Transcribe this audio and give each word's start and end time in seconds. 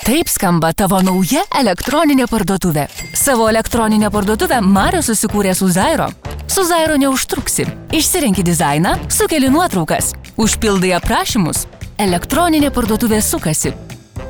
Taip 0.00 0.30
skamba 0.32 0.70
tavo 0.72 0.98
nauja 1.04 1.42
elektroninė 1.60 2.24
parduotuvė. 2.30 2.86
Savo 3.16 3.48
elektroninę 3.50 4.08
parduotuvę 4.10 4.60
Mario 4.64 5.02
susikūrė 5.04 5.52
su 5.54 5.68
Zairo. 5.68 6.06
Su 6.48 6.64
Zairo 6.64 6.96
neužtruksi. 7.00 7.66
Išsirenki 7.92 8.42
dizainą, 8.46 8.94
sukeli 9.12 9.50
nuotraukas, 9.52 10.14
užpildai 10.40 10.94
aprašymus. 10.96 11.66
Elektroninė 12.00 12.72
parduotuvė 12.72 13.20
sukasi. 13.22 13.74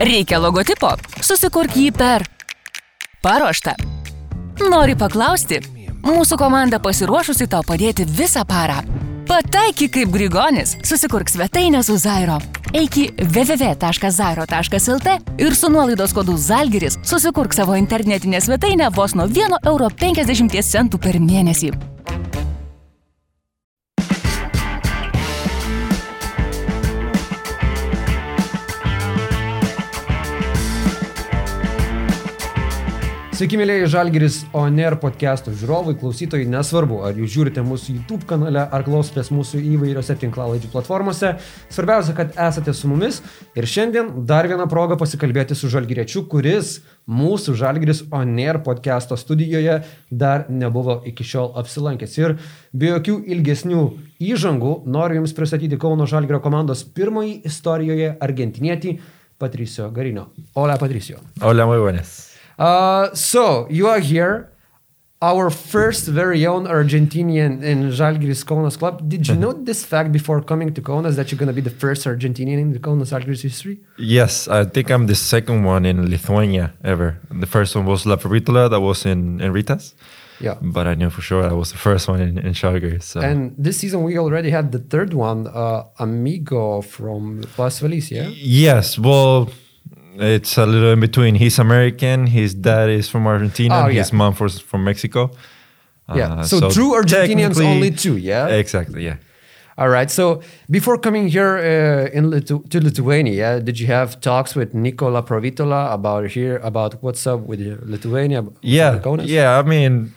Reikia 0.01 0.41
logotipo, 0.43 0.91
susikurk 1.23 1.77
jį 1.79 1.93
per 1.95 2.27
paruoštą. 3.23 3.77
Nori 4.67 4.99
paklausti? 4.99 5.63
Mūsų 6.03 6.41
komanda 6.41 6.81
pasiruošusi 6.83 7.47
tau 7.53 7.63
padėti 7.67 8.09
visą 8.09 8.43
parą. 8.49 8.81
Pataiky 9.31 9.87
kaip 9.95 10.11
Grigonis, 10.11 10.73
susikurk 10.83 11.29
svetainę 11.31 11.85
su 11.87 11.95
Zairo. 12.03 12.41
Eik 12.75 12.97
į 12.99 13.05
www.zairo.lt 13.31 15.13
ir 15.39 15.55
su 15.55 15.71
nuolaidos 15.71 16.11
kodu 16.17 16.35
Zalgiris 16.35 16.99
susikurk 17.07 17.55
savo 17.55 17.77
internetinę 17.79 18.41
svetainę 18.43 18.91
vos 18.97 19.15
nuo 19.15 19.29
1,50 19.31 19.71
eurų 19.71 20.99
per 20.99 21.21
mėnesį. 21.23 21.71
Sveiki, 33.41 33.57
mėlyje 33.57 33.87
Žalgiris 33.89 34.35
ONR 34.53 34.99
podcast'o 35.01 35.55
žiūrovai, 35.57 35.95
klausytojai, 35.97 36.45
nesvarbu, 36.53 36.99
ar 37.09 37.17
jūs 37.17 37.31
žiūrite 37.33 37.63
mūsų 37.65 37.95
YouTube 37.95 38.27
kanale, 38.29 38.67
ar 38.69 38.85
klausotės 38.85 39.31
mūsų 39.33 39.63
įvairiose 39.65 40.13
tinklalaidžių 40.21 40.69
platformose. 40.75 41.31
Svarbiausia, 41.73 42.13
kad 42.19 42.37
esate 42.37 42.77
su 42.77 42.91
mumis 42.93 43.23
ir 43.57 43.65
šiandien 43.65 44.13
dar 44.29 44.45
viena 44.45 44.69
proga 44.69 45.01
pasikalbėti 45.01 45.57
su 45.57 45.73
Žalgiriečiu, 45.73 46.27
kuris 46.29 46.83
mūsų 47.09 47.57
Žalgiris 47.63 48.05
ONR 48.13 48.61
podcast'o 48.67 49.17
studijoje 49.17 49.81
dar 50.13 50.45
nebuvo 50.53 51.01
iki 51.09 51.25
šiol 51.25 51.55
apsilankęs. 51.65 52.21
Ir 52.21 52.37
be 52.77 52.93
jokių 52.93 53.23
ilgesnių 53.25 53.87
įžangų 54.21 54.83
noriu 54.85 55.23
Jums 55.23 55.33
pristatyti 55.33 55.81
Kauno 55.81 56.05
Žalgirio 56.05 56.45
komandos 56.45 56.85
pirmąjį 56.85 57.39
istorijoje 57.49 58.19
argentinietį 58.21 58.99
Patricio 59.41 59.89
Garino. 59.89 60.35
Hola, 60.53 60.77
Patricio. 60.77 61.25
Muy 61.41 61.81
buenas. 61.81 62.30
Uh, 62.61 63.15
so 63.15 63.67
you 63.71 63.89
are 63.89 64.01
here, 64.01 64.53
our 65.23 65.49
first 65.49 66.07
very 66.07 66.47
own 66.47 66.67
Argentinian 66.67 67.63
in 67.63 67.91
Žalgiris 67.91 68.45
Kaunas 68.45 68.79
club. 68.79 69.09
Did 69.09 69.29
you 69.29 69.35
know 69.35 69.53
this 69.53 69.83
fact 69.83 70.13
before 70.13 70.43
coming 70.43 70.73
to 70.75 70.83
Kaunas 70.83 71.17
that 71.17 71.31
you're 71.31 71.39
going 71.39 71.49
to 71.55 71.55
be 71.55 71.63
the 71.63 71.77
first 71.85 72.07
Argentinian 72.07 72.59
in 72.61 72.73
the 72.73 72.79
Kaunas 72.79 73.13
Žalgiris 73.13 73.43
history? 73.43 73.81
Yes, 73.97 74.47
I 74.47 74.65
think 74.65 74.91
I'm 74.91 75.07
the 75.07 75.15
second 75.15 75.65
one 75.65 75.87
in 75.87 76.11
Lithuania 76.11 76.75
ever. 76.85 77.19
The 77.31 77.47
first 77.47 77.75
one 77.75 77.87
was 77.87 78.05
Laprovittola, 78.05 78.69
that 78.69 78.81
was 78.81 79.07
in, 79.07 79.41
in 79.41 79.53
Rytas. 79.55 79.95
Yeah. 80.39 80.57
But 80.61 80.87
I 80.87 80.95
knew 80.95 81.11
for 81.11 81.23
sure 81.23 81.43
I 81.45 81.53
was 81.53 81.73
the 81.73 81.79
first 81.79 82.09
one 82.09 82.21
in, 82.21 82.39
in. 82.39 82.55
So. 83.01 83.21
And 83.21 83.55
this 83.59 83.79
season 83.79 84.03
we 84.03 84.19
already 84.19 84.51
had 84.51 84.73
the 84.73 84.79
third 84.79 85.15
one, 85.15 85.47
uh, 85.47 85.85
Amigo 85.99 86.83
from 86.83 87.43
Las 87.59 87.79
Feliz, 87.79 88.11
yeah? 88.11 88.29
yes, 88.29 88.99
well, 88.99 89.51
it's 90.17 90.57
a 90.59 90.67
little 90.67 90.93
in 90.93 91.01
between. 91.01 91.35
He's 91.35 91.59
American. 91.59 92.27
His 92.27 92.55
dad 92.55 92.91
is 92.91 93.09
from 93.09 93.27
Argentina. 93.27 93.75
Oh, 93.75 93.85
and 93.85 93.95
yeah. 93.95 94.01
His 94.01 94.13
mom 94.13 94.35
was 94.41 94.61
from 94.61 94.85
Mexico. 94.85 95.31
Yeah. 96.15 96.33
Uh, 96.33 96.43
so, 96.43 96.71
true 96.71 96.93
Argentinians 96.93 97.63
only 97.65 97.91
two, 97.91 98.17
yeah? 98.17 98.49
Exactly. 98.49 99.05
Yeah. 99.05 99.17
All 99.79 99.89
right. 99.89 100.11
So 100.11 100.43
before 100.69 100.99
coming 100.99 101.29
here 101.29 101.57
uh, 101.57 102.17
in 102.17 102.31
Litu- 102.31 102.69
to 102.69 102.81
Lithuania, 102.83 103.61
did 103.61 103.81
you 103.81 103.87
have 103.87 104.21
talks 104.21 104.55
with 104.55 104.75
Nicolás 104.75 105.25
Laprovittola 105.25 105.95
about 105.95 106.27
here 106.29 106.59
about 106.59 107.03
what's 107.03 107.27
up 107.27 107.41
with 107.41 107.61
Lithuania? 107.85 108.45
Yeah. 108.61 109.01
Yeah. 109.23 109.59
I 109.59 109.63
mean, 109.63 110.13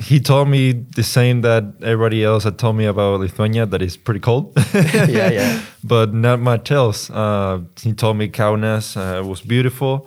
he 0.00 0.18
told 0.20 0.48
me 0.48 0.72
the 0.72 1.02
same 1.02 1.42
that 1.42 1.64
everybody 1.82 2.24
else 2.24 2.44
had 2.44 2.58
told 2.58 2.76
me 2.76 2.86
about 2.86 3.20
Lithuania, 3.20 3.66
that 3.66 3.82
it's 3.82 3.96
pretty 3.96 4.20
cold. 4.20 4.52
Yeah, 4.74 5.30
yeah. 5.30 5.62
But 5.84 6.12
not 6.12 6.40
much 6.40 6.70
else. 6.70 7.10
Uh, 7.10 7.60
he 7.80 7.92
told 7.92 8.16
me 8.16 8.28
Kaunas 8.28 8.96
uh, 8.96 9.24
was 9.24 9.40
beautiful, 9.40 10.06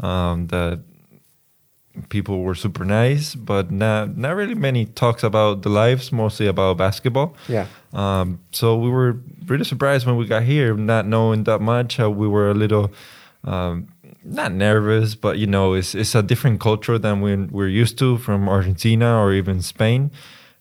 um, 0.00 0.48
that 0.48 0.80
people 2.08 2.42
were 2.42 2.54
super 2.54 2.84
nice, 2.84 3.34
but 3.34 3.70
not 3.70 4.16
not 4.16 4.34
really 4.36 4.54
many 4.54 4.86
talks 4.86 5.22
about 5.22 5.62
the 5.62 5.68
lives, 5.68 6.12
mostly 6.12 6.46
about 6.46 6.76
basketball. 6.76 7.36
Yeah. 7.48 7.66
Um, 7.92 8.40
so 8.52 8.76
we 8.76 8.90
were 8.90 9.16
really 9.46 9.64
surprised 9.64 10.06
when 10.06 10.16
we 10.16 10.26
got 10.26 10.42
here, 10.42 10.74
not 10.74 11.06
knowing 11.06 11.44
that 11.44 11.60
much. 11.60 12.00
Uh, 12.00 12.10
we 12.10 12.28
were 12.28 12.50
a 12.50 12.54
little 12.54 12.92
um, 13.44 13.88
not 14.24 14.52
nervous, 14.52 15.14
but 15.14 15.38
you 15.38 15.46
know, 15.46 15.74
it's 15.74 15.94
it's 15.94 16.14
a 16.14 16.22
different 16.22 16.60
culture 16.60 16.98
than 16.98 17.20
we 17.20 17.36
we're 17.36 17.68
used 17.68 17.98
to 17.98 18.18
from 18.18 18.48
Argentina 18.48 19.18
or 19.20 19.32
even 19.32 19.62
Spain. 19.62 20.10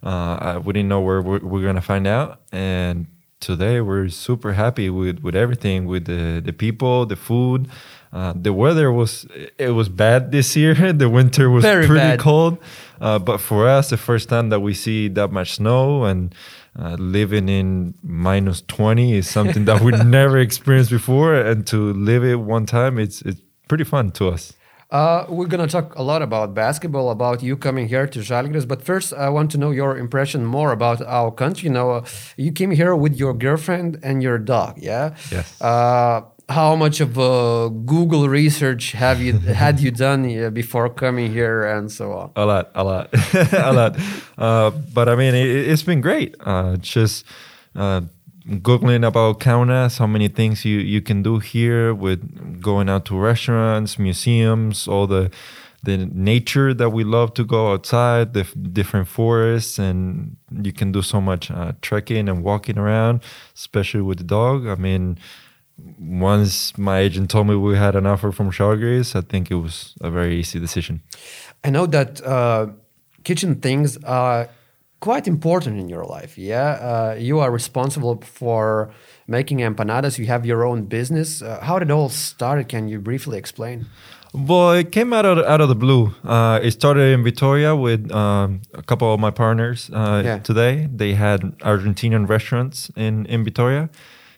Uh, 0.02 0.60
we 0.64 0.74
didn't 0.74 0.90
know 0.90 1.00
where 1.00 1.22
we're, 1.22 1.40
we're 1.40 1.66
gonna 1.66 1.82
find 1.82 2.06
out, 2.06 2.42
and 2.52 3.08
today 3.40 3.80
we're 3.82 4.10
super 4.10 4.54
happy 4.54 4.90
with 4.90 5.20
with 5.20 5.36
everything, 5.36 5.86
with 5.86 6.06
the 6.06 6.42
the 6.44 6.54
people, 6.54 7.06
the 7.06 7.16
food. 7.16 7.68
Uh, 8.12 8.32
the 8.36 8.54
weather 8.54 8.92
was 8.92 9.26
it 9.58 9.70
was 9.72 9.90
bad 9.90 10.32
this 10.32 10.56
year. 10.56 10.76
the 10.94 11.10
winter 11.10 11.50
was 11.50 11.64
Very 11.64 11.88
pretty 11.88 12.00
bad. 12.00 12.20
cold, 12.20 12.58
uh, 13.02 13.18
but 13.18 13.40
for 13.40 13.68
us, 13.68 13.90
the 13.90 13.98
first 13.98 14.30
time 14.30 14.50
that 14.50 14.60
we 14.60 14.74
see 14.74 15.08
that 15.08 15.32
much 15.32 15.54
snow 15.54 16.04
and 16.04 16.36
uh, 16.78 16.96
living 17.00 17.50
in 17.50 17.94
minus 18.04 18.62
20 18.64 19.14
is 19.14 19.30
something 19.30 19.66
that 19.66 19.82
we 19.82 19.92
never 20.06 20.38
experienced 20.40 20.90
before 20.92 21.36
and 21.36 21.66
to 21.68 21.94
live 21.94 22.24
it 22.24 22.36
one 22.40 22.66
time 22.66 22.98
it's 22.98 23.22
it's 23.24 23.42
pretty 23.68 23.84
fun 23.84 24.12
to 24.12 24.28
us 24.36 24.54
Uh, 24.94 25.26
we're 25.28 25.50
gonna 25.54 25.66
talk 25.78 25.88
a 25.98 26.04
lot 26.04 26.22
about 26.22 26.54
basketball, 26.54 27.10
about 27.10 27.42
you 27.42 27.58
coming 27.58 27.88
here 27.94 28.06
to 28.14 28.20
Žalgiris. 28.30 28.66
But 28.68 28.80
first, 28.86 29.10
I 29.12 29.28
want 29.38 29.50
to 29.54 29.58
know 29.58 29.72
your 29.74 29.98
impression 29.98 30.46
more 30.46 30.72
about 30.72 31.02
our 31.20 31.32
country. 31.32 31.64
You 31.68 31.74
know, 31.74 31.90
uh, 31.98 32.06
you 32.38 32.52
came 32.60 32.70
here 32.82 32.94
with 33.04 33.14
your 33.24 33.34
girlfriend 33.34 33.98
and 34.08 34.22
your 34.22 34.38
dog. 34.38 34.72
Yeah. 34.78 35.16
Yes. 35.32 35.48
Uh, 35.62 36.22
how 36.50 36.76
much 36.76 37.02
of 37.02 37.18
uh, 37.18 37.70
Google 37.94 38.30
research 38.30 38.84
have 38.94 39.18
you 39.26 39.34
had 39.64 39.76
you 39.80 39.90
done 40.06 40.22
uh, 40.30 40.52
before 40.62 40.88
coming 40.94 41.28
here 41.40 41.58
and 41.74 41.90
so 41.98 42.06
on? 42.20 42.28
a 42.36 42.46
lot 42.46 42.66
a 42.76 42.84
lot 42.84 43.06
a 43.70 43.74
lot 43.80 43.92
uh, 44.38 44.70
but 44.94 45.08
i 45.10 45.16
mean 45.22 45.34
it, 45.34 45.48
it's 45.72 45.86
been 45.92 46.02
great 46.02 46.36
uh, 46.52 46.76
just 46.78 47.26
uh, 47.84 48.02
googling 48.48 49.06
about 49.06 49.40
kaunas 49.40 50.00
how 50.00 50.08
many 50.08 50.28
things 50.28 50.66
you, 50.66 50.80
you 50.80 51.02
can 51.02 51.24
do 51.24 51.40
here 51.40 51.94
with 51.94 52.62
going 52.62 52.90
out 52.90 53.06
to 53.06 53.18
restaurants 53.18 53.98
museums 53.98 54.88
all 54.88 55.08
the 55.08 55.32
the 55.84 55.98
nature 55.98 56.74
that 56.74 56.92
we 56.92 57.04
love 57.04 57.34
to 57.34 57.44
go 57.44 57.74
outside 57.74 58.34
the 58.34 58.42
f- 58.42 58.54
different 58.72 59.08
forests 59.08 59.78
and 59.78 60.38
you 60.62 60.72
can 60.72 60.92
do 60.92 61.02
so 61.02 61.20
much 61.20 61.52
uh, 61.52 61.74
trekking 61.82 62.30
and 62.30 62.44
walking 62.44 62.78
around 62.78 63.22
especially 63.56 64.02
with 64.02 64.18
the 64.18 64.24
dog 64.24 64.68
i 64.68 64.76
mean 64.76 65.18
once 66.00 66.78
my 66.78 67.00
agent 67.00 67.30
told 67.30 67.48
me 67.48 67.56
we 67.56 67.76
had 67.76 67.96
an 67.96 68.06
offer 68.06 68.32
from 68.32 68.52
Žalgiris, 68.52 69.16
I 69.16 69.22
think 69.22 69.50
it 69.50 69.56
was 69.56 69.96
a 70.02 70.10
very 70.10 70.40
easy 70.40 70.60
decision. 70.60 71.02
I 71.64 71.70
know 71.70 71.86
that 71.88 72.24
uh, 72.24 72.68
kitchen 73.24 73.56
things 73.56 73.98
are 74.04 74.50
quite 75.04 75.28
important 75.28 75.78
in 75.80 75.90
your 75.90 76.06
life. 76.06 76.38
Yeah, 76.38 76.70
uh, 76.92 77.16
you 77.20 77.40
are 77.44 77.52
responsible 77.52 78.16
for 78.40 78.90
making 79.28 79.58
empanadas. 79.60 80.18
You 80.18 80.28
have 80.28 80.46
your 80.46 80.64
own 80.66 80.86
business. 80.88 81.42
Uh, 81.42 81.60
how 81.62 81.78
did 81.80 81.90
it 81.90 81.94
all 81.94 82.10
start? 82.10 82.70
Can 82.70 82.88
you 82.88 83.00
briefly 83.00 83.38
explain? 83.38 83.86
Well, 84.34 84.72
it 84.82 84.92
came 84.92 85.14
out 85.18 85.26
of 85.26 85.38
out 85.46 85.62
of 85.62 85.68
the 85.70 85.76
blue. 85.76 86.04
Uh, 86.24 86.60
it 86.64 86.72
started 86.72 87.14
in 87.14 87.24
Vitoria 87.24 87.76
with 87.76 88.12
um, 88.12 88.62
a 88.74 88.82
couple 88.82 89.14
of 89.14 89.20
my 89.20 89.32
partners. 89.32 89.90
Uh, 89.94 90.22
Yeah. 90.26 90.40
Today, 90.44 90.88
they 91.00 91.14
had 91.16 91.40
Argentinian 91.60 92.28
restaurants 92.30 92.90
in 92.96 93.26
in 93.26 93.44
Vitoria, 93.44 93.90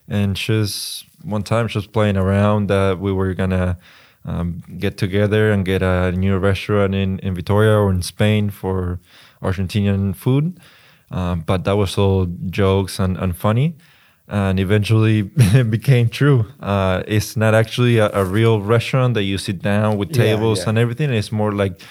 and 0.09 0.35
just 0.35 1.05
one 1.23 1.43
time, 1.43 1.67
just 1.67 1.91
playing 1.91 2.17
around 2.17 2.69
that 2.69 2.99
we 2.99 3.11
were 3.13 3.33
gonna 3.35 3.77
um, 4.25 4.63
get 4.79 4.97
together 4.97 5.51
and 5.53 5.65
get 5.65 5.81
a 5.81 6.11
new 6.11 6.37
restaurant 6.49 6.93
in 6.95 7.19
in 7.19 7.35
Vitoria 7.35 7.77
or 7.77 7.91
in 7.91 8.01
Spain 8.01 8.49
for 8.51 8.99
Argentinian 9.45 10.15
food. 10.15 10.59
Um, 11.11 11.41
but 11.45 11.63
that 11.65 11.77
was 11.77 11.97
all 11.97 12.25
jokes 12.49 12.99
and, 12.99 13.17
and 13.17 13.35
funny 13.35 13.75
and 14.27 14.59
eventually 14.59 15.29
it 15.37 15.69
became 15.69 16.09
true. 16.09 16.45
Uh, 16.59 17.03
it's 17.07 17.37
not 17.37 17.53
actually 17.53 17.97
a, 17.99 18.09
a 18.13 18.25
real 18.25 18.61
restaurant 18.61 19.13
that 19.13 19.23
you 19.23 19.37
sit 19.37 19.61
down 19.61 19.97
with 19.97 20.09
Yeah, 20.15 20.23
tables 20.23 20.59
yeah. 20.59 20.69
and 20.69 20.77
everything. 20.77 21.11
It's 21.11 21.31
more 21.31 21.51
like 21.51 21.81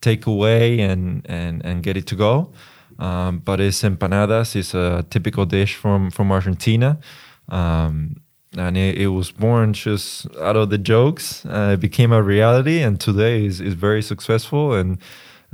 take 0.00 0.26
away 0.26 0.80
and 0.80 1.22
and 1.26 1.64
and 1.64 1.82
get 1.82 1.96
it 1.96 2.06
to 2.06 2.16
go. 2.16 2.52
Um, 2.98 3.38
but 3.44 3.60
it's 3.60 3.82
empanadas. 3.82 4.54
It's 4.56 4.74
a 4.74 5.04
typical 5.10 5.46
dish 5.46 5.74
from 5.76 6.10
from 6.10 6.32
Argentina. 6.32 6.98
Um, 7.48 8.16
and 8.56 8.76
it, 8.76 8.98
it 8.98 9.08
was 9.08 9.32
born 9.32 9.72
just 9.72 10.26
out 10.40 10.56
of 10.56 10.70
the 10.70 10.78
jokes. 10.78 11.44
Uh, 11.44 11.70
it 11.74 11.80
became 11.80 12.12
a 12.12 12.22
reality, 12.22 12.82
and 12.82 13.00
today 13.00 13.44
is, 13.44 13.60
is 13.60 13.74
very 13.74 14.00
successful. 14.00 14.74
And 14.74 14.98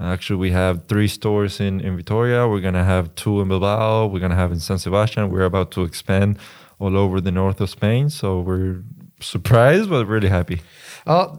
actually, 0.01 0.37
we 0.37 0.51
have 0.53 0.87
three 0.87 1.09
stores 1.09 1.61
in, 1.61 1.81
in 1.81 1.97
Vitoria. 1.97 2.49
We're 2.49 2.61
gonna 2.61 2.85
have 2.85 3.15
two 3.15 3.41
in 3.41 3.49
Bilbao. 3.49 4.07
We're 4.07 4.21
gonna 4.21 4.37
have 4.37 4.53
in 4.53 4.61
San 4.61 4.79
Sebastian. 4.79 5.31
We're 5.31 5.45
about 5.45 5.71
to 5.73 5.85
expand 5.85 6.39
all 6.79 6.97
over 6.97 7.21
the 7.21 7.31
north 7.31 7.61
of 7.61 7.71
Spain. 7.71 8.11
So 8.11 8.41
we're 8.41 8.83
surprised, 9.21 9.91
but 9.91 10.07
really 10.07 10.29
happy. 10.29 10.63
Uh, 11.07 11.37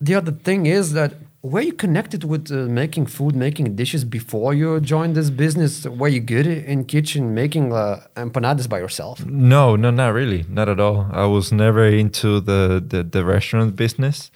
the 0.00 0.14
other 0.14 0.32
thing 0.32 0.66
is 0.66 0.92
that 0.92 1.14
were 1.42 1.60
you 1.62 1.72
connected 1.72 2.24
with 2.24 2.52
uh, 2.52 2.66
making 2.66 3.06
food, 3.06 3.34
making 3.34 3.74
dishes 3.74 4.04
before 4.04 4.52
you 4.52 4.78
joined 4.80 5.14
this 5.14 5.30
business? 5.30 5.86
Were 5.86 6.08
you 6.08 6.20
good 6.20 6.46
in 6.46 6.84
kitchen 6.84 7.32
making 7.34 7.72
uh, 7.72 8.06
empanadas 8.16 8.68
by 8.68 8.78
yourself? 8.78 9.24
No, 9.24 9.74
no, 9.74 9.90
not 9.90 10.12
really, 10.12 10.44
not 10.48 10.68
at 10.68 10.78
all. 10.80 11.08
I 11.12 11.24
was 11.24 11.50
never 11.50 11.86
into 11.86 12.40
the 12.40 12.84
the, 12.86 13.02
the 13.02 13.24
restaurant 13.24 13.74
business. 13.74 14.30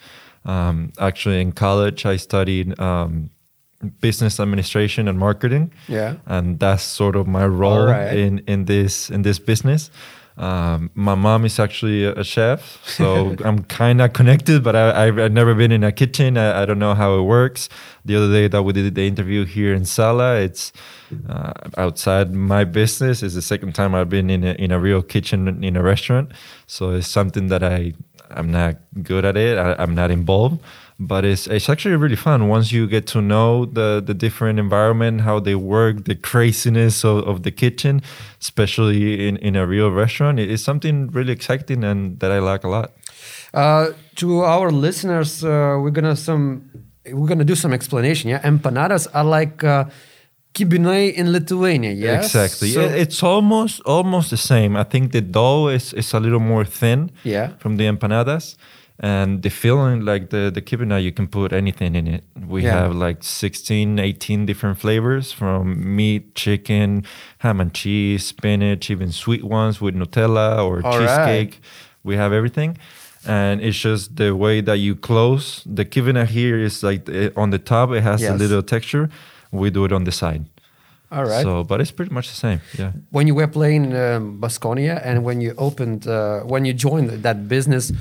Um, 0.45 0.93
actually, 0.99 1.41
in 1.41 1.51
college, 1.51 2.05
I 2.05 2.17
studied 2.17 2.79
um, 2.79 3.29
business 3.85 4.39
administration 4.39 5.07
and 5.07 5.17
marketing. 5.19 5.71
Yeah. 5.87 6.15
and 6.25 6.59
that's 6.59 6.83
sort 6.83 7.15
of 7.15 7.27
my 7.27 7.45
role 7.45 7.89
Alright. 7.89 8.17
in 8.17 8.39
in 8.47 8.65
this 8.65 9.09
in 9.09 9.21
this 9.21 9.39
business. 9.39 9.91
Um, 10.37 10.91
my 10.95 11.15
mom 11.15 11.45
is 11.45 11.59
actually 11.59 12.03
a, 12.03 12.13
a 12.13 12.23
chef, 12.23 12.85
so 12.85 13.37
I'm 13.45 13.63
kind 13.63 14.01
of 14.01 14.11
connected, 14.11 14.63
but 14.65 14.75
I, 14.75 15.07
I've, 15.07 15.17
I've 15.17 15.31
never 15.31 15.55
been 15.55 15.71
in 15.71 15.83
a 15.83 15.93
kitchen. 15.93 16.37
I, 16.37 16.63
I 16.63 16.65
don't 16.65 16.79
know 16.79 16.93
how 16.93 17.17
it 17.17 17.21
works. 17.21 17.69
The 18.03 18.17
other 18.17 18.29
day 18.29 18.49
that 18.49 18.63
we 18.63 18.73
did 18.73 18.95
the 18.95 19.07
interview 19.07 19.45
here 19.45 19.73
in 19.73 19.85
Sala, 19.85 20.35
it's 20.41 20.73
uh, 21.29 21.53
outside 21.77 22.33
my 22.33 22.65
business. 22.65 23.23
It's 23.23 23.35
the 23.35 23.41
second 23.41 23.75
time 23.75 23.95
I've 23.95 24.09
been 24.09 24.29
in 24.29 24.43
a, 24.43 24.53
in 24.55 24.71
a 24.71 24.79
real 24.79 25.01
kitchen 25.01 25.63
in 25.63 25.77
a 25.77 25.81
restaurant, 25.81 26.33
so 26.67 26.89
it's 26.91 27.07
something 27.07 27.47
that 27.47 27.63
I 27.63 27.93
I'm 28.29 28.51
not 28.51 28.75
good 29.03 29.23
at 29.23 29.37
it. 29.37 29.57
I, 29.57 29.75
I'm 29.81 29.95
not 29.95 30.11
involved, 30.11 30.61
but 30.99 31.25
it's 31.25 31.47
it's 31.47 31.69
actually 31.69 31.95
really 31.97 32.15
fun 32.15 32.47
once 32.47 32.71
you 32.71 32.87
get 32.87 33.05
to 33.07 33.21
know 33.21 33.65
the 33.65 34.01
the 34.05 34.13
different 34.13 34.59
environment, 34.59 35.21
how 35.21 35.39
they 35.39 35.55
work, 35.55 36.05
the 36.05 36.15
craziness 36.15 37.03
of, 37.03 37.27
of 37.27 37.41
the 37.43 37.51
kitchen, 37.51 38.01
especially 38.41 39.27
in, 39.27 39.37
in 39.37 39.55
a 39.55 39.65
real 39.67 39.91
restaurant. 39.91 40.39
It 40.39 40.49
is 40.49 40.63
something 40.63 41.07
really 41.11 41.33
exciting 41.33 41.83
and 41.83 42.19
that 42.19 42.31
I 42.31 42.39
like 42.39 42.63
a 42.63 42.69
lot. 42.69 42.91
Uh, 43.53 43.87
to 44.15 44.41
our 44.41 44.71
listeners, 44.71 45.43
uh, 45.43 45.77
we're 45.81 45.91
gonna 45.91 46.15
some 46.15 46.61
we're 47.11 47.27
gonna 47.27 47.43
do 47.45 47.55
some 47.55 47.73
explanation. 47.73 48.29
Yeah, 48.29 48.41
empanadas 48.43 49.07
are 49.13 49.23
like 49.25 49.63
uh, 49.63 49.85
kibinai 50.53 51.13
in 51.13 51.31
Lithuania. 51.31 51.91
Yes, 51.91 52.25
Exactly. 52.25 52.69
So- 52.71 52.81
it's 52.81 53.21
almost 53.23 53.81
almost 53.85 54.29
the 54.29 54.37
same. 54.37 54.75
I 54.79 54.83
think 54.83 55.11
the 55.11 55.21
dough 55.21 55.67
is, 55.67 55.93
is 55.93 56.13
a 56.13 56.19
little 56.19 56.39
more 56.39 56.65
thin 56.65 57.11
Yeah. 57.23 57.49
from 57.59 57.77
the 57.77 57.85
empanadas. 57.87 58.55
And 58.99 59.41
the 59.41 59.49
filling, 59.49 60.05
like 60.05 60.29
the, 60.29 60.49
the 60.53 60.61
kibina, 60.61 61.03
you 61.03 61.11
can 61.11 61.27
put 61.27 61.51
anything 61.51 61.95
in 61.95 62.07
it. 62.07 62.23
We 62.47 62.63
Yeah. 62.63 62.83
have 62.83 62.95
like 62.95 63.23
16, 63.23 63.99
18 63.99 64.45
different 64.45 64.77
flavors 64.79 65.33
from 65.33 65.95
meat, 65.95 66.33
chicken, 66.33 67.03
ham 67.39 67.59
and 67.59 67.73
cheese, 67.73 68.25
spinach, 68.27 68.89
even 68.89 69.11
sweet 69.11 69.43
ones 69.43 69.81
with 69.81 69.95
Nutella 69.95 70.63
or 70.63 70.81
All 70.85 70.97
cheesecake. 70.99 71.59
We 72.03 72.15
have 72.15 72.31
everything. 72.31 72.77
And 73.27 73.59
it's 73.59 73.77
just 73.79 74.15
the 74.15 74.33
way 74.35 74.61
that 74.61 74.77
you 74.77 74.95
close. 74.95 75.61
The 75.65 75.83
kibina 75.83 76.25
here 76.25 76.57
is 76.57 76.81
like 76.83 77.09
eh, 77.09 77.31
on 77.35 77.49
the 77.49 77.59
top, 77.59 77.91
it 77.91 78.01
has 78.03 78.23
a 78.23 78.33
little 78.33 78.61
texture. 78.63 79.09
We 79.51 79.71
do 79.71 79.83
it 79.85 79.91
on 79.91 80.03
the 80.05 80.11
side. 80.11 80.45
all 81.11 81.25
right. 81.25 81.43
So, 81.43 81.63
but 81.63 81.81
it's 81.81 81.91
pretty 81.91 82.13
much 82.13 82.29
the 82.29 82.35
same. 82.35 82.59
Yeah. 82.79 82.91
when 83.11 83.27
you 83.27 83.35
were 83.35 83.47
playing 83.47 83.93
um, 83.95 84.39
Basconia 84.39 85.01
and 85.03 85.23
when 85.23 85.41
you 85.41 85.53
opened, 85.57 86.07
uh, 86.07 86.41
when 86.41 86.65
you 86.65 86.73
joined 86.73 87.09
that 87.23 87.47
business, 87.47 87.91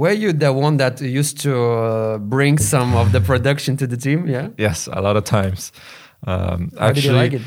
were 0.00 0.12
you 0.22 0.32
the 0.32 0.50
one 0.52 0.76
that 0.78 1.00
used 1.00 1.40
to 1.42 1.52
uh, 1.54 2.18
bring 2.18 2.58
some 2.58 2.96
of 2.98 3.12
the 3.12 3.20
production 3.20 3.76
to 3.76 3.86
the 3.86 3.96
team? 3.96 4.26
Yeah. 4.28 4.48
Yes, 4.58 4.88
a 4.92 5.00
lot 5.00 5.16
of 5.16 5.24
times. 5.24 5.72
Um, 6.26 6.70
How 6.78 6.88
did 6.92 6.98
actually, 6.98 7.18
like 7.22 7.32
it? 7.36 7.42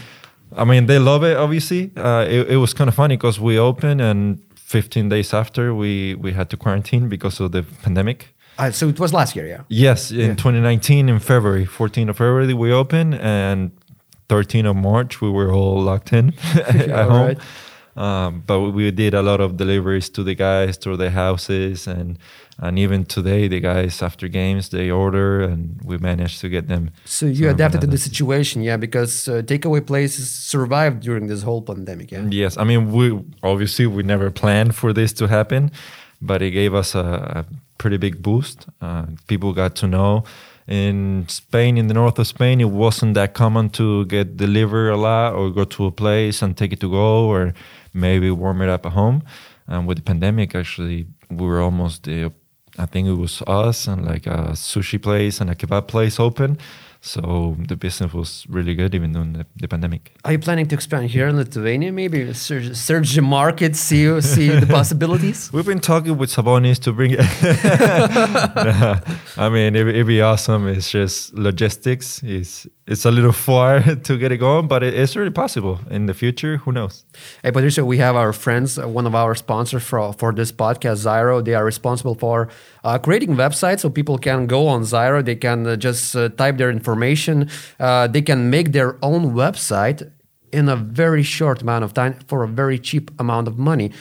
I 0.55 0.63
mean, 0.65 0.85
they 0.85 0.99
love 0.99 1.23
it. 1.23 1.35
Obviously, 1.37 1.91
uh, 1.97 2.25
it, 2.29 2.49
it 2.49 2.57
was 2.57 2.73
kind 2.73 2.87
of 2.87 2.95
funny 2.95 3.15
because 3.17 3.39
we 3.41 3.59
opened 3.59 4.01
and 4.01 4.39
15 4.55 5.09
days 5.09 5.33
after 5.33 5.73
we 5.73 6.15
we 6.23 6.31
had 6.33 6.47
to 6.49 6.57
quarantine 6.57 7.09
because 7.09 7.43
of 7.43 7.51
the 7.51 7.63
pandemic. 7.83 8.33
Uh, 8.59 8.71
so 8.71 8.87
it 8.89 8.99
was 8.99 9.11
last 9.13 9.35
year, 9.35 9.47
yeah. 9.47 9.61
Yes, 9.69 10.11
in 10.11 10.17
Yeah. 10.19 10.35
2019 10.35 11.09
in 11.09 11.19
February, 11.19 11.65
14th 11.65 12.09
of 12.09 12.17
February 12.17 12.53
we 12.53 12.71
opened, 12.73 13.13
and 13.21 13.71
13th 14.29 14.69
of 14.69 14.75
March 14.75 15.21
we 15.21 15.29
were 15.29 15.51
all 15.53 15.81
locked 15.83 16.11
in 16.13 16.33
at 16.55 16.89
All 16.91 17.09
home. 17.09 17.27
right. 17.27 17.37
Um, 17.97 18.43
but 18.45 18.59
we 18.61 18.91
did 18.91 19.15
a 19.15 19.23
lot 19.23 19.41
of 19.41 19.57
deliveries 19.57 20.07
to 20.09 20.23
the 20.23 20.35
guys 20.35 20.77
to 20.79 20.95
their 20.95 21.09
houses, 21.09 21.87
and 21.87 22.19
and 22.59 22.77
even 22.77 23.05
today 23.05 23.47
the 23.47 23.59
guys 23.59 24.03
after 24.03 24.27
games 24.27 24.69
they 24.69 24.91
order, 24.91 25.41
and 25.41 25.81
we 25.83 25.97
managed 25.97 26.39
to 26.41 26.49
get 26.49 26.67
them. 26.67 26.91
So 27.05 27.25
you 27.25 27.49
adapted 27.49 27.81
to 27.81 27.87
the 27.87 27.97
situation, 27.97 28.61
yeah, 28.61 28.77
because 28.77 29.27
uh, 29.27 29.41
takeaway 29.41 29.85
places 29.85 30.29
survived 30.29 31.01
during 31.01 31.27
this 31.27 31.41
whole 31.41 31.63
pandemic, 31.63 32.11
yeah. 32.11 32.27
Yes, 32.29 32.55
I 32.57 32.65
mean 32.65 32.91
we 32.91 33.19
obviously 33.41 33.87
we 33.87 34.03
never 34.03 34.29
planned 34.29 34.75
for 34.75 34.93
this 34.93 35.11
to 35.13 35.27
happen, 35.27 35.71
but 36.21 36.43
it 36.43 36.51
gave 36.51 36.75
us 36.75 36.93
a, 36.93 36.99
a 36.99 37.45
pretty 37.79 37.97
big 37.97 38.21
boost. 38.21 38.67
Uh, 38.79 39.07
people 39.27 39.53
got 39.53 39.75
to 39.77 39.87
know. 39.87 40.23
In 40.67 41.25
Spain, 41.29 41.77
in 41.77 41.87
the 41.87 41.93
north 41.93 42.19
of 42.19 42.27
Spain, 42.27 42.59
it 42.59 42.69
wasn't 42.69 43.13
that 43.13 43.33
common 43.33 43.69
to 43.71 44.05
get 44.05 44.35
delivered 44.35 44.89
a 44.89 44.97
lot 44.97 45.33
or 45.33 45.49
go 45.49 45.63
to 45.63 45.85
a 45.85 45.91
place 45.91 46.41
and 46.41 46.57
take 46.57 46.73
it 46.73 46.81
to 46.81 46.91
go 46.91 47.27
or 47.27 47.53
maybe 47.93 48.29
warm 48.31 48.61
it 48.61 48.69
up 48.69 48.85
at 48.85 48.91
home. 48.91 49.23
And 49.67 49.87
with 49.87 49.97
the 49.97 50.03
pandemic, 50.03 50.55
actually, 50.55 51.07
we 51.29 51.45
were 51.45 51.61
almost 51.61 52.03
the, 52.03 52.33
I 52.77 52.85
think 52.85 53.07
it 53.07 53.13
was 53.13 53.41
us 53.47 53.87
and 53.87 54.05
like 54.05 54.27
a 54.27 54.51
sushi 54.55 55.01
place 55.01 55.39
and 55.39 55.49
a 55.49 55.55
kebab 55.55 55.87
place 55.87 56.19
open. 56.19 56.57
So 57.07 57.55
the 57.67 57.77
business 57.77 58.13
was 58.13 58.45
really 58.49 58.75
good 58.75 58.93
even 58.93 59.13
during 59.13 59.33
the, 59.33 59.45
the 59.55 59.67
pandemic. 59.67 60.13
Are 60.25 60.33
you 60.33 60.39
planning 60.39 60.67
to 60.67 60.75
expand 60.75 61.09
here 61.09 61.27
in 61.29 61.37
Lithuania? 61.37 61.91
Maybe 61.93 62.33
search, 62.33 62.75
search 62.75 63.15
the 63.15 63.21
market, 63.21 63.77
see 63.77 64.21
see 64.21 64.49
the 64.49 64.67
possibilities. 64.79 65.51
We've 65.53 65.65
been 65.65 65.79
talking 65.79 66.17
with 66.17 66.29
Sabonis 66.29 66.79
to 66.79 66.91
bring 66.91 67.11
it. 67.17 67.19
I 69.37 69.49
mean, 69.49 69.75
it, 69.75 69.87
it'd 69.87 70.07
be 70.07 70.21
awesome. 70.21 70.67
It's 70.67 70.91
just 70.91 71.33
logistics. 71.33 72.21
It's 72.23 72.67
it's 72.87 73.05
a 73.05 73.11
little 73.11 73.31
far 73.49 73.81
to 74.07 74.17
get 74.17 74.31
it 74.31 74.37
going, 74.37 74.67
but 74.67 74.81
it, 74.83 74.93
it's 74.93 75.15
really 75.15 75.31
possible 75.31 75.79
in 75.89 76.05
the 76.07 76.13
future. 76.13 76.57
Who 76.57 76.71
knows? 76.71 77.03
Hey, 77.43 77.51
Patricio, 77.51 77.83
we 77.85 77.97
have 77.97 78.15
our 78.15 78.33
friends, 78.33 78.79
uh, 78.79 78.87
one 78.87 79.05
of 79.05 79.13
our 79.15 79.35
sponsors 79.35 79.83
for, 79.83 80.13
for 80.13 80.31
this 80.33 80.51
podcast, 80.51 81.05
Zyro. 81.05 81.43
They 81.43 81.53
are 81.53 81.65
responsible 81.65 82.15
for 82.15 82.47
uh, 82.83 82.97
creating 82.97 83.35
websites 83.35 83.81
so 83.81 83.89
people 83.89 84.17
can 84.17 84.47
go 84.47 84.67
on 84.67 84.81
Zyro. 84.83 85.23
They 85.23 85.35
can 85.35 85.67
uh, 85.67 85.75
just 85.75 86.15
uh, 86.15 86.29
type 86.29 86.57
their 86.57 86.71
information. 86.71 87.49
Uh, 87.79 88.07
they 88.07 88.21
can 88.21 88.49
make 88.49 88.71
their 88.71 88.97
own 89.03 89.33
website 89.33 90.09
in 90.53 90.69
a 90.69 90.75
very 90.75 91.23
short 91.23 91.61
amount 91.61 91.83
of 91.83 91.93
time 91.93 92.15
for 92.27 92.43
a 92.43 92.47
very 92.47 92.79
cheap 92.79 93.11
amount 93.19 93.47
of 93.49 93.57
money. 93.57 93.91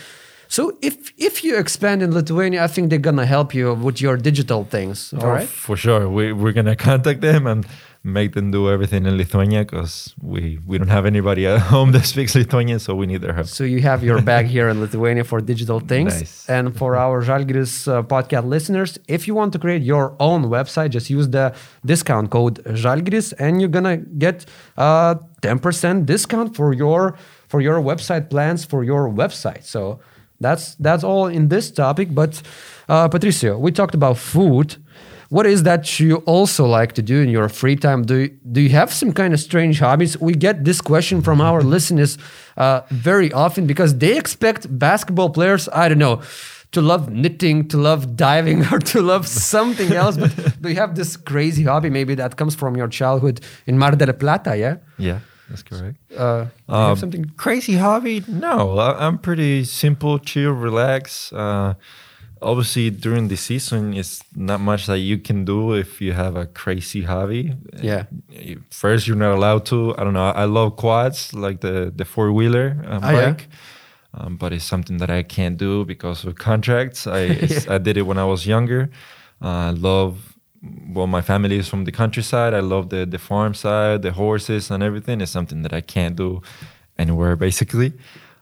So 0.49 0.79
if 0.81 1.13
if 1.19 1.43
you 1.43 1.59
expand 1.59 2.03
in 2.03 2.13
Lithuania, 2.15 2.63
I 2.63 2.69
think 2.69 2.89
they're 2.89 3.01
gonna 3.01 3.27
help 3.27 3.53
you 3.53 3.75
with 3.75 4.01
your 4.01 4.17
digital 4.17 4.63
things. 4.65 5.13
All 5.13 5.25
Oh, 5.25 5.29
right. 5.31 5.49
for 5.49 5.77
sure. 5.77 6.09
We 6.09 6.33
we're 6.33 6.53
gonna 6.53 6.77
contact 6.91 7.21
them 7.21 7.47
and 7.49 7.67
make 8.07 8.35
them 8.35 8.51
do 8.51 8.71
everything 8.71 9.05
in 9.05 9.17
Lithuania 9.17 9.65
because 9.65 10.15
we 10.23 10.59
we 10.67 10.79
don't 10.79 10.89
have 10.89 11.07
anybody 11.07 11.47
at 11.47 11.61
home 11.73 11.93
that 11.93 12.07
speaks 12.07 12.35
Lithuanian, 12.35 12.79
so 12.79 12.95
we 12.95 13.07
need 13.07 13.21
their 13.21 13.33
help. 13.33 13.49
So 13.49 13.65
you 13.65 13.81
have 13.83 14.05
your 14.05 14.23
bag 14.23 14.47
here 14.47 14.69
in 14.69 14.81
Lithuania 14.81 15.25
for 15.25 15.41
digital 15.41 15.81
things. 15.81 16.15
Nice. 16.15 16.49
And 16.49 16.77
for 16.77 16.97
our 16.97 17.23
Žalgiris 17.23 17.75
uh, 17.89 18.03
podcast 18.03 18.47
listeners, 18.47 18.99
if 19.09 19.27
you 19.27 19.35
want 19.35 19.53
to 19.55 19.59
create 19.59 19.83
your 19.83 20.15
own 20.21 20.45
website, 20.45 20.91
just 20.91 21.11
use 21.11 21.29
the 21.29 21.55
discount 21.85 22.31
code 22.31 22.63
Žalgiris 22.65 23.35
and 23.39 23.61
you're 23.61 23.75
gonna 23.79 23.97
get 23.97 24.47
a 24.77 25.19
10% 25.43 26.07
discount 26.07 26.57
for 26.57 26.73
your 26.73 27.17
for 27.49 27.61
your 27.61 27.81
website 27.81 28.31
plans 28.31 28.65
for 28.65 28.85
your 28.85 29.09
website. 29.11 29.65
So 29.65 30.01
that's 30.41 30.75
that's 30.77 31.05
all 31.05 31.27
in 31.27 31.49
this 31.49 31.71
topic. 31.71 32.15
But 32.15 32.43
uh, 32.89 33.09
Patricio, 33.09 33.59
we 33.59 33.73
talked 33.73 33.95
about 33.95 34.19
food. 34.19 34.77
What 35.29 35.47
is 35.47 35.63
that 35.65 35.99
you 35.99 36.17
also 36.27 36.67
like 36.67 36.93
to 36.93 37.03
do 37.03 37.21
in 37.21 37.29
your 37.29 37.49
free 37.49 37.77
time? 37.77 38.03
Do 38.03 38.15
you, 38.17 38.29
do 38.53 38.61
you 38.61 38.69
have 38.71 38.93
some 38.93 39.13
kind 39.13 39.35
of 39.35 39.41
strange 39.41 39.81
hobbies? 39.81 40.17
We 40.21 40.35
get 40.35 40.65
this 40.65 40.81
question 40.81 41.23
from 41.23 41.41
our 41.41 41.63
listeners 41.75 42.17
uh, 42.57 42.83
very 42.91 43.33
often 43.33 43.67
because 43.67 43.99
they 43.99 44.17
expect 44.17 44.67
basketball 44.79 45.31
players, 45.31 45.69
I 45.73 45.89
don't 45.89 45.99
know, 45.99 46.23
to 46.73 46.81
love 46.83 47.11
knitting, 47.11 47.69
to 47.69 47.77
love 47.77 48.17
diving, 48.17 48.65
or 48.73 48.79
to 48.79 49.01
love 49.03 49.27
something 49.27 49.93
else. 49.93 50.17
But 50.17 50.33
do 50.63 50.69
you 50.69 50.77
have 50.77 50.95
this 50.95 51.17
crazy 51.17 51.65
hobby 51.65 51.91
maybe 51.91 52.15
that 52.17 52.37
comes 52.37 52.55
from 52.55 52.77
your 52.77 52.89
childhood 52.89 53.41
in 53.67 53.79
Mar 53.79 53.93
del 53.97 54.13
Plata? 54.13 54.57
Yeah. 54.57 54.77
Yeah, 54.99 55.21
that's 55.49 55.63
correct. 55.63 55.97
Uh, 56.17 56.45
do 56.45 56.51
you 56.69 56.75
Um, 56.75 56.89
have 56.89 56.99
something? 56.99 57.33
crazy 57.37 57.75
hobby? 57.77 58.23
No, 58.29 58.79
I, 58.79 59.07
I'm 59.07 59.19
pretty 59.19 59.65
simple, 59.65 60.19
chill, 60.19 60.53
relax. 60.53 61.33
Uh, 61.33 61.75
obviously, 62.51 62.91
during 62.91 63.29
the 63.29 63.37
season, 63.37 63.95
it's 63.95 64.23
not 64.35 64.61
much 64.61 64.87
that 64.87 64.99
you 64.99 65.19
can 65.19 65.45
do 65.45 65.75
if 65.75 66.01
you 66.01 66.13
have 66.15 66.37
a 66.37 66.47
crazy 66.47 67.03
hobby. 67.03 67.53
Yeah. 67.83 68.05
First, 68.71 69.07
you're 69.07 69.17
not 69.27 69.35
allowed 69.35 69.65
to. 69.67 69.95
I 69.99 70.05
don't 70.05 70.13
know. 70.15 70.31
I 70.43 70.45
love 70.47 70.77
quads, 70.77 71.33
like 71.35 71.61
the 71.61 71.93
the 71.97 72.05
four 72.05 72.33
wheeler 72.33 72.69
um, 72.87 73.01
Oh, 73.05 73.11
yeah? 73.11 73.31
bike. 73.33 73.49
Um, 74.15 74.37
but 74.39 74.53
it's 74.53 74.65
something 74.65 74.99
that 74.99 75.11
I 75.11 75.23
can't 75.25 75.59
do 75.59 75.85
because 75.85 76.25
of 76.29 76.35
contracts. 76.35 77.07
I 77.07 77.21
it's- 77.45 77.67
I 77.69 77.79
did 77.79 77.97
it 77.97 78.03
when 78.07 78.19
I 78.19 78.25
was 78.25 78.47
younger. 78.47 78.89
Uh, 79.43 79.71
I 79.71 79.71
love 79.71 80.15
well, 80.95 81.07
my 81.07 81.23
family 81.23 81.59
is 81.59 81.69
from 81.69 81.85
the 81.85 81.93
countryside. 81.93 82.55
I 82.55 82.61
love 82.61 82.89
the 82.89 83.07
the 83.07 83.19
farm 83.19 83.55
side, 83.55 84.01
the 84.03 84.13
horses 84.13 84.71
and 84.71 84.83
everything. 84.83 85.21
It's 85.21 85.33
something 85.33 85.63
that 85.63 85.73
I 85.73 85.83
can't 85.83 86.17
do 86.17 86.41
anywhere 86.99 87.37
basically. 87.37 87.93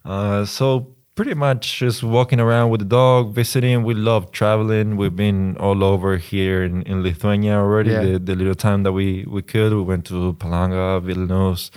Uh, 0.05 0.45
so 0.47 0.94
pretty 1.15 1.35
much 1.35 1.79
just 1.79 2.03
walking 2.03 2.41
around 2.41 2.71
with 2.71 2.81
the 2.81 2.87
dog, 2.87 3.35
visiting. 3.35 3.85
We 3.85 3.95
love 3.95 4.33
traveling. 4.33 4.97
We've 4.97 5.15
been 5.15 5.57
all 5.59 5.85
over 5.85 6.17
here 6.17 6.65
in, 6.65 6.83
in 6.83 7.03
Lithuania 7.03 7.59
already. 7.59 7.91
Yeah. 7.91 8.01
The, 8.01 8.19
the 8.19 8.35
little 8.35 8.55
time 8.55 8.83
that 8.83 8.93
we, 8.93 9.25
we 9.29 9.43
could, 9.43 9.73
we 9.73 9.83
went 9.83 10.07
to 10.07 10.33
Palanga, 10.35 11.01
Vilnius, 11.01 11.71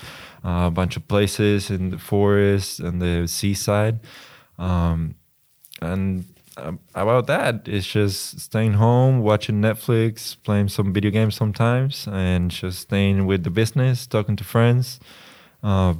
uh, 0.44 0.68
a 0.68 0.72
bunch 0.72 0.98
of 0.98 1.08
places 1.08 1.70
in 1.70 1.92
the 1.92 2.00
forest 2.00 2.80
and 2.80 3.02
the 3.02 3.28
seaside. 3.28 4.00
Um, 4.58 5.16
and 5.82 6.26
um, 6.58 6.80
about 6.96 7.28
that, 7.28 7.68
it's 7.68 7.86
just 7.86 8.40
staying 8.40 8.74
home, 8.74 9.20
watching 9.20 9.62
Netflix, 9.62 10.36
playing 10.44 10.70
some 10.70 10.92
video 10.92 11.12
games 11.12 11.36
sometimes, 11.36 12.08
and 12.12 12.50
just 12.50 12.80
staying 12.80 13.28
with 13.28 13.44
the 13.44 13.52
business, 13.52 14.08
talking 14.08 14.36
to 14.36 14.44
friends. 14.44 15.00
Uh, 15.62 15.94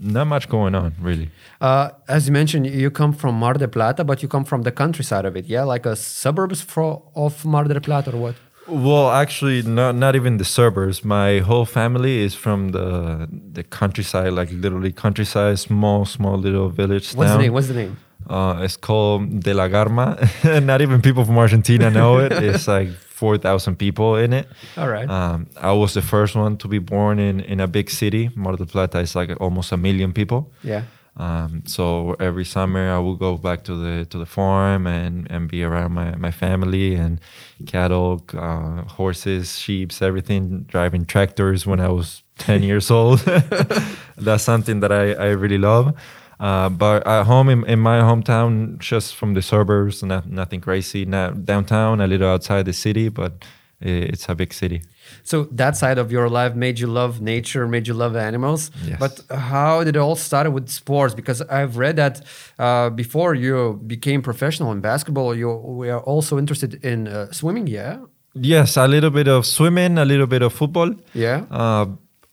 not 0.00 0.26
much 0.26 0.48
going 0.48 0.74
on, 0.74 0.94
really. 1.00 1.30
Uh, 1.60 1.90
as 2.08 2.26
you 2.26 2.32
mentioned, 2.32 2.66
you 2.66 2.90
come 2.90 3.12
from 3.12 3.34
Mar 3.34 3.54
del 3.54 3.68
Plata, 3.68 4.04
but 4.04 4.22
you 4.22 4.28
come 4.28 4.44
from 4.44 4.62
the 4.62 4.72
countryside 4.72 5.24
of 5.24 5.36
it, 5.36 5.46
yeah, 5.46 5.62
like 5.62 5.86
a 5.86 5.96
suburbs 5.96 6.60
fro- 6.62 7.02
of 7.14 7.44
Mar 7.44 7.64
del 7.64 7.80
Plata 7.80 8.12
or 8.12 8.18
what? 8.18 8.34
Well, 8.68 9.10
actually, 9.12 9.62
not 9.62 9.94
not 9.94 10.16
even 10.16 10.38
the 10.38 10.44
suburbs. 10.44 11.04
My 11.04 11.38
whole 11.38 11.64
family 11.64 12.18
is 12.18 12.34
from 12.34 12.70
the 12.70 13.28
the 13.52 13.62
countryside, 13.62 14.32
like 14.32 14.50
literally 14.50 14.92
countryside, 14.92 15.58
small, 15.58 16.04
small 16.04 16.36
little 16.36 16.68
village. 16.68 17.14
What's 17.14 17.30
town. 17.30 17.38
the 17.38 17.42
name? 17.44 17.52
What's 17.52 17.68
the 17.68 17.74
name? 17.74 17.96
Uh, 18.28 18.58
it's 18.62 18.76
called 18.76 19.40
De 19.40 19.54
la 19.54 19.68
Garma. 19.68 20.18
Not 20.66 20.80
even 20.82 21.00
people 21.00 21.24
from 21.24 21.38
Argentina 21.38 21.90
know 21.90 22.18
it. 22.18 22.32
It's 22.42 22.66
like 22.66 22.88
4,000 23.16 23.76
people 23.76 24.16
in 24.16 24.34
it. 24.34 24.46
All 24.76 24.88
right. 24.88 25.08
Um, 25.08 25.46
I 25.56 25.72
was 25.72 25.94
the 25.94 26.02
first 26.02 26.36
one 26.36 26.58
to 26.58 26.68
be 26.68 26.78
born 26.78 27.18
in, 27.18 27.40
in 27.40 27.60
a 27.60 27.66
big 27.66 27.88
city. 27.88 28.30
Mar 28.34 28.56
del 28.56 28.66
Plata 28.66 28.98
is 28.98 29.16
like 29.16 29.30
almost 29.40 29.72
a 29.72 29.78
million 29.78 30.12
people. 30.12 30.52
Yeah. 30.62 30.82
Um, 31.16 31.62
so 31.64 32.14
every 32.20 32.44
summer 32.44 32.90
I 32.90 32.98
would 32.98 33.18
go 33.18 33.38
back 33.38 33.64
to 33.64 33.74
the 33.74 34.04
to 34.04 34.18
the 34.18 34.26
farm 34.26 34.86
and, 34.86 35.26
and 35.30 35.48
be 35.48 35.64
around 35.64 35.92
my, 35.92 36.14
my 36.16 36.30
family 36.30 36.94
and 36.94 37.20
cattle, 37.66 38.22
uh, 38.34 38.82
horses, 38.82 39.58
sheep, 39.58 39.92
everything. 40.02 40.66
Driving 40.68 41.06
tractors 41.06 41.66
when 41.66 41.80
I 41.80 41.88
was 41.88 42.22
ten 42.36 42.62
years 42.62 42.90
old. 42.90 43.20
That's 44.18 44.44
something 44.44 44.80
that 44.80 44.92
I, 44.92 45.12
I 45.12 45.30
really 45.30 45.58
love. 45.58 45.94
Uh, 46.38 46.68
but 46.68 47.06
at 47.06 47.24
home 47.24 47.48
in, 47.48 47.64
in 47.66 47.78
my 47.78 48.00
hometown, 48.00 48.78
just 48.78 49.14
from 49.14 49.34
the 49.34 49.42
suburbs, 49.42 50.02
not, 50.02 50.28
nothing 50.30 50.60
crazy. 50.60 51.04
Not 51.04 51.44
downtown, 51.44 52.00
a 52.00 52.06
little 52.06 52.28
outside 52.28 52.64
the 52.64 52.72
city, 52.72 53.08
but 53.08 53.44
it's 53.80 54.28
a 54.28 54.34
big 54.34 54.52
city. 54.52 54.82
So 55.22 55.44
that 55.52 55.76
side 55.76 55.98
of 55.98 56.10
your 56.10 56.28
life 56.28 56.54
made 56.54 56.78
you 56.78 56.86
love 56.86 57.20
nature, 57.20 57.68
made 57.68 57.86
you 57.86 57.94
love 57.94 58.16
animals. 58.16 58.70
Yes. 58.84 58.98
But 58.98 59.20
how 59.38 59.84
did 59.84 59.96
it 59.96 59.98
all 59.98 60.16
start 60.16 60.50
with 60.52 60.68
sports? 60.68 61.14
Because 61.14 61.42
I've 61.42 61.76
read 61.76 61.96
that 61.96 62.22
uh, 62.58 62.90
before 62.90 63.34
you 63.34 63.80
became 63.86 64.22
professional 64.22 64.72
in 64.72 64.80
basketball, 64.80 65.34
you 65.34 65.48
were 65.48 66.00
also 66.00 66.38
interested 66.38 66.84
in 66.84 67.08
uh, 67.08 67.30
swimming. 67.32 67.66
Yeah. 67.66 67.98
Yes, 68.34 68.76
a 68.76 68.86
little 68.86 69.10
bit 69.10 69.28
of 69.28 69.46
swimming, 69.46 69.98
a 69.98 70.04
little 70.04 70.26
bit 70.26 70.42
of 70.42 70.52
football. 70.52 70.94
Yeah. 71.14 71.44
Uh, 71.50 71.86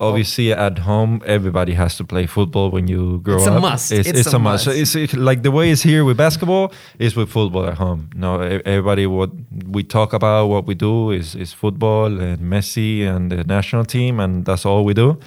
obviously, 0.09 0.51
at 0.53 0.79
home, 0.79 1.21
everybody 1.25 1.73
has 1.73 1.97
to 1.97 2.03
play 2.03 2.25
football 2.27 2.69
when 2.71 2.87
you 2.87 3.19
grow 3.19 3.35
up. 3.35 3.39
It's 3.41 3.47
a 3.47 3.59
must. 3.59 3.91
It's, 3.91 4.09
It's 4.09 4.19
it's 4.19 4.33
a 4.33 4.37
a 4.37 4.39
must. 4.39 4.63
So 4.65 4.71
must. 4.71 4.81
it's 4.81 4.95
it's 4.95 5.13
like 5.13 5.43
the 5.43 5.51
way 5.51 5.71
it's 5.71 5.83
here 5.83 6.03
with 6.05 6.17
basketball 6.17 6.71
is 6.99 7.15
with 7.15 7.29
football 7.29 7.65
at 7.65 7.77
home. 7.77 8.09
No, 8.15 8.41
everybody 8.65 9.05
what 9.07 9.31
we 9.75 9.83
talk 9.83 10.13
about, 10.13 10.47
what 10.47 10.65
we 10.65 10.75
do 10.75 11.11
is 11.11 11.35
is 11.35 11.53
football 11.53 12.19
and 12.19 12.39
Messi 12.53 12.91
and 13.07 13.31
the 13.31 13.43
national 13.43 13.85
team, 13.85 14.19
and 14.19 14.45
that's 14.45 14.65
all 14.65 14.83
we 14.85 14.93
do. 14.93 15.17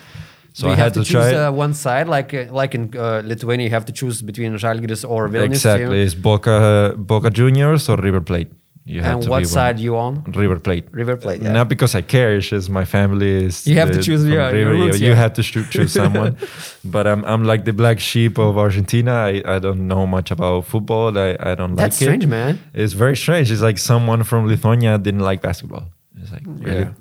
So 0.53 0.63
Do 0.63 0.73
I 0.73 0.77
have 0.77 0.85
had 0.85 0.95
to, 0.95 1.05
to, 1.05 1.13
choose 1.13 1.33
uh, 1.35 1.51
one 1.53 1.75
side, 1.75 2.09
like 2.09 2.33
uh, 2.33 2.47
like 2.51 2.75
in 2.75 2.85
uh, 2.97 3.21
Lithuania, 3.25 3.65
you 3.65 3.75
have 3.79 3.85
to 3.85 3.93
choose 3.93 4.23
between 4.23 4.53
Žalgiris 4.57 5.05
or 5.09 5.29
Vilnius. 5.29 5.57
exactly, 5.57 6.01
it's 6.03 6.15
Boca 6.15 6.95
Boca 6.97 7.31
Juniors 7.31 7.89
or 7.91 7.97
River 7.99 8.23
Plate. 8.23 8.49
You 8.89 9.03
have 9.03 9.19
And 9.23 9.29
what 9.29 9.41
be 9.41 9.45
side 9.47 9.81
you 9.81 9.97
on? 9.97 10.23
River 10.29 10.61
Plate. 10.61 10.85
River 10.93 11.17
Plate, 11.17 11.43
yeah. 11.43 11.51
Not 11.53 11.69
because 11.69 11.97
I 11.97 12.03
care. 12.03 12.37
It's 12.37 12.47
just 12.51 12.71
my 12.71 12.85
family 12.85 13.45
is. 13.47 13.67
You 13.67 13.75
have 13.81 13.91
to 13.91 14.01
choose 14.01 14.25
your- 14.25 14.55
your 14.55 14.71
River. 14.71 14.71
Roots, 14.85 15.01
you, 15.01 15.09
yeah. 15.09 15.17
have 15.17 15.33
to 15.35 15.43
choo- 15.43 15.67
choose 15.75 15.93
someone. 15.93 16.37
but 16.85 17.05
I'm 17.07 17.25
I'm 17.25 17.43
like 17.45 17.65
the 17.65 17.73
black 17.73 17.99
sheep 17.99 18.39
of 18.39 18.57
Argentina. 18.57 19.13
I, 19.13 19.43
I 19.57 19.59
don't 19.59 19.89
know 19.89 20.07
much 20.07 20.31
about 20.31 20.67
football. 20.67 21.19
I, 21.19 21.37
I 21.41 21.55
don't 21.57 21.75
That's 21.75 22.01
like 22.01 22.07
strange, 22.07 22.25
it. 22.25 22.29
man. 22.29 22.59
It's 22.75 22.93
very 22.93 23.17
strange. 23.17 23.51
It's 23.51 23.61
like 23.63 23.79
someone 23.79 24.23
from 24.25 24.47
Lithuania 24.47 24.99
didn't 24.99 25.25
like 25.31 25.43
basketball. 25.43 25.85
It's 26.23 26.31
like 26.31 26.43
really. 26.47 26.79
Yeah. 26.87 26.93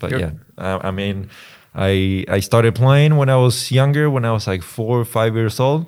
But 0.00 0.10
You're- 0.10 0.22
yeah, 0.22 0.32
I, 0.56 0.88
I 0.88 0.90
mean, 0.92 1.28
I 1.74 2.24
I 2.36 2.40
started 2.40 2.74
playing 2.74 3.16
when 3.18 3.28
I 3.28 3.36
was 3.36 3.70
younger. 3.70 4.08
When 4.08 4.24
I 4.24 4.32
was 4.32 4.46
like 4.46 4.62
four 4.62 4.98
or 5.00 5.04
five 5.04 5.34
years 5.36 5.60
old. 5.60 5.84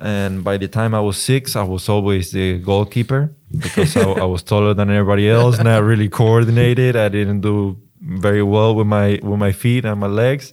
And 0.00 0.44
by 0.44 0.56
the 0.58 0.68
time 0.68 0.94
I 0.94 1.00
was 1.00 1.16
six, 1.16 1.56
I 1.56 1.62
was 1.62 1.88
always 1.88 2.30
the 2.30 2.58
goalkeeper 2.58 3.34
because 3.58 3.96
I, 3.96 4.02
I 4.02 4.24
was 4.24 4.42
taller 4.42 4.74
than 4.74 4.90
everybody 4.90 5.28
else, 5.28 5.58
not 5.58 5.82
really 5.82 6.08
coordinated. 6.08 6.96
I 6.96 7.08
didn't 7.08 7.40
do 7.40 7.78
very 8.00 8.42
well 8.42 8.74
with 8.74 8.86
my 8.86 9.18
with 9.22 9.38
my 9.38 9.52
feet 9.52 9.84
and 9.84 9.98
my 9.98 10.06
legs. 10.06 10.52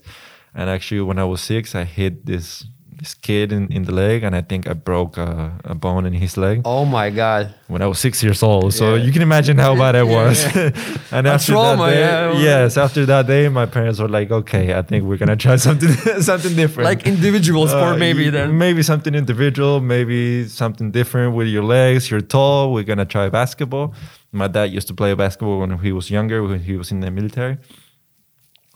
And 0.54 0.70
actually, 0.70 1.02
when 1.02 1.18
I 1.18 1.24
was 1.24 1.40
six, 1.40 1.74
I 1.74 1.84
hit 1.84 2.24
this 2.26 2.64
this 3.04 3.14
kid 3.14 3.52
in, 3.52 3.68
in 3.70 3.82
the 3.84 3.92
leg, 3.92 4.22
and 4.24 4.34
I 4.34 4.40
think 4.40 4.66
I 4.66 4.72
broke 4.72 5.18
a, 5.18 5.52
a 5.64 5.74
bone 5.74 6.06
in 6.06 6.14
his 6.14 6.36
leg 6.36 6.62
Oh 6.64 6.84
my 6.86 7.10
God. 7.10 7.54
when 7.68 7.82
I 7.82 7.86
was 7.86 7.98
six 7.98 8.22
years 8.22 8.42
old. 8.42 8.72
So 8.72 8.84
Yeah. 8.94 9.04
you 9.04 9.12
can 9.12 9.22
imagine 9.22 9.58
how 9.58 9.74
bad 9.76 9.94
it 9.94 10.06
was. 10.06 10.36
yeah. 10.56 10.70
and 11.16 11.26
after 11.26 11.52
trauma, 11.52 11.86
that 11.86 11.92
day, 11.92 12.00
yeah. 12.00 12.62
yes, 12.62 12.76
after 12.76 13.04
that 13.06 13.26
day, 13.26 13.48
my 13.60 13.66
parents 13.66 13.98
were 14.00 14.08
like, 14.18 14.30
"Okay, 14.40 14.64
I 14.78 14.82
think 14.88 15.04
we're 15.04 15.18
gonna 15.22 15.36
try 15.46 15.56
something 15.68 15.92
something 16.22 16.54
different, 16.62 16.86
Like 16.92 17.06
individual 17.06 17.64
sport, 17.68 17.94
Uh, 17.96 18.06
maybe 18.06 18.30
then. 18.30 18.48
maybe 18.64 18.82
something 18.82 19.14
individual, 19.14 19.80
maybe 19.80 20.48
something 20.48 20.90
different 20.98 21.34
with 21.38 21.48
your 21.56 21.64
legs. 21.76 22.02
You're 22.10 22.26
tall. 22.36 22.72
We're 22.74 22.88
gonna 22.92 23.10
try 23.16 23.28
basketball." 23.40 23.86
My 24.32 24.48
dad 24.48 24.68
used 24.78 24.88
to 24.88 24.94
play 24.94 25.14
basketball 25.14 25.58
when 25.60 25.70
he 25.86 25.92
was 25.92 26.06
younger, 26.10 26.38
when 26.42 26.60
he 26.68 26.74
was 26.80 26.90
in 26.90 27.00
the 27.00 27.10
military, 27.10 27.56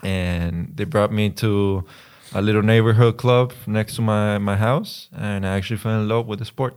and 0.02 0.54
they 0.76 0.84
brought 0.84 1.12
me 1.12 1.30
to 1.30 1.84
a 2.34 2.42
little 2.42 2.62
neighborhood 2.62 3.16
club 3.16 3.52
next 3.66 3.96
to 3.96 4.02
my 4.02 4.38
my 4.38 4.56
house, 4.56 5.08
and 5.16 5.46
I 5.46 5.56
actually 5.56 5.78
fell 5.78 6.00
in 6.00 6.08
love 6.08 6.26
with 6.26 6.38
the 6.38 6.44
sport. 6.44 6.74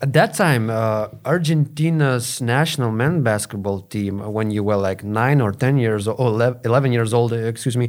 At 0.00 0.12
that 0.12 0.34
time, 0.34 0.70
uh, 0.70 1.08
Argentina's 1.24 2.40
national 2.40 2.92
men 2.92 3.22
basketball 3.22 3.80
team, 3.80 4.20
uh, 4.20 4.28
when 4.28 4.50
you 4.50 4.62
were 4.62 4.76
like 4.76 5.02
nine 5.02 5.40
or 5.40 5.50
10 5.52 5.78
years 5.78 6.06
old, 6.06 6.20
or 6.20 6.28
11 6.28 6.60
11 6.64 6.92
years 6.92 7.12
old, 7.12 7.32
uh, 7.32 7.36
excuse 7.36 7.76
me, 7.76 7.88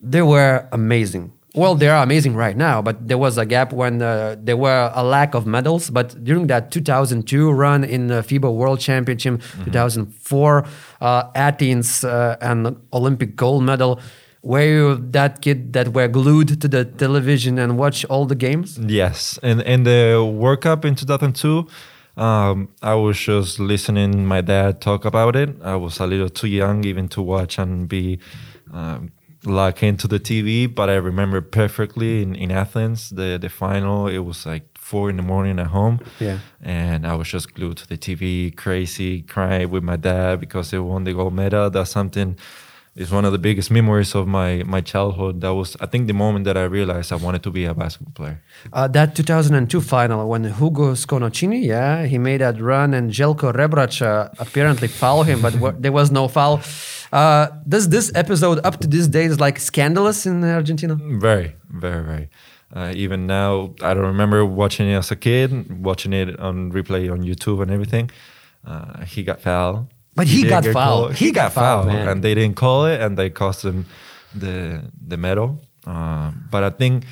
they 0.00 0.22
were 0.22 0.66
amazing. 0.72 1.32
Well, 1.54 1.74
they 1.74 1.88
are 1.88 2.02
amazing 2.02 2.34
right 2.34 2.56
now, 2.56 2.80
but 2.80 3.06
there 3.06 3.18
was 3.18 3.36
a 3.36 3.44
gap 3.44 3.74
when 3.74 4.00
uh, 4.00 4.36
there 4.38 4.56
were 4.56 4.90
a 4.94 5.04
lack 5.04 5.34
of 5.34 5.44
medals. 5.46 5.90
But 5.90 6.24
during 6.24 6.46
that 6.46 6.70
2002 6.70 7.52
run 7.52 7.84
in 7.84 8.06
the 8.06 8.22
FIBA 8.22 8.50
World 8.54 8.80
Championship, 8.80 9.42
2004, 9.64 10.64
uh, 11.02 11.24
Athens 11.34 12.04
uh, 12.04 12.38
and 12.40 12.78
Olympic 12.94 13.36
gold 13.36 13.64
medal, 13.64 14.00
were 14.42 14.62
you 14.64 14.96
that 15.12 15.40
kid 15.40 15.72
that 15.72 15.88
were 15.94 16.08
glued 16.08 16.60
to 16.60 16.68
the 16.68 16.84
television 16.84 17.58
and 17.58 17.78
watch 17.78 18.04
all 18.06 18.26
the 18.26 18.34
games? 18.34 18.78
Yes, 18.78 19.38
and 19.42 19.60
in 19.62 19.84
the 19.84 20.22
World 20.24 20.60
Cup 20.62 20.84
in 20.84 20.94
2002, 20.94 21.66
um, 22.16 22.68
I 22.82 22.94
was 22.94 23.18
just 23.18 23.58
listening 23.58 24.26
my 24.26 24.40
dad 24.40 24.80
talk 24.80 25.04
about 25.04 25.36
it. 25.36 25.50
I 25.62 25.76
was 25.76 26.00
a 26.00 26.06
little 26.06 26.28
too 26.28 26.48
young 26.48 26.84
even 26.84 27.08
to 27.08 27.22
watch 27.22 27.58
and 27.58 27.88
be 27.88 28.18
um, 28.72 29.12
locked 29.44 29.82
into 29.82 30.06
the 30.08 30.18
TV, 30.20 30.72
but 30.72 30.90
I 30.90 30.96
remember 30.96 31.40
perfectly 31.40 32.22
in, 32.22 32.34
in 32.34 32.50
Athens 32.50 33.10
the 33.10 33.38
the 33.40 33.48
final. 33.48 34.08
It 34.08 34.18
was 34.24 34.44
like 34.44 34.64
four 34.76 35.08
in 35.08 35.16
the 35.16 35.22
morning 35.22 35.58
at 35.60 35.68
home, 35.68 36.00
Yeah. 36.20 36.38
and 36.60 37.06
I 37.06 37.14
was 37.14 37.28
just 37.28 37.54
glued 37.54 37.76
to 37.78 37.86
the 37.88 37.96
TV, 37.96 38.50
crazy, 38.54 39.22
crying 39.22 39.70
with 39.70 39.82
my 39.84 39.96
dad 39.96 40.40
because 40.40 40.70
they 40.70 40.78
won 40.80 41.04
the 41.04 41.12
gold 41.14 41.32
medal. 41.34 41.70
That's 41.70 41.90
something. 41.92 42.36
It's 42.94 43.10
one 43.10 43.24
of 43.24 43.32
the 43.32 43.38
biggest 43.38 43.70
memories 43.70 44.14
of 44.14 44.26
my 44.26 44.62
my 44.66 44.82
childhood. 44.82 45.40
That 45.40 45.54
was, 45.54 45.76
I 45.80 45.86
think, 45.86 46.08
the 46.08 46.12
moment 46.12 46.44
that 46.44 46.58
I 46.58 46.64
realized 46.64 47.10
I 47.10 47.16
wanted 47.16 47.42
to 47.44 47.50
be 47.50 47.64
a 47.64 47.72
basketball 47.72 48.12
player. 48.12 48.42
Uh, 48.70 48.86
that 48.88 49.16
2002 49.16 49.80
final 49.80 50.28
when 50.28 50.44
Hugo 50.44 50.92
Sconochini, 50.92 51.64
yeah, 51.64 52.04
he 52.04 52.18
made 52.18 52.42
that 52.42 52.60
run 52.60 52.92
and 52.92 53.10
Željko 53.10 53.54
Rebrača 53.54 54.26
uh, 54.26 54.28
apparently 54.38 54.88
fouled 54.88 55.26
him, 55.26 55.40
but 55.40 55.80
there 55.80 55.92
was 55.92 56.10
no 56.10 56.28
foul. 56.28 56.60
Uh, 57.12 57.48
does 57.66 57.88
this 57.88 58.12
episode 58.14 58.60
up 58.64 58.80
to 58.80 58.86
this 58.86 59.08
day 59.08 59.24
is 59.24 59.40
like 59.40 59.58
scandalous 59.58 60.26
in 60.26 60.44
Argentina? 60.44 60.94
Very, 60.94 61.56
very, 61.70 62.04
very. 62.04 62.28
Uh, 62.74 62.92
even 62.94 63.26
now, 63.26 63.74
I 63.82 63.94
don't 63.94 64.06
remember 64.06 64.44
watching 64.44 64.88
it 64.88 64.96
as 64.96 65.10
a 65.10 65.16
kid, 65.16 65.82
watching 65.84 66.12
it 66.12 66.38
on 66.40 66.72
replay 66.72 67.10
on 67.10 67.22
YouTube 67.22 67.62
and 67.62 67.70
everything. 67.70 68.10
Uh, 68.66 69.04
he 69.04 69.22
got 69.22 69.40
fouled. 69.40 69.86
But 70.14 70.26
he 70.26 70.42
did 70.42 70.50
got 70.50 70.64
fouled. 70.66 71.14
He 71.14 71.26
He, 71.26 71.32
got 71.32 71.54
got, 71.54 71.60
fouled, 71.60 71.88
fouled, 71.88 72.08
and 72.08 72.22
they 72.22 72.34
didn't 72.34 72.56
call 72.56 72.86
it, 72.86 73.00
and 73.00 73.16
they 73.16 73.30
cost 73.30 73.64
him 73.64 73.86
the 74.34 74.82
the 75.06 75.16
medal. 75.16 75.60
Um, 75.86 76.48
but 76.50 76.62
I 76.62 76.70
think 76.70 77.04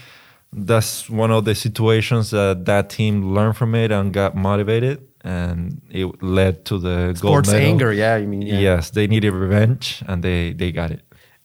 that's 0.53 1.09
one 1.09 1.31
of 1.31 1.45
the 1.45 1.55
situations 1.55 2.31
that 2.31 2.65
that 2.67 2.91
team 2.91 3.35
learned 3.35 3.57
from 3.57 3.75
it 3.75 3.91
and 3.91 4.13
got 4.13 4.35
motivated, 4.35 5.01
and 5.23 5.81
it 5.91 6.23
led 6.23 6.65
to 6.67 6.79
the 6.79 7.17
gold 7.21 7.47
Sports 7.47 7.49
medal. 7.53 7.69
anger, 7.69 7.93
yeah, 7.93 8.15
I 8.15 8.27
mean, 8.27 8.43
yeah. 8.43 8.59
Yes, 8.59 8.91
they 8.91 9.07
needed 9.07 9.33
revenge, 9.33 10.03
and 10.07 10.23
they 10.23 10.53
they 10.53 10.73
got 10.73 10.91
it. 10.91 11.03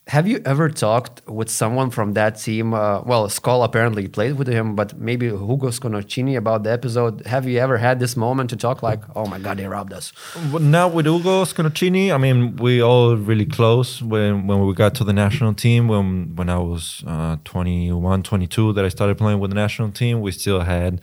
Have 0.08 0.28
you 0.28 0.40
ever 0.44 0.68
talked 0.68 1.26
with 1.26 1.50
someone 1.50 1.90
from 1.90 2.12
that 2.12 2.38
team? 2.38 2.74
Uh, 2.74 3.00
well, 3.00 3.26
Scola 3.26 3.64
apparently 3.64 4.06
played 4.06 4.38
with 4.38 4.46
him, 4.46 4.76
but 4.76 4.96
maybe 4.96 5.26
Hugo 5.26 5.70
Sconochini 5.70 6.36
about 6.36 6.62
the 6.62 6.70
episode. 6.70 7.26
Have 7.26 7.48
you 7.48 7.58
ever 7.58 7.76
had 7.76 7.98
this 7.98 8.16
moment 8.16 8.50
to 8.50 8.56
talk 8.56 8.84
like, 8.84 9.02
"Oh 9.16 9.26
my 9.26 9.40
God, 9.40 9.56
they 9.56 9.66
robbed 9.66 9.92
us"? 9.92 10.12
Now 10.60 10.86
with 10.86 11.06
Hugo 11.06 11.44
Sconochini, 11.44 12.12
I 12.12 12.18
mean, 12.18 12.54
we 12.54 12.80
all 12.80 13.16
really 13.16 13.46
close 13.46 14.00
when, 14.00 14.46
when 14.46 14.64
we 14.64 14.74
got 14.74 14.94
to 14.94 15.02
the 15.02 15.12
national 15.12 15.54
team. 15.54 15.88
When 15.88 16.36
when 16.36 16.48
I 16.50 16.58
was 16.58 17.02
uh, 17.04 17.38
21, 17.44 18.22
22, 18.22 18.74
that 18.74 18.84
I 18.84 18.88
started 18.90 19.18
playing 19.18 19.40
with 19.40 19.50
the 19.50 19.56
national 19.56 19.90
team, 19.90 20.20
we 20.20 20.30
still 20.30 20.60
had 20.60 21.00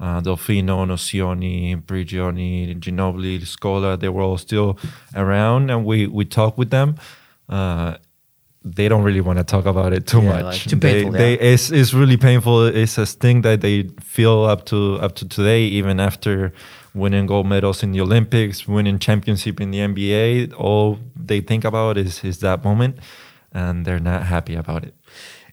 uh, 0.00 0.22
Delfino, 0.22 0.86
Nocioni, 0.86 1.76
Prigioni, 1.82 2.74
Ginobili, 2.80 3.38
Scola. 3.42 4.00
They 4.00 4.08
were 4.08 4.22
all 4.22 4.38
still 4.38 4.78
around, 5.14 5.70
and 5.70 5.84
we 5.84 6.06
we 6.06 6.24
talked 6.24 6.56
with 6.56 6.70
them. 6.70 6.96
Uh, 7.50 7.96
they 8.74 8.88
don't 8.88 9.04
really 9.04 9.20
want 9.20 9.38
to 9.38 9.44
talk 9.44 9.64
about 9.66 9.92
it 9.92 10.06
too 10.06 10.20
Yeah, 10.22 10.32
much. 10.42 10.44
like, 10.44 10.60
too 10.70 10.76
painful, 10.76 11.12
they, 11.12 11.34
yeah. 11.34 11.52
it's, 11.54 11.70
it's 11.70 11.94
really 11.94 12.16
painful. 12.16 12.66
It's 12.66 12.98
a 12.98 13.06
thing 13.06 13.42
that 13.42 13.60
they 13.60 13.84
feel 14.00 14.44
up 14.44 14.66
to 14.66 14.96
up 15.00 15.14
to 15.16 15.28
today, 15.28 15.62
even 15.78 16.00
after 16.00 16.52
winning 16.92 17.26
gold 17.26 17.46
medals 17.46 17.82
in 17.84 17.92
the 17.92 18.00
Olympics, 18.00 18.66
winning 18.66 18.98
championship 18.98 19.60
in 19.60 19.70
the 19.70 19.78
NBA. 19.78 20.52
All 20.58 20.98
they 21.14 21.40
think 21.40 21.64
about 21.64 21.96
is 21.96 22.24
is 22.24 22.40
that 22.40 22.64
moment, 22.64 22.98
and 23.52 23.84
they're 23.86 24.00
not 24.12 24.24
happy 24.24 24.56
about 24.56 24.82
it. 24.84 24.94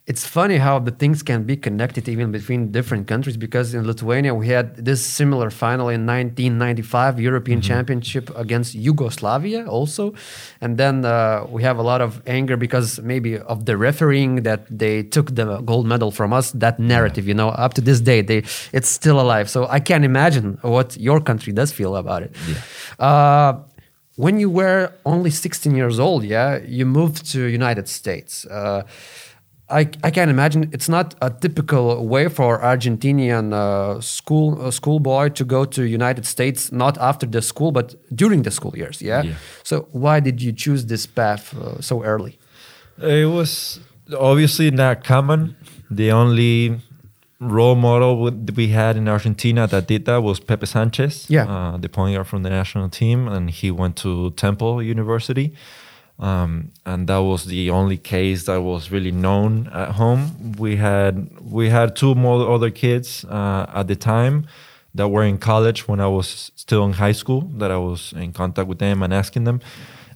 It's 0.06 0.28
funny 0.28 0.58
how 0.58 0.80
the 0.80 0.92
things 0.92 1.24
can 1.24 1.44
be 1.44 1.56
connected 1.56 2.10
even 2.10 2.30
between 2.30 2.74
different 2.74 3.08
countries 3.08 3.38
because 3.38 3.74
in 3.74 3.88
Lithuania 3.88 4.36
we 4.36 4.50
had 4.50 4.76
this 4.76 5.02
similar 5.02 5.50
final 5.50 5.88
in 5.88 6.06
1995 6.06 7.22
European 7.22 7.62
Championship 7.62 8.30
against 8.36 8.76
Yugoslavia 8.76 9.66
also, 9.66 10.14
and 10.60 10.78
then 10.78 11.06
uh, 11.06 11.46
we 11.48 11.64
have 11.64 11.78
a 11.78 11.82
lot 11.82 12.02
of 12.02 12.22
anger 12.28 12.58
because 12.58 13.00
maybe 13.00 13.38
of 13.38 13.66
the 13.66 13.78
refereeing 13.78 14.44
that 14.44 14.66
they 14.70 15.04
took 15.04 15.36
the 15.36 15.62
gold 15.62 15.88
medal 15.88 16.12
from 16.12 16.34
us. 16.34 16.52
That 16.52 16.80
narrative, 16.80 17.26
you 17.26 17.34
know, 17.34 17.50
up 17.50 17.74
to 17.76 17.82
this 17.82 18.02
day, 18.02 18.20
they 18.22 18.44
it's 18.74 18.90
still 18.90 19.22
alive. 19.22 19.50
So 19.50 19.68
I 19.70 19.80
can't 19.80 20.04
imagine 20.04 20.58
what 20.64 20.98
your 20.98 21.22
country 21.22 21.54
does 21.54 21.72
feel 21.72 21.96
about 21.96 22.24
it. 22.24 22.36
Uh, 23.00 23.54
when 24.16 24.40
you 24.40 24.50
were 24.50 24.92
only 25.06 25.32
16 25.32 25.74
years 25.76 26.00
old, 26.00 26.24
yeah, 26.24 26.58
you 26.58 26.86
moved 26.86 27.32
to 27.32 27.46
United 27.46 27.88
States. 27.88 28.46
Uh, 28.46 28.84
I, 29.80 29.82
I 30.08 30.12
can 30.12 30.30
imagine 30.30 30.70
it's 30.72 30.88
not 30.90 31.16
a 31.22 31.30
typical 31.30 32.06
way 32.08 32.30
for 32.30 32.60
Argentinian 32.62 33.54
uh, 33.54 34.00
school 34.02 34.62
uh, 34.62 34.72
schoolboy 34.72 35.30
to 35.30 35.44
go 35.46 35.66
to 35.66 35.82
United 35.84 36.26
States 36.26 36.72
not 36.72 36.98
after 37.00 37.26
the 37.30 37.42
school 37.42 37.72
but 37.72 37.96
during 38.16 38.44
the 38.44 38.52
school 38.52 38.74
years. 38.78 39.02
Yeah. 39.02 39.24
Yeah. 39.24 39.34
So 39.64 39.88
why 39.92 40.20
did 40.20 40.42
you 40.42 40.52
choose 40.54 40.86
this 40.86 41.06
path 41.08 41.44
uh, 41.58 41.82
so 41.82 42.04
early? 42.04 42.38
It 43.02 43.30
was 43.30 43.80
obviously 44.20 44.70
not 44.72 45.04
common. 45.04 45.56
The 45.90 46.12
only 46.12 46.80
role 47.40 47.76
model 47.76 48.32
we 48.56 48.68
had 48.70 48.96
in 48.96 49.08
Argentina 49.08 49.68
that 49.68 49.88
did 49.88 50.06
that 50.06 50.22
was 50.24 50.40
Pepe 50.40 50.66
Sanchez, 50.66 51.26
Yeah. 51.30 51.46
uh, 51.50 51.78
the 51.78 51.90
point 51.90 52.16
guard 52.16 52.28
from 52.28 52.44
the 52.44 52.50
national 52.50 52.90
team, 52.90 53.28
and 53.28 53.50
he 53.50 53.72
went 53.72 53.96
to 53.98 54.32
Temple 54.32 54.82
University. 54.82 55.54
Um, 56.24 56.72
and 56.86 57.08
that 57.08 57.18
was 57.18 57.44
the 57.46 57.70
only 57.70 57.98
case 57.98 58.46
that 58.46 58.62
was 58.62 58.92
really 58.92 59.12
known 59.12 59.68
at 59.74 59.90
home. 59.96 60.54
We 60.58 60.78
had 60.78 61.14
we 61.42 61.70
had 61.70 61.98
two 61.98 62.16
more 62.16 62.50
other 62.50 62.70
kids 62.70 63.26
uh, 63.26 63.66
at 63.74 63.88
the 63.88 63.98
time 63.98 64.48
that 64.96 65.10
were 65.10 65.26
in 65.26 65.38
college 65.38 65.86
when 65.86 66.00
I 66.00 66.08
was 66.08 66.52
still 66.56 66.86
in 66.86 66.94
high 66.94 67.12
school. 67.12 67.42
That 67.58 67.72
I 67.72 67.78
was 67.78 68.14
in 68.14 68.32
contact 68.32 68.70
with 68.70 68.80
them 68.80 69.04
and 69.04 69.14
asking 69.14 69.44
them. 69.44 69.60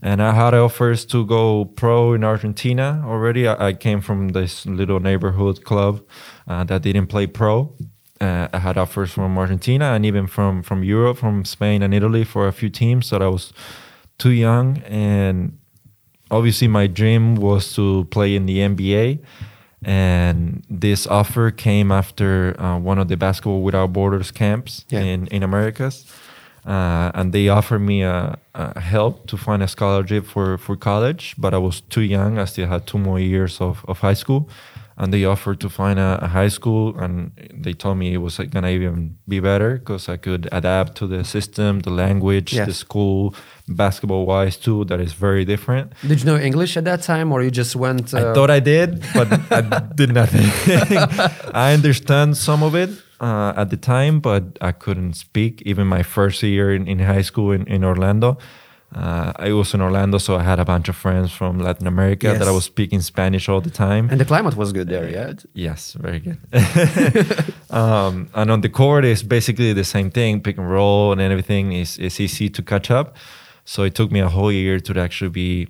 And 0.02 0.22
I 0.22 0.34
had 0.34 0.54
offers 0.54 1.06
to 1.08 1.26
go 1.26 1.66
pro 1.66 2.14
in 2.14 2.24
Argentina 2.24 3.04
already. 3.06 3.46
I, 3.46 3.68
I 3.68 3.74
came 3.74 4.00
from 4.00 4.30
this 4.30 4.66
little 4.66 5.02
neighborhood 5.02 5.66
club 5.66 6.02
uh, 6.48 6.64
that 6.66 6.84
didn't 6.84 7.08
play 7.08 7.28
pro. 7.28 7.74
Uh, 8.22 8.48
I 8.54 8.60
had 8.60 8.78
offers 8.78 9.12
from 9.12 9.38
Argentina 9.38 9.86
and 9.94 10.06
even 10.06 10.26
from 10.28 10.64
from 10.64 10.86
Europe, 10.86 11.18
from 11.18 11.44
Spain 11.44 11.84
and 11.84 11.94
Italy 11.94 12.24
for 12.24 12.48
a 12.48 12.54
few 12.54 12.70
teams. 12.70 13.08
So 13.08 13.18
I 13.18 13.28
was 13.28 13.52
too 14.18 14.32
young, 14.32 14.78
and 14.88 15.58
obviously 16.32 16.68
my 16.68 16.88
dream 16.88 17.36
was 17.36 17.74
to 17.76 18.06
play 18.12 18.36
in 18.36 18.46
the 18.46 18.60
NBA. 18.60 19.20
And 19.84 20.64
this 20.70 21.06
offer 21.08 21.52
came 21.52 21.92
after 21.92 22.60
uh, 22.60 22.80
one 22.80 22.98
of 22.98 23.08
the 23.10 23.16
Basketball 23.16 23.62
Without 23.62 23.94
Borders 23.94 24.32
camps 24.32 24.86
Yeah. 24.90 25.02
in 25.04 25.28
in 25.28 25.44
Americas, 25.44 26.06
uh, 26.66 27.12
and 27.14 27.32
they 27.32 27.48
offered 27.50 27.82
me 27.82 28.02
a, 28.04 28.38
a 28.56 28.80
help 28.80 29.28
to 29.28 29.38
find 29.38 29.62
a 29.64 29.68
scholarship 29.68 30.26
for 30.26 30.58
for 30.58 30.76
college. 30.76 31.36
But 31.38 31.54
I 31.54 31.58
was 31.60 31.82
too 31.82 32.02
young; 32.02 32.40
I 32.40 32.46
still 32.46 32.68
had 32.68 32.86
two 32.88 32.98
more 32.98 33.20
years 33.20 33.62
of, 33.62 33.86
of 33.88 34.00
high 34.00 34.16
school, 34.16 34.50
and 34.98 35.14
they 35.14 35.26
offered 35.26 35.60
to 35.60 35.70
find 35.70 36.00
a, 36.00 36.20
a 36.22 36.28
high 36.28 36.48
school, 36.50 36.98
and 36.98 37.32
they 37.54 37.74
told 37.74 37.98
me 37.98 38.14
it 38.14 38.18
was 38.18 38.40
like, 38.40 38.50
gonna 38.52 38.70
even 38.70 39.18
be 39.28 39.40
better 39.40 39.78
because 39.78 40.10
I 40.10 40.18
could 40.18 40.48
adapt 40.52 40.96
to 40.98 41.08
the 41.08 41.24
system, 41.24 41.82
the 41.82 41.92
language, 41.92 42.54
Yes. 42.54 42.68
the 42.68 42.74
school, 42.74 43.34
basketball 43.68 44.26
wise 44.26 44.58
too. 44.58 44.86
That 44.86 45.00
is 45.00 45.14
very 45.14 45.46
different. 45.46 45.94
Did 46.08 46.20
you 46.22 46.26
know 46.26 46.38
English 46.38 46.78
at 46.78 46.86
that 46.86 47.02
time, 47.04 47.32
or 47.32 47.44
you 47.44 47.52
just 47.52 47.76
went? 47.76 48.14
Uh, 48.14 48.18
I 48.18 48.34
thought 48.34 48.50
I 48.50 48.60
did, 48.60 49.04
but 49.14 49.28
I 49.52 49.62
did 49.96 50.14
nothing. 50.14 50.48
I 51.54 51.74
understand 51.74 52.38
some 52.38 52.64
of 52.64 52.74
it 52.76 52.90
uh, 53.20 53.54
at 53.56 53.70
the 53.70 53.78
time, 53.78 54.20
but 54.20 54.44
I 54.62 54.72
couldn't 54.72 55.14
speak. 55.14 55.62
Even 55.66 55.88
my 55.88 56.04
first 56.04 56.42
year 56.44 56.74
in, 56.74 56.88
in 56.88 57.00
high 57.00 57.24
school 57.24 57.52
in, 57.52 57.68
in 57.68 57.84
Orlando, 57.84 58.38
uh, 58.96 59.34
I 59.36 59.52
was 59.52 59.74
in 59.74 59.82
Orlando, 59.82 60.18
so 60.18 60.38
I 60.38 60.44
had 60.44 60.60
a 60.60 60.66
bunch 60.66 60.88
of 60.88 60.96
friends 60.96 61.32
from 61.32 61.60
Latin 61.60 61.88
America 61.88 62.34
that 62.38 62.48
I 62.48 62.52
was 62.52 62.64
speaking 62.64 63.02
Spanish 63.02 63.50
all 63.50 63.60
the 63.62 63.70
time. 63.70 64.10
and 64.10 64.20
the 64.20 64.26
climate 64.26 64.56
was 64.56 64.72
good 64.72 64.88
there, 64.88 65.10
yeah. 65.10 65.34
Yes, 65.54 65.94
very 65.94 66.20
good. 66.20 66.38
um, 67.70 68.30
and 68.34 68.50
on 68.50 68.62
the 68.62 68.70
court, 68.70 69.04
it's 69.04 69.24
basically 69.24 69.74
the 69.74 69.84
same 69.84 70.10
thing. 70.10 70.42
Pick 70.42 70.58
and 70.58 70.70
roll 70.72 71.12
and 71.12 71.22
everything 71.22 71.74
is 71.74 71.98
is 71.98 72.20
easy 72.20 72.50
to 72.50 72.62
catch 72.64 72.90
up. 72.90 73.16
So 73.66 73.84
it 73.84 73.94
took 73.94 74.12
me 74.12 74.22
a 74.22 74.30
whole 74.30 74.52
year 74.52 74.80
to 74.80 75.00
actually 75.00 75.32
be 75.32 75.68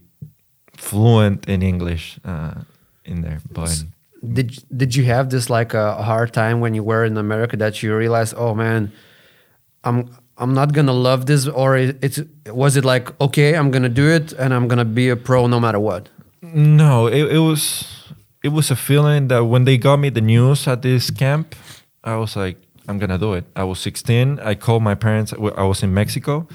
fluent 0.76 1.48
in 1.50 1.62
English 1.64 2.20
uh, 2.24 2.62
in 3.04 3.22
there. 3.22 3.40
But 3.52 3.84
Did 4.22 4.64
did 4.70 4.96
you 4.96 5.06
have 5.06 5.30
this 5.30 5.50
like 5.50 5.74
a 5.74 6.04
hard 6.04 6.32
time 6.32 6.60
when 6.60 6.76
you 6.76 6.84
were 6.84 7.04
in 7.06 7.18
America 7.18 7.58
that 7.58 7.82
you 7.82 7.98
realized, 7.98 8.36
oh 8.38 8.54
man, 8.54 8.92
I'm 9.84 10.10
I'm 10.38 10.54
not 10.54 10.74
gonna 10.74 10.94
love 10.94 11.26
this, 11.26 11.48
or 11.48 11.78
it, 11.78 11.98
it's 12.02 12.22
was 12.48 12.78
it 12.78 12.86
like 12.86 13.20
okay, 13.20 13.56
I'm 13.56 13.72
gonna 13.72 13.90
do 13.90 14.10
it 14.10 14.34
and 14.34 14.54
I'm 14.54 14.68
gonna 14.68 14.86
be 14.86 15.10
a 15.10 15.16
pro 15.16 15.48
no 15.48 15.60
matter 15.60 15.80
what? 15.80 16.10
no, 16.42 17.08
it, 17.08 17.32
it 17.34 17.40
was 17.40 18.14
it 18.44 18.50
was 18.50 18.72
a 18.72 18.76
feeling 18.76 19.28
that 19.28 19.46
when 19.46 19.66
they 19.66 19.78
got 19.78 19.98
me 19.98 20.10
the 20.10 20.22
news 20.22 20.68
at 20.68 20.82
this 20.82 21.10
camp, 21.10 21.56
I 22.04 22.16
was 22.16 22.36
like, 22.36 22.58
I'm 22.88 22.98
gonna 23.00 23.18
do 23.18 23.34
it. 23.34 23.46
I 23.56 23.64
was 23.64 23.80
16. 23.80 24.40
I 24.40 24.56
called 24.56 24.84
my 24.84 24.96
parents. 24.96 25.34
I 25.34 25.64
was 25.64 25.84
in 25.84 25.94
Mexico, 25.94 26.48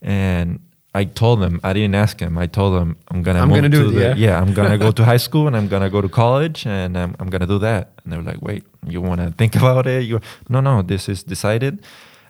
and 0.00 0.60
I 0.94 1.04
told 1.04 1.42
them. 1.42 1.60
I 1.62 1.74
didn't 1.74 1.94
ask 1.94 2.16
them. 2.18 2.38
I 2.38 2.46
told 2.46 2.74
them 2.74 2.96
I'm 3.08 3.22
gonna. 3.22 3.40
I'm 3.40 3.50
gonna 3.50 3.68
do 3.68 3.90
to 3.90 3.98
it, 3.98 4.00
yeah. 4.00 4.14
yeah. 4.30 4.40
I'm 4.40 4.54
gonna 4.54 4.78
go 4.78 4.90
to 4.98 5.04
high 5.04 5.18
school 5.18 5.46
and 5.46 5.54
I'm 5.54 5.68
gonna 5.68 5.90
go 5.90 6.00
to 6.00 6.08
college 6.08 6.66
and 6.66 6.96
I'm, 6.96 7.14
I'm 7.20 7.28
gonna 7.28 7.46
do 7.46 7.58
that. 7.58 7.92
And 8.02 8.12
they 8.12 8.16
were 8.16 8.22
like, 8.22 8.40
Wait, 8.40 8.64
you 8.86 9.02
want 9.02 9.20
to 9.20 9.30
think 9.32 9.56
about 9.60 9.86
it? 9.86 10.04
You 10.04 10.20
no, 10.48 10.60
no. 10.60 10.80
This 10.80 11.08
is 11.08 11.22
decided, 11.22 11.84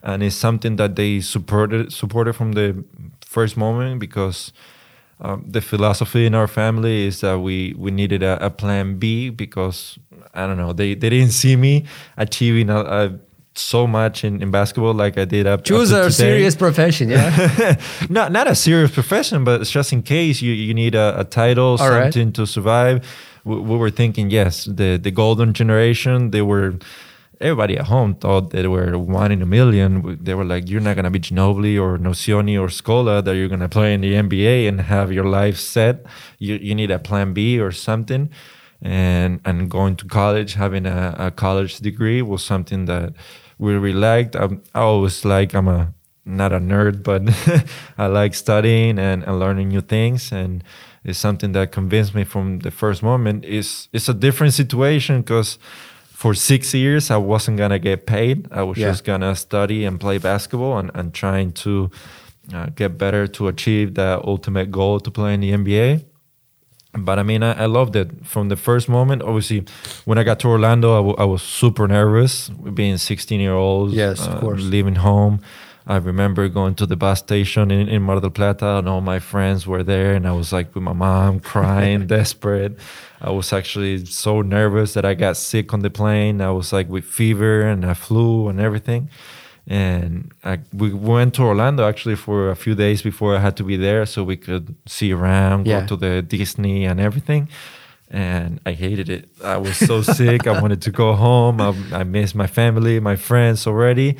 and 0.06 0.22
it's 0.22 0.36
something 0.36 0.76
that 0.76 0.94
they 0.96 1.20
supported 1.20 1.92
supported 1.92 2.32
from 2.34 2.52
the 2.52 2.84
first 3.20 3.56
moment 3.56 3.98
because 4.00 4.52
um, 5.20 5.44
the 5.48 5.60
philosophy 5.60 6.24
in 6.26 6.34
our 6.34 6.46
family 6.46 7.06
is 7.06 7.20
that 7.20 7.40
we 7.40 7.74
we 7.76 7.90
needed 7.90 8.22
a, 8.22 8.38
a 8.46 8.50
plan 8.50 8.98
B 8.98 9.30
because 9.30 9.98
I 10.32 10.46
don't 10.46 10.56
know 10.56 10.72
they, 10.72 10.94
they 10.94 11.10
didn't 11.10 11.32
see 11.32 11.56
me 11.56 11.84
achieving 12.16 12.70
a, 12.70 12.80
a, 12.80 13.18
so 13.54 13.86
much 13.86 14.22
in, 14.22 14.42
in 14.42 14.50
basketball 14.50 14.92
like 14.94 15.16
I 15.18 15.24
did 15.24 15.46
up 15.46 15.64
Choose 15.64 15.90
up 15.90 16.00
a 16.06 16.10
today. 16.10 16.14
serious 16.28 16.54
profession, 16.54 17.08
yeah. 17.08 17.80
not 18.10 18.30
not 18.30 18.46
a 18.46 18.54
serious 18.54 18.90
profession, 18.92 19.44
but 19.44 19.60
it's 19.62 19.70
just 19.70 19.92
in 19.92 20.02
case 20.02 20.42
you, 20.42 20.52
you 20.52 20.74
need 20.74 20.94
a, 20.94 21.18
a 21.20 21.24
title, 21.24 21.76
All 21.80 21.90
right. 21.90 22.12
something 22.12 22.32
to 22.32 22.46
survive. 22.46 22.96
We, 23.44 23.56
we 23.60 23.76
were 23.76 23.90
thinking, 23.90 24.30
yes, 24.30 24.66
the 24.66 24.98
the 25.02 25.10
golden 25.10 25.52
generation. 25.54 26.30
They 26.30 26.42
were 26.42 26.74
everybody 27.40 27.76
at 27.78 27.86
home 27.86 28.14
thought 28.14 28.50
they 28.50 28.66
were 28.66 28.98
one 28.98 29.32
in 29.32 29.42
a 29.42 29.46
million. 29.46 30.18
They 30.22 30.34
were 30.34 30.44
like, 30.44 30.68
you're 30.68 30.80
not 30.80 30.96
gonna 30.96 31.10
be 31.10 31.20
Ginobili 31.20 31.80
or 31.80 31.98
Nocioni 31.98 32.60
or 32.60 32.68
Scola 32.68 33.24
that 33.24 33.34
you're 33.36 33.48
gonna 33.48 33.68
play 33.68 33.94
in 33.94 34.00
the 34.00 34.14
NBA 34.14 34.68
and 34.68 34.80
have 34.80 35.12
your 35.12 35.24
life 35.24 35.58
set. 35.58 36.04
You 36.38 36.56
you 36.56 36.74
need 36.74 36.90
a 36.90 36.98
plan 36.98 37.32
B 37.32 37.60
or 37.60 37.72
something. 37.72 38.30
And 38.82 39.40
and 39.44 39.70
going 39.70 39.96
to 39.96 40.06
college, 40.06 40.54
having 40.54 40.86
a, 40.86 41.14
a 41.18 41.30
college 41.30 41.78
degree 41.78 42.22
was 42.22 42.44
something 42.44 42.84
that 42.86 43.14
we 43.58 43.74
really 43.74 43.98
liked. 43.98 44.36
I'm, 44.36 44.62
I 44.74 44.80
always 44.80 45.24
like 45.24 45.54
I'm 45.54 45.68
a 45.68 45.94
not 46.26 46.52
a 46.52 46.58
nerd, 46.58 47.02
but 47.02 47.22
I 47.98 48.06
like 48.08 48.34
studying 48.34 48.98
and, 48.98 49.22
and 49.22 49.38
learning 49.38 49.68
new 49.68 49.80
things. 49.80 50.32
And 50.32 50.62
it's 51.04 51.18
something 51.18 51.52
that 51.52 51.70
convinced 51.70 52.14
me 52.14 52.24
from 52.24 52.58
the 52.58 52.70
first 52.72 53.02
moment. 53.02 53.44
It's 53.44 53.88
it's 53.92 54.08
a 54.08 54.14
different 54.14 54.52
situation 54.52 55.20
because 55.20 55.58
for 56.22 56.32
six 56.34 56.72
years 56.74 57.10
I 57.10 57.18
wasn't 57.32 57.56
gonna 57.58 57.78
get 57.78 58.06
paid. 58.06 58.36
I 58.50 58.62
was 58.68 58.76
Yeah. 58.78 58.90
just 58.90 59.04
gonna 59.04 59.34
study 59.34 59.84
and 59.86 60.00
play 60.00 60.18
basketball 60.18 60.78
and, 60.80 60.90
and 60.94 61.12
trying 61.12 61.52
to 61.64 61.90
uh, 62.54 62.66
get 62.80 62.96
better 62.96 63.26
to 63.36 63.48
achieve 63.48 63.88
that 63.94 64.18
ultimate 64.24 64.68
goal 64.70 65.00
to 65.00 65.10
play 65.10 65.34
in 65.34 65.40
the 65.40 65.52
NBA. 65.52 66.04
but 67.08 67.18
I 67.18 67.22
mean, 67.22 67.42
I, 67.42 67.52
I 67.64 67.66
loved 67.66 67.94
it 67.96 68.08
from 68.24 68.48
the 68.48 68.56
first 68.56 68.88
moment. 68.88 69.20
Obviously, 69.22 69.60
when 70.06 70.16
I 70.18 70.24
got 70.24 70.38
to 70.40 70.48
Orlando, 70.48 70.88
I, 70.94 71.02
w- 71.06 71.16
I 71.18 71.24
was 71.34 71.42
super 71.42 71.86
nervous, 71.86 72.48
being 72.80 72.96
16 72.98 73.38
year 73.40 73.52
old. 73.54 73.92
Yes, 73.92 74.26
of 74.26 74.40
course. 74.40 74.62
Leaving 74.62 74.96
home. 74.96 75.40
I 75.88 75.96
remember 75.98 76.48
going 76.48 76.74
to 76.76 76.86
the 76.86 76.96
bus 76.96 77.20
station 77.20 77.70
in, 77.70 77.88
in 77.88 78.02
Mar 78.02 78.18
del 78.20 78.30
Plata, 78.30 78.78
and 78.78 78.88
all 78.88 79.00
my 79.00 79.20
friends 79.20 79.66
were 79.68 79.84
there, 79.84 80.14
and 80.14 80.26
I 80.26 80.32
was 80.32 80.52
like 80.52 80.74
with 80.74 80.82
my 80.82 80.92
mom, 80.92 81.38
crying, 81.52 82.06
desperate. 82.18 82.76
I 83.20 83.30
was 83.30 83.52
actually 83.52 84.04
so 84.06 84.42
nervous 84.42 84.94
that 84.94 85.04
I 85.04 85.14
got 85.14 85.36
sick 85.36 85.72
on 85.72 85.80
the 85.80 85.90
plane. 85.90 86.40
I 86.40 86.50
was 86.50 86.72
like 86.72 86.88
with 86.88 87.04
fever 87.04 87.62
and 87.62 87.84
I 87.86 87.94
flew 87.94 88.48
and 88.48 88.60
everything. 88.60 89.08
And 89.68 90.32
I, 90.44 90.58
we 90.72 90.92
went 90.92 91.34
to 91.34 91.42
Orlando 91.42 91.88
actually 91.88 92.14
for 92.16 92.50
a 92.50 92.56
few 92.56 92.74
days 92.74 93.02
before 93.02 93.34
I 93.36 93.40
had 93.40 93.56
to 93.56 93.64
be 93.64 93.76
there, 93.76 94.06
so 94.06 94.22
we 94.24 94.36
could 94.36 94.74
see 94.86 95.12
around, 95.12 95.66
Yeah. 95.66 95.80
go 95.80 95.86
to 95.88 95.96
the 95.96 96.22
Disney 96.22 96.84
and 96.84 97.00
everything. 97.00 97.48
And 98.10 98.60
I 98.66 98.72
hated 98.72 99.08
it. 99.08 99.28
I 99.42 99.56
was 99.56 99.76
so 99.76 100.02
sick. 100.02 100.46
I 100.46 100.60
wanted 100.60 100.82
to 100.82 100.90
go 100.92 101.14
home. 101.14 101.60
I, 101.60 101.74
I 101.92 102.04
missed 102.04 102.34
my 102.36 102.46
family, 102.46 103.00
my 103.00 103.16
friends 103.16 103.66
already. 103.66 104.16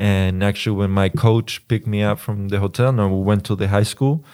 And 0.00 0.44
actually, 0.44 0.76
when 0.76 0.92
my 0.92 1.08
coach 1.08 1.66
picked 1.66 1.88
me 1.88 2.04
up 2.04 2.20
from 2.20 2.48
the 2.48 2.60
hotel, 2.60 2.90
and 2.90 3.12
we 3.12 3.20
went 3.24 3.44
to 3.46 3.56
the 3.56 3.66
high 3.66 3.82
school, 3.82 4.24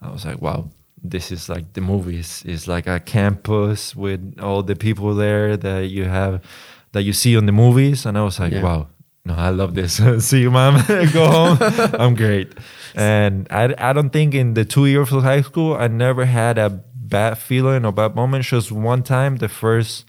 I 0.00 0.08
was 0.10 0.24
like, 0.24 0.40
wow, 0.40 0.70
this 1.04 1.30
is 1.30 1.46
like 1.50 1.74
the 1.74 1.82
movies. 1.82 2.42
It's 2.46 2.66
like 2.66 2.86
a 2.86 2.98
campus 3.00 3.94
with 3.94 4.40
all 4.40 4.62
the 4.62 4.74
people 4.76 5.14
there 5.14 5.58
that 5.58 5.88
you 5.90 6.04
have, 6.06 6.40
that 6.92 7.02
you 7.02 7.12
see 7.12 7.36
on 7.36 7.44
the 7.44 7.52
movies. 7.52 8.06
And 8.06 8.16
I 8.16 8.22
was 8.22 8.40
like, 8.40 8.52
Yeah. 8.52 8.62
wow, 8.62 8.86
no, 9.26 9.34
I 9.34 9.50
love 9.50 9.74
this. 9.74 10.00
see 10.26 10.40
you, 10.40 10.50
mom. 10.50 10.82
go 11.12 11.26
home. 11.30 11.58
I'm 12.00 12.14
great. 12.14 12.54
And 12.94 13.46
I, 13.50 13.74
I 13.76 13.92
don't 13.92 14.10
think 14.10 14.34
in 14.34 14.54
the 14.54 14.64
two 14.64 14.86
years 14.86 15.12
of 15.12 15.22
high 15.22 15.42
school, 15.42 15.74
I 15.74 15.88
never 15.88 16.24
had 16.24 16.56
a 16.56 16.70
bad 16.94 17.36
feeling 17.36 17.84
or 17.84 17.92
bad 17.92 18.14
moment. 18.16 18.46
Just 18.46 18.72
one 18.72 19.02
time, 19.02 19.36
the 19.36 19.48
first 19.50 20.06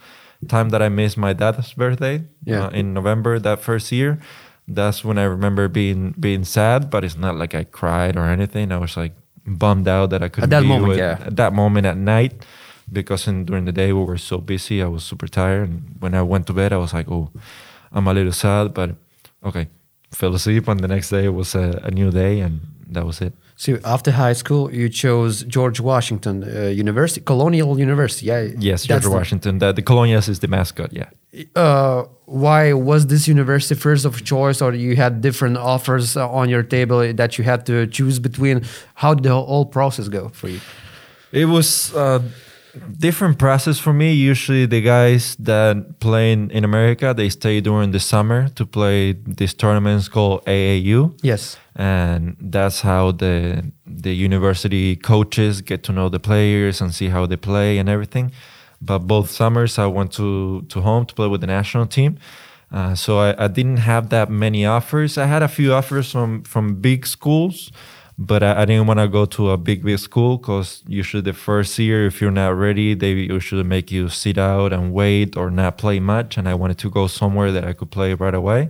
time 0.47 0.69
that 0.69 0.82
I 0.82 0.88
missed 0.89 1.17
my 1.17 1.34
dad's 1.34 1.74
birthday 1.74 2.24
Yeah. 2.45 2.67
uh, 2.67 2.69
in 2.69 2.93
November 2.93 3.39
that 3.39 3.60
first 3.60 3.91
year. 3.91 4.19
That's 4.67 5.04
when 5.04 5.17
I 5.17 5.24
remember 5.24 5.67
being 5.67 6.13
being 6.19 6.43
sad, 6.45 6.89
but 6.89 7.04
it's 7.04 7.17
not 7.17 7.36
like 7.36 7.54
I 7.56 7.63
cried 7.65 8.15
or 8.15 8.26
anything. 8.26 8.71
I 8.71 8.78
was 8.78 8.95
like 8.95 9.13
bummed 9.45 9.88
out 9.88 10.10
that 10.12 10.24
I 10.24 10.30
couldn't 10.30 10.50
that 10.52 10.62
be 10.62 10.67
moment, 10.67 10.88
with- 10.89 10.97
yeah. 11.00 11.17
at 11.26 11.36
that 11.36 11.54
moment 11.54 11.86
at 11.88 11.97
night 11.97 12.45
because 12.91 13.28
in, 13.28 13.45
during 13.45 13.65
the 13.65 13.71
day 13.71 13.91
we 13.91 14.04
were 14.04 14.17
so 14.17 14.38
busy. 14.38 14.82
I 14.82 14.88
was 14.88 15.04
super 15.04 15.28
tired, 15.28 15.69
and 15.69 15.95
when 16.00 16.13
I 16.13 16.21
went 16.21 16.47
to 16.47 16.54
bed, 16.54 16.71
I 16.74 16.78
was 16.78 16.93
like, 16.93 17.10
"Oh, 17.12 17.32
I'm 17.91 18.08
a 18.08 18.13
little 18.13 18.32
sad," 18.32 18.74
but 18.74 18.95
okay, 19.43 19.67
fell 20.12 20.36
asleep. 20.36 20.67
And 20.67 20.80
the 20.80 20.88
next 20.88 21.10
day 21.10 21.28
was 21.30 21.56
a, 21.56 21.82
a 21.84 21.91
new 21.91 22.12
day, 22.12 22.39
and 22.39 22.62
that 22.89 23.06
was 23.06 23.19
it. 23.21 23.34
So 23.62 23.78
after 23.86 24.10
high 24.10 24.34
school, 24.34 24.74
you 24.74 24.89
chose 24.89 25.43
George 25.43 25.80
Washington 25.80 26.43
uh, 26.43 26.62
University, 26.84 27.21
Colonial 27.21 27.80
University. 27.80 28.26
Yeah. 28.26 28.47
Yes, 28.58 28.86
George 28.86 29.04
the- 29.04 29.12
Washington. 29.12 29.60
The, 29.60 29.71
the 29.71 29.84
Colonials 29.84 30.28
is 30.28 30.39
the 30.39 30.47
mascot. 30.47 30.91
Yeah. 30.91 31.10
uh, 31.56 32.06
why 32.26 32.74
was 32.74 33.06
this 33.06 33.28
university 33.28 33.76
first 33.76 34.04
of 34.04 34.24
choice, 34.24 34.63
or 34.63 34.74
you 34.74 34.95
had 34.95 35.21
different 35.21 35.58
offers 35.58 36.17
uh, 36.17 36.28
on 36.28 36.50
your 36.50 36.63
table 36.63 37.13
that 37.13 37.38
you 37.38 37.43
had 37.43 37.67
to 37.67 37.86
choose 37.86 38.17
between? 38.17 38.63
How 38.95 39.13
did 39.13 39.26
the 39.26 39.36
whole 39.36 39.67
process 39.67 40.08
go 40.08 40.30
for 40.30 40.47
you? 40.50 40.60
It 41.32 41.45
was 41.45 41.93
a 41.93 42.24
different 42.97 43.38
process 43.38 43.79
for 43.79 43.93
me. 43.93 44.13
Usually, 44.13 44.65
the 44.65 44.81
guys 44.81 45.36
that 45.39 45.99
play 45.99 46.31
in, 46.31 46.49
in 46.51 46.63
America 46.63 47.13
they 47.15 47.29
stay 47.29 47.62
during 47.62 47.91
the 47.91 47.99
summer 47.99 48.49
to 48.49 48.65
play 48.65 49.13
these 49.13 49.53
tournaments 49.53 50.07
called 50.07 50.45
AAU. 50.45 51.17
Yes. 51.21 51.57
and 51.75 52.36
that's 52.39 52.81
how 52.81 53.12
the 53.12 53.63
the 53.86 54.13
university 54.13 54.95
coaches 54.95 55.62
get 55.62 55.84
to 55.84 55.91
know 55.91 56.10
the 56.10 56.19
players 56.19 56.81
and 56.81 56.93
see 56.93 57.10
how 57.10 57.25
they 57.25 57.38
play 57.38 57.77
and 57.79 57.89
everything. 57.89 58.31
But 58.81 58.99
both 58.99 59.29
summers 59.29 59.77
I 59.77 59.86
went 59.88 60.12
to 60.13 60.62
to 60.69 60.81
home 60.81 61.05
to 61.05 61.13
play 61.13 61.27
with 61.27 61.41
the 61.41 61.47
national 61.47 61.86
team, 61.88 62.17
uh, 62.71 62.95
so 62.95 63.19
I, 63.19 63.45
I 63.45 63.47
didn't 63.47 63.77
have 63.77 64.10
that 64.10 64.29
many 64.29 64.65
offers. 64.65 65.17
I 65.17 65.25
had 65.25 65.43
a 65.43 65.47
few 65.47 65.73
offers 65.73 66.12
from 66.12 66.43
from 66.43 66.81
big 66.81 67.05
schools, 67.05 67.71
but 68.21 68.43
I, 68.43 68.62
I 68.62 68.65
didn't 68.65 68.86
want 68.86 68.99
to 68.99 69.07
go 69.07 69.25
to 69.25 69.49
a 69.49 69.57
big 69.57 69.84
big 69.84 69.97
school 69.97 70.38
because 70.38 70.84
usually 70.88 71.21
the 71.21 71.34
first 71.34 71.77
year, 71.79 72.05
if 72.05 72.21
you're 72.21 72.29
not 72.43 72.55
ready, 72.55 72.93
they 72.93 73.13
usually 73.13 73.63
make 73.63 73.91
you 73.91 74.10
sit 74.10 74.38
out 74.38 74.71
and 74.71 74.93
wait 74.93 75.36
or 75.36 75.49
not 75.49 75.77
play 75.79 75.99
much. 75.99 76.38
And 76.38 76.47
I 76.47 76.53
wanted 76.53 76.77
to 76.79 76.89
go 76.89 77.07
somewhere 77.07 77.51
that 77.51 77.65
I 77.65 77.73
could 77.73 77.89
play 77.89 78.13
right 78.13 78.36
away. 78.36 78.69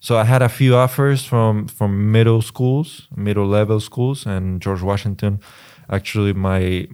So 0.00 0.18
I 0.18 0.24
had 0.24 0.42
a 0.42 0.48
few 0.48 0.74
offers 0.76 1.24
from 1.24 1.68
from 1.68 2.12
middle 2.12 2.42
schools, 2.42 3.08
middle 3.16 3.46
level 3.46 3.80
schools, 3.80 4.26
and 4.26 4.60
George 4.60 4.82
Washington. 4.82 5.40
Actually, 5.88 6.34
my 6.34 6.86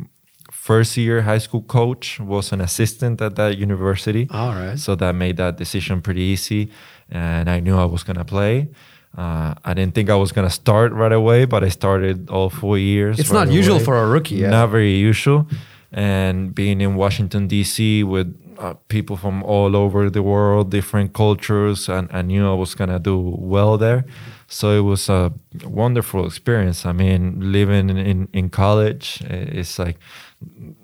first 0.53 0.97
year 0.97 1.23
high 1.23 1.39
school 1.39 1.63
coach 1.63 2.21
was 2.21 2.53
an 2.53 2.61
assistant 2.61 3.21
at 3.21 3.35
that 3.37 3.59
university. 3.59 4.29
All 4.31 4.53
right. 4.55 4.79
So 4.79 4.95
that 4.97 5.15
made 5.15 5.37
that 5.39 5.57
decision 5.57 6.01
pretty 6.01 6.23
easy, 6.35 6.71
and 7.11 7.51
I 7.51 7.59
knew 7.59 7.77
I 7.77 7.87
was 7.87 8.05
gonna 8.05 8.25
play. 8.25 8.69
Uh, 9.17 9.55
I 9.65 9.75
didn't 9.75 9.95
think 9.95 10.11
I 10.11 10.15
was 10.17 10.33
gonna 10.33 10.51
start 10.51 10.93
right 10.93 11.13
away, 11.13 11.45
but 11.45 11.65
I 11.65 11.71
started 11.71 12.31
all 12.31 12.51
four 12.51 12.79
years. 12.79 13.19
It's 13.19 13.31
right 13.31 13.47
not 13.47 13.53
usual 13.53 13.79
for 13.79 13.97
a 13.99 14.07
rookie, 14.07 14.37
yeah. 14.37 14.51
Not 14.51 14.71
very 14.71 14.95
usual, 14.95 15.47
and 15.93 16.55
being 16.55 16.81
in 16.81 16.95
Washington 16.95 17.49
D.C. 17.49 18.05
with 18.05 18.29
uh, 18.59 18.75
people 18.89 19.17
from 19.17 19.43
all 19.43 19.77
over 19.77 20.11
the 20.11 20.23
world, 20.23 20.71
different 20.71 21.15
cultures, 21.15 21.89
and 21.89 22.09
I 22.13 22.23
knew 22.23 22.49
I 22.49 22.55
was 22.55 22.75
gonna 22.75 22.99
do 22.99 23.19
well 23.19 23.79
there. 23.79 24.05
So 24.47 24.71
it 24.71 24.81
was 24.81 25.09
a 25.09 25.33
wonderful 25.65 26.27
experience. 26.27 26.87
I 26.87 26.93
mean, 26.93 27.53
living 27.53 27.91
in 27.91 27.99
in, 27.99 28.29
in 28.33 28.51
college, 28.51 29.21
it's 29.23 29.79
like 29.79 29.99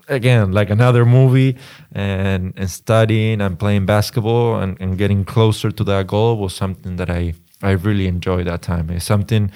again 0.08 0.52
like 0.52 0.70
another 0.70 1.04
movie 1.04 1.56
and 1.92 2.52
and 2.56 2.70
studying 2.70 3.40
and 3.40 3.58
playing 3.58 3.86
basketball 3.86 4.60
and, 4.60 4.76
and 4.80 4.98
getting 4.98 5.24
closer 5.24 5.70
to 5.70 5.84
that 5.84 6.06
goal 6.06 6.36
was 6.36 6.54
something 6.54 6.96
that 6.96 7.08
i 7.08 7.32
i 7.64 7.72
really 7.72 8.06
enjoyed 8.06 8.46
that 8.46 8.62
time 8.62 8.90
it's 8.90 9.04
something 9.04 9.50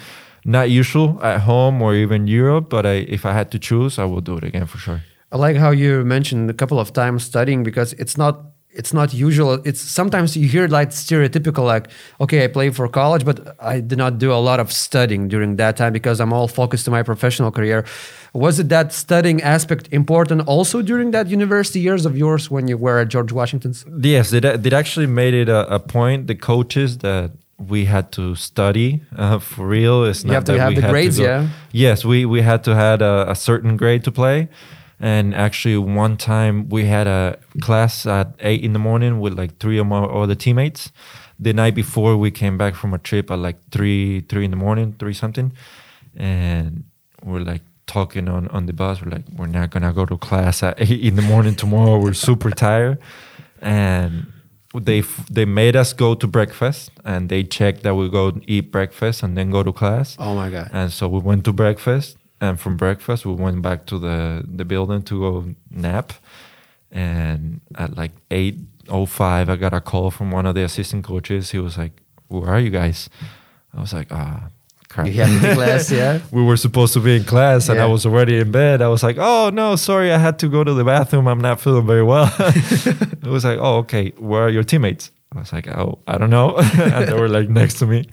not 0.45 0.69
usual 0.69 1.19
at 1.23 1.41
home 1.41 1.81
or 1.81 1.93
even 1.93 2.27
europe 2.27 2.69
but 2.69 2.85
i 2.85 3.05
if 3.17 3.25
i 3.25 3.33
had 3.33 3.49
to 3.51 3.59
choose 3.59 3.99
i 3.99 4.05
would 4.05 4.23
do 4.23 4.37
it 4.37 4.43
again 4.43 4.65
for 4.65 4.77
sure 4.77 5.01
I 5.31 5.37
like 5.37 5.57
how 5.57 5.69
you 5.69 6.03
mentioned 6.03 6.49
a 6.49 6.53
couple 6.53 6.79
of 6.79 6.91
times 6.91 7.23
studying 7.23 7.63
because 7.63 7.93
it's 7.93 8.17
not 8.17 8.45
it's 8.71 8.93
not 8.93 9.13
usual. 9.13 9.53
It's 9.65 9.81
sometimes 9.81 10.37
you 10.37 10.47
hear 10.47 10.67
like 10.67 10.89
stereotypical 10.89 11.65
like 11.65 11.89
okay 12.21 12.43
I 12.43 12.47
play 12.47 12.69
for 12.69 12.87
college 12.87 13.25
but 13.25 13.55
I 13.59 13.79
did 13.79 13.97
not 13.97 14.19
do 14.19 14.31
a 14.31 14.41
lot 14.49 14.59
of 14.59 14.71
studying 14.71 15.27
during 15.27 15.55
that 15.57 15.75
time 15.77 15.91
because 15.93 16.19
I'm 16.19 16.33
all 16.33 16.47
focused 16.47 16.85
to 16.85 16.91
my 16.91 17.03
professional 17.03 17.51
career. 17.51 17.83
Was 18.33 18.59
it 18.59 18.69
that 18.69 18.93
studying 18.93 19.41
aspect 19.41 19.89
important 19.91 20.47
also 20.47 20.81
during 20.81 21.11
that 21.11 21.27
university 21.27 21.79
years 21.79 22.05
of 22.05 22.17
yours 22.17 22.49
when 22.51 22.67
you 22.67 22.77
were 22.77 22.99
at 22.99 23.09
George 23.09 23.31
Washington's? 23.31 23.85
Yes, 24.01 24.33
it, 24.33 24.45
it 24.45 24.73
actually 24.73 25.07
made 25.07 25.33
it 25.33 25.49
a, 25.49 25.75
a 25.75 25.79
point. 25.79 26.27
The 26.27 26.35
coaches 26.35 26.99
that 26.99 27.31
we 27.67 27.85
had 27.85 28.11
to 28.13 28.35
study 28.35 29.01
uh, 29.17 29.39
for 29.39 29.67
real. 29.67 30.05
It's 30.05 30.23
You 30.23 30.27
not 30.29 30.33
have 30.35 30.43
to 30.45 30.59
have 30.59 30.69
we 30.69 30.75
the 30.75 30.81
had 30.81 30.91
grades, 30.91 31.17
go- 31.17 31.23
yeah? 31.25 31.47
Yes, 31.71 32.05
we 32.05 32.25
we 32.25 32.41
had 32.41 32.63
to 32.63 32.75
had 32.75 33.01
a, 33.01 33.29
a 33.29 33.35
certain 33.35 33.75
grade 33.77 34.03
to 34.05 34.11
play, 34.11 34.47
and 34.99 35.35
actually 35.35 35.77
one 35.77 36.15
time 36.17 36.69
we 36.69 36.85
had 36.85 37.07
a 37.07 37.37
class 37.61 38.05
at 38.05 38.27
eight 38.39 38.63
in 38.63 38.73
the 38.73 38.79
morning 38.79 39.19
with 39.19 39.37
like 39.37 39.57
three 39.59 39.77
of 39.79 39.87
my 39.87 39.99
other 40.03 40.35
teammates. 40.35 40.91
The 41.41 41.53
night 41.53 41.73
before 41.75 42.17
we 42.17 42.31
came 42.31 42.57
back 42.57 42.75
from 42.75 42.93
a 42.93 42.97
trip 42.97 43.29
at 43.31 43.39
like 43.39 43.57
three 43.71 44.21
three 44.29 44.45
in 44.45 44.51
the 44.51 44.57
morning, 44.57 44.95
three 44.99 45.13
something, 45.13 45.51
and 46.15 46.83
we're 47.23 47.39
like 47.39 47.61
talking 47.85 48.27
on 48.29 48.47
on 48.49 48.65
the 48.65 48.73
bus. 48.73 49.01
We're 49.01 49.11
like, 49.11 49.25
we're 49.35 49.47
not 49.47 49.69
gonna 49.69 49.93
go 49.93 50.05
to 50.05 50.17
class 50.17 50.63
at 50.63 50.79
eight 50.81 51.01
in 51.01 51.15
the 51.15 51.21
morning 51.21 51.55
tomorrow. 51.55 51.97
We're 51.99 52.13
super 52.13 52.51
tired, 52.51 52.97
and 53.61 54.27
they 54.75 54.99
f- 54.99 55.25
they 55.31 55.45
made 55.45 55.75
us 55.75 55.93
go 55.93 56.13
to 56.15 56.27
breakfast, 56.27 56.91
and 57.03 57.29
they 57.29 57.43
checked 57.43 57.83
that 57.83 57.95
we 57.95 58.09
go 58.09 58.39
eat 58.47 58.71
breakfast 58.71 59.23
and 59.23 59.35
then 59.37 59.49
go 59.51 59.63
to 59.63 59.73
class. 59.73 60.15
Oh 60.19 60.35
my 60.35 60.49
god. 60.49 60.69
And 60.71 60.91
so 60.91 61.07
we 61.07 61.19
went 61.19 61.43
to 61.45 61.53
breakfast, 61.53 62.17
and 62.39 62.59
from 62.59 62.77
breakfast 62.77 63.25
we 63.25 63.33
went 63.33 63.61
back 63.61 63.85
to 63.87 63.97
the 63.99 64.43
the 64.47 64.65
building 64.65 65.01
to 65.03 65.19
go 65.19 65.55
nap. 65.71 66.13
And 66.91 67.61
at 67.75 67.95
like 67.97 68.11
eight 68.31 68.57
oh 68.89 69.05
five, 69.05 69.49
I 69.49 69.55
got 69.55 69.73
a 69.73 69.81
call 69.81 70.09
from 70.11 70.31
one 70.31 70.45
of 70.45 70.55
the 70.55 70.63
assistant 70.63 71.03
coaches. 71.03 71.51
He 71.51 71.59
was 71.59 71.77
like, 71.77 71.93
"Where 72.27 72.49
are 72.49 72.59
you 72.59 72.71
guys?" 72.71 73.09
I 73.73 73.79
was 73.81 73.93
like, 73.93 74.07
"Ah, 74.11 74.49
crap." 74.89 75.07
You 75.07 75.13
had 75.13 75.41
the 75.41 75.55
class, 75.55 75.91
yeah. 75.99 76.19
we 76.31 76.43
were 76.43 76.57
supposed 76.57 76.93
to 76.93 76.99
be 76.99 77.15
in 77.15 77.23
class, 77.23 77.69
and 77.69 77.79
I 77.79 77.85
was 77.85 78.05
already 78.05 78.37
in 78.37 78.51
bed. 78.51 78.81
I 78.81 78.87
was 78.87 79.03
like, 79.03 79.17
"Oh 79.19 79.49
no, 79.53 79.75
sorry, 79.75 80.11
I 80.11 80.17
had 80.17 80.39
to 80.39 80.49
go 80.49 80.63
to 80.63 80.73
the 80.73 80.83
bathroom. 80.83 81.27
I'm 81.27 81.41
not 81.41 81.61
feeling 81.61 81.85
very 81.85 82.03
well." 82.03 82.31
it 82.39 83.23
was 83.27 83.45
like, 83.45 83.59
"Oh, 83.59 83.77
okay. 83.77 84.11
Where 84.17 84.43
are 84.43 84.49
your 84.49 84.63
teammates?" 84.63 85.11
I 85.35 85.39
was 85.39 85.53
like, 85.53 85.67
"Oh, 85.67 85.99
I 86.07 86.17
don't 86.17 86.29
know." 86.31 86.57
and 86.57 87.07
they 87.07 87.13
were 87.13 87.29
like 87.29 87.49
next 87.49 87.79
to 87.79 87.85
me. 87.85 88.09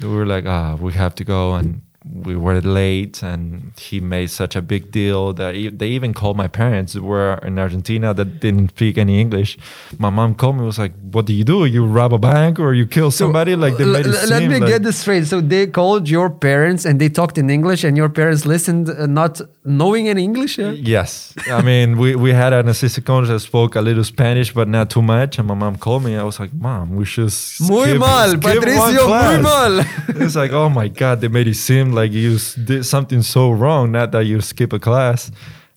So 0.00 0.10
we 0.10 0.16
were 0.16 0.26
like, 0.26 0.46
"Ah, 0.46 0.76
we 0.76 0.92
have 0.92 1.14
to 1.16 1.24
go." 1.24 1.54
And 1.54 1.82
we 2.12 2.36
were 2.36 2.60
late, 2.60 3.22
and 3.22 3.72
he 3.78 4.00
made 4.00 4.30
such 4.30 4.54
a 4.56 4.62
big 4.62 4.90
deal 4.90 5.32
that 5.34 5.54
he, 5.54 5.68
they 5.68 5.88
even 5.88 6.14
called 6.14 6.36
my 6.36 6.48
parents, 6.48 6.92
who 6.92 7.02
were 7.02 7.38
in 7.42 7.58
Argentina, 7.58 8.14
that 8.14 8.40
didn't 8.40 8.68
speak 8.70 8.96
any 8.98 9.20
English. 9.20 9.58
My 9.98 10.10
mom 10.10 10.34
called 10.34 10.56
me, 10.56 10.64
was 10.64 10.78
like, 10.78 10.92
"What 11.12 11.26
do 11.26 11.32
you 11.32 11.44
do? 11.44 11.64
You 11.64 11.84
rob 11.84 12.12
a 12.12 12.18
bank 12.18 12.58
or 12.60 12.74
you 12.74 12.86
kill 12.86 13.10
somebody?" 13.10 13.56
like 13.56 13.76
they 13.76 13.84
made 13.84 14.06
it 14.06 14.28
let 14.28 14.42
me 14.42 14.58
like- 14.60 14.68
get 14.68 14.82
this 14.82 14.98
straight. 14.98 15.26
So 15.26 15.40
they 15.40 15.66
called 15.66 16.08
your 16.08 16.30
parents 16.30 16.84
and 16.84 17.00
they 17.00 17.08
talked 17.08 17.38
in 17.38 17.50
English, 17.50 17.82
and 17.84 17.96
your 17.96 18.08
parents 18.08 18.46
listened, 18.46 18.88
uh, 18.88 19.06
not 19.06 19.40
knowing 19.64 20.08
any 20.08 20.22
English. 20.24 20.58
Yeah? 20.58 20.70
Yes, 20.70 21.34
I 21.50 21.62
mean 21.62 21.96
we, 21.98 22.14
we 22.14 22.30
had 22.32 22.52
an 22.52 22.68
assistant 22.68 23.06
coach 23.06 23.26
that 23.28 23.40
spoke 23.40 23.74
a 23.74 23.80
little 23.80 24.04
Spanish, 24.04 24.52
but 24.54 24.68
not 24.68 24.90
too 24.90 25.02
much. 25.02 25.38
And 25.38 25.48
my 25.48 25.54
mom 25.54 25.76
called 25.76 26.04
me. 26.04 26.16
I 26.16 26.22
was 26.22 26.38
like, 26.38 26.52
"Mom, 26.54 26.94
we 26.96 27.04
should 27.04 27.32
Muy 27.68 27.86
skip, 27.88 27.98
mal, 27.98 28.28
skip 28.28 28.40
Patricio, 28.42 29.02
muy 29.02 29.06
class." 29.06 29.42
mal. 29.42 29.84
it's 30.22 30.36
like, 30.36 30.52
oh 30.52 30.68
my 30.68 30.88
god, 30.88 31.20
they 31.20 31.28
made 31.28 31.48
it 31.48 31.54
seem 31.56 31.92
like 32.00 32.12
you 32.12 32.38
did 32.64 32.84
something 32.84 33.22
so 33.22 33.50
wrong, 33.60 33.90
not 33.92 34.10
that 34.12 34.24
you 34.26 34.40
skip 34.40 34.72
a 34.72 34.78
class. 34.78 35.30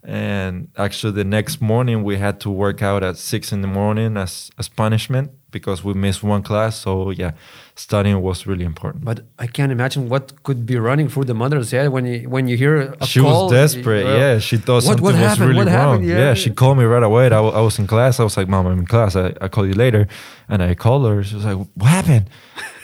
And 0.03 0.69
actually, 0.77 1.13
the 1.13 1.25
next 1.37 1.61
morning 1.61 2.03
we 2.09 2.17
had 2.17 2.39
to 2.39 2.49
work 2.49 2.81
out 2.81 3.03
at 3.03 3.17
six 3.17 3.51
in 3.51 3.61
the 3.61 3.67
morning 3.67 4.17
as 4.17 4.49
as 4.57 4.69
punishment 4.69 5.29
because 5.51 5.83
we 5.87 5.93
missed 5.93 6.23
one 6.23 6.41
class. 6.41 6.79
So 6.83 7.11
yeah, 7.11 7.31
studying 7.75 8.21
was 8.21 8.47
really 8.47 8.63
important. 8.63 9.03
But 9.03 9.19
I 9.43 9.47
can't 9.47 9.71
imagine 9.71 10.07
what 10.09 10.23
could 10.43 10.65
be 10.65 10.77
running 10.89 11.09
through 11.09 11.25
the 11.25 11.33
mother's 11.33 11.71
head 11.71 11.87
when 11.95 12.05
you 12.05 12.29
when 12.29 12.47
you 12.47 12.55
hear 12.57 12.75
a 13.01 13.05
she 13.05 13.19
call. 13.19 13.43
was 13.43 13.51
desperate. 13.51 14.05
uh, 14.07 14.17
yeah, 14.17 14.39
she 14.39 14.57
thought 14.57 14.83
what- 14.83 14.83
something 14.83 15.03
what 15.03 15.15
was 15.29 15.39
really 15.39 15.55
What 15.65 15.67
wrong. 15.67 16.03
Yeah. 16.03 16.17
Yeah. 16.17 16.33
she 16.35 16.49
called 16.51 16.77
me 16.77 16.85
right 16.85 17.03
away. 17.03 17.25
I, 17.27 17.39
I 17.59 17.61
was 17.61 17.77
in 17.79 17.85
class. 17.87 18.19
I 18.19 18.23
was 18.23 18.37
like, 18.37 18.47
"Mom, 18.47 18.65
I'm 18.67 18.79
in 18.79 18.87
class. 18.87 19.15
I 19.15 19.25
I 19.45 19.47
call 19.49 19.65
you 19.67 19.75
later." 19.85 20.07
And 20.47 20.61
I 20.63 20.75
called 20.75 21.03
her. 21.09 21.23
She 21.23 21.35
was 21.35 21.45
like, 21.45 21.57
"What 21.75 21.89
happened?" 21.89 22.25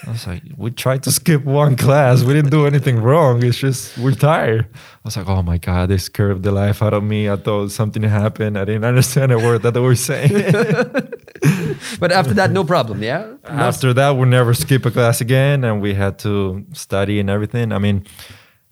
I 0.08 0.12
was 0.12 0.28
like, 0.28 0.44
"We 0.58 0.72
tried 0.72 1.04
to 1.04 1.12
skip 1.12 1.44
one 1.44 1.76
class. 1.76 2.24
We 2.24 2.34
didn't 2.34 2.52
do 2.52 2.66
anything 2.66 2.98
wrong. 3.02 3.44
It's 3.44 3.58
just 3.58 3.98
we're 3.98 4.12
tired." 4.12 4.68
I 4.74 4.78
was 5.04 5.18
like, 5.18 5.28
"Oh 5.28 5.42
my 5.42 5.58
god, 5.58 5.90
they 5.90 5.98
scared 5.98 6.44
the 6.44 6.52
life 6.52 6.82
out 6.84 6.94
of 6.94 7.04
me. 7.04 7.30
I 7.30 7.38
thought 7.38 7.72
something 7.72 8.04
happened. 8.04 8.58
I 8.58 8.66
didn't 8.66 8.86
understand 8.86 9.32
a 9.32 9.38
word 9.38 9.62
that 9.64 9.74
they 9.74 9.80
were 9.80 9.96
saying." 9.96 10.32
But 12.00 12.12
after 12.12 12.34
that, 12.36 12.52
no 12.52 12.64
problem. 12.64 13.04
Yeah. 13.04 13.34
After 13.46 13.94
that, 13.94 14.18
we 14.18 14.26
never 14.28 14.54
skip 14.54 14.86
a 14.86 14.92
class 14.92 15.22
again, 15.22 15.64
and 15.64 15.82
we 15.82 15.94
had 15.94 16.18
to 16.20 16.66
study 16.74 17.20
and 17.20 17.30
everything. 17.30 17.72
I 17.72 17.78
mean, 17.78 18.06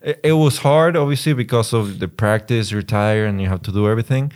it, 0.02 0.20
it 0.24 0.34
was 0.34 0.58
hard, 0.60 0.96
obviously, 0.96 1.34
because 1.34 1.74
of 1.74 2.00
the 2.00 2.08
practice. 2.08 2.72
You're 2.72 2.82
tired, 2.82 3.28
and 3.30 3.42
you 3.42 3.48
have 3.50 3.62
to 3.64 3.72
do 3.72 3.88
everything. 3.88 4.32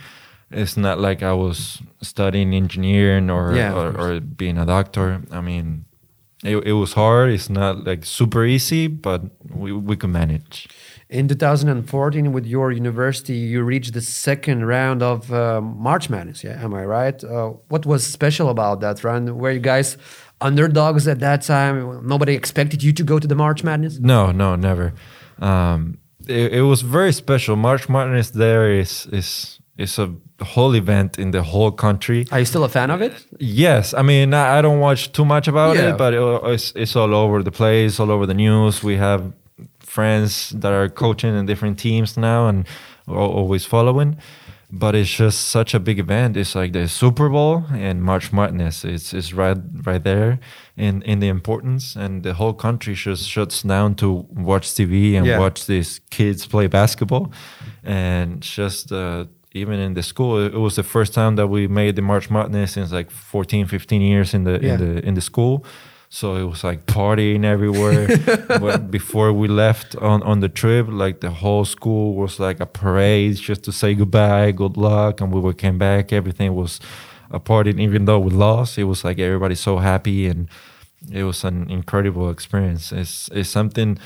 It's 0.50 0.76
not 0.76 0.98
like 0.98 1.22
I 1.22 1.32
was 1.32 1.82
studying 2.00 2.54
engineering 2.54 3.30
or 3.30 3.54
Yeah, 3.54 3.74
or, 3.74 3.88
or 3.98 4.20
being 4.20 4.56
a 4.58 4.64
doctor. 4.64 5.22
I 5.30 5.40
mean, 5.40 5.84
it, 6.44 6.56
it 6.58 6.72
was 6.72 6.92
hard. 6.92 7.30
It's 7.30 7.50
not 7.50 7.84
like 7.84 8.04
super 8.04 8.44
easy, 8.44 8.86
but 8.86 9.22
we 9.52 9.72
we 9.72 9.96
could 9.96 10.10
manage. 10.10 10.68
In 11.10 11.26
2014, 11.26 12.32
with 12.32 12.44
your 12.44 12.70
university, 12.70 13.34
you 13.34 13.62
reached 13.62 13.94
the 13.94 14.02
second 14.02 14.66
round 14.66 15.02
of 15.02 15.32
uh, 15.32 15.60
March 15.60 16.10
Madness. 16.10 16.44
Yeah, 16.44 16.62
am 16.62 16.74
I 16.74 16.84
right? 16.84 17.24
Uh, 17.24 17.54
what 17.68 17.86
was 17.86 18.06
special 18.06 18.50
about 18.50 18.80
that 18.80 19.02
round? 19.02 19.38
Were 19.38 19.50
you 19.50 19.60
guys 19.60 19.96
underdogs 20.40 21.08
at 21.08 21.20
that 21.20 21.42
time? 21.42 22.06
Nobody 22.06 22.34
expected 22.34 22.82
you 22.82 22.92
to 22.92 23.02
go 23.02 23.18
to 23.18 23.26
the 23.26 23.34
March 23.34 23.64
Madness. 23.64 23.98
No, 23.98 24.32
no, 24.32 24.54
never. 24.54 24.92
Um, 25.38 25.98
it, 26.26 26.52
it 26.52 26.62
was 26.62 26.82
very 26.82 27.12
special. 27.12 27.56
March 27.56 27.88
Madness 27.88 28.30
there 28.30 28.70
is 28.70 29.06
is 29.06 29.58
is 29.78 29.98
a 29.98 30.08
whole 30.44 30.74
event 30.76 31.18
in 31.18 31.30
the 31.30 31.42
whole 31.42 31.70
country. 31.72 32.26
Are 32.32 32.38
you 32.40 32.44
still 32.46 32.64
a 32.64 32.68
fan 32.68 32.90
of 32.90 33.00
it? 33.02 33.12
Yes, 33.40 33.94
I 33.94 34.02
mean 34.02 34.34
I, 34.34 34.58
I 34.58 34.62
don't 34.62 34.80
watch 34.80 35.10
too 35.12 35.24
much 35.24 35.48
about 35.48 35.76
Yeah. 35.76 35.90
it, 35.90 35.98
but 35.98 36.12
it, 36.14 36.20
it's 36.54 36.72
it's 36.76 36.96
all 36.96 37.14
over 37.14 37.42
the 37.42 37.50
place, 37.52 38.00
all 38.00 38.10
over 38.10 38.26
the 38.26 38.34
news. 38.34 38.82
We 38.84 38.96
have 38.98 39.22
friends 39.80 40.50
that 40.60 40.72
are 40.72 40.88
coaching 40.88 41.36
in 41.38 41.46
different 41.46 41.78
teams 41.78 42.16
now, 42.16 42.48
and 42.48 42.66
always 43.06 43.64
following. 43.64 44.16
But 44.70 44.94
it's 44.94 45.08
just 45.18 45.48
such 45.48 45.72
a 45.74 45.78
big 45.80 45.98
event. 45.98 46.36
It's 46.36 46.54
like 46.54 46.72
the 46.74 46.88
Super 46.88 47.30
Bowl 47.30 47.64
and 47.72 48.02
March 48.02 48.32
Madness. 48.32 48.84
It's 48.84 49.14
it's 49.14 49.32
right 49.32 49.56
right 49.86 50.04
there 50.04 50.38
in 50.76 51.02
in 51.02 51.20
the 51.20 51.28
importance, 51.28 51.96
and 51.96 52.22
the 52.22 52.34
whole 52.34 52.52
country 52.52 52.94
just 52.94 53.26
shuts 53.30 53.62
down 53.62 53.94
to 53.94 54.26
watch 54.36 54.66
TV 54.74 55.16
and 55.16 55.26
Yeah. 55.26 55.38
watch 55.40 55.64
these 55.66 56.00
kids 56.10 56.46
play 56.46 56.66
basketball, 56.68 57.30
and 57.84 58.42
just. 58.56 58.92
Uh, 58.92 59.24
even 59.62 59.78
in 59.80 59.94
the 59.94 60.02
school 60.02 60.46
it 60.46 60.54
was 60.54 60.74
the 60.74 60.82
first 60.82 61.12
time 61.14 61.36
that 61.36 61.48
we 61.48 61.68
made 61.68 61.92
the 61.96 62.02
march 62.02 62.30
madness 62.30 62.72
since 62.72 62.90
like 62.98 63.10
14 63.10 63.66
15 63.66 64.00
years 64.02 64.34
in 64.34 64.44
the 64.44 64.58
Yeah. 64.62 64.74
in 64.74 64.78
the 64.80 65.08
in 65.08 65.14
the 65.14 65.20
school. 65.20 65.64
So 66.10 66.36
it 66.36 66.44
was 66.52 66.64
like 66.64 66.80
partying 66.86 67.44
everywhere. 67.44 68.06
But 68.60 68.90
before 68.90 69.30
we 69.40 69.46
left 69.48 69.94
on 69.96 70.22
on 70.22 70.40
the 70.40 70.48
trip 70.48 70.86
like 71.04 71.16
the 71.20 71.30
whole 71.42 71.64
school 71.66 72.14
was 72.22 72.38
like 72.40 72.62
a 72.62 72.66
parade 72.66 73.34
just 73.48 73.62
to 73.64 73.72
say 73.72 73.94
goodbye 73.94 74.52
good 74.52 74.76
luck 74.76 75.20
and 75.20 75.34
we 75.34 75.40
were 75.40 75.54
came 75.56 75.78
back. 75.78 76.12
Everything 76.12 76.54
was 76.56 76.80
a 77.30 77.38
party 77.38 77.70
even 77.86 78.04
though 78.06 78.22
we 78.26 78.30
lost 78.30 78.78
it 78.78 78.84
was 78.84 79.04
like 79.04 79.22
everybody 79.22 79.54
so 79.54 79.78
happy 79.78 80.30
and 80.30 80.48
it 81.12 81.24
was 81.24 81.44
an 81.44 81.70
incredible 81.70 82.30
experience. 82.30 82.84
It's 83.00 83.28
it's 83.38 83.50
something 83.50 83.98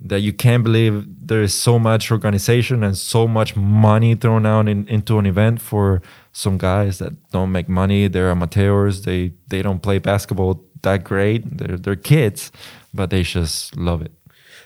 that 0.00 0.20
you 0.20 0.32
can't 0.32 0.62
believe 0.62 1.06
there 1.08 1.42
is 1.42 1.54
so 1.54 1.78
much 1.78 2.10
organization 2.10 2.82
and 2.82 2.96
so 2.96 3.26
much 3.26 3.56
money 3.56 4.14
thrown 4.14 4.44
out 4.44 4.68
in, 4.68 4.86
into 4.88 5.18
an 5.18 5.26
event 5.26 5.60
for 5.60 6.02
some 6.32 6.58
guys 6.58 6.98
that 6.98 7.12
don't 7.30 7.50
make 7.50 7.68
money. 7.68 8.08
They're 8.08 8.30
amateurs. 8.30 9.02
They 9.02 9.32
they 9.48 9.62
don't 9.62 9.82
play 9.82 9.98
basketball 9.98 10.64
that 10.82 11.04
great. 11.04 11.58
They're 11.58 11.78
they're 11.78 11.96
kids, 11.96 12.52
but 12.92 13.10
they 13.10 13.22
just 13.22 13.76
love 13.76 14.02
it. 14.02 14.12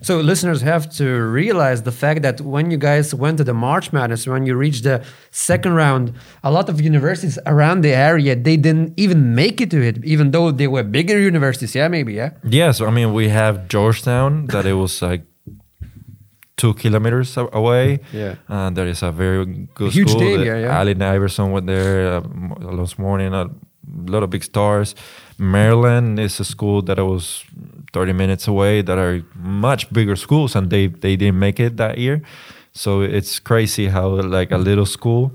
So 0.03 0.19
listeners 0.21 0.61
have 0.63 0.89
to 0.97 1.05
realize 1.43 1.83
the 1.83 1.93
fact 1.93 2.23
that 2.23 2.41
when 2.41 2.71
you 2.71 2.79
guys 2.79 3.15
went 3.15 3.39
to 3.39 3.45
the 3.45 3.53
March 3.55 3.93
Madness, 3.93 4.27
when 4.27 4.47
you 4.47 4.55
reached 4.57 4.85
the 4.85 5.03
second 5.31 5.75
round, 5.75 6.13
a 6.43 6.51
lot 6.51 6.69
of 6.69 6.81
universities 6.81 7.39
around 7.47 7.83
the 7.83 7.93
area 7.95 8.35
they 8.35 8.57
didn't 8.57 8.95
even 8.97 9.35
make 9.35 9.61
it 9.61 9.71
to 9.71 9.81
it, 9.83 10.03
even 10.05 10.31
though 10.31 10.51
they 10.51 10.67
were 10.69 10.83
bigger 10.83 11.19
universities. 11.19 11.75
Yeah, 11.75 11.89
maybe. 11.89 12.15
Yeah. 12.15 12.31
Yes, 12.45 12.81
I 12.81 12.91
mean, 12.91 13.13
we 13.13 13.29
have 13.29 13.69
Georgetown 13.69 14.47
that 14.47 14.65
it 14.67 14.75
was 14.75 15.03
like 15.03 15.23
two 16.57 16.75
kilometers 16.75 17.37
away. 17.37 18.01
Yeah. 18.13 18.35
uh, 18.49 18.71
there 18.71 18.87
is 18.87 19.03
a 19.03 19.11
very 19.11 19.45
good 19.75 19.93
Huge 19.93 20.11
school. 20.11 20.21
name, 20.23 20.39
The- 20.41 20.47
yeah, 20.47 20.59
yeah. 20.59 20.79
Allen 20.81 21.03
Iverson 21.03 21.53
went 21.53 21.67
there 21.67 22.17
uh, 22.17 22.21
last 22.61 22.99
morning. 22.99 23.33
A 23.35 23.49
lot 24.07 24.23
of 24.23 24.31
big 24.31 24.45
stars. 24.45 24.95
Maryland 25.39 26.19
is 26.21 26.39
a 26.41 26.45
school 26.45 26.83
that 26.83 26.99
I 26.99 27.03
was 27.03 27.45
30 27.93 28.13
minutes 28.13 28.49
away. 28.49 28.83
That 28.83 28.99
are 28.99 29.23
much 29.35 29.93
bigger 29.93 30.17
schools, 30.17 30.55
and 30.57 30.71
they 30.71 30.89
they 30.89 31.17
didn't 31.17 31.39
make 31.39 31.61
it 31.61 31.77
that 31.77 31.99
year. 31.99 32.23
So 32.73 33.01
it's 33.03 33.39
crazy 33.41 33.89
how 33.89 34.09
like 34.09 34.51
a 34.53 34.59
little 34.59 34.87
school 34.87 35.33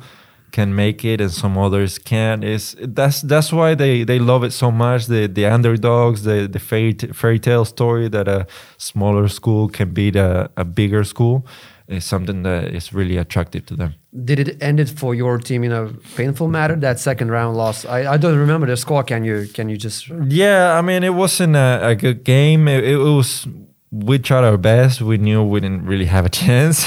can 0.55 0.73
make 0.73 1.03
it 1.03 1.19
and 1.19 1.31
some 1.31 1.57
others 1.57 1.97
can't 1.99 2.41
is 2.41 2.77
that's 2.79 3.21
that's 3.23 3.51
why 3.51 3.75
they 3.75 4.05
they 4.05 4.19
love 4.19 4.41
it 4.41 4.53
so 4.53 4.71
much 4.71 5.07
the 5.07 5.27
the 5.27 5.45
underdogs 5.45 6.23
the 6.23 6.47
the 6.47 6.59
fairy, 6.59 6.93
fairy 6.93 7.39
tale 7.39 7.65
story 7.65 8.07
that 8.07 8.25
a 8.29 8.47
smaller 8.77 9.27
school 9.27 9.67
can 9.67 9.89
beat 9.89 10.15
a, 10.15 10.49
a 10.55 10.63
bigger 10.63 11.03
school 11.03 11.45
is 11.87 12.03
something 12.05 12.43
that 12.43 12.63
is 12.75 12.93
really 12.93 13.17
attractive 13.17 13.65
to 13.65 13.75
them 13.75 13.93
Did 14.23 14.39
it 14.39 14.57
end 14.61 14.79
it 14.79 14.89
for 14.89 15.13
your 15.15 15.37
team 15.39 15.63
in 15.63 15.71
a 15.71 15.87
painful 16.15 16.47
manner? 16.47 16.75
That 16.77 16.99
second 16.99 17.29
round 17.31 17.57
loss. 17.57 17.85
I, 17.85 18.13
I 18.13 18.17
don't 18.17 18.37
remember 18.39 18.67
the 18.67 18.77
score. 18.77 19.03
Can 19.03 19.23
you 19.25 19.47
can 19.53 19.69
you 19.69 19.77
just? 19.77 20.07
yeah 20.29 20.79
i 20.79 20.81
mean 20.81 21.03
it 21.03 21.13
wasn't 21.13 21.55
a, 21.55 21.79
a 21.91 21.95
good 21.95 22.23
game 22.23 22.67
it, 22.67 22.83
it 22.83 22.97
was 22.97 23.47
we 23.91 24.17
tried 24.19 24.43
our 24.43 24.57
best 24.57 25.01
we 25.01 25.17
knew 25.17 25.43
we 25.43 25.59
didn't 25.59 25.85
really 25.85 26.05
have 26.05 26.25
a 26.25 26.29
chance 26.43 26.77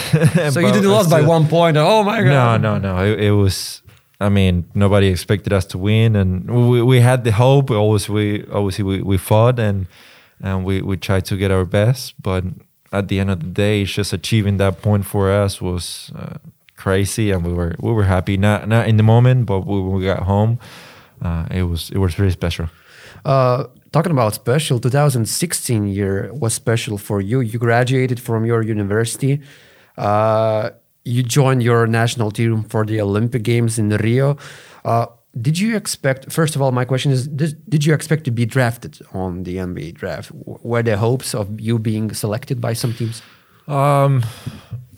So 0.55 0.61
you 0.61 0.73
didn't 0.73 0.91
lose 0.97 1.09
by 1.09 1.23
one 1.23 1.47
point. 1.49 1.77
Oh 1.77 2.03
my 2.03 2.21
No, 2.21 2.31
god! 2.31 2.63
no, 2.63 2.79
no. 2.79 3.05
It, 3.05 3.21
it 3.29 3.33
was. 3.33 3.83
I 4.21 4.29
mean, 4.29 4.65
nobody 4.75 5.07
expected 5.07 5.53
us 5.53 5.65
to 5.67 5.79
win, 5.79 6.17
and 6.17 6.31
we, 6.71 6.83
we 6.83 7.01
had 7.01 7.23
the 7.25 7.31
hope. 7.33 7.71
Always, 7.71 8.09
we 8.09 8.45
obviously 8.53 8.85
we, 8.85 8.97
we 9.03 9.17
fought 9.17 9.59
and 9.61 9.87
and 10.43 10.65
we, 10.67 10.83
we 10.83 10.97
tried 10.97 11.25
to 11.27 11.37
get 11.37 11.51
our 11.51 11.65
best. 11.65 12.15
But 12.21 12.43
at 12.93 13.09
the 13.09 13.21
end 13.21 13.31
of 13.31 13.41
the 13.41 13.47
day, 13.47 13.85
just 13.85 14.13
achieving 14.13 14.57
that 14.59 14.83
point 14.83 15.05
for 15.05 15.31
us 15.31 15.61
was 15.61 16.11
uh, 16.17 16.39
crazy, 16.77 17.31
and 17.31 17.45
we 17.45 17.53
were 17.53 17.75
we 17.81 17.93
were 17.93 18.05
happy. 18.05 18.37
Not 18.37 18.69
not 18.69 18.89
in 18.89 18.97
the 18.97 19.03
moment, 19.03 19.47
but 19.47 19.61
when 19.61 19.93
we 19.93 20.05
got 20.05 20.21
home, 20.21 20.59
uh, 21.23 21.47
it 21.51 21.65
was 21.65 21.91
it 21.91 21.99
was 21.99 22.19
really 22.19 22.33
special. 22.33 22.69
Uh, 23.25 23.65
talking 23.93 24.13
about 24.13 24.35
special, 24.35 24.79
2016 24.79 25.89
year 25.89 26.31
was 26.33 26.55
special 26.55 26.99
for 26.99 27.21
you. 27.21 27.41
You 27.41 27.59
graduated 27.59 28.21
from 28.21 28.45
your 28.45 28.63
university. 28.63 29.41
Uh, 29.97 30.71
you 31.05 31.23
joined 31.23 31.63
your 31.63 31.87
national 31.87 32.31
team 32.31 32.63
for 32.63 32.85
the 32.85 33.01
Olympic 33.01 33.43
Games 33.43 33.79
in 33.79 33.89
Rio. 33.89 34.37
Did 35.41 35.59
you 35.59 35.77
expect? 35.77 36.33
First 36.33 36.57
of 36.57 36.63
all, 36.63 36.73
my 36.73 36.85
question 36.85 37.13
is: 37.13 37.29
Did, 37.29 37.63
did 37.69 37.85
you 37.85 37.95
expect 37.95 38.25
to 38.25 38.31
be 38.31 38.47
drafted 38.47 38.99
on 39.13 39.43
the 39.45 39.57
NBA 39.57 39.95
draft? 39.95 40.31
Were 40.35 40.83
there 40.83 40.97
hopes 40.97 41.35
of 41.35 41.61
you 41.61 41.79
being 41.79 42.13
selected 42.15 42.61
by 42.61 42.73
some 42.75 42.93
teams? 42.95 43.23
Um, 43.67 44.25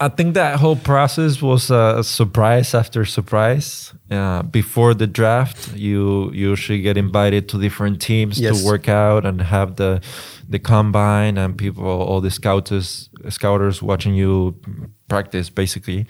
I 0.01 0.09
think 0.09 0.35
that 0.35 0.61
whole 0.61 0.77
process 0.77 1.43
was 1.43 1.71
a 1.71 2.03
surprise 2.05 2.73
after 2.75 3.05
surprise. 3.05 3.93
Uh, 4.11 4.43
before 4.45 4.95
the 4.95 5.07
draft, 5.09 5.75
you 5.77 6.31
usually 6.33 6.81
get 6.81 6.97
invited 6.97 7.49
to 7.49 7.59
different 7.61 8.01
teams 8.01 8.39
Yes. 8.39 8.61
to 8.61 8.67
work 8.67 8.89
out 8.89 9.27
and 9.27 9.43
have 9.43 9.75
the 9.77 10.01
the 10.49 10.59
combine 10.59 11.37
and 11.39 11.57
people, 11.57 11.85
all 11.85 12.21
the 12.21 12.31
scouters, 12.31 13.09
scouters 13.29 13.83
watching 13.83 14.15
you 14.15 14.55
practice 15.09 15.51
basically. 15.51 16.07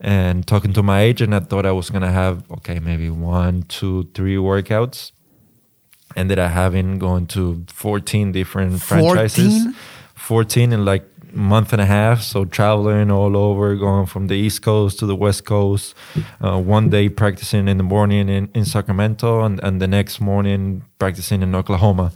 And 0.00 0.46
talking 0.46 0.72
to 0.74 0.82
my 0.82 1.00
agent, 1.00 1.34
I 1.34 1.40
thought 1.40 1.66
I 1.66 1.72
was 1.72 1.90
gonna 1.90 2.12
have 2.12 2.48
okay, 2.50 2.78
maybe 2.78 3.10
one, 3.10 3.62
two, 3.64 4.08
three 4.14 4.36
workouts. 4.36 5.12
Ended 6.16 6.38
up 6.38 6.52
having 6.52 6.98
going 6.98 7.26
to 7.28 7.64
fourteen 7.68 8.32
different 8.32 8.80
14? 8.80 9.10
franchises. 9.10 9.66
14 10.18 10.72
in 10.72 10.84
like 10.84 11.04
a 11.32 11.36
month 11.36 11.72
and 11.72 11.80
a 11.80 11.86
half 11.86 12.20
so 12.20 12.44
traveling 12.44 13.10
all 13.10 13.36
over 13.36 13.74
going 13.76 14.04
from 14.04 14.26
the 14.26 14.34
east 14.34 14.62
coast 14.62 14.98
to 14.98 15.06
the 15.06 15.16
west 15.16 15.44
coast 15.44 15.94
uh, 16.42 16.58
one 16.60 16.90
day 16.90 17.08
practicing 17.08 17.68
in 17.68 17.78
the 17.78 17.82
morning 17.82 18.28
in, 18.28 18.50
in 18.52 18.64
sacramento 18.64 19.42
and, 19.42 19.58
and 19.62 19.80
the 19.80 19.86
next 19.86 20.20
morning 20.20 20.82
practicing 20.98 21.40
in 21.40 21.54
oklahoma 21.54 22.12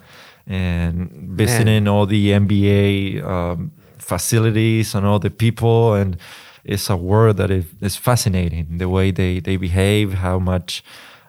and 0.47 1.11
visiting 1.31 1.89
all 1.89 2.05
the 2.05 2.31
nba 2.33 3.25
um, 3.25 3.73
facilities 3.99 4.95
and 4.95 5.07
all 5.07 5.19
the 5.19 5.31
people 5.31 5.95
and 5.95 6.19
it's 6.65 6.89
a 6.89 6.97
world 6.97 7.37
that 7.39 7.51
is, 7.51 7.65
is 7.81 7.97
fascinating 7.97 8.79
the 8.79 8.89
way 8.89 9.11
they, 9.11 9.41
they 9.41 9.57
behave 9.57 10.15
how 10.15 10.39
much 10.39 10.85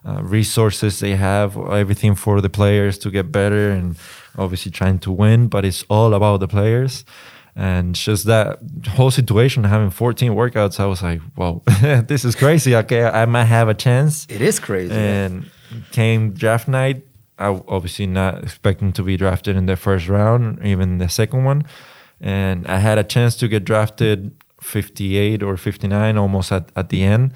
uh, 0.06 0.22
resources 0.22 1.00
they 1.00 1.16
have, 1.16 1.58
everything 1.58 2.16
for 2.16 2.42
the 2.42 2.50
players 2.50 2.98
to 3.00 3.10
get 3.10 3.32
better, 3.32 3.72
and 3.72 3.96
obviously 4.38 4.72
trying 4.72 5.00
to 5.00 5.12
win. 5.12 5.48
But 5.48 5.66
it's 5.66 5.84
all 5.90 6.14
about 6.14 6.40
the 6.42 6.48
players, 6.48 7.06
and 7.56 7.96
just 7.96 8.26
that 8.26 8.60
whole 8.90 9.12
situation 9.12 9.64
having 9.64 9.90
14 9.90 10.34
workouts. 10.34 10.80
I 10.80 10.86
was 10.88 11.02
like, 11.02 11.22
"Wow, 11.38 11.62
this 11.82 12.26
is 12.26 12.36
crazy." 12.36 12.76
Okay, 12.76 13.04
I 13.04 13.26
might 13.26 13.46
have 13.46 13.70
a 13.70 13.74
chance. 13.74 14.28
It 14.30 14.42
is 14.42 14.60
crazy. 14.60 14.94
And 14.94 15.50
came 15.92 16.34
draft 16.34 16.68
night. 16.68 17.04
I 17.40 17.48
obviously 17.68 18.06
not 18.06 18.44
expecting 18.44 18.92
to 18.94 19.04
be 19.04 19.18
drafted 19.18 19.56
in 19.56 19.66
the 19.66 19.76
first 19.76 20.08
round, 20.08 20.64
even 20.64 20.98
the 20.98 21.10
second 21.10 21.46
one. 21.46 21.64
And 22.22 22.68
I 22.68 22.78
had 22.78 22.98
a 22.98 23.04
chance 23.04 23.36
to 23.38 23.48
get 23.48 23.66
drafted 23.66 24.32
58 24.64 25.44
or 25.44 25.58
59, 25.58 26.18
almost 26.18 26.52
at, 26.52 26.70
at 26.76 26.90
the 26.90 27.04
end. 27.04 27.32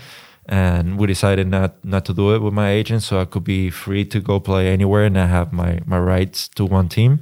And 0.50 0.98
we 0.98 1.08
decided 1.08 1.48
not 1.48 1.72
not 1.84 2.06
to 2.06 2.14
do 2.14 2.34
it 2.34 2.42
with 2.42 2.54
my 2.54 2.70
agent, 2.72 3.04
so 3.04 3.20
I 3.20 3.26
could 3.26 3.44
be 3.44 3.70
free 3.70 4.06
to 4.06 4.22
go 4.22 4.40
play 4.40 4.70
anywhere 4.72 5.04
and 5.06 5.18
I 5.18 5.26
have 5.28 5.52
my 5.52 5.80
my 5.86 6.00
rights 6.00 6.48
to 6.56 6.64
one 6.66 6.88
team. 6.88 7.20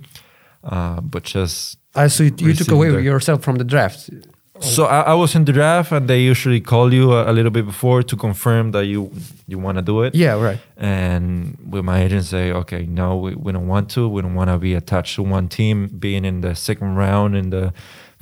Uh, 0.63 1.01
but 1.01 1.23
just 1.23 1.79
I 1.95 2.07
so 2.07 2.23
you, 2.23 2.31
you 2.37 2.53
took 2.53 2.69
away 2.71 2.89
the- 2.91 3.01
yourself 3.01 3.41
from 3.43 3.55
the 3.57 3.63
draft. 3.63 4.09
so 4.59 4.85
I, 4.85 5.01
I 5.01 5.13
was 5.15 5.33
in 5.35 5.45
the 5.45 5.51
draft, 5.53 5.91
and 5.91 6.07
they 6.07 6.21
usually 6.31 6.61
call 6.61 6.93
you 6.93 7.13
a, 7.13 7.31
a 7.31 7.33
little 7.33 7.51
bit 7.51 7.65
before 7.65 8.03
to 8.03 8.15
confirm 8.15 8.71
that 8.71 8.85
you 8.85 9.09
you 9.47 9.57
want 9.59 9.77
to 9.77 9.81
do 9.81 10.03
it. 10.05 10.13
Yeah, 10.15 10.39
right. 10.39 10.59
And 10.77 11.57
with 11.73 11.83
my 11.83 12.03
agent 12.05 12.25
say, 12.25 12.51
okay, 12.51 12.85
no, 12.85 13.17
we, 13.17 13.33
we 13.35 13.51
don't 13.51 13.67
want 13.67 13.89
to. 13.95 14.07
We 14.07 14.21
don't 14.21 14.35
want 14.35 14.49
to 14.51 14.57
be 14.59 14.75
attached 14.75 15.15
to 15.15 15.23
one 15.23 15.47
team. 15.49 15.87
Being 15.99 16.25
in 16.25 16.41
the 16.41 16.53
second 16.55 16.95
round 16.95 17.35
in 17.35 17.49
the 17.49 17.73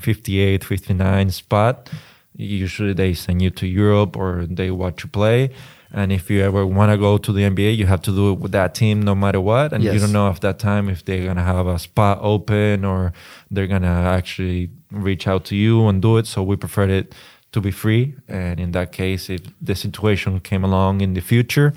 58, 0.03 0.63
59 0.63 1.29
spot, 1.31 1.89
usually 2.35 2.93
they 2.93 3.13
send 3.13 3.41
you 3.41 3.49
to 3.51 3.65
Europe 3.67 4.17
or 4.17 4.45
they 4.45 4.69
watch 4.71 5.03
you 5.03 5.09
play. 5.09 5.51
And 5.95 6.11
if 6.11 6.29
you 6.31 6.41
ever 6.41 6.65
want 6.65 6.91
to 6.91 6.97
go 6.97 7.19
to 7.19 7.31
the 7.31 7.43
NBA, 7.43 7.77
you 7.77 7.85
have 7.85 8.01
to 8.01 8.11
do 8.11 8.31
it 8.33 8.39
with 8.39 8.51
that 8.51 8.73
team 8.73 9.03
no 9.03 9.13
matter 9.13 9.39
what. 9.39 9.71
And 9.73 9.83
you 9.83 9.99
don't 9.99 10.11
know 10.11 10.27
if 10.29 10.39
that 10.39 10.57
time 10.57 10.89
if 10.89 11.05
they're 11.05 11.25
gonna 11.27 11.43
have 11.43 11.67
a 11.67 11.77
spot 11.77 12.17
open 12.21 12.83
or 12.83 13.13
they're 13.51 13.67
gonna 13.67 13.87
actually 14.17 14.71
reach 14.91 15.27
out 15.27 15.45
to 15.45 15.55
you 15.55 15.87
and 15.87 16.01
do 16.01 16.17
it. 16.17 16.25
So 16.25 16.41
we 16.41 16.55
preferred 16.55 16.89
it 16.89 17.13
to 17.51 17.61
be 17.61 17.69
free. 17.69 18.15
And 18.27 18.59
in 18.59 18.71
that 18.71 18.91
case, 18.91 19.29
if 19.29 19.41
the 19.61 19.75
situation 19.75 20.39
came 20.39 20.63
along 20.63 21.01
in 21.01 21.13
the 21.13 21.21
future 21.21 21.73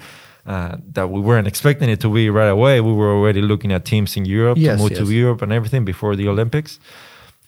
uh, 0.46 0.76
that 0.92 1.10
we 1.10 1.20
weren't 1.20 1.46
expecting 1.46 1.90
it 1.90 2.00
to 2.00 2.08
be 2.08 2.30
right 2.30 2.48
away, 2.48 2.80
we 2.80 2.94
were 2.94 3.12
already 3.12 3.42
looking 3.42 3.70
at 3.70 3.84
teams 3.84 4.16
in 4.16 4.24
Europe 4.24 4.56
Yes, 4.56 4.78
to 4.78 4.82
move 4.82 4.92
yes. 4.92 5.00
to 5.00 5.12
Europe 5.12 5.42
and 5.42 5.52
everything 5.52 5.84
before 5.84 6.16
the 6.16 6.26
Olympics. 6.26 6.80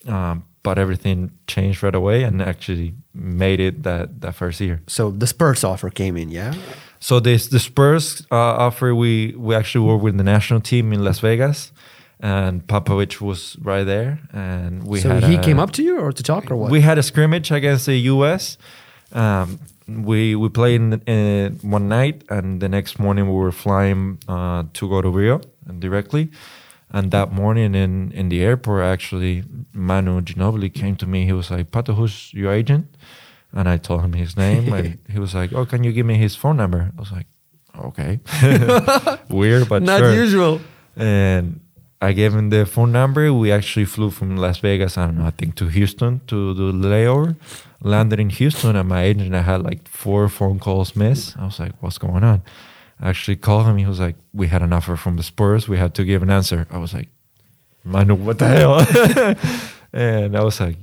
Um, 0.07 0.45
but 0.69 0.79
everything 0.79 1.31
changed 1.47 1.83
right 1.83 1.95
away 1.95 2.25
and 2.25 2.43
actually 2.43 2.93
made 3.15 3.59
it 3.59 3.85
that, 3.85 4.21
that 4.21 4.35
first 4.35 4.61
year. 4.61 4.83
So 4.87 5.11
the 5.11 5.27
Spurs 5.27 5.65
offer 5.65 5.89
came 5.89 6.15
in, 6.23 6.29
yeah. 6.31 6.53
So 7.01 7.21
this 7.21 7.49
the 7.49 7.59
Spurs 7.59 8.27
uh, 8.31 8.67
offer 8.67 8.95
we 8.95 9.35
we 9.47 9.55
actually 9.61 9.87
were 9.89 9.97
with 10.05 10.17
the 10.19 10.25
national 10.25 10.61
team 10.61 10.93
in 10.93 11.01
Las 11.05 11.21
Vegas, 11.21 11.73
and 12.21 12.67
Popovich 12.67 13.19
was 13.21 13.57
right 13.63 13.87
there, 13.87 14.19
and 14.33 14.85
we 14.91 15.01
so 15.01 15.21
he 15.31 15.37
a- 15.37 15.43
came 15.43 15.59
up 15.63 15.71
to 15.73 15.83
you 15.83 15.95
or 16.05 16.13
to 16.13 16.23
talk 16.23 16.51
or 16.51 16.57
what? 16.57 16.71
We 16.71 16.83
had 16.83 16.99
a 16.99 17.03
scrimmage 17.03 17.51
against 17.51 17.87
the 17.87 17.99
U.S. 18.15 18.59
Um, 19.13 19.59
we 20.09 20.37
we 20.37 20.49
played 20.51 20.81
in, 20.81 20.93
uh, 20.93 21.51
one 21.77 21.89
night, 21.89 22.17
and 22.29 22.61
the 22.61 22.69
next 22.69 22.99
morning 22.99 23.25
we 23.33 23.39
were 23.45 23.57
flying 23.67 24.19
uh, 24.29 24.65
to 24.79 24.89
go 24.89 25.01
to 25.01 25.09
Rio 25.09 25.41
directly. 25.79 26.29
And 26.91 27.11
that 27.11 27.33
morning 27.33 27.75
in, 27.75 28.13
in 28.13 28.29
the 28.31 28.41
airport, 28.43 28.83
actually, 28.85 29.45
Manu 29.75 30.21
Ginobili 30.23 30.73
came 30.73 30.97
to 30.97 31.07
me. 31.07 31.27
He 31.27 31.33
was 31.33 31.51
like, 31.51 31.71
"Pato, 31.71 31.95
who's 31.95 32.33
your 32.33 32.51
agent?" 32.53 32.87
And 33.53 33.69
I 33.69 33.77
told 33.79 34.03
him 34.03 34.13
his 34.15 34.37
name, 34.37 34.73
and 34.73 34.99
he 35.09 35.19
was 35.19 35.35
like, 35.35 35.53
"Oh, 35.53 35.67
can 35.67 35.85
you 35.85 35.93
give 35.93 36.07
me 36.07 36.17
his 36.17 36.35
phone 36.35 36.57
number?" 36.57 36.91
I 36.97 37.01
was 37.01 37.13
like, 37.13 37.27
"Okay, 37.77 38.21
weird, 39.29 39.69
but 39.69 39.83
Not 39.83 40.01
sure." 40.01 40.15
usual. 40.15 40.61
and 40.97 41.61
I 42.01 42.13
gave 42.13 42.33
him 42.35 42.51
the 42.51 42.65
phone 42.65 42.93
number. 42.93 43.33
We 43.33 43.51
actually 43.53 43.85
flew 43.87 44.11
from 44.11 44.37
Las 44.37 44.59
Vegas, 44.59 44.97
I 44.97 45.07
don't 45.07 45.19
know, 45.19 45.27
I 45.27 45.31
think 45.31 45.57
to 45.57 45.67
Houston 45.69 46.21
to 46.29 46.55
do 46.55 46.73
the 46.73 46.89
layover. 46.89 47.37
Landed 47.83 48.19
in 48.19 48.31
Houston, 48.31 48.77
and 48.77 48.89
my 48.89 49.03
agent 49.03 49.35
I 49.35 49.43
had 49.43 49.63
like 49.63 49.87
four 49.89 50.29
phone 50.29 50.59
calls 50.59 50.97
missed. 50.97 51.37
I 51.39 51.45
was 51.45 51.59
like, 51.61 51.73
"What's 51.81 51.99
going 51.99 52.25
on?" 52.25 52.43
Actually 53.01 53.37
called 53.37 53.67
him. 53.67 53.77
He 53.77 53.87
was 53.87 54.01
like, 54.01 54.17
"We 54.33 54.49
had 54.49 54.63
an 54.63 54.73
offer 54.73 54.97
from 54.97 55.17
the 55.17 55.23
Spurs. 55.23 55.69
We 55.69 55.79
had 55.79 55.95
to 55.95 56.05
give 56.05 56.23
an 56.23 56.31
answer." 56.31 56.67
I 56.71 56.79
was 56.79 56.93
like, 56.95 57.09
"Manu, 57.85 58.15
what 58.15 58.39
the 58.39 58.49
hell?" 58.49 58.81
and 59.93 60.37
I 60.37 60.43
was 60.43 60.61
like, 60.61 60.77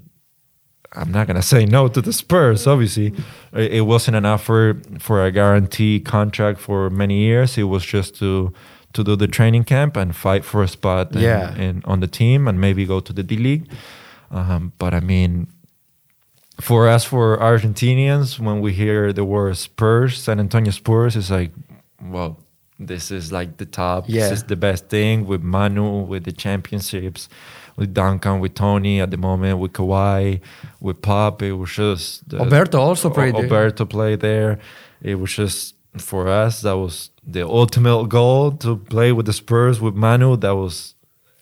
I'm 0.94 1.12
not 1.12 1.28
gonna 1.28 1.42
say 1.42 1.66
no 1.66 1.90
to 1.90 2.02
the 2.02 2.14
Spurs. 2.14 2.66
Obviously, 2.68 3.14
it 3.54 3.86
wasn't 3.86 4.16
an 4.16 4.26
offer 4.26 4.82
for 5.00 5.26
a 5.26 5.32
guarantee 5.32 6.00
contract 6.00 6.60
for 6.62 6.90
many 6.90 7.20
years. 7.20 7.58
It 7.58 7.64
was 7.64 7.84
just 7.86 8.16
to 8.20 8.54
to 8.94 9.04
do 9.04 9.18
the 9.18 9.28
training 9.28 9.66
camp 9.66 9.98
and 9.98 10.16
fight 10.16 10.46
for 10.46 10.64
a 10.64 10.70
spot 10.70 11.14
in, 11.16 11.22
Yeah. 11.22 11.54
in- 11.58 11.82
on 11.84 12.00
the 12.00 12.08
team 12.08 12.48
and 12.48 12.62
maybe 12.62 12.86
go 12.86 13.02
to 13.02 13.12
the 13.12 13.24
D 13.24 13.36
League. 13.36 13.68
Um, 14.32 14.72
but 14.80 14.94
I 14.94 15.02
mean, 15.02 15.48
for 16.62 16.88
us, 16.88 17.04
for 17.04 17.38
Argentinians, 17.38 18.40
when 18.40 18.62
we 18.62 18.72
hear 18.72 19.12
the 19.12 19.26
word 19.26 19.58
Spurs, 19.58 20.18
San 20.24 20.40
Antonio 20.40 20.72
Spurs, 20.72 21.18
it's 21.18 21.30
like, 21.30 21.52
well, 22.02 22.40
this 22.80 23.12
is 23.12 23.32
like 23.32 23.58
the 23.58 23.66
top. 23.66 24.06
Yeah. 24.08 24.30
This 24.30 24.40
is 24.40 24.44
the 24.44 24.56
best 24.56 24.90
thing 24.90 25.26
with 25.26 25.42
Manu, 25.42 26.02
with 26.02 26.26
the 26.26 26.32
championships, 26.32 27.30
with 27.78 27.94
Duncan, 27.94 28.40
with 28.40 28.56
Tony 28.56 29.00
at 29.02 29.12
the 29.12 29.18
moment, 29.18 29.60
with 29.60 29.74
Kawhi, 29.74 30.42
with 30.82 31.02
Pop. 31.02 31.42
It 31.42 31.54
was 31.54 31.72
just 31.72 32.28
the, 32.30 32.38
Oberto 32.38 32.80
also 32.80 33.10
played 33.10 33.36
there. 33.36 33.48
Oberto 33.48 33.90
played 33.90 34.20
there. 34.20 34.60
It 35.02 35.16
was 35.16 35.34
just 35.34 35.76
for 35.98 36.28
us 36.28 36.62
that 36.62 36.78
was 36.78 37.12
the 37.26 37.48
ultimate 37.48 38.10
goal 38.10 38.52
to 38.52 38.76
play 38.76 39.12
with 39.12 39.26
the 39.26 39.34
Spurs 39.34 39.80
with 39.80 39.96
Manu. 39.96 40.36
That 40.36 40.56
was 40.56 40.96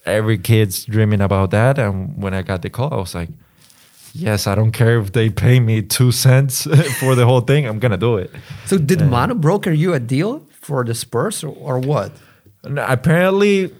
every 0.05 0.37
kid's 0.37 0.85
dreaming 0.85 1.21
about 1.21 1.51
that. 1.51 1.79
And 1.79 2.21
when 2.21 2.33
I 2.33 2.43
got 2.43 2.61
the 2.61 2.69
call, 2.69 2.93
I 2.93 2.97
was 2.97 3.15
like, 3.15 3.29
yes, 4.13 4.47
I 4.47 4.55
don't 4.55 4.71
care 4.71 4.99
if 4.99 5.11
they 5.11 5.29
pay 5.29 5.59
me 5.59 5.81
two 5.81 6.11
cents 6.11 6.63
for 6.99 7.15
the 7.15 7.25
whole 7.25 7.41
thing. 7.41 7.65
I'm 7.65 7.79
gonna 7.79 7.97
do 7.97 8.17
it. 8.17 8.31
So 8.65 8.77
did 8.77 9.01
Manu 9.01 9.35
broker 9.35 9.71
you 9.71 9.93
a 9.93 9.99
deal 9.99 10.47
for 10.51 10.83
the 10.85 10.95
Spurs 10.95 11.43
or, 11.43 11.55
or 11.55 11.79
what? 11.79 12.11
Apparently, 12.63 13.73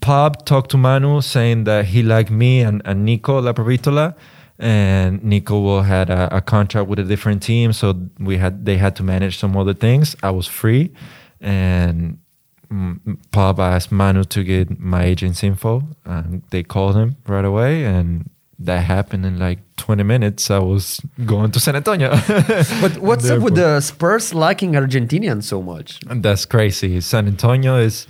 Pop 0.00 0.46
talked 0.46 0.70
to 0.70 0.76
Manu 0.76 1.20
saying 1.20 1.64
that 1.64 1.86
he 1.86 2.02
liked 2.02 2.30
me 2.30 2.60
and, 2.60 2.80
and 2.84 3.04
Nico 3.04 3.40
Laprovittola, 3.40 4.14
and 4.58 5.22
Nico 5.24 5.58
will 5.58 5.82
had 5.82 6.10
a, 6.10 6.36
a 6.36 6.40
contract 6.40 6.88
with 6.88 6.98
a 6.98 7.04
different 7.04 7.42
team, 7.42 7.72
so 7.72 8.08
we 8.18 8.36
had 8.36 8.64
they 8.66 8.76
had 8.76 8.94
to 8.96 9.02
manage 9.02 9.38
some 9.38 9.56
other 9.56 9.74
things. 9.74 10.14
I 10.22 10.30
was 10.30 10.46
free, 10.46 10.92
and 11.40 12.18
mm, 12.70 13.18
Pop 13.32 13.58
asked 13.58 13.90
Manu 13.90 14.24
to 14.24 14.44
get 14.44 14.78
my 14.78 15.04
agent's 15.04 15.42
info, 15.42 15.82
and 16.04 16.42
they 16.50 16.62
called 16.62 16.94
him 16.94 17.16
right 17.26 17.44
away, 17.44 17.84
and 17.84 18.30
that 18.60 18.80
happened 18.84 19.24
in 19.24 19.38
like 19.38 19.58
20 19.76 20.02
minutes. 20.02 20.50
I 20.50 20.58
was 20.58 21.00
going 21.24 21.50
to 21.52 21.60
San 21.60 21.76
Antonio. 21.76 22.10
But 22.80 22.98
what's 22.98 23.28
up 23.30 23.40
with 23.40 23.54
the 23.54 23.80
Spurs 23.80 24.34
liking 24.34 24.72
Argentinians 24.72 25.44
so 25.44 25.62
much? 25.62 25.98
and 26.08 26.22
that's 26.22 26.44
crazy. 26.44 27.00
San 27.00 27.26
Antonio 27.26 27.76
is. 27.76 28.06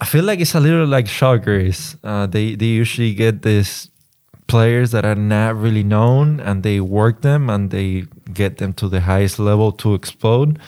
I 0.00 0.06
feel 0.06 0.24
like 0.24 0.40
it's 0.40 0.54
a 0.54 0.60
little 0.60 0.86
like 0.86 1.06
Shockers. 1.06 1.96
Uh, 2.02 2.26
they 2.26 2.54
they 2.54 2.66
usually 2.82 3.12
get 3.14 3.42
these 3.42 3.90
players 4.46 4.90
that 4.92 5.04
are 5.04 5.14
not 5.14 5.54
really 5.56 5.84
known, 5.84 6.40
and 6.40 6.62
they 6.62 6.80
work 6.80 7.20
them 7.20 7.50
and 7.50 7.70
they 7.70 8.06
get 8.32 8.56
them 8.56 8.72
to 8.72 8.88
the 8.88 9.00
highest 9.00 9.38
level 9.38 9.72
to 9.72 9.94
explode. 9.94 10.58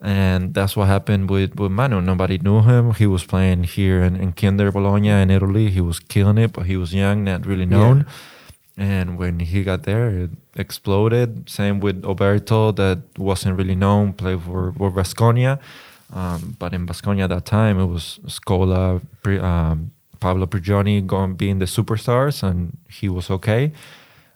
And 0.00 0.54
that's 0.54 0.76
what 0.76 0.86
happened 0.86 1.28
with, 1.28 1.58
with 1.58 1.72
Manu. 1.72 2.00
Nobody 2.00 2.38
knew 2.38 2.62
him. 2.62 2.94
He 2.94 3.06
was 3.06 3.24
playing 3.24 3.64
here 3.64 4.02
in, 4.02 4.14
in 4.16 4.32
Kinder 4.32 4.70
Bologna 4.70 5.08
in 5.10 5.30
Italy. 5.30 5.70
He 5.70 5.80
was 5.80 5.98
killing 5.98 6.38
it, 6.38 6.52
but 6.52 6.66
he 6.66 6.76
was 6.76 6.94
young, 6.94 7.24
not 7.24 7.44
really 7.46 7.66
known. 7.66 8.06
And 8.78 9.18
when 9.18 9.40
he 9.40 9.64
got 9.64 9.82
there, 9.82 10.08
it 10.08 10.30
exploded. 10.54 11.50
Same 11.50 11.80
with 11.80 12.02
Oberto, 12.02 12.74
that 12.76 13.00
wasn't 13.18 13.58
really 13.58 13.74
known, 13.74 14.12
played 14.12 14.40
for, 14.42 14.72
for 14.72 14.92
Baskonia. 14.92 15.58
Um, 16.12 16.56
but 16.60 16.72
in 16.72 16.86
Baskonia 16.86 17.24
at 17.24 17.30
that 17.30 17.44
time, 17.44 17.80
it 17.80 17.86
was 17.86 18.20
Scola, 18.26 19.02
um, 19.42 19.90
Pablo 20.20 20.46
Prigioni 20.46 21.04
going 21.04 21.34
being 21.34 21.58
the 21.58 21.64
superstars, 21.64 22.42
and 22.42 22.78
he 22.88 23.08
was 23.08 23.30
okay. 23.30 23.72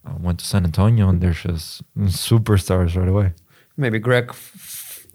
I 0.04 0.12
went 0.18 0.40
to 0.40 0.44
San 0.44 0.64
Antonio, 0.64 1.08
and 1.08 1.20
there's 1.20 1.42
just 1.42 1.82
superstars 1.96 2.96
right 2.96 3.08
away. 3.08 3.34
Maybe 3.76 4.00
Greg 4.00 4.32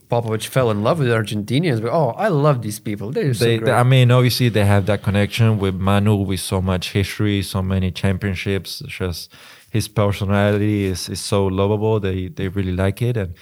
Popovich 0.10 0.48
fell 0.48 0.72
in 0.72 0.84
love 0.84 1.00
with 1.00 1.10
Argentinians. 1.10 1.82
But, 1.82 1.92
oh, 1.92 2.10
I 2.12 2.30
love 2.30 2.62
these 2.62 2.80
people. 2.80 3.12
They're 3.12 3.34
so 3.34 3.46
They, 3.46 3.58
great. 3.58 3.74
I 3.74 3.84
mean, 3.84 4.10
obviously 4.12 4.50
they 4.50 4.66
have 4.66 4.86
that 4.86 5.04
connection 5.04 5.60
with 5.60 5.76
Manu 5.76 6.16
with 6.16 6.40
so 6.40 6.62
much 6.62 6.92
history, 6.94 7.42
so 7.42 7.62
many 7.62 7.92
championships. 7.92 8.82
Just 8.88 9.34
his 9.70 9.88
personality 9.88 10.86
is, 10.86 11.10
is 11.10 11.20
so 11.20 11.46
lovable. 11.46 12.00
They 12.00 12.28
they 12.28 12.48
really 12.48 12.72
like 12.72 13.02
it, 13.02 13.18
and 13.18 13.34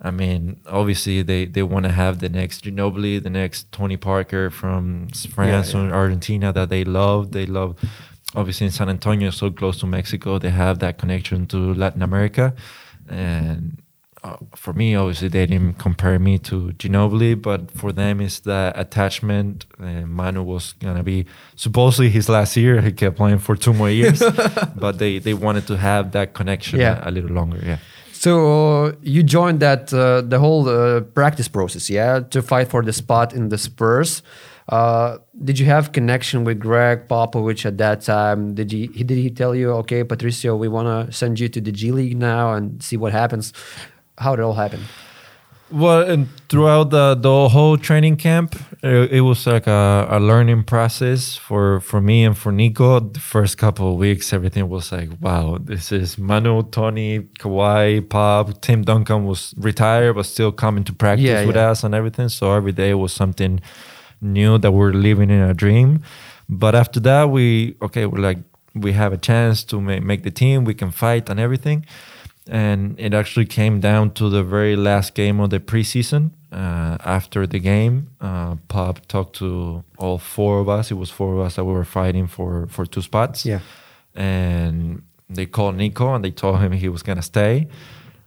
I 0.00 0.10
mean, 0.10 0.60
obviously 0.66 1.22
they 1.22 1.46
they 1.46 1.62
want 1.62 1.86
to 1.86 1.92
have 1.92 2.18
the 2.18 2.28
next 2.28 2.64
Ginobili, 2.64 3.22
the 3.22 3.30
next 3.30 3.72
Tony 3.72 3.96
Parker 3.96 4.50
from 4.50 5.08
France 5.30 5.72
yeah. 5.72 5.80
or 5.80 5.94
Argentina 5.94 6.52
that 6.52 6.68
they 6.68 6.84
love. 6.84 7.32
They 7.32 7.46
love. 7.46 7.76
Obviously, 8.34 8.66
in 8.66 8.72
San 8.72 8.90
Antonio, 8.90 9.30
so 9.30 9.50
close 9.50 9.78
to 9.80 9.86
Mexico, 9.86 10.38
they 10.38 10.50
have 10.50 10.80
that 10.80 10.98
connection 10.98 11.46
to 11.46 11.72
Latin 11.72 12.02
America, 12.02 12.54
and 13.08 13.80
uh, 14.24 14.36
for 14.54 14.72
me, 14.72 14.94
obviously, 14.96 15.28
they 15.28 15.46
didn't 15.46 15.74
compare 15.78 16.18
me 16.18 16.38
to 16.38 16.72
Ginobili, 16.78 17.40
but 17.40 17.70
for 17.70 17.92
them, 17.92 18.20
it's 18.20 18.40
the 18.40 18.72
attachment. 18.74 19.66
Uh, 19.80 20.06
Manu 20.06 20.42
was 20.42 20.72
gonna 20.80 21.02
be 21.02 21.26
supposedly 21.54 22.08
his 22.10 22.28
last 22.28 22.56
year. 22.56 22.80
He 22.80 22.92
kept 22.92 23.16
playing 23.16 23.38
for 23.38 23.56
two 23.56 23.72
more 23.72 23.90
years, 23.90 24.22
but 24.76 24.98
they 24.98 25.18
they 25.20 25.34
wanted 25.34 25.66
to 25.66 25.76
have 25.76 26.10
that 26.12 26.32
connection 26.34 26.80
Yeah. 26.80 27.02
a, 27.04 27.08
a 27.08 27.10
little 27.10 27.30
longer. 27.30 27.60
Yeah. 27.64 27.78
So 28.12 28.86
uh, 28.86 28.92
you 29.02 29.22
joined 29.22 29.60
that 29.60 29.92
uh, 29.92 30.22
the 30.22 30.38
whole 30.38 30.68
uh, 30.68 31.02
practice 31.02 31.48
process, 31.48 31.90
yeah, 31.90 32.20
to 32.30 32.42
fight 32.42 32.68
for 32.68 32.82
the 32.82 32.92
spot 32.92 33.32
in 33.34 33.50
the 33.50 33.58
Spurs. 33.58 34.22
Uh, 34.68 35.18
did 35.44 35.58
you 35.60 35.66
have 35.66 35.92
connection 35.92 36.42
with 36.42 36.58
Greg 36.58 37.06
Popovich 37.06 37.64
at 37.66 37.76
that 37.78 38.00
time? 38.00 38.54
Did 38.54 38.72
he, 38.72 38.86
he 38.94 39.04
did 39.04 39.18
he 39.18 39.30
tell 39.30 39.54
you, 39.54 39.70
okay, 39.82 40.02
Patricio, 40.02 40.56
we 40.56 40.66
want 40.66 40.88
to 40.88 41.12
send 41.12 41.38
you 41.38 41.48
to 41.50 41.60
the 41.60 41.70
G 41.70 41.92
League 41.92 42.16
now 42.18 42.54
and 42.54 42.82
see 42.82 42.96
what 42.96 43.12
happens? 43.12 43.52
How 44.18 44.36
did 44.36 44.42
it 44.42 44.44
all 44.44 44.54
happen? 44.54 44.80
Well, 45.68 46.02
and 46.08 46.28
throughout 46.48 46.90
the 46.90 47.16
the 47.16 47.48
whole 47.48 47.76
training 47.76 48.18
camp, 48.18 48.54
it, 48.84 49.10
it 49.10 49.20
was 49.22 49.46
like 49.48 49.66
a, 49.66 50.06
a 50.08 50.20
learning 50.20 50.62
process 50.62 51.36
for 51.36 51.80
for 51.80 52.00
me 52.00 52.24
and 52.24 52.38
for 52.38 52.52
Nico. 52.52 53.00
The 53.00 53.18
first 53.18 53.58
couple 53.58 53.90
of 53.90 53.96
weeks, 53.98 54.32
everything 54.32 54.68
was 54.68 54.92
like, 54.92 55.08
wow, 55.20 55.58
this 55.60 55.90
is 55.90 56.18
Manu, 56.18 56.62
Tony, 56.70 57.26
Kawhi, 57.40 58.08
Pop, 58.08 58.60
Tim 58.60 58.82
Duncan 58.82 59.26
was 59.26 59.54
retired 59.56 60.14
but 60.14 60.26
still 60.26 60.52
coming 60.52 60.84
to 60.84 60.92
practice 60.92 61.26
Yeah, 61.26 61.44
with 61.44 61.56
yeah. 61.56 61.70
us 61.72 61.82
and 61.82 61.94
everything. 61.96 62.28
So 62.28 62.52
every 62.52 62.72
day 62.72 62.94
was 62.94 63.12
something 63.12 63.60
new 64.20 64.58
that 64.58 64.70
we're 64.70 64.92
living 64.92 65.30
in 65.30 65.40
a 65.40 65.52
dream. 65.52 66.00
But 66.48 66.76
after 66.76 67.00
that, 67.00 67.28
we 67.30 67.74
okay, 67.82 68.06
we're 68.06 68.20
like 68.22 68.38
we 68.72 68.92
have 68.92 69.12
a 69.12 69.18
chance 69.18 69.64
to 69.64 69.80
ma- 69.80 69.98
make 70.00 70.22
the 70.22 70.30
team. 70.30 70.64
We 70.64 70.74
can 70.74 70.92
fight 70.92 71.28
and 71.28 71.40
everything. 71.40 71.86
And 72.48 72.98
it 72.98 73.12
actually 73.12 73.46
came 73.46 73.80
down 73.80 74.12
to 74.12 74.28
the 74.30 74.44
very 74.44 74.76
last 74.76 75.14
game 75.14 75.40
of 75.40 75.50
the 75.50 75.58
preseason. 75.60 76.30
Uh, 76.52 76.96
after 77.04 77.46
the 77.46 77.58
game, 77.58 78.10
uh, 78.20 78.54
Pop 78.68 79.06
talked 79.08 79.36
to 79.36 79.82
all 79.98 80.18
four 80.18 80.60
of 80.60 80.68
us. 80.68 80.90
It 80.90 80.94
was 80.94 81.10
four 81.10 81.34
of 81.34 81.40
us 81.40 81.56
that 81.56 81.64
we 81.64 81.72
were 81.72 81.84
fighting 81.84 82.28
for 82.28 82.66
for 82.68 82.86
two 82.86 83.02
spots. 83.02 83.44
Yeah. 83.44 83.60
And 84.14 85.02
they 85.28 85.46
called 85.46 85.74
Nico 85.76 86.14
and 86.14 86.24
they 86.24 86.30
told 86.30 86.60
him 86.60 86.72
he 86.72 86.88
was 86.88 87.02
gonna 87.02 87.22
stay. 87.22 87.68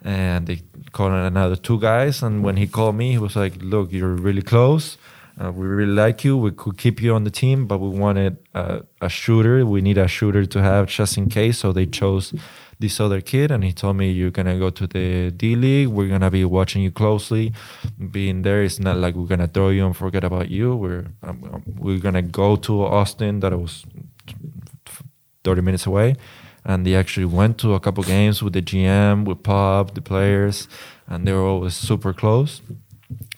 And 0.03 0.47
they 0.47 0.61
called 0.91 1.13
another 1.13 1.55
two 1.55 1.79
guys. 1.79 2.21
And 2.21 2.43
when 2.43 2.57
he 2.57 2.67
called 2.67 2.95
me, 2.95 3.11
he 3.11 3.17
was 3.17 3.35
like, 3.35 3.53
"Look, 3.61 3.91
you're 3.91 4.15
really 4.15 4.41
close. 4.41 4.97
Uh, 5.41 5.51
we 5.51 5.65
really 5.65 5.93
like 5.93 6.25
you. 6.25 6.35
We 6.37 6.51
could 6.51 6.77
keep 6.77 7.01
you 7.01 7.15
on 7.15 7.23
the 7.23 7.31
team, 7.31 7.65
but 7.65 7.79
we 7.79 7.97
wanted 7.97 8.37
a, 8.53 8.81
a 9.01 9.07
shooter. 9.07 9.65
We 9.65 9.81
need 9.81 9.97
a 9.97 10.07
shooter 10.07 10.45
to 10.45 10.61
have 10.61 10.87
just 10.87 11.17
in 11.17 11.29
case. 11.29 11.59
So 11.59 11.71
they 11.71 11.85
chose 11.85 12.33
this 12.79 12.99
other 12.99 13.21
kid, 13.21 13.51
and 13.51 13.63
he 13.63 13.73
told 13.73 13.97
me 13.97 14.09
you're 14.11 14.31
gonna 14.31 14.57
go 14.57 14.69
to 14.69 14.87
the 14.87 15.31
D 15.31 15.55
League. 15.55 15.89
We're 15.89 16.07
gonna 16.07 16.31
be 16.31 16.45
watching 16.45 16.81
you 16.81 16.91
closely. 16.91 17.53
Being 18.11 18.41
there, 18.43 18.63
it's 18.63 18.79
not 18.79 18.97
like 18.97 19.15
we're 19.15 19.27
gonna 19.27 19.47
throw 19.47 19.69
you 19.69 19.85
and 19.85 19.95
forget 19.95 20.23
about 20.23 20.49
you. 20.49 20.75
We're 20.75 21.07
um, 21.23 21.63
we're 21.77 21.99
gonna 21.99 22.21
go 22.21 22.55
to 22.55 22.83
Austin. 22.85 23.41
That 23.41 23.57
was 23.59 23.85
30 25.43 25.61
minutes 25.61 25.85
away. 25.85 26.15
And 26.65 26.85
they 26.85 26.95
actually 26.95 27.25
went 27.25 27.57
to 27.59 27.73
a 27.73 27.79
couple 27.79 28.03
games 28.03 28.43
with 28.43 28.53
the 28.53 28.61
GM, 28.61 29.25
with 29.25 29.43
Pop, 29.43 29.95
the 29.95 30.01
players, 30.01 30.67
and 31.07 31.25
they 31.25 31.33
were 31.33 31.41
always 31.41 31.73
super 31.73 32.13
close. 32.13 32.61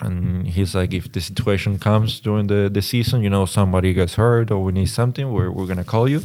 And 0.01 0.47
he's 0.47 0.75
like, 0.75 0.93
if 0.93 1.11
the 1.11 1.21
situation 1.21 1.79
comes 1.79 2.19
during 2.19 2.47
the, 2.47 2.69
the 2.69 2.81
season, 2.81 3.21
you 3.21 3.29
know, 3.29 3.45
somebody 3.45 3.93
gets 3.93 4.15
hurt 4.15 4.51
or 4.51 4.63
we 4.63 4.71
need 4.73 4.87
something, 4.87 5.31
we're, 5.31 5.51
we're 5.51 5.67
to 5.67 5.83
call 5.83 6.09
you. 6.09 6.21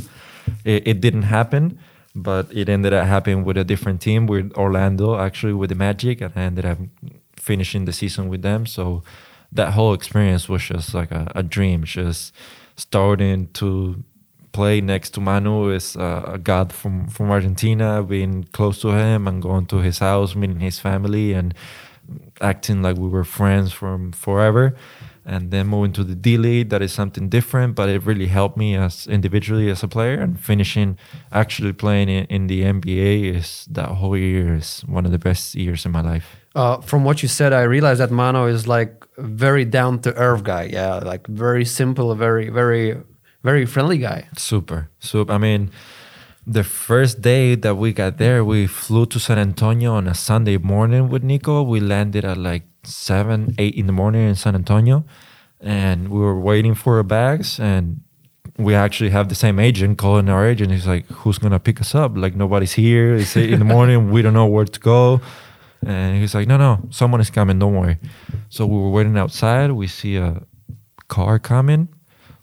It, 0.64 0.88
it 0.88 1.00
didn't 1.00 1.22
happen, 1.22 1.78
but 2.16 2.50
it 2.50 2.68
ended 2.68 2.94
up 2.94 3.06
happening 3.06 3.44
with 3.44 3.58
a 3.58 3.64
different 3.64 4.00
team, 4.00 4.26
with 4.26 4.52
Orlando, 4.54 5.18
actually, 5.18 5.52
with 5.52 5.68
the 5.68 5.76
Magic, 5.76 6.22
and 6.22 6.32
I 6.34 6.40
ended 6.40 6.64
up 6.64 6.78
finishing 7.36 7.84
the 7.84 7.92
season 7.92 8.28
with 8.28 8.40
them. 8.40 8.64
So 8.64 9.02
that 9.52 9.74
whole 9.74 9.92
experience 9.92 10.48
was 10.48 10.62
just 10.62 10.94
like 10.94 11.12
a, 11.12 11.30
a 11.34 11.42
dream, 11.42 11.84
just 11.84 12.32
starting 12.76 13.48
to 13.52 14.02
play 14.52 14.80
next 14.80 15.10
to 15.10 15.20
Manu 15.20 15.68
is 15.68 15.96
a 15.96 16.40
god 16.42 16.72
from 16.72 17.08
from 17.08 17.30
Argentina, 17.30 18.02
being 18.02 18.44
close 18.44 18.80
to 18.80 18.88
him 18.88 19.28
and 19.28 19.42
going 19.42 19.66
to 19.66 19.78
his 19.78 19.98
house, 19.98 20.34
meeting 20.34 20.60
his 20.60 20.78
family, 20.78 21.34
and 21.34 21.52
acting 22.40 22.80
like 22.80 22.96
we 22.96 23.08
were 23.08 23.24
friends 23.24 23.72
from 23.72 24.12
forever. 24.12 24.74
And 25.28 25.50
then 25.50 25.66
moving 25.66 25.92
to 25.94 26.04
the 26.04 26.14
D 26.14 26.36
League, 26.38 26.68
that 26.68 26.82
is 26.82 26.92
something 26.92 27.28
different, 27.28 27.74
but 27.74 27.88
it 27.88 28.04
really 28.04 28.28
helped 28.28 28.56
me 28.56 28.76
as 28.76 29.08
individually 29.08 29.68
as 29.70 29.82
a 29.82 29.88
player. 29.88 30.20
And 30.20 30.38
finishing, 30.38 30.98
actually 31.32 31.72
playing 31.72 32.08
in, 32.08 32.26
in 32.26 32.46
the 32.46 32.62
NBA 32.62 33.34
is 33.34 33.66
that 33.72 33.88
whole 33.88 34.16
year 34.16 34.54
is 34.54 34.82
one 34.86 35.04
of 35.04 35.10
the 35.10 35.18
best 35.18 35.56
years 35.56 35.84
in 35.84 35.90
my 35.90 36.00
life. 36.00 36.36
Uh, 36.54 36.80
from 36.80 37.02
what 37.02 37.22
you 37.22 37.28
said, 37.28 37.52
I 37.52 37.62
realized 37.62 38.00
that 38.00 38.12
Manu 38.12 38.46
is 38.46 38.68
like 38.68 39.04
very 39.18 39.64
down 39.64 39.98
to 40.02 40.14
earth 40.14 40.44
guy. 40.44 40.70
Yeah, 40.72 40.94
like 40.98 41.26
very 41.26 41.64
simple, 41.64 42.14
very, 42.14 42.48
very, 42.48 42.96
very 43.42 43.66
friendly 43.66 43.98
guy. 43.98 44.28
Super, 44.36 44.90
super. 45.00 45.32
I 45.32 45.38
mean, 45.38 45.72
the 46.46 46.62
first 46.62 47.20
day 47.20 47.56
that 47.56 47.74
we 47.74 47.92
got 47.92 48.18
there, 48.18 48.44
we 48.44 48.68
flew 48.68 49.06
to 49.06 49.18
San 49.18 49.38
Antonio 49.38 49.94
on 49.94 50.06
a 50.06 50.14
Sunday 50.14 50.56
morning 50.56 51.08
with 51.08 51.24
Nico. 51.24 51.62
We 51.62 51.80
landed 51.80 52.24
at 52.24 52.38
like 52.38 52.62
seven, 52.87 53.55
eight 53.59 53.74
in 53.74 53.87
the 53.87 53.93
morning 53.93 54.28
in 54.28 54.34
San 54.34 54.55
Antonio, 54.55 55.05
and 55.61 56.09
we 56.09 56.18
were 56.18 56.41
waiting 56.41 56.74
for 56.74 56.97
our 56.97 57.03
bags. 57.03 57.59
And 57.61 58.01
we 58.59 58.74
actually 58.74 59.11
have 59.11 59.28
the 59.28 59.34
same 59.34 59.59
agent 59.59 59.99
calling 59.99 60.28
our 60.28 60.47
agent. 60.47 60.70
He's 60.72 60.87
like, 60.87 61.07
"Who's 61.09 61.39
gonna 61.39 61.61
pick 61.61 61.80
us 61.80 61.95
up? 61.95 62.16
Like 62.16 62.34
nobody's 62.34 62.72
here. 62.72 63.14
It's 63.16 63.37
eight 63.37 63.53
in 63.53 63.59
the 63.59 63.64
morning. 63.64 64.11
We 64.11 64.22
don't 64.22 64.34
know 64.34 64.47
where 64.47 64.64
to 64.64 64.80
go." 64.80 65.20
And 65.84 66.20
he's 66.20 66.34
like, 66.34 66.49
"No, 66.49 66.57
no, 66.57 66.80
someone 66.91 67.20
is 67.20 67.30
coming. 67.30 67.59
Don't 67.59 67.74
worry." 67.74 67.99
So 68.49 68.66
we 68.66 68.76
were 68.76 68.91
waiting 68.91 69.18
outside. 69.18 69.72
We 69.72 69.87
see 69.87 70.16
a 70.16 70.43
car 71.09 71.39
coming. 71.39 71.89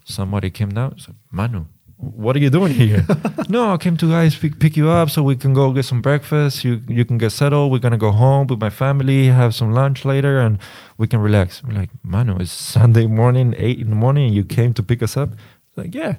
Somebody 0.04 0.50
came 0.50 0.70
down. 0.70 0.92
It's 0.96 1.08
like, 1.08 1.16
Manu, 1.30 1.64
what 1.96 2.36
are 2.36 2.38
you 2.40 2.50
doing 2.50 2.72
here? 2.74 3.04
no, 3.48 3.72
I 3.72 3.76
came 3.76 3.96
to 3.98 4.10
guys 4.10 4.36
pick, 4.36 4.58
pick 4.58 4.76
you 4.76 4.88
up 4.90 5.10
so 5.10 5.22
we 5.22 5.36
can 5.36 5.54
go 5.54 5.72
get 5.72 5.84
some 5.84 6.02
breakfast. 6.02 6.64
You 6.64 6.80
you 6.88 7.04
can 7.04 7.18
get 7.18 7.30
settled. 7.30 7.70
We're 7.72 7.78
gonna 7.78 7.98
go 7.98 8.10
home 8.12 8.46
with 8.46 8.60
my 8.60 8.70
family, 8.70 9.26
have 9.26 9.54
some 9.54 9.72
lunch 9.72 10.04
later, 10.04 10.40
and 10.40 10.58
we 10.98 11.06
can 11.06 11.20
relax. 11.20 11.62
We're 11.62 11.74
like, 11.74 11.90
Manu, 12.02 12.36
it's 12.38 12.52
Sunday 12.52 13.06
morning, 13.06 13.54
eight 13.56 13.78
in 13.80 13.90
the 13.90 13.96
morning, 13.96 14.26
and 14.26 14.34
you 14.34 14.44
came 14.44 14.72
to 14.74 14.82
pick 14.82 15.02
us 15.02 15.16
up. 15.16 15.30
Like, 15.76 15.94
yeah, 15.94 16.16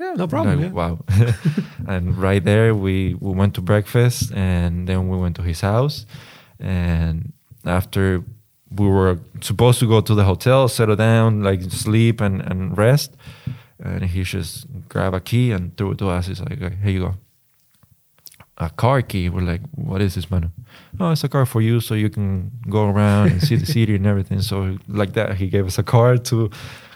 Yeah, 0.00 0.14
no 0.16 0.26
problem. 0.26 0.56
like, 0.60 0.66
yeah. 0.68 0.72
Wow. 0.72 0.98
and 1.88 2.16
right 2.16 2.42
there, 2.42 2.74
we, 2.74 3.14
we 3.20 3.32
went 3.32 3.54
to 3.54 3.60
breakfast 3.60 4.32
and 4.32 4.88
then 4.88 5.08
we 5.08 5.18
went 5.18 5.36
to 5.36 5.42
his 5.42 5.60
house. 5.60 6.06
And 6.58 7.32
after 7.66 8.22
we 8.70 8.86
were 8.88 9.18
supposed 9.40 9.78
to 9.80 9.86
go 9.86 10.00
to 10.00 10.14
the 10.14 10.24
hotel, 10.24 10.68
settle 10.68 10.96
down, 10.96 11.42
like 11.42 11.62
sleep 11.70 12.20
and, 12.20 12.40
and 12.40 12.76
rest. 12.78 13.14
And 13.82 14.04
he 14.04 14.22
just 14.22 14.66
grabbed 14.88 15.16
a 15.16 15.20
key 15.20 15.50
and 15.50 15.76
threw 15.76 15.92
it 15.92 15.98
to 15.98 16.08
us. 16.08 16.26
He's 16.26 16.40
like, 16.40 16.58
here 16.58 16.90
you 16.90 17.00
go. 17.00 17.14
A 18.58 18.70
car 18.70 19.02
key. 19.02 19.28
We're 19.28 19.42
like, 19.42 19.62
what 19.74 20.00
is 20.00 20.14
this, 20.14 20.30
man? 20.30 20.52
Oh, 21.00 21.10
it's 21.10 21.24
a 21.24 21.28
car 21.28 21.44
for 21.44 21.60
you 21.60 21.80
so 21.80 21.94
you 21.94 22.08
can 22.08 22.52
go 22.70 22.88
around 22.88 23.32
and 23.32 23.42
see 23.42 23.56
the 23.56 23.66
city 23.66 23.96
and 23.96 24.06
everything. 24.06 24.40
So, 24.42 24.78
like 24.86 25.14
that, 25.14 25.36
he 25.36 25.48
gave 25.48 25.66
us 25.66 25.76
a 25.76 25.82
car 25.82 26.18
to 26.18 26.50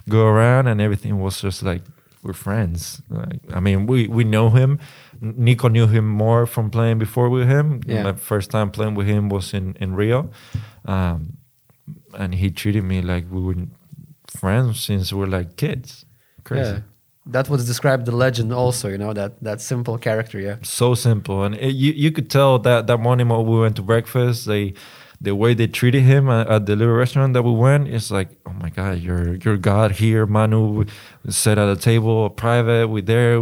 go 0.09 0.27
around 0.27 0.69
and 0.69 0.81
everything 0.81 1.19
was 1.19 1.41
just 1.41 1.63
like, 1.65 1.83
we're 2.23 2.33
friends. 2.33 3.03
Like, 3.09 3.41
I 3.53 3.61
mean, 3.61 3.87
we, 3.87 4.07
we 4.07 4.25
know 4.25 4.51
him. 4.51 4.79
Nico 5.21 5.69
knew 5.69 5.87
him 5.87 6.09
more 6.09 6.47
from 6.47 6.71
playing 6.71 6.99
before 6.99 7.29
with 7.29 7.49
him. 7.49 7.81
Yeah. 7.87 8.05
My 8.05 8.13
first 8.13 8.51
time 8.51 8.71
playing 8.71 8.95
with 8.95 9.07
him 9.07 9.29
was 9.29 9.53
in, 9.53 9.77
in 9.81 9.95
Rio. 9.95 10.31
Um, 10.85 11.39
and 12.17 12.35
he 12.35 12.51
treated 12.51 12.85
me 12.85 13.03
like 13.03 13.25
we 13.31 13.41
were 13.41 13.55
friends 14.29 14.81
since 14.81 15.13
we 15.13 15.21
were 15.21 15.27
like 15.27 15.57
kids. 15.57 16.05
Crazy. 16.49 16.77
Yeah. 16.77 16.81
that 17.37 17.47
was 17.53 17.67
described 17.73 18.03
the 18.11 18.17
legend 18.25 18.51
also. 18.63 18.87
You 18.95 18.99
know 19.05 19.13
that 19.21 19.33
that 19.49 19.59
simple 19.61 19.97
character. 20.07 20.39
Yeah. 20.49 20.57
so 20.63 20.89
simple 21.09 21.37
and 21.45 21.55
it, 21.67 21.75
you 21.83 21.93
you 22.05 22.11
could 22.17 22.29
tell 22.39 22.53
that 22.67 22.81
that 22.89 22.99
morning 23.07 23.29
when 23.29 23.45
we 23.51 23.57
went 23.65 23.77
to 23.77 23.83
breakfast 23.93 24.47
they 24.53 24.65
the 25.27 25.35
way 25.43 25.51
they 25.53 25.67
treated 25.81 26.03
him 26.13 26.25
at, 26.37 26.47
at 26.55 26.63
the 26.67 26.75
little 26.81 26.95
restaurant 27.05 27.31
that 27.35 27.43
we 27.43 27.55
went 27.67 27.85
is 27.99 28.07
like 28.19 28.31
oh 28.49 28.57
my 28.65 28.71
god 28.79 28.95
you're 29.07 29.35
you're 29.43 29.61
god 29.73 29.91
here 30.03 30.25
manu 30.37 30.85
sit 31.29 31.57
at 31.63 31.69
a 31.69 31.79
table 31.91 32.31
private 32.45 32.85
we 32.95 33.01
there 33.13 33.35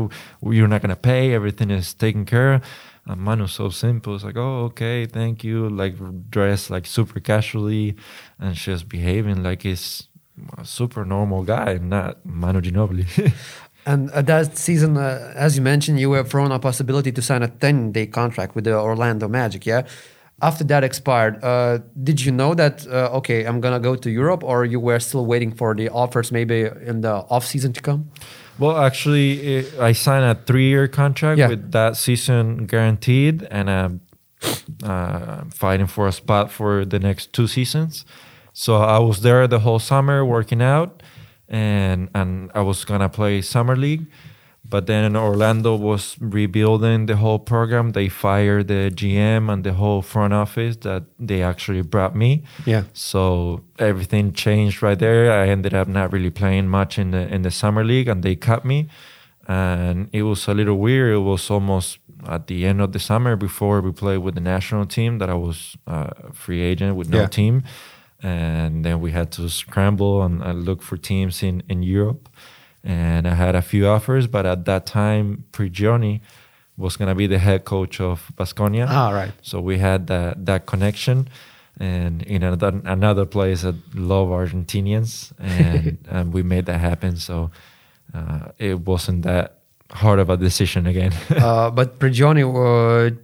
you're 0.56 0.72
not 0.74 0.80
gonna 0.82 0.96
pay 1.12 1.34
everything 1.38 1.70
is 1.70 1.94
taken 1.94 2.24
care 2.24 2.54
of 2.54 2.62
and 3.08 3.20
Manu's 3.20 3.52
so 3.52 3.68
simple. 3.68 4.16
It's 4.16 4.24
like, 4.24 4.36
oh, 4.36 4.64
okay, 4.70 5.06
thank 5.06 5.44
you. 5.44 5.68
Like 5.82 5.94
dressed 6.36 6.70
like 6.70 6.86
super 6.86 7.20
casually, 7.20 7.94
and 8.40 8.54
just 8.54 8.88
behaving 8.88 9.44
like 9.44 9.62
he's 9.62 10.08
a 10.58 10.64
super 10.64 11.04
normal 11.04 11.42
guy, 11.44 11.78
not 11.82 12.24
Manu 12.24 12.60
Ginobili. 12.60 13.32
And 13.88 14.10
uh, 14.10 14.20
that 14.22 14.58
season, 14.58 14.96
uh, 14.96 15.32
as 15.36 15.54
you 15.56 15.62
mentioned, 15.62 16.00
you 16.00 16.10
were 16.10 16.24
thrown 16.24 16.50
a 16.50 16.58
possibility 16.58 17.12
to 17.12 17.22
sign 17.22 17.44
a 17.44 17.48
10 17.48 17.92
day 17.92 18.06
contract 18.08 18.56
with 18.56 18.64
the 18.64 18.74
Orlando 18.74 19.28
Magic, 19.28 19.64
yeah? 19.64 19.82
After 20.42 20.64
that 20.64 20.82
expired, 20.82 21.38
uh, 21.44 21.78
did 22.02 22.20
you 22.24 22.32
know 22.32 22.52
that, 22.54 22.84
uh, 22.88 23.16
okay, 23.18 23.44
I'm 23.46 23.60
going 23.60 23.74
to 23.74 23.78
go 23.80 23.94
to 23.94 24.10
Europe, 24.10 24.42
or 24.42 24.64
you 24.64 24.80
were 24.80 24.98
still 24.98 25.24
waiting 25.24 25.52
for 25.54 25.72
the 25.72 25.88
offers 25.90 26.32
maybe 26.32 26.68
in 26.84 27.02
the 27.02 27.12
off 27.30 27.46
season 27.46 27.72
to 27.74 27.80
come? 27.80 28.10
Well, 28.58 28.76
actually, 28.76 29.40
it, 29.58 29.78
I 29.78 29.92
signed 29.92 30.24
a 30.24 30.34
three-year 30.34 30.88
contract 30.88 31.38
Yeah. 31.38 31.48
with 31.50 31.70
that 31.70 31.96
season 31.96 32.66
guaranteed, 32.66 33.44
and 33.52 33.70
I'm 33.70 34.00
uh, 34.82 35.44
fighting 35.54 35.86
for 35.86 36.06
a 36.08 36.12
spot 36.12 36.50
for 36.50 36.84
the 36.84 36.98
next 36.98 37.32
two 37.32 37.46
seasons. 37.46 38.04
So 38.58 38.76
I 38.76 38.98
was 39.08 39.20
there 39.20 39.46
the 39.46 39.58
whole 39.58 39.78
summer 39.78 40.24
working 40.24 40.62
out, 40.62 41.02
and 41.48 42.08
and 42.14 42.50
I 42.54 42.62
was 42.62 42.84
gonna 42.86 43.08
play 43.10 43.42
summer 43.42 43.76
league. 43.76 44.06
But 44.68 44.86
then 44.86 45.14
Orlando 45.16 45.76
was 45.76 46.16
rebuilding 46.20 47.06
the 47.06 47.16
whole 47.16 47.38
program. 47.38 47.92
They 47.92 48.08
fired 48.08 48.66
the 48.66 48.90
GM 49.00 49.48
and 49.52 49.62
the 49.62 49.74
whole 49.74 50.02
front 50.02 50.32
office 50.32 50.76
that 50.78 51.02
they 51.28 51.40
actually 51.42 51.82
brought 51.82 52.16
me. 52.16 52.42
Yeah. 52.64 52.82
So 52.92 53.60
everything 53.78 54.32
changed 54.32 54.82
right 54.82 54.98
there. 54.98 55.30
I 55.30 55.48
ended 55.48 55.72
up 55.74 55.86
not 55.88 56.12
really 56.12 56.30
playing 56.30 56.68
much 56.68 56.98
in 56.98 57.10
the 57.10 57.22
in 57.34 57.42
the 57.42 57.50
summer 57.50 57.84
league, 57.84 58.08
and 58.08 58.22
they 58.22 58.36
cut 58.36 58.64
me. 58.64 58.88
And 59.48 60.08
it 60.12 60.22
was 60.22 60.48
a 60.48 60.54
little 60.54 60.78
weird. 60.78 61.14
It 61.14 61.24
was 61.32 61.50
almost 61.50 61.98
at 62.26 62.46
the 62.46 62.66
end 62.66 62.80
of 62.80 62.90
the 62.90 62.98
summer 62.98 63.36
before 63.36 63.80
we 63.80 63.92
played 63.92 64.18
with 64.24 64.34
the 64.34 64.40
national 64.40 64.86
team 64.86 65.18
that 65.18 65.28
I 65.30 65.34
was 65.34 65.76
uh, 65.86 66.10
a 66.28 66.32
free 66.32 66.62
agent 66.72 66.96
with 66.96 67.08
no 67.08 67.20
Yeah. 67.20 67.28
team, 67.28 67.62
and 68.22 68.84
then 68.84 69.00
we 69.00 69.12
had 69.12 69.30
to 69.32 69.48
scramble 69.48 70.22
and, 70.22 70.42
and 70.42 70.64
look 70.64 70.82
for 70.82 70.96
teams 70.96 71.42
in 71.42 71.62
in 71.68 71.82
Europe. 71.82 72.28
And 72.84 73.26
I 73.26 73.34
had 73.34 73.56
a 73.56 73.62
few 73.62 73.88
offers, 73.88 74.28
but 74.28 74.46
at 74.46 74.64
that 74.66 74.86
time, 74.86 75.44
Prigioni 75.50 76.20
was 76.76 76.96
going 76.96 77.08
to 77.08 77.14
be 77.14 77.26
the 77.26 77.38
head 77.38 77.64
coach 77.64 78.00
of 78.00 78.30
Baskonia. 78.36 78.86
Ah, 78.88 79.10
right. 79.10 79.32
So 79.42 79.60
we 79.60 79.78
had 79.78 80.06
that 80.06 80.46
that 80.46 80.66
connection, 80.66 81.28
and 81.80 82.22
in 82.22 82.42
another 82.42 82.80
another 82.84 83.26
place 83.26 83.62
that 83.62 83.74
love 83.94 84.28
Argentinians, 84.28 85.32
and 85.38 85.98
and 86.10 86.32
we 86.32 86.42
made 86.42 86.66
that 86.66 86.80
happen. 86.80 87.16
So 87.16 87.50
uh, 88.14 88.52
it 88.58 88.80
wasn't 88.86 89.22
that 89.22 89.58
hard 89.90 90.18
of 90.18 90.30
a 90.30 90.36
decision 90.36 90.86
again. 90.86 91.12
uh, 91.30 91.70
but 91.70 91.98
Prigioni, 91.98 92.42
uh, 92.44 93.14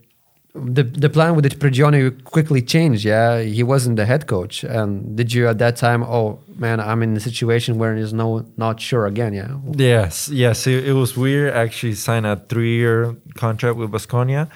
the 0.54 0.82
the 0.82 1.08
plan 1.08 1.34
with 1.34 1.58
Prigioni 1.58 2.22
quickly 2.24 2.60
changed. 2.60 3.04
Yeah, 3.04 3.40
he 3.40 3.62
wasn't 3.62 3.96
the 3.96 4.04
head 4.04 4.26
coach. 4.26 4.64
And 4.64 5.16
did 5.16 5.32
you 5.32 5.48
at 5.48 5.58
that 5.58 5.76
time? 5.76 6.02
Oh 6.02 6.40
man, 6.56 6.78
I'm 6.78 7.02
in 7.02 7.16
a 7.16 7.20
situation 7.20 7.78
where 7.78 7.96
he's 7.96 8.12
no 8.12 8.44
not 8.56 8.80
sure 8.80 9.06
again. 9.06 9.32
Yeah, 9.32 9.56
yes, 9.72 10.28
yes, 10.28 10.66
it, 10.66 10.86
it 10.88 10.92
was 10.92 11.16
weird. 11.16 11.54
Actually 11.54 11.94
signed 11.94 12.26
a 12.26 12.36
three-year 12.36 13.16
contract 13.34 13.76
with 13.76 13.90
Baskonia, 13.90 14.50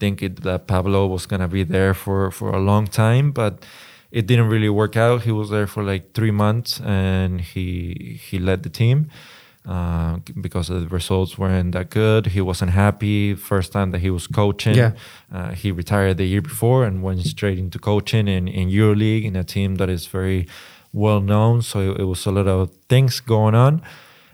thinking 0.00 0.36
that 0.36 0.66
Pablo 0.66 1.06
was 1.06 1.26
gonna 1.26 1.48
be 1.48 1.64
there 1.64 1.92
for 1.92 2.30
for 2.30 2.50
a 2.50 2.58
long 2.58 2.86
time, 2.86 3.30
but 3.30 3.64
it 4.10 4.26
didn't 4.26 4.48
really 4.48 4.70
work 4.70 4.96
out. 4.96 5.22
He 5.22 5.32
was 5.32 5.50
there 5.50 5.66
for 5.66 5.82
like 5.82 6.14
three 6.14 6.30
months, 6.30 6.80
and 6.80 7.42
he 7.42 8.18
he 8.22 8.38
led 8.38 8.62
the 8.62 8.70
team. 8.70 9.10
Uh, 9.68 10.18
because 10.40 10.68
the 10.68 10.86
results 10.90 11.36
weren't 11.38 11.72
that 11.72 11.90
good, 11.90 12.26
he 12.26 12.40
wasn't 12.40 12.70
happy. 12.70 13.34
First 13.34 13.72
time 13.72 13.90
that 13.90 14.00
he 14.00 14.10
was 14.10 14.28
coaching, 14.28 14.76
Yeah. 14.76 14.92
uh, 15.32 15.50
he 15.54 15.72
retired 15.72 16.16
the 16.18 16.24
year 16.24 16.40
before 16.42 16.86
and 16.86 17.02
went 17.02 17.20
straight 17.26 17.58
into 17.58 17.78
coaching 17.78 18.28
in 18.28 18.46
in 18.48 18.68
EuroLeague 18.70 19.24
in 19.24 19.34
a 19.36 19.42
team 19.44 19.76
that 19.76 19.88
is 19.88 20.06
very 20.12 20.46
well 20.92 21.20
known. 21.20 21.62
So 21.62 21.78
it, 21.80 22.00
it 22.00 22.04
was 22.04 22.26
a 22.26 22.30
lot 22.30 22.46
of 22.46 22.70
things 22.88 23.20
going 23.20 23.54
on. 23.56 23.80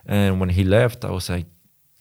And 0.07 0.39
when 0.41 0.51
he 0.51 0.65
left, 0.65 1.03
I 1.05 1.11
was 1.11 1.29
like, 1.31 1.47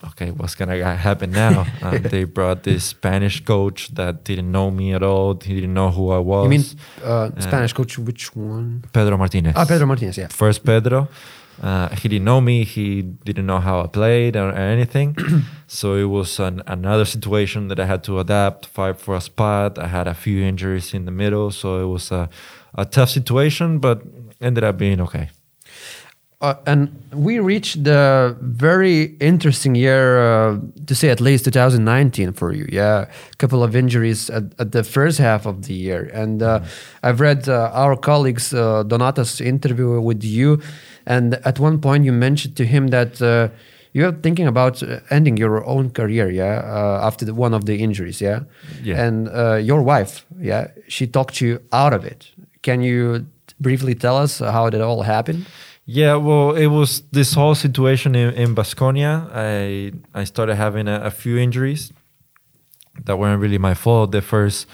okay, 0.04 0.32
what's 0.32 0.56
gonna 0.56 0.96
happen 0.98 1.32
now? 1.32 1.66
and 1.82 2.04
they 2.14 2.26
brought 2.26 2.64
this 2.64 2.84
Spanish 2.84 3.40
coach 3.46 3.90
that 3.96 4.24
didn't 4.26 4.52
know 4.52 4.72
me 4.72 4.94
at 4.96 5.04
all. 5.04 5.40
He 5.42 5.54
didn't 5.56 5.74
know 5.74 5.90
who 5.92 6.12
I 6.12 6.20
was. 6.20 6.44
you 6.44 6.50
mean 6.50 6.66
uh, 7.04 7.30
Spanish 7.40 7.74
coach? 7.74 7.98
Which 7.98 8.36
one? 8.36 8.84
Pedro 8.92 9.18
Martinez? 9.18 9.54
Ah, 9.56 9.66
Pedro 9.66 9.86
Martinez. 9.88 10.18
Yeah. 10.18 10.28
First 10.30 10.64
Pedro. 10.66 11.08
Uh, 11.62 11.96
he 11.96 12.10
didn't 12.10 12.26
know 12.26 12.42
me. 12.42 12.64
He 12.64 13.04
didn't 13.04 13.46
know 13.46 13.60
how 13.60 13.82
I 13.82 13.88
played 13.88 14.36
or, 14.36 14.50
or 14.50 14.54
anything. 14.54 15.16
so 15.68 15.96
it 15.96 16.06
was 16.06 16.40
an, 16.40 16.64
another 16.66 17.06
situation 17.06 17.68
that 17.68 17.80
I 17.80 17.86
had 17.86 18.04
to 18.06 18.20
adapt, 18.20 18.66
fight 18.66 19.00
for 19.00 19.16
a 19.16 19.22
spot. 19.22 19.78
I 19.78 19.88
had 19.88 20.08
a 20.08 20.16
few 20.16 20.42
injuries 20.42 20.94
in 20.94 21.06
the 21.06 21.12
middle, 21.12 21.52
so 21.52 21.84
it 21.84 21.88
was 21.88 22.12
a, 22.12 22.30
a 22.74 22.86
tough 22.86 23.10
situation, 23.10 23.78
but 23.78 24.02
ended 24.42 24.64
up 24.64 24.78
being 24.78 25.00
okay. 25.02 25.30
Uh, 26.42 26.56
and 26.66 26.90
we 27.14 27.38
reached 27.40 27.84
the 27.84 28.36
very 28.42 29.16
interesting 29.20 29.76
year, 29.76 30.18
uh, 30.20 30.58
to 30.88 30.96
say 30.96 31.10
at 31.10 31.22
least 31.22 31.46
2019 31.46 32.34
for 32.34 32.52
you. 32.52 32.66
Yeah, 32.72 33.06
a 33.32 33.36
couple 33.38 33.62
of 33.64 33.76
injuries 33.76 34.28
at, 34.32 34.44
at 34.58 34.72
the 34.72 34.84
first 34.84 35.20
half 35.20 35.46
of 35.46 35.62
the 35.68 35.74
year. 35.76 36.10
And 36.14 36.42
uh, 36.42 36.62
I've 37.04 37.20
read 37.20 37.48
uh, 37.48 37.70
our 37.74 37.96
colleagues 37.96 38.54
uh, 38.54 38.82
Donata's 38.84 39.40
interview 39.40 40.02
with 40.02 40.24
you, 40.24 40.60
and 41.06 41.36
at 41.46 41.60
one 41.60 41.80
point 41.80 42.06
you 42.06 42.12
mentioned 42.12 42.56
to 42.58 42.66
him 42.66 42.88
that 42.88 43.22
uh, 43.22 43.50
you're 43.94 44.12
thinking 44.12 44.48
about 44.48 44.82
ending 45.12 45.38
your 45.38 45.64
own 45.68 45.92
career. 45.92 46.32
Yeah, 46.32 46.64
uh, 46.66 47.06
after 47.06 47.24
the, 47.26 47.36
one 47.36 47.54
of 47.54 47.66
the 47.66 47.76
injuries. 47.84 48.20
Yeah, 48.20 48.40
Yeah. 48.84 49.06
and 49.06 49.30
uh, 49.30 49.56
your 49.62 49.84
wife. 49.84 50.26
Yeah, 50.40 50.70
she 50.88 51.06
talked 51.06 51.40
you 51.40 51.60
out 51.72 51.94
of 51.94 52.04
it. 52.04 52.32
Can 52.64 52.82
you 52.82 53.28
briefly 53.60 53.94
tell 53.94 54.18
us 54.18 54.40
how 54.40 54.72
that 54.72 54.82
all 54.82 55.04
happened? 55.04 55.46
Yeah, 55.86 56.16
well, 56.16 56.56
it 56.56 56.68
was 56.68 57.02
this 57.12 57.34
whole 57.34 57.56
situation 57.56 58.16
in, 58.16 58.34
in 58.34 58.56
Baskonia. 58.56 59.30
I 59.34 59.92
I 60.14 60.24
started 60.26 60.56
having 60.56 60.88
a, 60.88 61.02
a 61.02 61.12
few 61.12 61.38
injuries 61.38 61.92
that 63.06 63.18
weren't 63.18 63.42
really 63.42 63.58
my 63.58 63.74
fault. 63.74 64.12
The 64.12 64.22
first, 64.22 64.68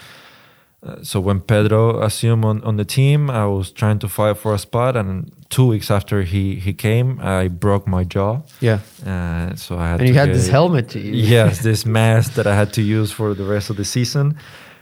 uh, 0.82 1.02
so 1.02 1.20
when 1.20 1.40
Pedro 1.40 2.02
assumed 2.02 2.44
on, 2.44 2.62
on 2.62 2.76
the 2.76 2.84
team, 2.84 3.30
I 3.30 3.46
was 3.46 3.70
trying 3.72 3.98
to 4.00 4.08
fight 4.08 4.36
for 4.36 4.52
a 4.54 4.58
spot, 4.58 4.96
and 4.96 5.32
two 5.48 5.66
weeks 5.66 5.90
after 5.90 6.22
he 6.22 6.56
he 6.56 6.72
came, 6.72 7.18
I 7.20 7.48
broke 7.48 7.86
my 7.88 8.04
jaw. 8.04 8.42
Yeah. 8.60 8.80
Uh, 9.04 9.54
so 9.56 9.76
I 9.78 9.88
had 9.88 10.00
And 10.00 10.08
to 10.08 10.12
you 10.12 10.14
had 10.14 10.28
this 10.34 10.48
helmet. 10.48 10.94
yes, 11.34 11.62
this 11.62 11.86
mask 11.86 12.34
that 12.34 12.46
I 12.46 12.54
had 12.54 12.72
to 12.74 12.82
use 12.82 13.10
for 13.10 13.34
the 13.34 13.44
rest 13.44 13.70
of 13.70 13.76
the 13.76 13.84
season. 13.84 14.36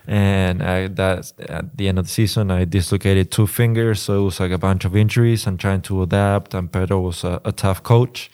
And 0.07 0.63
I, 0.63 0.87
that 0.89 1.33
at 1.49 1.77
the 1.77 1.89
end 1.89 1.99
of 1.99 2.05
the 2.05 2.11
season, 2.11 2.51
I 2.51 2.65
dislocated 2.65 3.31
two 3.31 3.47
fingers, 3.47 4.01
so 4.03 4.21
it 4.21 4.25
was 4.25 4.39
like 4.39 4.53
a 4.53 4.59
bunch 4.59 4.85
of 4.85 4.95
injuries 4.95 5.47
and 5.47 5.59
trying 5.59 5.83
to 5.83 6.03
adapt. 6.03 6.55
And 6.55 6.71
Pedro 6.71 7.01
was 7.01 7.25
a, 7.25 7.41
a 7.45 7.51
tough 7.51 7.83
coach. 7.83 8.31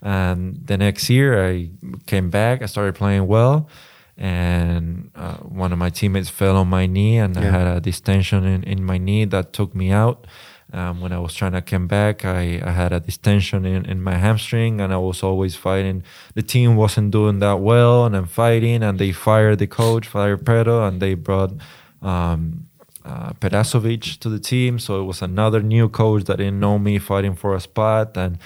And 0.00 0.66
the 0.66 0.76
next 0.76 1.10
year, 1.10 1.46
I 1.46 1.70
came 2.06 2.30
back. 2.30 2.62
I 2.62 2.66
started 2.66 2.94
playing 2.94 3.26
well, 3.26 3.68
and 4.16 5.10
uh, 5.14 5.36
one 5.36 5.72
of 5.72 5.78
my 5.78 5.90
teammates 5.90 6.28
fell 6.28 6.56
on 6.56 6.68
my 6.68 6.86
knee, 6.86 7.18
and 7.18 7.36
I 7.36 7.42
had 7.42 7.66
a 7.66 7.80
distension 7.80 8.44
in, 8.44 8.62
in 8.64 8.84
my 8.84 8.98
knee 8.98 9.26
that 9.26 9.52
took 9.52 9.74
me 9.74 9.92
out. 9.92 10.26
Um, 10.74 11.02
when 11.02 11.12
I 11.12 11.18
was 11.18 11.34
trying 11.34 11.52
to 11.52 11.60
come 11.60 11.86
back, 11.86 12.24
I, 12.24 12.58
I 12.64 12.70
had 12.70 12.92
a 12.94 13.00
distension 13.00 13.66
in, 13.66 13.84
in 13.84 14.02
my 14.02 14.14
hamstring, 14.14 14.80
and 14.80 14.90
I 14.90 14.96
was 14.96 15.22
always 15.22 15.54
fighting. 15.54 16.02
The 16.34 16.42
team 16.42 16.76
wasn't 16.76 17.10
doing 17.10 17.40
that 17.40 17.60
well, 17.60 18.06
and 18.06 18.16
I'm 18.16 18.26
fighting, 18.26 18.82
and 18.82 18.98
they 18.98 19.12
fired 19.12 19.58
the 19.58 19.66
coach, 19.66 20.06
fired 20.08 20.46
Pedro, 20.46 20.86
and 20.86 20.98
they 21.00 21.12
brought 21.12 21.52
um, 22.00 22.68
uh, 23.04 23.32
Perasovic 23.34 24.18
to 24.20 24.30
the 24.30 24.38
team. 24.38 24.78
So 24.78 25.00
it 25.02 25.04
was 25.04 25.20
another 25.20 25.60
new 25.62 25.90
coach 25.90 26.24
that 26.24 26.38
didn't 26.38 26.60
know 26.60 26.78
me 26.78 26.98
fighting 26.98 27.34
for 27.34 27.54
a 27.54 27.60
spot, 27.60 28.16
and 28.16 28.38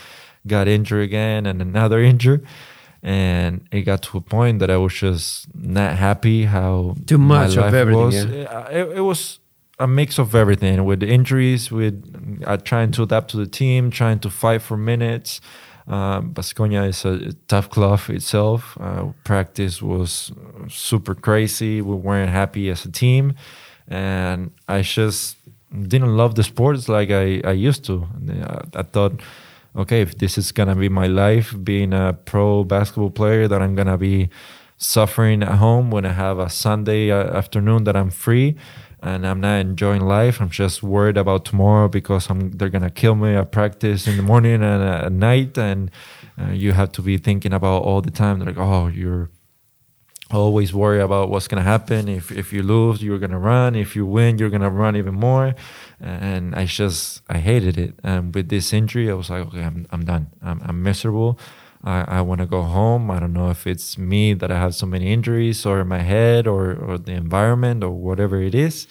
got 0.49 0.66
injured 0.66 1.05
again, 1.05 1.47
and 1.47 1.62
another 1.62 2.01
injury. 2.12 2.41
And 3.05 3.68
it 3.70 3.83
got 3.83 4.03
to 4.03 4.18
a 4.18 4.20
point 4.20 4.59
that 4.59 4.70
I 4.70 4.79
was 4.79 4.95
just 4.95 5.47
not 5.55 5.97
happy 5.97 6.47
how 6.47 6.97
Too 7.07 7.18
much 7.18 7.57
of 7.57 7.72
everything, 7.72 8.05
was. 8.05 8.24
yeah. 8.24 8.68
It, 8.68 8.97
it 8.97 9.01
was 9.03 9.39
a 9.79 9.87
mix 9.87 10.18
of 10.18 10.35
everything 10.35 10.85
with 10.85 11.03
injuries, 11.03 11.70
with 11.70 12.43
uh, 12.47 12.57
trying 12.59 12.91
to 12.93 13.03
adapt 13.03 13.31
to 13.31 13.37
the 13.37 13.47
team, 13.47 13.91
trying 13.91 14.18
to 14.20 14.31
fight 14.31 14.62
for 14.62 14.77
minutes. 14.77 15.41
Um, 15.87 16.33
Baskonia 16.33 16.89
is 16.89 17.05
a 17.05 17.33
tough 17.47 17.70
club 17.70 18.01
itself. 18.09 18.77
Uh, 18.81 19.12
practice 19.24 19.81
was 19.83 20.33
super 20.68 21.14
crazy. 21.14 21.81
We 21.81 21.95
weren't 21.95 22.31
happy 22.31 22.70
as 22.70 22.85
a 22.85 22.91
team, 22.91 23.35
and 23.87 24.51
I 24.66 24.83
just 24.83 25.37
didn't 25.70 26.16
love 26.16 26.35
the 26.35 26.43
sports 26.43 26.89
like 26.89 27.11
I, 27.11 27.41
I 27.45 27.53
used 27.53 27.85
to. 27.85 28.09
I, 28.29 28.81
I 28.81 28.83
thought, 28.83 29.20
okay, 29.77 30.01
if 30.01 30.18
this 30.18 30.39
is 30.39 30.53
gonna 30.53 30.74
be 30.74 30.89
my 30.89 31.07
life, 31.07 31.55
being 31.62 31.93
a 31.93 32.14
pro 32.24 32.64
basketball 32.64 33.11
player, 33.11 33.47
that 33.47 33.62
I'm 33.62 33.74
gonna 33.74 33.99
be 33.99 34.31
suffering 34.79 35.43
at 35.43 35.55
home 35.57 35.91
when 35.91 36.05
I 36.05 36.12
have 36.12 36.39
a 36.39 36.51
Sunday 36.51 37.11
uh, 37.11 37.37
afternoon 37.37 37.85
that 37.85 37.97
I'm 37.97 38.11
free 38.11 38.57
and 39.03 39.26
I'm 39.26 39.40
not 39.40 39.61
enjoying 39.61 40.03
life. 40.03 40.40
I'm 40.40 40.51
just 40.51 40.82
worried 40.82 41.16
about 41.16 41.44
tomorrow 41.44 41.88
because 41.88 42.30
I'm, 42.30 42.53
they're 42.53 42.70
gonna 42.70 42.90
kill 42.90 43.14
me 43.14 43.34
at 43.34 43.53
practice 43.53 44.07
in 44.07 44.16
the 44.16 44.22
morning 44.22 44.62
and 44.62 44.82
at 44.82 45.12
night, 45.12 45.59
and 45.59 45.90
uh, 46.40 46.51
you 46.51 46.72
have 46.72 46.92
to 46.92 47.03
be 47.03 47.18
thinking 47.18 47.53
about 47.53 47.82
all 47.82 48.01
the 48.01 48.11
time. 48.11 48.40
Like, 48.40 48.57
oh, 48.59 48.88
you're 48.88 49.30
always 50.30 50.74
worry 50.74 51.01
about 51.01 51.30
what's 51.30 51.49
gonna 51.49 51.62
happen. 51.62 52.09
If 52.09 52.32
if 52.32 52.53
you 52.53 52.62
lose, 52.62 53.03
you're 53.03 53.18
gonna 53.18 53.38
run. 53.38 53.74
If 53.74 53.94
you 53.94 54.05
win, 54.07 54.38
you're 54.38 54.51
gonna 54.51 54.70
run 54.70 54.97
even 54.97 55.14
more. 55.14 55.55
And 56.01 56.55
I 56.55 56.64
just 56.64 57.22
I 57.28 57.38
hated 57.38 57.78
it. 57.78 57.99
And 58.03 58.34
with 58.34 58.49
this 58.49 58.72
injury, 58.72 59.11
I 59.11 59.14
was 59.14 59.30
like, 59.30 59.47
okay, 59.49 59.62
I'm 59.62 59.86
I'm 59.90 60.05
done. 60.05 60.28
I'm, 60.42 60.61
I'm 60.64 60.82
miserable. 60.82 61.38
I, 61.87 62.18
I 62.18 62.20
want 62.20 62.41
to 62.41 62.47
go 62.47 62.62
home. 62.62 63.11
I 63.11 63.18
don't 63.20 63.32
know 63.32 63.49
if 63.51 63.66
it's 63.66 63.97
me 63.97 64.34
that 64.34 64.51
I 64.51 64.59
have 64.59 64.74
so 64.74 64.87
many 64.87 65.12
injuries 65.12 65.64
or 65.64 65.84
my 65.84 66.01
head 66.01 66.47
or, 66.47 66.74
or 66.74 66.99
the 66.99 67.12
environment 67.12 67.84
or 67.84 67.91
whatever 67.91 68.43
it 68.43 68.55
is. 68.55 68.89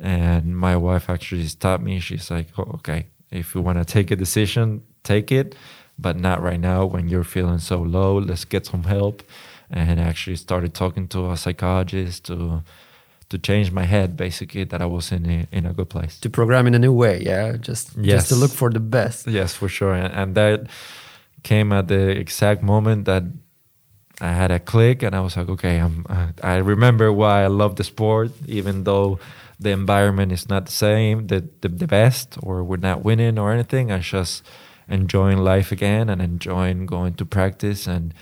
And 0.00 0.56
my 0.56 0.76
wife 0.76 1.08
actually 1.08 1.46
stopped 1.46 1.84
me. 1.84 2.00
She's 2.00 2.30
like, 2.30 2.48
oh, 2.58 2.68
okay, 2.74 3.06
if 3.30 3.54
you 3.54 3.60
want 3.62 3.78
to 3.78 3.84
take 3.84 4.10
a 4.10 4.16
decision, 4.16 4.82
take 5.04 5.30
it, 5.30 5.54
but 5.96 6.16
not 6.18 6.42
right 6.42 6.58
now 6.58 6.84
when 6.84 7.08
you're 7.08 7.24
feeling 7.36 7.60
so 7.60 7.78
low. 7.78 8.18
Let's 8.18 8.44
get 8.44 8.66
some 8.66 8.82
help. 8.84 9.22
And 9.70 9.98
actually 10.00 10.36
started 10.36 10.74
talking 10.74 11.08
to 11.08 11.30
a 11.30 11.36
psychologist 11.36 12.24
to 12.26 12.62
to 13.30 13.38
change 13.38 13.72
my 13.72 13.84
head 13.84 14.16
basically 14.16 14.64
that 14.64 14.82
I 14.82 14.86
was 14.86 15.10
in 15.10 15.24
a, 15.26 15.46
in 15.50 15.64
a 15.66 15.72
good 15.72 15.88
place. 15.88 16.20
To 16.20 16.28
program 16.30 16.66
in 16.66 16.74
a 16.74 16.78
new 16.78 16.92
way, 16.92 17.22
yeah, 17.24 17.56
just 17.56 17.96
Yes. 17.96 18.14
just 18.16 18.28
to 18.28 18.34
look 18.34 18.50
for 18.50 18.70
the 18.70 18.80
best. 18.80 19.26
Yes, 19.26 19.54
for 19.54 19.68
sure. 19.68 19.94
And, 19.94 20.12
and 20.14 20.34
that 20.34 20.66
came 21.44 21.72
at 21.76 21.86
the 21.86 22.08
exact 22.18 22.62
moment 22.62 23.04
that 23.04 23.22
I 24.20 24.32
had 24.32 24.50
a 24.50 24.58
click, 24.60 25.02
and 25.02 25.14
I 25.14 25.20
was 25.20 25.36
like, 25.36 25.48
okay, 25.50 25.78
I'm. 25.80 26.04
I 26.42 26.56
remember 26.58 27.12
why 27.12 27.44
I 27.44 27.48
love 27.48 27.74
the 27.76 27.84
sport, 27.84 28.30
even 28.46 28.84
though 28.84 29.18
the 29.60 29.70
environment 29.70 30.32
is 30.32 30.48
not 30.48 30.66
the 30.66 30.72
same, 30.72 31.26
the, 31.26 31.40
the 31.60 31.68
the 31.68 31.86
best, 31.86 32.38
or 32.42 32.62
we're 32.64 32.86
not 32.90 33.04
winning 33.04 33.38
or 33.38 33.52
anything. 33.52 33.90
I 33.92 33.98
just 33.98 34.42
enjoying 34.88 35.38
life 35.38 35.72
again 35.72 36.08
and 36.10 36.20
enjoying 36.22 36.86
going 36.86 37.14
to 37.14 37.24
practice 37.24 37.88
and 37.90 38.12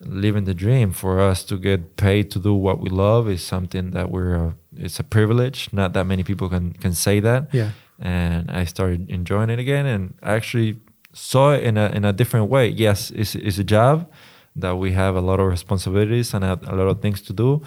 living 0.00 0.44
the 0.44 0.54
dream. 0.54 0.92
For 0.92 1.20
us 1.30 1.44
to 1.44 1.56
get 1.56 1.96
paid 1.96 2.30
to 2.30 2.38
do 2.38 2.54
what 2.54 2.78
we 2.80 2.88
love 2.90 3.28
is 3.32 3.42
something 3.42 3.90
that 3.92 4.10
we're. 4.10 4.36
Uh, 4.48 4.52
it's 4.76 5.00
a 5.00 5.04
privilege. 5.04 5.68
Not 5.72 5.92
that 5.92 6.06
many 6.06 6.22
people 6.22 6.48
can 6.48 6.72
can 6.80 6.94
say 6.94 7.20
that 7.20 7.42
Yeah. 7.52 7.70
and 7.98 8.50
I 8.50 8.64
started 8.66 9.10
enjoying 9.10 9.50
it 9.50 9.58
again. 9.58 9.86
And 9.86 10.14
I 10.22 10.34
actually 10.34 10.76
saw 11.12 11.52
it 11.52 11.62
in 11.64 11.76
a 11.76 11.86
in 11.90 12.04
a 12.04 12.12
different 12.12 12.48
way. 12.50 12.68
Yes, 12.68 13.10
it's 13.10 13.34
it's 13.34 13.58
a 13.58 13.64
job 13.64 14.10
that 14.56 14.76
we 14.76 14.92
have 14.92 15.16
a 15.16 15.20
lot 15.20 15.40
of 15.40 15.46
responsibilities 15.48 16.34
and 16.34 16.44
a, 16.44 16.58
a 16.66 16.74
lot 16.76 16.88
of 16.88 17.00
things 17.00 17.22
to 17.22 17.32
do, 17.32 17.62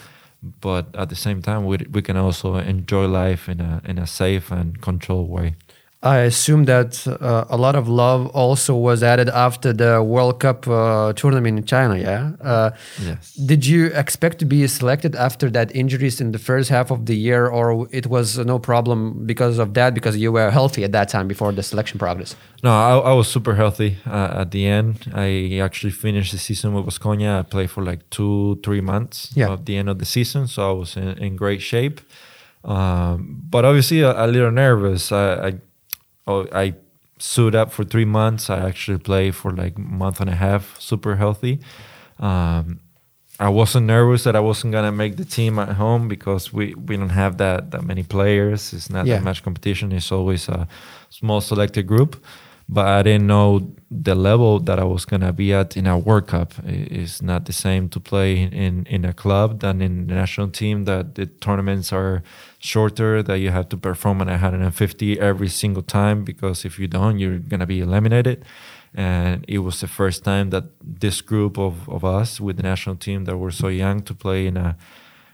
but 0.62 0.96
at 0.96 1.10
the 1.10 1.16
same 1.16 1.42
time, 1.42 1.66
we 1.66 1.78
we 1.92 2.02
can 2.02 2.18
also 2.18 2.56
enjoy 2.58 3.08
life 3.08 3.50
in 3.50 3.62
a 3.62 3.82
in 3.86 3.98
a 3.98 4.08
safe 4.08 4.52
and 4.52 4.82
controlled 4.82 5.30
way. 5.30 5.56
I 6.06 6.18
assume 6.20 6.66
that 6.66 7.08
uh, 7.08 7.46
a 7.50 7.58
lot 7.58 7.76
of 7.76 7.88
love 7.88 8.28
also 8.28 8.76
was 8.76 9.02
added 9.02 9.28
after 9.30 9.74
the 9.74 10.04
World 10.04 10.40
Cup 10.40 10.68
uh, 10.68 11.14
tournament 11.14 11.58
in 11.58 11.66
China. 11.66 11.98
Yeah. 11.98 12.32
Uh, 12.52 12.70
Yes. 13.02 13.34
Did 13.52 13.66
you 13.66 13.88
expect 13.88 14.38
to 14.40 14.46
be 14.46 14.68
selected 14.68 15.16
after 15.16 15.50
that 15.52 15.76
injuries 15.76 16.22
in 16.22 16.32
the 16.32 16.38
first 16.40 16.70
half 16.70 16.92
of 16.92 17.00
the 17.06 17.16
year, 17.16 17.48
or 17.48 17.88
it 17.92 18.06
was 18.08 18.38
no 18.38 18.60
problem 18.60 19.26
because 19.26 19.58
of 19.64 19.74
that 19.74 19.94
because 19.94 20.16
you 20.16 20.32
were 20.32 20.52
healthy 20.52 20.84
at 20.84 20.92
that 20.92 21.10
time 21.10 21.28
before 21.28 21.52
the 21.52 21.64
selection 21.64 21.98
progress? 22.00 22.36
No, 22.64 22.70
I, 22.72 23.12
I 23.12 23.14
was 23.14 23.28
super 23.28 23.56
healthy 23.56 23.98
uh, 24.06 24.42
at 24.42 24.52
the 24.52 24.68
end. 24.68 25.12
I 25.14 25.60
actually 25.64 25.92
finished 25.94 26.32
the 26.32 26.38
season 26.40 26.74
with 26.76 26.86
Baskonia. 26.86 27.40
I 27.40 27.42
played 27.44 27.70
for 27.72 27.84
like 27.84 28.02
two, 28.12 28.60
three 28.64 28.82
months 28.82 29.32
Yeah. 29.36 29.54
at 29.54 29.66
the 29.66 29.76
end 29.78 29.90
of 29.90 29.98
the 29.98 30.06
season, 30.06 30.48
so 30.48 30.70
I 30.70 30.74
was 30.74 30.96
in, 30.98 31.18
in 31.18 31.36
great 31.36 31.62
shape. 31.62 32.00
Um, 32.64 33.42
but 33.50 33.66
obviously, 33.66 34.02
a, 34.02 34.12
a 34.26 34.28
little 34.28 34.52
nervous. 34.52 35.12
I, 35.12 35.48
I, 35.48 35.54
oh, 36.28 36.48
I 36.52 36.74
suit 37.20 37.56
up 37.56 37.72
for 37.72 37.84
three 37.86 38.06
months. 38.06 38.50
I 38.50 38.60
actually 38.68 38.98
played 39.00 39.36
for 39.36 39.52
like 39.52 39.78
a 39.78 39.82
month 39.82 40.20
and 40.22 40.30
a 40.30 40.36
half, 40.36 40.80
super 40.80 41.16
healthy. 41.16 41.60
Um, 42.20 42.80
I 43.40 43.50
wasn't 43.50 43.86
nervous 43.88 44.24
that 44.24 44.36
I 44.36 44.40
wasn't 44.40 44.72
gonna 44.74 44.92
make 44.94 45.18
the 45.18 45.26
team 45.26 45.60
at 45.60 45.70
home 45.76 46.08
because 46.08 46.54
we, 46.54 46.74
we 46.76 46.96
don't 46.98 47.10
have 47.10 47.38
that 47.38 47.72
that 47.72 47.84
many 47.84 48.04
players. 48.04 48.74
It's 48.74 48.90
not 48.90 49.06
Yeah. 49.06 49.16
that 49.16 49.24
much 49.24 49.44
competition. 49.44 49.92
It's 49.92 50.12
always 50.12 50.48
a 50.50 50.68
small 51.10 51.42
selected 51.42 51.86
group. 51.88 52.16
But 52.68 52.88
I 52.88 53.04
didn't 53.04 53.28
know 53.28 53.76
the 53.92 54.16
level 54.16 54.60
that 54.60 54.80
I 54.80 54.84
was 54.84 55.06
gonna 55.06 55.32
be 55.32 55.54
at 55.54 55.78
in 55.78 55.86
a 55.86 55.98
World 55.98 56.28
Cup. 56.28 56.54
It's 56.66 57.22
not 57.22 57.46
the 57.46 57.54
same 57.54 57.90
to 57.90 58.00
play 58.00 58.42
in 58.42 58.86
in 58.88 59.06
a 59.06 59.14
club 59.14 59.60
than 59.60 59.82
in 59.82 60.08
the 60.08 60.16
national 60.16 60.50
team. 60.50 60.86
That 60.86 61.16
the 61.16 61.28
tournaments 61.28 61.94
are 61.94 62.24
shorter. 62.60 63.22
That 63.22 63.40
you 63.40 63.52
have 63.52 63.70
to 63.70 63.78
perform 63.78 64.22
at 64.22 64.28
150 64.28 65.20
every 65.20 65.50
single 65.50 65.84
time 65.84 66.24
because 66.24 66.66
if 66.66 66.80
you 66.80 66.88
don't, 66.88 67.20
you're 67.20 67.38
gonna 67.38 67.68
be 67.68 67.82
eliminated 67.82 68.44
and 68.96 69.44
it 69.48 69.60
was 69.60 69.82
the 69.82 69.88
first 69.88 70.24
time 70.24 70.52
that 70.52 70.64
this 70.82 71.20
group 71.22 71.58
of, 71.60 71.88
of 71.90 72.06
us 72.06 72.40
with 72.40 72.56
the 72.56 72.64
national 72.64 72.96
team 72.96 73.26
that 73.26 73.38
were 73.38 73.52
so 73.52 73.68
young 73.68 74.02
to 74.02 74.14
play 74.14 74.48
in 74.48 74.58
a 74.58 74.78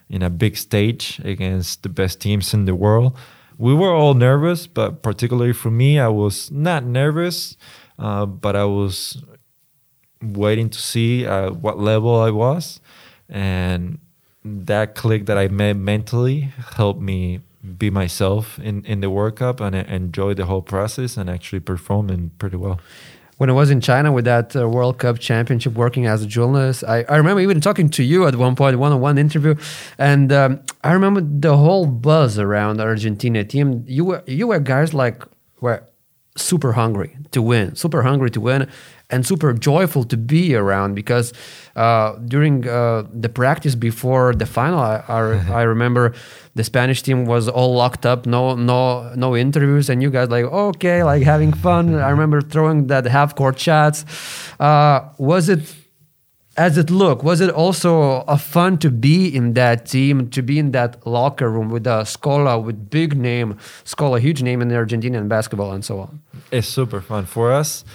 in 0.10 0.22
a 0.22 0.30
big 0.30 0.58
stage 0.58 1.22
against 1.24 1.84
the 1.84 1.90
best 1.90 2.20
teams 2.20 2.54
in 2.54 2.66
the 2.66 2.76
world. 2.76 3.16
We 3.62 3.76
were 3.76 3.94
all 3.94 4.16
nervous, 4.16 4.66
but 4.66 5.04
particularly 5.04 5.54
for 5.54 5.70
me, 5.70 6.00
I 6.00 6.08
was 6.08 6.50
not 6.50 6.84
nervous, 6.84 7.58
uh, 8.00 8.26
but 8.26 8.56
I 8.56 8.66
was 8.66 9.22
waiting 10.20 10.68
to 10.72 10.80
see 10.80 11.28
uh, 11.28 11.52
what 11.52 11.78
level 11.78 12.20
I 12.20 12.32
was, 12.32 12.82
and 13.30 14.00
that 14.44 14.96
click 14.96 15.28
that 15.28 15.38
I 15.38 15.48
made 15.48 15.78
mentally 15.78 16.52
helped 16.76 17.02
me 17.02 17.42
be 17.78 17.92
myself 17.92 18.58
in, 18.58 18.84
in 18.86 19.02
the 19.02 19.12
World 19.12 19.36
Cup 19.36 19.60
and 19.60 19.76
enjoy 19.76 20.34
the 20.34 20.48
whole 20.48 20.64
process 20.64 21.16
and 21.16 21.30
actually 21.30 21.60
performing 21.60 22.32
pretty 22.40 22.58
well. 22.58 22.80
When 23.42 23.50
I 23.50 23.54
was 23.54 23.72
in 23.72 23.82
China 23.82 24.12
with 24.12 24.26
that 24.26 24.56
uh, 24.56 24.70
World 24.70 25.00
Cup 25.00 25.18
championship 25.18 25.74
working 25.74 26.06
as 26.06 26.22
a 26.22 26.28
journalist, 26.28 26.84
I, 26.88 27.02
I 27.10 27.18
remember 27.18 27.42
even 27.42 27.60
talking 27.60 27.90
to 27.90 28.04
you 28.04 28.28
at 28.28 28.36
one 28.36 28.56
point, 28.56 28.78
one 28.78 28.92
on 28.92 29.02
one 29.02 29.18
interview. 29.18 29.56
And 29.98 30.32
um, 30.32 30.60
I 30.84 30.92
remember 30.92 31.22
the 31.22 31.58
whole 31.58 31.88
buzz 31.88 32.38
around 32.38 32.78
the 32.78 32.84
Argentina 32.84 33.44
team. 33.44 33.84
You 33.88 34.06
were, 34.06 34.24
you 34.28 34.46
were 34.46 34.60
guys 34.60 34.94
like, 34.94 35.24
were 35.60 35.82
super 36.38 36.74
hungry 36.74 37.18
to 37.32 37.42
win, 37.42 37.74
super 37.76 38.04
hungry 38.04 38.30
to 38.30 38.40
win, 38.40 38.70
and 39.12 39.26
super 39.26 39.54
joyful 39.54 40.04
to 40.06 40.18
be 40.18 40.56
around 40.56 40.96
because 40.96 41.34
uh, 41.76 42.16
during 42.26 42.68
uh, 42.68 43.04
the 43.14 43.30
practice 43.30 43.76
before 43.76 44.34
the 44.34 44.46
final, 44.46 44.80
I, 44.80 45.04
I, 45.08 45.20
I 45.60 45.62
remember 45.64 46.14
the 46.56 46.64
Spanish 46.64 47.04
team 47.04 47.26
was 47.26 47.48
all 47.48 47.76
locked 47.76 48.06
up, 48.06 48.26
no 48.26 48.56
no 48.56 49.14
no 49.16 49.36
interviews, 49.36 49.90
and 49.90 50.02
you 50.02 50.10
guys 50.10 50.30
like 50.30 50.46
okay, 50.46 51.04
like 51.04 51.24
having 51.24 51.54
fun. 51.54 51.96
I 51.96 52.10
remember 52.10 52.42
throwing 52.42 52.88
that 52.88 53.06
half 53.06 53.36
court 53.36 53.60
shots. 53.60 54.06
Uh, 54.60 55.10
was 55.18 55.50
it? 55.50 55.76
As 56.58 56.78
it 56.78 56.90
looked, 56.90 57.24
was 57.24 57.40
it 57.40 57.50
also 57.50 58.24
a 58.28 58.38
fun 58.38 58.78
to 58.80 58.92
be 58.92 59.34
in 59.34 59.54
that 59.54 59.86
team, 59.86 60.30
to 60.32 60.42
be 60.42 60.60
in 60.60 60.72
that 60.72 61.08
locker 61.08 61.50
room 61.50 61.70
with 61.70 61.88
a 61.88 62.04
Scola, 62.04 62.62
with 62.62 62.90
big 62.90 63.16
name, 63.16 63.58
Scola, 63.86 64.20
huge 64.20 64.44
name 64.44 64.62
in 64.62 64.68
the 64.68 64.76
Argentinian 64.76 65.30
basketball 65.30 65.72
and 65.72 65.84
so 65.84 66.02
on? 66.02 66.22
It's 66.52 66.68
super 66.68 67.00
fun 67.00 67.26
for 67.26 67.54
us. 67.54 67.86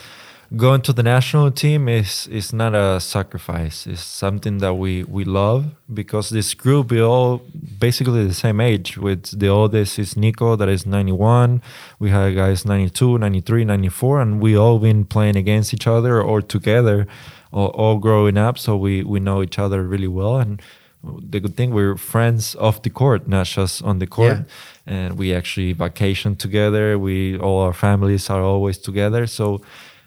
Going 0.55 0.81
to 0.83 0.93
the 0.93 1.03
national 1.03 1.51
team 1.51 1.89
is 1.89 2.29
is 2.29 2.53
not 2.53 2.73
a 2.75 3.01
sacrifice. 3.01 3.85
It's 3.85 4.01
something 4.01 4.59
that 4.59 4.75
we 4.75 5.03
we 5.03 5.25
love 5.25 5.65
because 5.93 6.31
this 6.31 6.55
group 6.55 6.93
we 6.93 7.01
all 7.03 7.43
basically 7.81 8.25
the 8.25 8.35
same 8.35 8.61
age. 8.61 8.97
With 8.97 9.37
the 9.41 9.49
oldest 9.49 9.99
is 9.99 10.17
Nico 10.17 10.55
that 10.55 10.69
is 10.69 10.87
91. 10.87 11.63
We 11.99 12.11
have 12.11 12.35
guys 12.37 12.65
92, 12.65 13.19
93, 13.19 13.65
94 13.65 14.21
and 14.21 14.41
we 14.41 14.57
all 14.57 14.79
been 14.79 15.05
playing 15.05 15.35
against 15.37 15.75
each 15.75 15.89
other 15.89 16.23
or 16.23 16.41
together 16.43 17.09
all, 17.53 17.69
all 17.75 17.99
growing 17.99 18.39
up 18.39 18.57
so 18.57 18.77
we 18.77 19.03
we 19.03 19.19
know 19.19 19.43
each 19.43 19.59
other 19.59 19.83
really 19.83 20.09
well 20.09 20.39
and 20.39 20.63
the 21.31 21.39
good 21.41 21.57
thing 21.57 21.73
we're 21.73 21.97
friends 21.97 22.57
off 22.57 22.83
the 22.83 22.91
court, 22.91 23.29
not 23.29 23.47
just 23.47 23.83
on 23.83 23.99
the 23.99 24.07
court 24.07 24.39
Yeah. 24.39 24.93
and 24.95 25.19
we 25.19 25.33
actually 25.35 25.73
vacation 25.73 26.35
together. 26.37 26.99
We 26.99 27.37
all 27.39 27.61
our 27.67 27.73
families 27.75 28.31
are 28.31 28.43
always 28.43 28.79
together. 28.79 29.27
So 29.27 29.61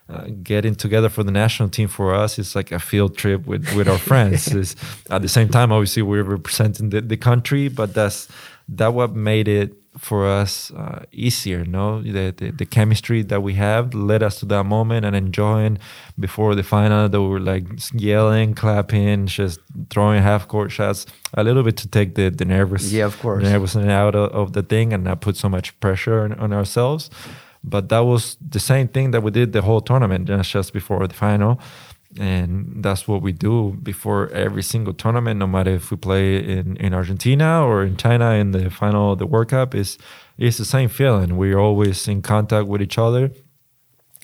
uh, 0.10 0.26
getting 0.44 0.76
together 0.76 1.10
for 1.10 1.24
the 1.24 1.32
national 1.32 1.70
team 1.70 1.88
for 1.88 2.14
us 2.24 2.40
is 2.40 2.56
like 2.56 2.72
a 2.76 2.80
field 2.80 3.16
trip 3.18 3.46
with 3.48 3.66
with 3.76 3.88
our 3.88 4.00
friends. 4.00 4.48
It's- 4.56 4.76
at 5.10 5.22
the 5.22 5.30
same 5.30 5.50
time, 5.50 5.72
obviously, 5.72 6.02
we're 6.04 6.24
representing 6.24 6.90
the, 6.90 7.02
the 7.02 7.18
country, 7.18 7.70
but 7.70 7.94
that's 7.94 8.28
that 8.78 8.94
what 8.94 9.16
made 9.16 9.48
it 9.48 9.74
for 9.98 10.28
us 10.42 10.72
uh, 10.72 11.04
easier. 11.12 11.66
No, 11.66 12.02
the, 12.02 12.34
the 12.38 12.52
the 12.52 12.66
chemistry 12.66 13.24
that 13.24 13.42
we 13.44 13.54
have 13.56 13.94
led 13.94 14.22
us 14.24 14.40
to 14.40 14.46
that 14.48 14.64
moment 14.66 15.06
and 15.06 15.16
enjoying 15.16 15.78
before 16.18 16.56
the 16.56 16.64
final. 16.64 17.10
They 17.10 17.18
were 17.18 17.40
like 17.54 17.66
yelling, 17.94 18.54
clapping, 18.56 19.28
just 19.28 19.60
throwing 19.90 20.22
half 20.24 20.48
court 20.48 20.72
shots, 20.72 21.06
a 21.34 21.44
little 21.44 21.64
bit 21.64 21.76
to 21.78 21.88
take 21.88 22.14
the 22.16 22.30
the 22.30 22.46
nervous 22.46 22.92
Yeah, 22.92 23.06
of 23.08 23.20
course. 23.22 23.44
nervousness 23.44 23.88
out 23.90 24.16
of, 24.16 24.32
of 24.32 24.52
the 24.54 24.64
thing 24.64 24.94
and 24.94 25.04
not 25.04 25.20
put 25.22 25.36
so 25.38 25.50
much 25.50 25.74
pressure 25.80 26.24
on, 26.24 26.34
on 26.40 26.54
ourselves. 26.54 27.10
But 27.64 27.90
that 27.90 28.00
was 28.00 28.38
the 28.42 28.60
same 28.60 28.88
thing 28.88 29.12
that 29.12 29.22
we 29.22 29.32
did 29.32 29.52
the 29.52 29.62
whole 29.62 29.82
tournament, 29.82 30.30
just 30.44 30.74
before 30.74 31.06
the 31.08 31.14
final. 31.14 31.60
And 32.20 32.84
that's 32.84 33.08
what 33.08 33.22
we 33.22 33.34
do 33.34 33.78
before 33.84 34.30
every 34.30 34.64
single 34.64 34.94
tournament, 34.94 35.40
no 35.40 35.46
matter 35.46 35.72
if 35.72 35.92
we 35.92 35.98
play 35.98 36.38
in, 36.38 36.76
in 36.78 36.94
Argentina 36.94 37.64
or 37.64 37.84
in 37.84 37.98
China 37.98 38.32
in 38.32 38.52
the 38.52 38.72
final 38.72 39.16
the 39.16 39.28
World 39.28 39.50
Cup, 39.50 39.76
is 39.76 39.98
it's 40.38 40.58
the 40.58 40.66
same 40.66 40.90
feeling. 40.90 41.38
We're 41.38 41.60
always 41.60 42.08
in 42.08 42.22
contact 42.24 42.68
with 42.68 42.82
each 42.82 42.98
other 42.98 43.32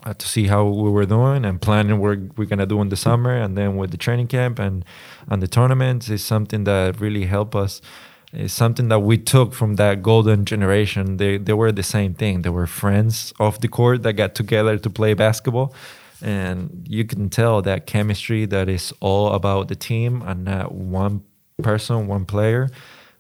uh, 0.03 0.13
to 0.15 0.27
see 0.27 0.47
how 0.47 0.65
we 0.65 0.89
were 0.89 1.05
doing 1.05 1.45
and 1.45 1.61
planning 1.61 1.99
what 1.99 2.17
we're 2.37 2.45
gonna 2.45 2.65
do 2.65 2.81
in 2.81 2.89
the 2.89 2.95
summer, 2.95 3.35
and 3.35 3.55
then 3.55 3.75
with 3.75 3.91
the 3.91 3.97
training 3.97 4.27
camp 4.27 4.57
and 4.57 4.83
and 5.29 5.41
the 5.43 5.47
tournaments 5.47 6.09
is 6.09 6.23
something 6.23 6.63
that 6.63 6.99
really 6.99 7.25
helped 7.25 7.53
us. 7.55 7.81
It's 8.35 8.53
something 8.53 8.89
that 8.89 8.99
we 8.99 9.17
took 9.17 9.53
from 9.53 9.75
that 9.75 10.03
golden 10.03 10.45
generation. 10.45 11.17
They 11.17 11.37
they 11.37 11.53
were 11.53 11.71
the 11.71 11.83
same 11.83 12.13
thing. 12.13 12.41
They 12.41 12.49
were 12.49 12.67
friends 12.67 13.33
off 13.39 13.59
the 13.59 13.67
court 13.67 14.03
that 14.03 14.13
got 14.13 14.35
together 14.35 14.77
to 14.77 14.89
play 14.89 15.13
basketball 15.13 15.73
and 16.21 16.85
you 16.89 17.05
can 17.05 17.29
tell 17.29 17.61
that 17.61 17.85
chemistry 17.85 18.45
that 18.45 18.69
is 18.69 18.93
all 18.99 19.33
about 19.33 19.67
the 19.67 19.75
team 19.75 20.21
and 20.21 20.45
not 20.45 20.73
one 20.73 21.23
person, 21.61 22.07
one 22.07 22.25
player. 22.25 22.69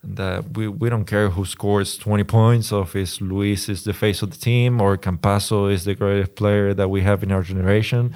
That 0.03 0.55
we, 0.55 0.67
we 0.67 0.89
don't 0.89 1.05
care 1.05 1.29
who 1.29 1.45
scores 1.45 1.97
20 1.97 2.23
points, 2.25 2.71
or 2.71 2.87
if 2.93 3.21
Luis 3.21 3.67
is 3.69 3.85
the 3.85 3.93
face 3.93 4.21
of 4.21 4.29
the 4.29 4.37
team, 4.37 4.79
or 4.79 4.97
Campazzo 4.97 5.71
is 5.71 5.85
the 5.85 5.95
greatest 5.95 6.35
player 6.35 6.75
that 6.75 6.89
we 6.89 7.01
have 7.01 7.23
in 7.23 7.31
our 7.31 7.41
generation. 7.41 8.13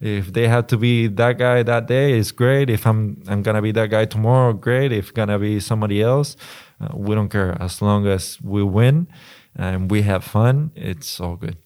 If 0.00 0.32
they 0.32 0.48
have 0.48 0.66
to 0.68 0.78
be 0.78 1.08
that 1.08 1.38
guy 1.38 1.62
that 1.62 1.86
day, 1.86 2.18
it's 2.18 2.32
great. 2.32 2.70
If 2.70 2.86
I'm 2.86 3.22
I'm 3.28 3.42
gonna 3.42 3.62
be 3.62 3.72
that 3.72 3.90
guy 3.90 4.06
tomorrow, 4.06 4.52
great. 4.52 4.92
If 4.92 5.12
gonna 5.12 5.38
be 5.38 5.60
somebody 5.60 6.00
else, 6.02 6.36
uh, 6.80 6.96
we 6.96 7.14
don't 7.14 7.28
care. 7.28 7.56
As 7.60 7.82
long 7.82 8.06
as 8.06 8.40
we 8.40 8.62
win 8.62 9.08
and 9.54 9.90
we 9.90 10.02
have 10.02 10.24
fun, 10.24 10.70
it's 10.74 11.20
all 11.20 11.36
good 11.36 11.56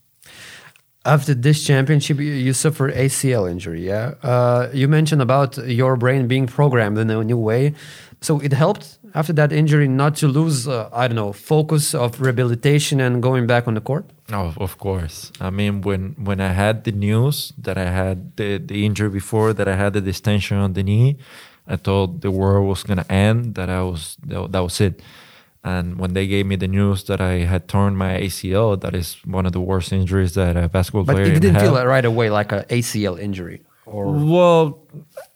after 1.05 1.35
this 1.35 1.63
championship 1.65 2.19
you 2.19 2.53
suffered 2.53 2.93
acl 2.95 3.51
injury 3.51 3.87
yeah 3.87 4.15
uh, 4.23 4.69
you 4.73 4.89
mentioned 4.89 5.21
about 5.21 5.57
your 5.69 5.97
brain 5.97 6.27
being 6.27 6.47
programmed 6.47 6.97
in 6.99 7.11
a 7.11 7.23
new 7.23 7.37
way 7.37 7.75
so 8.21 8.41
it 8.41 8.53
helped 8.53 8.99
after 9.15 9.33
that 9.33 9.53
injury 9.53 9.87
not 9.87 10.17
to 10.17 10.27
lose 10.27 10.67
uh, 10.67 10.89
i 10.93 11.07
don't 11.07 11.17
know 11.17 11.33
focus 11.33 11.95
of 11.95 12.21
rehabilitation 12.21 13.01
and 13.01 13.23
going 13.23 13.47
back 13.47 13.69
on 13.69 13.75
the 13.75 13.81
court 13.81 14.07
oh 14.33 14.55
of 14.57 14.79
course 14.79 15.31
i 15.41 15.51
mean 15.51 15.83
when 15.83 16.15
when 16.19 16.41
i 16.41 16.53
had 16.53 16.85
the 16.85 16.93
news 16.93 17.53
that 17.59 17.77
i 17.77 17.91
had 17.91 18.37
the, 18.37 18.59
the 18.59 18.87
injury 18.87 19.11
before 19.11 19.53
that 19.53 19.69
i 19.69 19.77
had 19.77 19.93
the 19.93 20.01
distension 20.01 20.57
on 20.57 20.73
the 20.73 20.83
knee 20.83 21.17
i 21.67 21.77
thought 21.77 22.21
the 22.21 22.31
world 22.31 22.67
was 22.67 22.83
going 22.83 22.99
to 22.99 23.13
end 23.13 23.55
that 23.55 23.69
i 23.69 23.83
was 23.83 24.17
that, 24.25 24.51
that 24.53 24.61
was 24.61 24.81
it 24.81 25.03
and 25.65 25.99
when 25.99 26.13
they 26.13 26.27
gave 26.27 26.45
me 26.45 26.57
the 26.57 26.69
news 26.69 27.05
that 27.05 27.23
I 27.23 27.49
had 27.49 27.69
torn 27.69 27.97
my 27.97 28.21
ACL, 28.21 28.79
that 28.83 28.95
is 28.95 29.17
one 29.25 29.47
of 29.47 29.53
the 29.53 29.63
worst 29.63 29.95
injuries 29.95 30.35
that 30.35 30.59
a 30.59 30.69
basketball 30.69 31.05
but 31.05 31.15
player. 31.15 31.29
But 31.29 31.37
it 31.37 31.41
didn't 31.41 31.61
feel 31.61 31.83
right 31.87 32.05
away 32.05 32.29
like 32.29 32.53
an 32.53 32.65
ACL 32.65 33.19
injury. 33.19 33.63
Or 33.87 34.13
well, 34.13 34.87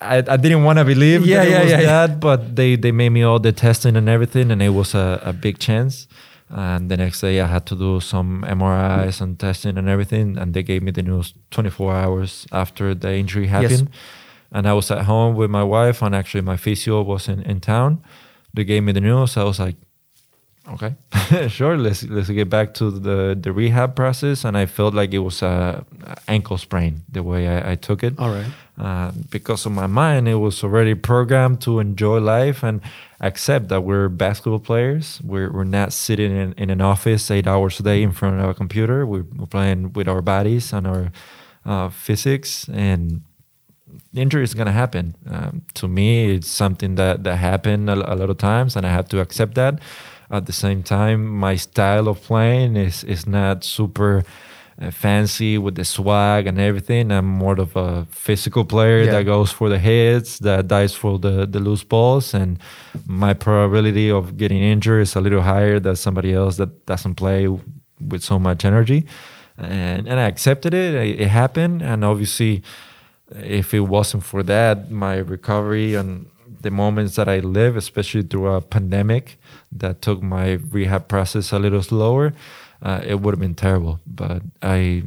I, 0.01 0.19
I 0.19 0.37
didn't 0.37 0.65
want 0.65 0.79
to 0.79 0.85
believe 0.85 1.25
yeah, 1.25 1.45
that 1.45 1.51
yeah, 1.51 1.59
it 1.59 1.63
was 1.63 1.71
yeah, 1.73 1.81
that, 1.81 2.11
yeah. 2.11 2.17
but 2.17 2.57
they, 2.57 2.77
they 2.77 2.93
made 2.93 3.11
me 3.11 3.23
all 3.23 3.39
the 3.39 3.53
testing 3.53 3.97
and 3.97 4.09
everything, 4.09 4.51
and 4.51 4.63
it 4.63 4.71
was 4.71 4.95
a, 4.95 5.21
a 5.25 5.33
big 5.33 5.59
chance. 5.59 6.09
And 6.51 6.91
the 6.91 6.97
next 6.97 7.21
day, 7.21 7.41
I 7.41 7.47
had 7.47 7.67
to 7.67 7.77
do 7.77 8.01
some 8.01 8.43
MRIs 8.47 9.21
and 9.21 9.39
testing 9.39 9.77
and 9.77 9.89
everything, 9.89 10.39
and 10.39 10.55
they 10.55 10.63
gave 10.63 10.83
me 10.83 10.91
the 10.91 11.03
news 11.03 11.35
24 11.51 11.95
hours 11.95 12.47
after 12.53 12.95
the 12.95 13.15
injury 13.15 13.49
happened. 13.49 13.91
Yes. 13.93 14.01
And 14.51 14.67
I 14.67 14.73
was 14.73 14.91
at 14.91 15.05
home 15.05 15.37
with 15.37 15.51
my 15.51 15.63
wife, 15.63 16.01
and 16.01 16.15
actually 16.15 16.41
my 16.41 16.57
physio 16.57 17.03
was 17.03 17.29
in, 17.29 17.43
in 17.43 17.61
town. 17.61 18.03
They 18.55 18.65
gave 18.65 18.83
me 18.83 18.93
the 18.93 19.01
news. 19.01 19.37
I 19.37 19.45
was 19.45 19.61
like, 19.61 19.77
okay. 20.73 20.95
Sure 21.49 21.77
let's 21.77 22.03
let's 22.05 22.31
get 22.31 22.49
back 22.49 22.75
to 22.75 22.91
the 22.91 23.37
the 23.39 23.53
rehab 23.53 23.95
process 23.95 24.45
and 24.45 24.57
i 24.57 24.67
felt 24.67 24.95
like 24.95 25.13
it 25.13 25.19
was 25.19 25.43
a 25.43 25.85
ankle 26.27 26.57
sprain 26.57 27.03
the 27.13 27.23
way 27.23 27.49
i, 27.49 27.73
I 27.73 27.75
took 27.77 28.03
it. 28.03 28.19
All 28.19 28.31
right. 28.31 28.47
Uh, 28.79 29.13
because 29.31 29.67
of 29.67 29.73
my 29.73 29.87
mind 29.87 30.29
it 30.29 30.37
was 30.37 30.63
already 30.63 30.95
programmed 30.95 31.61
to 31.63 31.81
enjoy 31.81 32.19
life 32.19 32.63
and 32.63 32.81
accept 33.21 33.69
that 33.69 33.83
we're 33.83 34.09
basketball 34.09 34.61
players. 34.61 35.21
We're, 35.25 35.51
we're 35.53 35.65
not 35.65 35.93
sitting 35.93 36.31
in, 36.31 36.53
in 36.53 36.71
an 36.71 36.81
office 36.81 37.31
eight 37.31 37.49
hours 37.49 37.81
a 37.81 37.83
day 37.83 38.03
in 38.03 38.13
front 38.13 38.41
of 38.41 38.49
a 38.49 38.55
computer. 38.55 39.05
We're, 39.05 39.27
we're 39.37 39.47
playing 39.47 39.95
with 39.95 40.07
our 40.07 40.23
bodies 40.23 40.73
and 40.73 40.87
our 40.87 41.11
uh, 41.67 41.89
physics 41.89 42.69
and 42.73 43.23
injury 44.15 44.45
is 44.45 44.55
going 44.55 44.67
to 44.67 44.73
happen. 44.73 45.17
Um, 45.29 45.63
to 45.75 45.89
me 45.89 46.37
it's 46.37 46.49
something 46.49 46.95
that 46.95 47.25
that 47.25 47.37
happened 47.37 47.91
a, 47.91 47.95
a 47.95 48.15
lot 48.15 48.31
of 48.31 48.39
times 48.39 48.77
and 48.77 48.87
i 48.87 48.91
have 48.91 49.09
to 49.09 49.21
accept 49.21 49.55
that 49.55 49.81
at 50.31 50.47
the 50.47 50.53
same 50.53 50.83
time, 50.83 51.27
my 51.27 51.57
style 51.57 52.09
of 52.09 52.23
playing 52.23 52.77
is 52.77 53.05
is 53.05 53.27
not 53.27 53.65
super 53.65 54.25
uh, 54.81 54.91
fancy 54.91 55.59
with 55.59 55.75
the 55.75 55.85
swag 55.85 56.47
and 56.47 56.59
everything. 56.61 57.11
I'm 57.11 57.27
more 57.27 57.59
of 57.59 57.77
a 57.77 58.07
physical 58.11 58.65
player 58.65 59.05
yeah. 59.05 59.13
that 59.13 59.25
goes 59.25 59.51
for 59.51 59.69
the 59.69 59.79
hits, 59.79 60.39
that 60.41 60.69
dies 60.69 60.95
for 60.95 61.19
the 61.19 61.47
the 61.47 61.61
loose 61.61 61.85
balls, 61.85 62.35
and 62.35 62.59
my 63.07 63.35
probability 63.35 64.11
of 64.11 64.37
getting 64.37 64.63
injured 64.63 65.03
is 65.03 65.17
a 65.17 65.21
little 65.21 65.43
higher 65.43 65.81
than 65.81 65.97
somebody 65.97 66.35
else 66.35 66.57
that 66.59 66.87
doesn't 66.87 67.15
play 67.15 67.49
with 67.49 68.23
so 68.23 68.39
much 68.39 68.65
energy. 68.65 69.07
And 69.57 70.07
and 70.07 70.21
I 70.21 70.29
accepted 70.29 70.75
it. 70.75 70.95
It, 70.95 71.21
it 71.21 71.29
happened, 71.29 71.83
and 71.83 72.05
obviously, 72.05 72.63
if 73.35 73.73
it 73.73 73.81
wasn't 73.81 74.25
for 74.25 74.43
that, 74.43 74.91
my 74.91 75.17
recovery 75.17 75.95
and 75.95 76.27
the 76.61 76.71
moments 76.71 77.15
that 77.17 77.29
I 77.29 77.39
live, 77.39 77.77
especially 77.77 78.23
through 78.23 78.49
a 78.49 78.61
pandemic 78.61 79.38
that 79.73 80.03
took 80.03 80.23
my 80.23 80.53
rehab 80.71 81.09
process 81.09 81.53
a 81.53 81.59
little 81.59 81.83
slower, 81.83 82.33
uh, 82.83 83.01
it 83.05 83.21
would 83.21 83.35
have 83.35 83.41
been 83.41 83.55
terrible. 83.55 84.01
But 84.07 84.43
I 84.63 85.05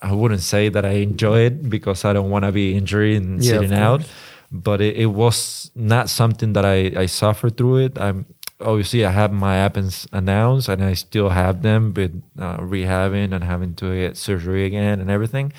I 0.00 0.12
wouldn't 0.12 0.42
say 0.42 0.68
that 0.68 0.84
I 0.84 1.02
enjoy 1.02 1.40
it 1.40 1.70
because 1.70 2.04
I 2.04 2.12
don't 2.12 2.30
want 2.30 2.44
to 2.44 2.52
be 2.52 2.74
injured 2.76 3.16
and 3.16 3.42
yeah, 3.42 3.52
sitting 3.52 3.72
out. 3.72 4.02
But 4.50 4.80
it, 4.80 4.96
it, 4.96 5.06
was 5.06 5.70
not 5.74 6.10
something 6.10 6.52
that 6.52 6.64
I, 6.66 6.92
I 6.94 7.06
suffered 7.06 7.56
through 7.56 7.86
it. 7.86 7.98
I'm 7.98 8.26
obviously 8.60 9.04
I 9.04 9.10
have 9.10 9.32
my 9.32 9.54
happens 9.54 10.06
announced 10.12 10.68
and 10.68 10.84
I 10.84 10.94
still 10.94 11.30
have 11.30 11.62
them, 11.62 11.92
but 11.92 12.10
uh, 12.38 12.58
rehabbing 12.58 13.32
and 13.32 13.44
having 13.44 13.74
to 13.76 13.94
get 13.94 14.16
surgery 14.16 14.66
again 14.66 15.00
and 15.00 15.10
everything. 15.10 15.52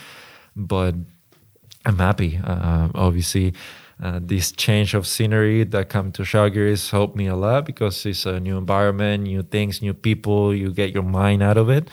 But 0.55 0.95
I'm 1.86 1.97
happy. 1.97 2.39
Uh, 2.43 2.89
obviously, 2.93 3.53
uh, 4.02 4.20
this 4.22 4.52
change 4.52 4.94
of 4.94 5.06
scenery 5.06 5.64
that 5.64 5.89
come 5.89 6.12
to 6.14 6.24
Žalgiris 6.24 6.91
helped 6.91 7.16
me 7.16 7.28
a 7.28 7.36
lot 7.36 7.66
because 7.66 8.06
it's 8.06 8.26
a 8.26 8.39
new 8.39 8.58
environment, 8.58 9.24
new 9.24 9.44
things, 9.44 9.82
new 9.82 9.94
people. 9.94 10.54
You 10.54 10.72
get 10.72 10.94
your 10.94 11.04
mind 11.04 11.44
out 11.44 11.58
of 11.58 11.70
it 11.70 11.89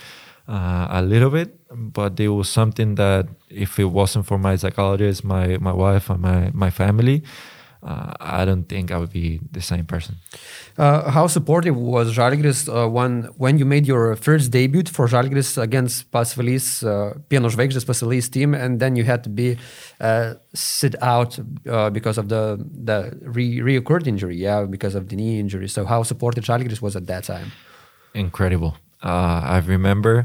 uh, 0.49 0.89
a 0.91 1.03
little 1.03 1.31
bit, 1.31 1.59
but 1.71 2.19
it 2.19 2.29
was 2.29 2.49
something 2.49 2.97
that 2.97 3.29
if 3.49 3.79
it 3.79 3.85
wasn't 3.85 4.27
for 4.27 4.39
my 4.39 4.57
psychologist, 4.57 5.25
my 5.25 5.59
my 5.59 5.73
wife, 5.73 6.11
and 6.11 6.21
my 6.21 6.51
my 6.53 6.71
family, 6.71 7.23
uh, 7.83 8.13
I 8.19 8.45
don't 8.45 8.65
think 8.65 8.91
I 8.91 8.99
would 8.99 9.13
be 9.13 9.41
the 9.53 9.61
same 9.63 9.87
person. 9.87 10.17
Uh, 10.81 11.11
how 11.11 11.26
supportive 11.26 11.76
was 11.76 12.16
Žalgiris 12.16 12.66
uh, 12.66 12.89
when 12.89 13.24
when 13.37 13.59
you 13.59 13.66
made 13.66 13.87
your 13.87 14.16
first 14.16 14.51
debut 14.51 14.85
for 14.91 15.07
Žalgiris 15.07 15.61
against 15.61 16.11
Pasvalys, 16.11 16.83
uh, 16.83 17.18
Pieno 17.28 17.51
Žvaigždės 17.51 18.31
team, 18.31 18.55
and 18.55 18.81
then 18.81 18.97
you 18.97 19.05
had 19.05 19.22
to 19.24 19.28
be 19.28 19.59
uh, 20.01 20.37
sit 20.55 20.95
out 21.03 21.39
uh, 21.68 21.91
because 21.91 22.16
of 22.16 22.31
the 22.31 22.57
the 22.72 23.12
re 23.20 23.61
reoccurred 23.61 24.07
injury, 24.07 24.37
yeah, 24.37 24.64
because 24.64 24.95
of 24.95 25.11
the 25.11 25.16
knee 25.16 25.39
injury. 25.39 25.68
So 25.68 25.85
how 25.85 26.03
supportive 26.03 26.45
Žalgiris 26.45 26.81
was 26.81 26.97
at 26.97 27.07
that 27.09 27.24
time? 27.24 27.53
Incredible. 28.14 28.78
Uh, 29.05 29.43
I 29.45 29.59
remember 29.59 30.24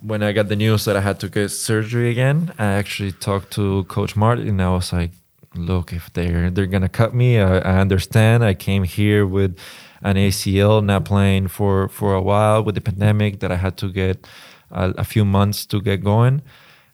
when 0.00 0.22
I 0.22 0.32
got 0.32 0.48
the 0.48 0.56
news 0.56 0.86
that 0.86 0.96
I 0.96 1.02
had 1.02 1.20
to 1.20 1.28
get 1.28 1.50
surgery 1.50 2.08
again. 2.08 2.54
I 2.58 2.68
actually 2.80 3.12
talked 3.12 3.50
to 3.56 3.84
Coach 3.84 4.16
Martin, 4.16 4.48
and 4.48 4.62
I 4.62 4.70
was 4.70 4.94
like 4.94 5.10
look, 5.54 5.92
if 5.92 6.10
they're 6.12 6.50
they're 6.50 6.66
gonna 6.66 6.88
cut 6.88 7.12
me, 7.12 7.38
I, 7.38 7.58
I 7.58 7.80
understand. 7.80 8.44
I 8.44 8.54
came 8.54 8.84
here 8.84 9.26
with 9.26 9.58
an 10.02 10.16
ACL, 10.16 10.84
not 10.84 11.04
playing 11.04 11.48
for 11.48 11.88
for 11.88 12.14
a 12.14 12.22
while 12.22 12.62
with 12.64 12.74
the 12.74 12.80
pandemic 12.80 13.40
that 13.40 13.52
I 13.52 13.56
had 13.56 13.76
to 13.78 13.90
get 13.90 14.26
a, 14.70 14.90
a 14.98 15.04
few 15.04 15.24
months 15.24 15.66
to 15.66 15.80
get 15.80 16.02
going. 16.02 16.42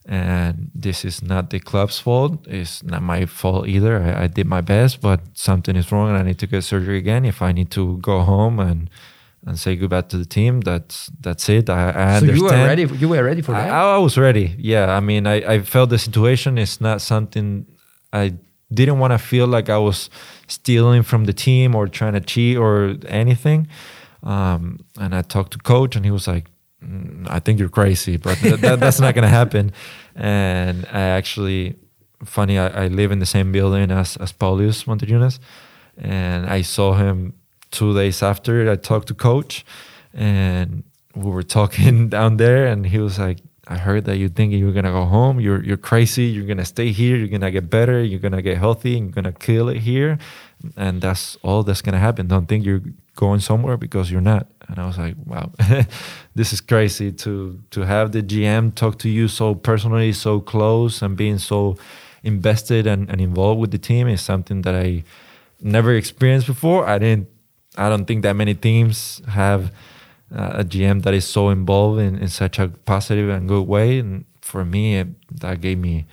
And 0.09 0.71
this 0.73 1.05
is 1.05 1.21
not 1.21 1.51
the 1.51 1.59
club's 1.59 1.99
fault. 1.99 2.47
It's 2.47 2.85
not 2.85 3.03
my 3.03 3.27
fault 3.27 3.67
either. 3.67 4.01
I, 4.01 4.25
I 4.25 4.27
did 4.29 4.47
my 4.47 4.61
best, 4.61 5.01
but 5.01 5.21
something 5.35 5.75
is 5.75 5.91
wrong, 5.91 6.09
and 6.11 6.17
I 6.17 6.23
need 6.23 6.39
to 6.39 6.47
get 6.47 6.63
surgery 6.63 6.99
again. 6.99 7.25
If 7.25 7.43
I 7.43 7.51
need 7.51 7.73
to 7.73 7.99
go 7.99 8.21
home 8.21 8.61
and 8.61 8.89
and 9.47 9.59
say 9.59 9.77
goodbye 9.77 10.03
to 10.03 10.19
the 10.19 10.25
team. 10.25 10.61
That's 10.61 11.11
that's 11.21 11.49
it. 11.49 11.71
I, 11.71 11.89
I 11.89 12.21
so 12.21 12.27
understand. 12.27 12.37
you 12.37 12.43
were 12.43 12.51
ready. 12.51 12.87
You 12.97 13.09
were 13.09 13.23
ready 13.23 13.43
for 13.43 13.53
that. 13.53 13.71
I, 13.71 13.95
I 13.95 13.99
was 13.99 14.19
ready. 14.19 14.55
Yeah. 14.59 14.95
I 14.95 15.01
mean, 15.01 15.27
I, 15.27 15.55
I 15.55 15.63
felt 15.63 15.91
the 15.91 15.99
situation 15.99 16.59
is 16.59 16.81
not 16.81 17.01
something 17.01 17.67
I 18.13 18.35
didn't 18.73 18.99
want 18.99 19.13
to 19.13 19.19
feel 19.19 19.47
like 19.47 19.69
I 19.69 19.79
was 19.79 20.11
stealing 20.49 21.03
from 21.03 21.25
the 21.25 21.33
team 21.33 21.75
or 21.75 21.87
trying 21.87 22.15
to 22.15 22.21
cheat 22.21 22.57
or 22.57 22.97
anything. 23.07 23.69
Um, 24.23 24.81
and 24.99 25.15
I 25.15 25.23
talked 25.23 25.53
to 25.53 25.59
coach, 25.59 25.95
and 25.95 26.05
he 26.05 26.11
was 26.11 26.27
like, 26.27 26.47
mm, 26.83 27.27
"I 27.31 27.39
think 27.39 27.59
you're 27.61 27.69
crazy, 27.69 28.17
but 28.17 28.39
th- 28.39 28.61
that, 28.61 28.81
that's 28.81 29.01
not 29.01 29.15
gonna 29.15 29.29
happen." 29.29 29.73
And 30.15 30.87
I 30.93 31.01
actually, 31.01 31.77
funny, 32.25 32.59
I, 32.59 32.85
I, 32.85 32.89
live 32.89 33.13
in 33.13 33.21
the 33.21 33.27
same 33.27 33.53
building 33.53 33.91
as 33.91 34.17
as 34.17 34.33
Paulius 34.33 34.85
Motiejunas, 34.85 35.39
and 35.97 36.47
I 36.47 36.63
saw 36.63 36.95
him 36.95 37.35
two 37.71 37.95
days 37.95 38.23
after. 38.23 38.69
I 38.71 38.77
talked 38.77 39.09
to 39.09 39.15
coach, 39.15 39.65
and 40.13 40.83
we 41.15 41.31
were 41.31 41.45
talking 41.45 42.09
down 42.17 42.37
there, 42.37 42.67
and 42.67 42.87
he 42.87 42.99
was 42.99 43.19
like, 43.19 43.39
"I 43.69 43.79
heard 43.79 44.05
that 44.05 44.17
you 44.17 44.29
think 44.29 44.53
you're 44.53 44.73
gonna 44.73 44.93
go 44.93 45.05
home. 45.05 45.41
You're 45.41 45.63
you're 45.63 45.77
crazy. 45.77 46.25
You're 46.25 46.47
gonna 46.47 46.65
stay 46.65 46.93
here. 46.93 47.17
You're 47.17 47.29
gonna 47.29 47.51
get 47.51 47.69
better. 47.69 48.03
You're 48.03 48.21
gonna 48.21 48.43
get 48.43 48.59
healthy. 48.59 48.93
You're 48.93 49.09
gonna 49.09 49.33
kill 49.33 49.69
it 49.69 49.79
here, 49.79 50.19
and 50.77 51.01
that's 51.01 51.37
all 51.43 51.63
that's 51.65 51.83
gonna 51.83 51.99
happen. 51.99 52.29
Don't 52.29 52.47
think 52.47 52.65
you're 52.65 52.83
going 53.17 53.41
somewhere 53.41 53.77
because 53.77 54.11
you're 54.11 54.21
not." 54.21 54.47
And 54.69 54.79
I 54.79 54.87
was 54.87 54.99
like, 54.99 55.17
"Wow, 55.25 55.51
this 56.35 56.53
is 56.53 56.61
crazy 56.61 57.11
to 57.13 57.59
to 57.71 57.81
have 57.83 58.13
the 58.13 58.23
GM 58.23 58.75
talk 58.75 58.99
to 59.01 59.09
you 59.09 59.27
so 59.27 59.55
personally, 59.55 60.13
so 60.13 60.41
close, 60.41 61.03
and 61.03 61.17
being 61.17 61.39
so 61.39 61.77
invested 62.23 62.87
and, 62.87 63.11
and 63.11 63.21
involved 63.21 63.61
with 63.61 63.71
the 63.73 63.79
team 63.79 64.07
is 64.09 64.21
something 64.21 64.63
that 64.63 64.75
I 64.75 65.03
never 65.61 65.93
experienced 65.95 66.47
before. 66.47 66.87
I 66.87 66.99
didn't. 66.99 67.29
I 67.77 67.89
don't 67.89 68.05
think 68.07 68.23
that 68.23 68.37
many 68.37 68.55
teams 68.55 69.23
have." 69.27 69.73
Uh, 70.35 70.53
a 70.55 70.65
GM 70.65 71.03
that 71.03 71.15
is 71.15 71.27
so 71.27 71.51
involved 71.51 72.01
in, 72.01 72.17
in 72.19 72.29
such 72.29 72.59
a 72.59 72.69
positive 72.69 73.29
and 73.29 73.49
good 73.49 73.67
way. 73.67 73.99
And 73.99 74.25
for 74.41 74.65
me, 74.65 74.97
it, 74.97 75.09
that 75.41 75.61
gave 75.61 75.79
me 75.79 76.07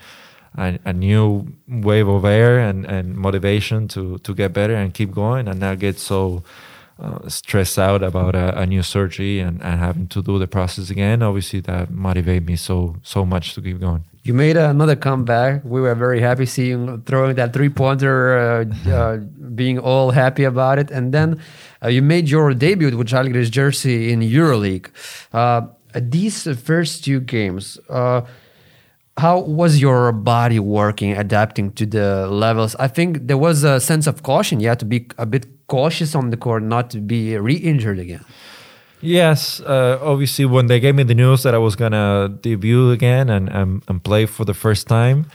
a, 0.58 0.80
a, 0.86 0.94
new 0.94 1.54
wave 1.68 2.08
of 2.08 2.26
air 2.26 2.60
and, 2.60 2.86
and 2.86 3.16
motivation 3.18 3.88
to, 3.90 4.20
to 4.20 4.36
get 4.36 4.54
better 4.54 4.76
and 4.76 4.94
keep 4.94 5.12
going 5.12 5.48
and 5.48 5.60
not 5.60 5.80
get 5.80 5.98
so 5.98 6.44
uh, 7.00 7.28
stressed 7.28 7.80
out 7.80 8.04
about 8.04 8.36
a, 8.36 8.60
a, 8.60 8.66
new 8.66 8.84
surgery 8.84 9.40
and, 9.40 9.62
and 9.64 9.80
having 9.80 10.08
to 10.08 10.22
do 10.22 10.38
the 10.38 10.48
process 10.48 10.90
again. 10.90 11.24
Obviously, 11.24 11.60
that 11.62 11.90
motivated 11.90 12.46
me 12.46 12.56
so 12.56 12.96
so 13.02 13.26
much 13.26 13.56
to 13.56 13.62
keep 13.62 13.80
going. 13.80 14.04
You 14.24 14.34
made 14.34 14.56
another 14.56 14.96
comeback. 14.96 15.64
We 15.66 15.82
were 15.82 15.96
very 15.96 16.22
happy 16.22 16.46
seeing 16.46 17.02
throwing 17.02 17.36
that 17.36 17.52
three 17.52 17.70
pointer, 17.70 18.38
uh, 18.38 18.90
uh, 18.90 19.18
being 19.56 19.80
all 19.80 20.12
happy 20.12 20.46
about 20.46 20.80
it. 20.80 20.92
And 20.92 21.14
then 21.14 21.42
uh, 21.84 21.90
you 21.90 22.02
made 22.02 22.30
your 22.30 22.54
debut 22.54 22.96
with 22.96 23.08
Žalgiris 23.08 23.52
jersey 23.52 24.14
in 24.14 24.22
EuroLeague. 24.22 24.88
Uh, 25.34 25.68
these 25.94 26.48
first 26.62 27.04
two 27.04 27.20
games, 27.20 27.78
uh, 27.90 28.22
how 29.18 29.40
was 29.40 29.80
your 29.80 30.12
body 30.12 30.60
working, 30.60 31.12
adapting 31.12 31.72
to 31.74 31.86
the 31.86 32.28
levels? 32.28 32.76
I 32.80 32.88
think 32.88 33.28
there 33.28 33.38
was 33.38 33.64
a 33.64 33.80
sense 33.80 34.08
of 34.08 34.24
caution. 34.24 34.60
You 34.60 34.70
had 34.70 34.80
to 34.80 34.86
be 34.86 35.08
a 35.18 35.26
bit 35.26 35.53
cautious 35.74 36.14
on 36.16 36.30
the 36.30 36.38
court, 36.38 36.62
not 36.76 36.86
to 36.92 37.00
be 37.00 37.22
re-injured 37.50 38.00
again. 38.06 38.24
Yes, 39.02 39.60
uh, 39.62 40.12
obviously, 40.12 40.46
when 40.46 40.68
they 40.68 40.80
gave 40.80 40.96
me 40.96 41.04
the 41.04 41.16
news 41.24 41.42
that 41.44 41.54
I 41.54 41.58
was 41.58 41.76
gonna 41.76 42.30
debut 42.46 42.92
again 42.92 43.30
and, 43.36 43.50
and, 43.50 43.70
and 43.90 43.98
play 44.10 44.26
for 44.26 44.46
the 44.46 44.54
first 44.54 44.88
time, 44.88 45.26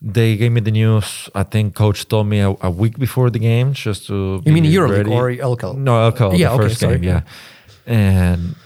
they 0.00 0.36
gave 0.36 0.52
me 0.52 0.60
the 0.60 0.70
news. 0.70 1.28
I 1.34 1.44
think 1.52 1.74
coach 1.74 2.08
told 2.08 2.26
me 2.26 2.38
a, 2.40 2.50
a 2.60 2.70
week 2.70 2.98
before 2.98 3.28
the 3.30 3.38
game 3.38 3.72
just 3.72 4.06
to. 4.08 4.42
You 4.46 4.52
mean 4.52 4.64
EuroLeague 4.64 5.10
or 5.18 5.30
LKL? 5.30 5.76
No, 5.76 5.92
LKL. 6.10 6.38
yeah, 6.38 6.50
the 6.50 6.56
first 6.56 6.82
okay, 6.82 6.94
game. 6.94 7.04
Yeah, 7.04 7.20
and 7.86 8.56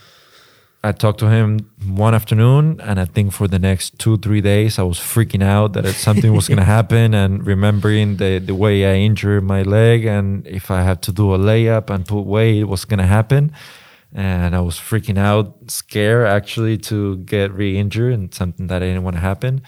I 0.82 0.92
talked 0.92 1.18
to 1.20 1.28
him 1.28 1.70
one 1.86 2.14
afternoon, 2.14 2.80
and 2.80 2.98
I 2.98 3.04
think 3.04 3.32
for 3.32 3.46
the 3.46 3.58
next 3.58 3.98
two 3.98 4.16
three 4.16 4.40
days 4.40 4.78
I 4.78 4.82
was 4.82 4.98
freaking 4.98 5.42
out 5.42 5.74
that 5.74 5.86
something 5.94 6.32
was 6.32 6.48
gonna 6.48 6.64
happen, 6.78 7.14
and 7.14 7.46
remembering 7.46 8.16
the 8.16 8.38
the 8.38 8.54
way 8.54 8.86
I 8.86 8.96
injured 8.96 9.44
my 9.44 9.62
leg, 9.62 10.06
and 10.06 10.46
if 10.46 10.70
I 10.70 10.82
had 10.82 11.02
to 11.02 11.12
do 11.12 11.34
a 11.34 11.38
layup 11.38 11.90
and 11.90 12.06
put 12.06 12.22
weight, 12.22 12.64
what's 12.64 12.84
gonna 12.84 13.06
happen 13.06 13.52
and 14.12 14.56
I 14.56 14.60
was 14.60 14.76
freaking 14.76 15.18
out, 15.18 15.70
scared 15.70 16.26
actually 16.26 16.78
to 16.78 17.18
get 17.18 17.52
re-injured 17.52 18.12
and 18.12 18.34
something 18.34 18.66
that 18.66 18.82
I 18.82 18.86
didn't 18.86 19.04
want 19.04 19.16
to 19.16 19.20
happen. 19.20 19.62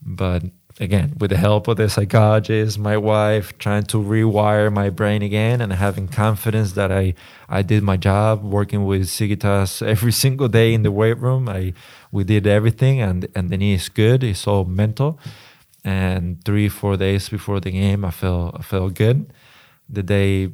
But 0.00 0.44
again, 0.80 1.14
with 1.18 1.30
the 1.30 1.36
help 1.36 1.68
of 1.68 1.76
the 1.76 1.88
psychologist, 1.88 2.78
my 2.78 2.96
wife, 2.96 3.56
trying 3.58 3.84
to 3.84 3.98
rewire 3.98 4.72
my 4.72 4.90
brain 4.90 5.22
again 5.22 5.60
and 5.60 5.72
having 5.72 6.08
confidence 6.08 6.72
that 6.72 6.90
I 6.90 7.14
I 7.48 7.62
did 7.62 7.82
my 7.82 7.96
job, 7.96 8.42
working 8.42 8.84
with 8.84 9.02
Sigitas 9.02 9.86
every 9.86 10.12
single 10.12 10.48
day 10.48 10.74
in 10.74 10.82
the 10.82 10.90
weight 10.90 11.18
room. 11.18 11.48
I 11.48 11.74
we 12.10 12.24
did 12.24 12.46
everything, 12.46 13.00
and 13.00 13.28
and 13.34 13.50
the 13.50 13.56
knee 13.56 13.74
is 13.74 13.88
good. 13.88 14.24
It's 14.24 14.46
all 14.46 14.64
mental. 14.64 15.18
And 15.84 16.42
three 16.44 16.68
four 16.68 16.96
days 16.96 17.28
before 17.28 17.60
the 17.60 17.70
game, 17.70 18.04
I 18.04 18.10
felt 18.10 18.56
I 18.58 18.62
felt 18.62 18.94
good. 18.94 19.32
The 19.88 20.02
day 20.02 20.50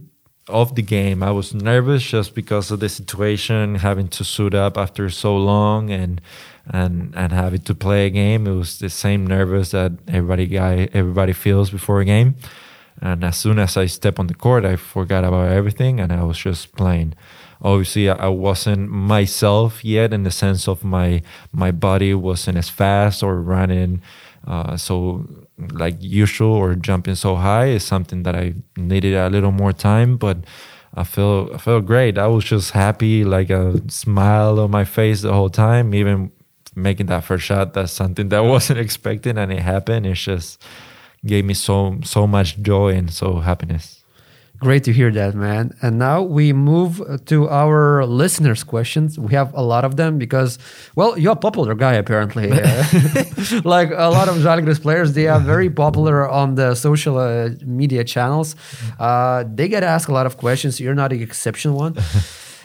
of 0.48 0.74
the 0.74 0.82
game. 0.82 1.22
I 1.22 1.30
was 1.30 1.54
nervous 1.54 2.02
just 2.02 2.34
because 2.34 2.70
of 2.70 2.80
the 2.80 2.88
situation, 2.88 3.76
having 3.76 4.08
to 4.08 4.24
suit 4.24 4.54
up 4.54 4.76
after 4.76 5.08
so 5.10 5.36
long 5.36 5.90
and 5.90 6.20
and 6.66 7.14
and 7.16 7.32
having 7.32 7.61
to 7.62 7.74
play 7.74 8.06
a 8.06 8.11
game. 8.11 8.46
It 8.46 8.54
was 8.54 8.78
the 8.78 8.90
same 8.90 9.26
nervous 9.26 9.70
that 9.70 9.92
everybody 10.08 10.46
guy 10.46 10.88
everybody 10.92 11.32
feels 11.32 11.70
before 11.70 12.00
a 12.00 12.04
game. 12.04 12.36
And 13.02 13.24
as 13.24 13.38
soon 13.38 13.58
as 13.58 13.76
I 13.76 13.86
step 13.86 14.18
on 14.18 14.26
the 14.26 14.34
court, 14.34 14.64
I 14.64 14.76
forgot 14.76 15.24
about 15.24 15.50
everything 15.50 16.00
and 16.00 16.12
I 16.12 16.22
was 16.22 16.38
just 16.38 16.76
playing. 16.76 17.14
Obviously, 17.62 18.08
I 18.11 18.28
wasn't 18.28 18.90
myself 18.90 19.84
yet 19.84 20.12
in 20.12 20.22
the 20.22 20.30
sense 20.30 20.68
of 20.68 20.84
my 20.84 21.22
my 21.52 21.70
body 21.70 22.14
wasn't 22.14 22.58
as 22.58 22.68
fast 22.68 23.22
or 23.22 23.40
running 23.40 24.02
uh, 24.46 24.76
so 24.76 25.26
like 25.72 25.96
usual 26.00 26.52
or 26.52 26.74
jumping 26.74 27.14
so 27.14 27.36
high 27.36 27.66
is 27.66 27.84
something 27.84 28.22
that 28.22 28.34
I 28.34 28.54
needed 28.76 29.14
a 29.14 29.28
little 29.28 29.52
more 29.52 29.72
time, 29.72 30.16
but 30.16 30.38
I 30.94 31.04
feel 31.04 31.50
I 31.54 31.58
felt 31.58 31.86
great. 31.86 32.18
I 32.18 32.26
was 32.26 32.44
just 32.44 32.72
happy, 32.72 33.24
like 33.24 33.50
a 33.50 33.80
smile 33.90 34.58
on 34.58 34.70
my 34.70 34.84
face 34.84 35.22
the 35.22 35.32
whole 35.32 35.50
time. 35.50 35.94
Even 35.94 36.32
making 36.83 37.07
that 37.07 37.24
first 37.24 37.45
shot, 37.45 37.74
that's 37.74 37.93
something 37.93 38.28
that 38.31 38.39
I 38.39 38.41
wasn't 38.57 38.78
expecting, 38.78 39.39
and 39.39 39.53
it 39.53 39.61
happened. 39.61 40.07
It 40.07 40.14
just 40.14 40.62
gave 41.24 41.45
me 41.45 41.55
so 41.55 41.99
so 42.03 42.26
much 42.26 42.59
joy 42.61 42.95
and 42.95 43.12
so 43.12 43.41
happiness. 43.41 44.01
Great 44.61 44.85
to 44.85 44.93
hear 44.93 45.11
that, 45.11 45.35
man. 45.35 45.74
And 45.81 45.99
now 45.99 46.20
we 46.20 46.53
move 46.53 47.01
to 47.24 47.49
our 47.49 48.05
listeners' 48.05 48.62
questions. 48.62 49.18
We 49.18 49.33
have 49.33 49.55
a 49.55 49.62
lot 49.62 49.87
of 49.87 49.97
them 49.97 50.18
because, 50.18 50.59
well, 50.95 51.16
you're 51.18 51.33
a 51.33 51.37
popular 51.37 51.74
guy 51.74 51.95
apparently. 51.95 52.49
like 53.64 53.91
a 53.91 54.11
lot 54.11 54.28
of 54.28 54.35
Žalgiris 54.37 54.83
players, 54.83 55.14
they 55.14 55.28
are 55.28 55.41
very 55.41 55.70
popular 55.70 56.28
on 56.28 56.57
the 56.57 56.74
social 56.74 57.16
uh, 57.16 57.49
media 57.64 58.05
channels. 58.05 58.55
Uh, 58.99 59.45
they 59.49 59.66
get 59.66 59.83
asked 59.83 60.09
a 60.09 60.12
lot 60.12 60.26
of 60.26 60.37
questions. 60.37 60.78
You're 60.78 60.95
not 60.95 61.09
the 61.09 61.22
exception 61.22 61.72
one. 61.72 61.97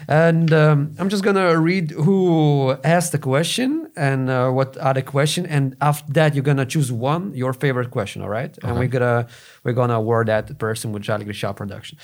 And 0.07 0.53
um, 0.53 0.95
I'm 0.99 1.09
just 1.09 1.23
gonna 1.23 1.57
read 1.59 1.91
who 1.91 2.75
asked 2.83 3.11
the 3.11 3.17
question 3.17 3.89
and 3.95 4.29
uh, 4.29 4.49
what 4.51 4.77
are 4.77 4.93
the 4.93 5.01
question, 5.01 5.45
and 5.45 5.75
after 5.81 6.11
that 6.13 6.35
you're 6.35 6.43
gonna 6.43 6.65
choose 6.65 6.91
one 6.91 7.33
your 7.33 7.53
favorite 7.53 7.91
question, 7.91 8.21
all 8.21 8.29
right? 8.29 8.55
And 8.63 8.77
we're 8.77 8.87
gonna 8.87 9.27
we're 9.63 9.73
gonna 9.73 9.95
award 9.95 10.27
that 10.27 10.57
person 10.59 10.91
with 10.91 11.03
Žalgiris 11.03 11.33
Shop 11.33 11.55
Production. 11.55 11.97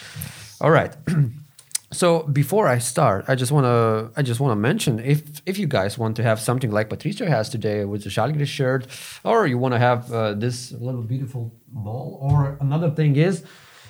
All 0.59 0.71
right. 0.71 0.95
so 1.91 2.23
before 2.23 2.67
I 2.67 2.79
start, 2.79 3.25
I 3.27 3.35
just 3.35 3.51
wanna 3.51 4.09
I 4.15 4.23
just 4.23 4.39
wanna 4.39 4.55
mention 4.55 4.99
if 4.99 5.41
if 5.45 5.59
you 5.59 5.67
guys 5.67 5.97
want 5.97 6.15
to 6.15 6.23
have 6.23 6.39
something 6.39 6.71
like 6.71 6.89
Patricio 6.89 7.27
has 7.27 7.49
today 7.49 7.85
with 7.85 8.03
the 8.03 8.09
Žalgiris 8.09 8.47
shirt, 8.47 8.87
or 9.23 9.45
you 9.45 9.59
wanna 9.59 9.79
have 9.79 10.11
uh, 10.11 10.33
this 10.33 10.71
little 10.71 11.03
beautiful 11.03 11.53
ball, 11.67 12.17
or 12.21 12.57
another 12.61 12.89
thing 12.89 13.15
is 13.15 13.43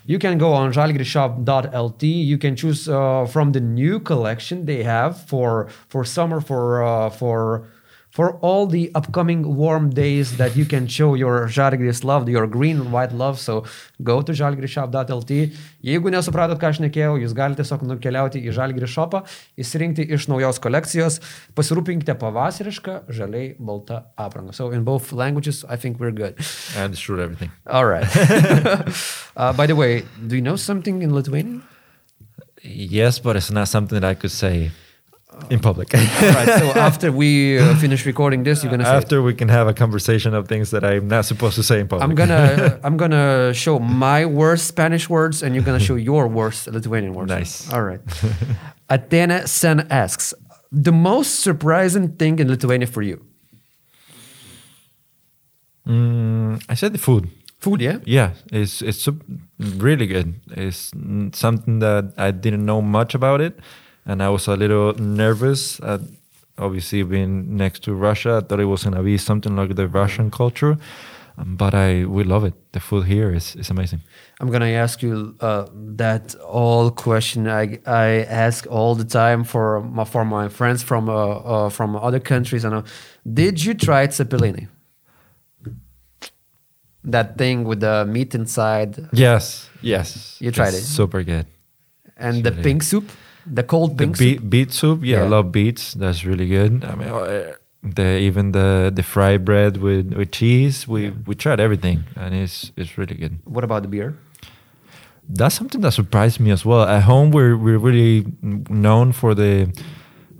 you 0.05 0.19
can 0.19 0.37
go 0.37 0.53
on 0.53 0.71
žalgirisshop.lt 0.73 2.03
you 2.03 2.37
can 2.37 2.55
choose 2.55 2.87
uh, 2.89 3.25
from 3.25 3.51
the 3.51 3.59
new 3.59 3.99
collection 3.99 4.65
they 4.65 4.83
have 4.83 5.19
for 5.27 5.67
for 5.87 6.03
summer 6.03 6.41
for 6.41 6.83
uh, 6.83 7.09
for 7.09 7.67
for 8.11 8.37
all 8.39 8.67
the 8.67 8.91
upcoming 8.93 9.55
warm 9.55 9.89
days 9.89 10.37
that 10.37 10.55
you 10.55 10.65
can 10.65 10.87
show 10.87 11.15
your 11.15 11.47
Žalgiris 11.47 12.03
love, 12.03 12.27
your 12.27 12.45
green 12.45 12.81
and 12.81 12.91
white 12.91 13.13
love. 13.13 13.39
So 13.39 13.63
go 14.03 14.21
to 14.21 14.33
žalgirisshop.lt. 14.33 15.31
Jeigu 15.81 16.11
nesupratot, 16.11 16.59
ką 16.59 16.73
aš 16.73 16.81
nekėjau, 16.83 17.15
jūs 17.23 17.33
galite 17.37 17.63
tiesiog 17.63 17.85
nukeliauti 17.87 18.43
į 18.43 18.53
Žalgiris 18.57 18.91
shopą, 18.91 19.23
įsirinkti 19.59 20.05
iš 20.11 20.27
naujos 20.31 20.59
kolekcijos, 20.61 21.21
pasirūpinkite 21.55 22.17
pavasarišką, 22.19 22.97
žaliai 23.15 23.55
baltą 23.57 24.03
aprangą. 24.19 24.53
So 24.53 24.71
in 24.75 24.83
both 24.83 25.13
languages, 25.13 25.63
I 25.69 25.77
think 25.77 25.99
we're 25.99 26.11
good. 26.11 26.35
I 26.75 26.83
understood 26.83 27.19
everything. 27.19 27.51
All 27.65 27.85
right. 27.85 28.05
uh, 29.37 29.53
by 29.53 29.67
the 29.67 29.75
way, 29.75 30.03
do 30.27 30.35
you 30.35 30.41
know 30.41 30.57
something 30.57 31.01
in 31.01 31.15
Lithuanian? 31.15 31.63
Yes, 32.61 33.19
but 33.19 33.35
it's 33.35 33.49
not 33.49 33.69
something 33.69 33.99
that 33.99 34.07
I 34.07 34.13
could 34.13 34.31
say 34.31 34.71
in 35.49 35.59
public. 35.59 35.93
Right. 35.93 36.59
So 36.59 36.71
after 36.79 37.11
we 37.11 37.59
uh, 37.59 37.75
finish 37.75 38.05
recording 38.05 38.43
this, 38.43 38.63
you're 38.63 38.71
gonna 38.71 38.85
say 38.85 38.93
it. 38.93 39.03
After 39.03 39.21
we 39.21 39.33
can 39.33 39.49
have 39.49 39.67
a 39.67 39.73
conversation 39.73 40.33
of 40.33 40.47
things 40.47 40.71
that 40.71 40.83
I'm 40.83 41.07
not 41.07 41.25
supposed 41.25 41.55
to 41.55 41.63
say 41.63 41.79
in 41.79 41.87
public. 41.87 42.07
I'm 42.07 42.15
gonna 42.15 42.79
I'm 42.83 42.97
gonna 42.97 43.53
show 43.53 43.79
my 43.79 44.25
worst 44.25 44.67
Spanish 44.67 45.09
words, 45.09 45.43
and 45.43 45.55
you're 45.55 45.63
gonna 45.63 45.79
show 45.79 45.95
your 45.95 46.27
worst 46.27 46.67
Lithuanian 46.67 47.13
words. 47.13 47.29
Nice. 47.29 47.71
All 47.73 47.83
right. 47.83 48.01
Athena 48.89 49.47
Sen 49.47 49.87
asks 49.89 50.33
the 50.71 50.91
most 50.91 51.39
surprising 51.39 52.09
thing 52.15 52.39
in 52.39 52.47
Lithuania 52.47 52.87
for 52.87 53.01
you. 53.01 53.25
Mm, 55.87 56.63
I 56.69 56.75
said 56.75 56.93
the 56.93 56.99
food. 56.99 57.29
Food, 57.59 57.81
yeah. 57.81 57.99
Yeah, 58.05 58.31
it's 58.51 58.81
it's 58.81 59.07
really 59.59 60.07
good. 60.07 60.33
It's 60.57 60.91
something 61.33 61.79
that 61.79 62.13
I 62.17 62.31
didn't 62.31 62.65
know 62.65 62.81
much 62.81 63.13
about 63.13 63.39
it, 63.39 63.59
and 64.05 64.21
I 64.23 64.29
was 64.29 64.47
a 64.47 64.55
little 64.55 64.93
nervous. 64.93 65.79
At 65.81 66.01
obviously, 66.57 67.03
being 67.03 67.55
next 67.57 67.83
to 67.83 67.93
Russia, 67.93 68.37
I 68.37 68.47
thought 68.47 68.59
it 68.59 68.65
was 68.65 68.83
gonna 68.83 69.03
be 69.03 69.17
something 69.17 69.55
like 69.55 69.75
the 69.75 69.87
Russian 69.87 70.29
culture. 70.31 70.77
Um, 71.37 71.55
but 71.55 71.73
I 71.73 72.05
we 72.05 72.23
love 72.23 72.43
it. 72.47 72.53
The 72.73 72.79
food 72.79 73.05
here 73.05 73.33
is 73.35 73.55
is 73.55 73.69
amazing. 73.69 74.01
I'm 74.41 74.49
gonna 74.51 74.73
ask 74.83 75.01
you 75.01 75.33
uh, 75.39 75.65
that 75.97 76.35
all 76.47 76.91
question 76.91 77.47
I 77.47 77.79
I 77.85 78.25
ask 78.47 78.67
all 78.69 78.95
the 78.95 79.05
time 79.05 79.43
for 79.43 79.81
my 79.81 80.03
for 80.05 80.25
my 80.25 80.49
friends 80.49 80.83
from 80.83 81.07
uh, 81.09 81.15
uh, 81.15 81.69
from 81.69 81.95
other 81.95 82.19
countries. 82.19 82.65
I 82.65 82.69
know. 82.69 82.83
Did 83.33 83.63
you 83.63 83.73
try 83.73 84.07
cepelini? 84.07 84.67
That 87.03 87.37
thing 87.37 87.63
with 87.63 87.79
the 87.79 88.05
meat 88.05 88.35
inside 88.35 89.07
Yes, 89.11 89.69
yes. 89.81 90.37
You 90.39 90.51
tried 90.51 90.73
It's 90.75 90.83
it? 90.83 90.95
Super 90.95 91.23
good. 91.23 91.45
and 92.17 92.43
the 92.43 92.53
Sure. 92.53 92.63
pink 92.63 92.83
soup, 92.83 93.09
the 93.45 93.63
cold 93.63 93.97
The 93.97 94.07
beet, 94.07 94.17
soup. 94.39 94.49
beet 94.49 94.71
soup, 94.71 94.99
yeah, 95.03 95.23
I 95.23 95.27
love 95.27 95.51
beets. 95.51 95.93
That's 95.93 96.23
really 96.25 96.47
good. 96.47 96.83
I 96.83 96.95
mean, 96.95 97.07
uh, 97.09 97.53
the 97.83 98.17
even 98.19 98.51
the 98.51 98.91
the 98.93 99.03
fried 99.03 99.43
bread 99.45 99.77
with, 99.77 100.13
with 100.13 100.31
cheese. 100.31 100.87
We 100.87 101.11
we 101.25 101.35
tried 101.35 101.59
everything, 101.59 102.03
and 102.15 102.35
it's 102.35 102.71
it's 102.77 102.97
really 102.97 103.15
good. 103.15 103.39
What 103.45 103.63
about 103.63 103.81
the 103.83 103.87
beer? 103.89 104.13
That's 105.29 105.55
something 105.55 105.81
that 105.81 105.91
surprised 105.93 106.39
me 106.39 106.51
as 106.51 106.65
well. 106.65 106.83
At 106.83 107.03
home, 107.03 107.31
we're 107.31 107.55
we're 107.57 107.77
really 107.79 108.25
known 108.41 109.11
for 109.13 109.33
the 109.35 109.71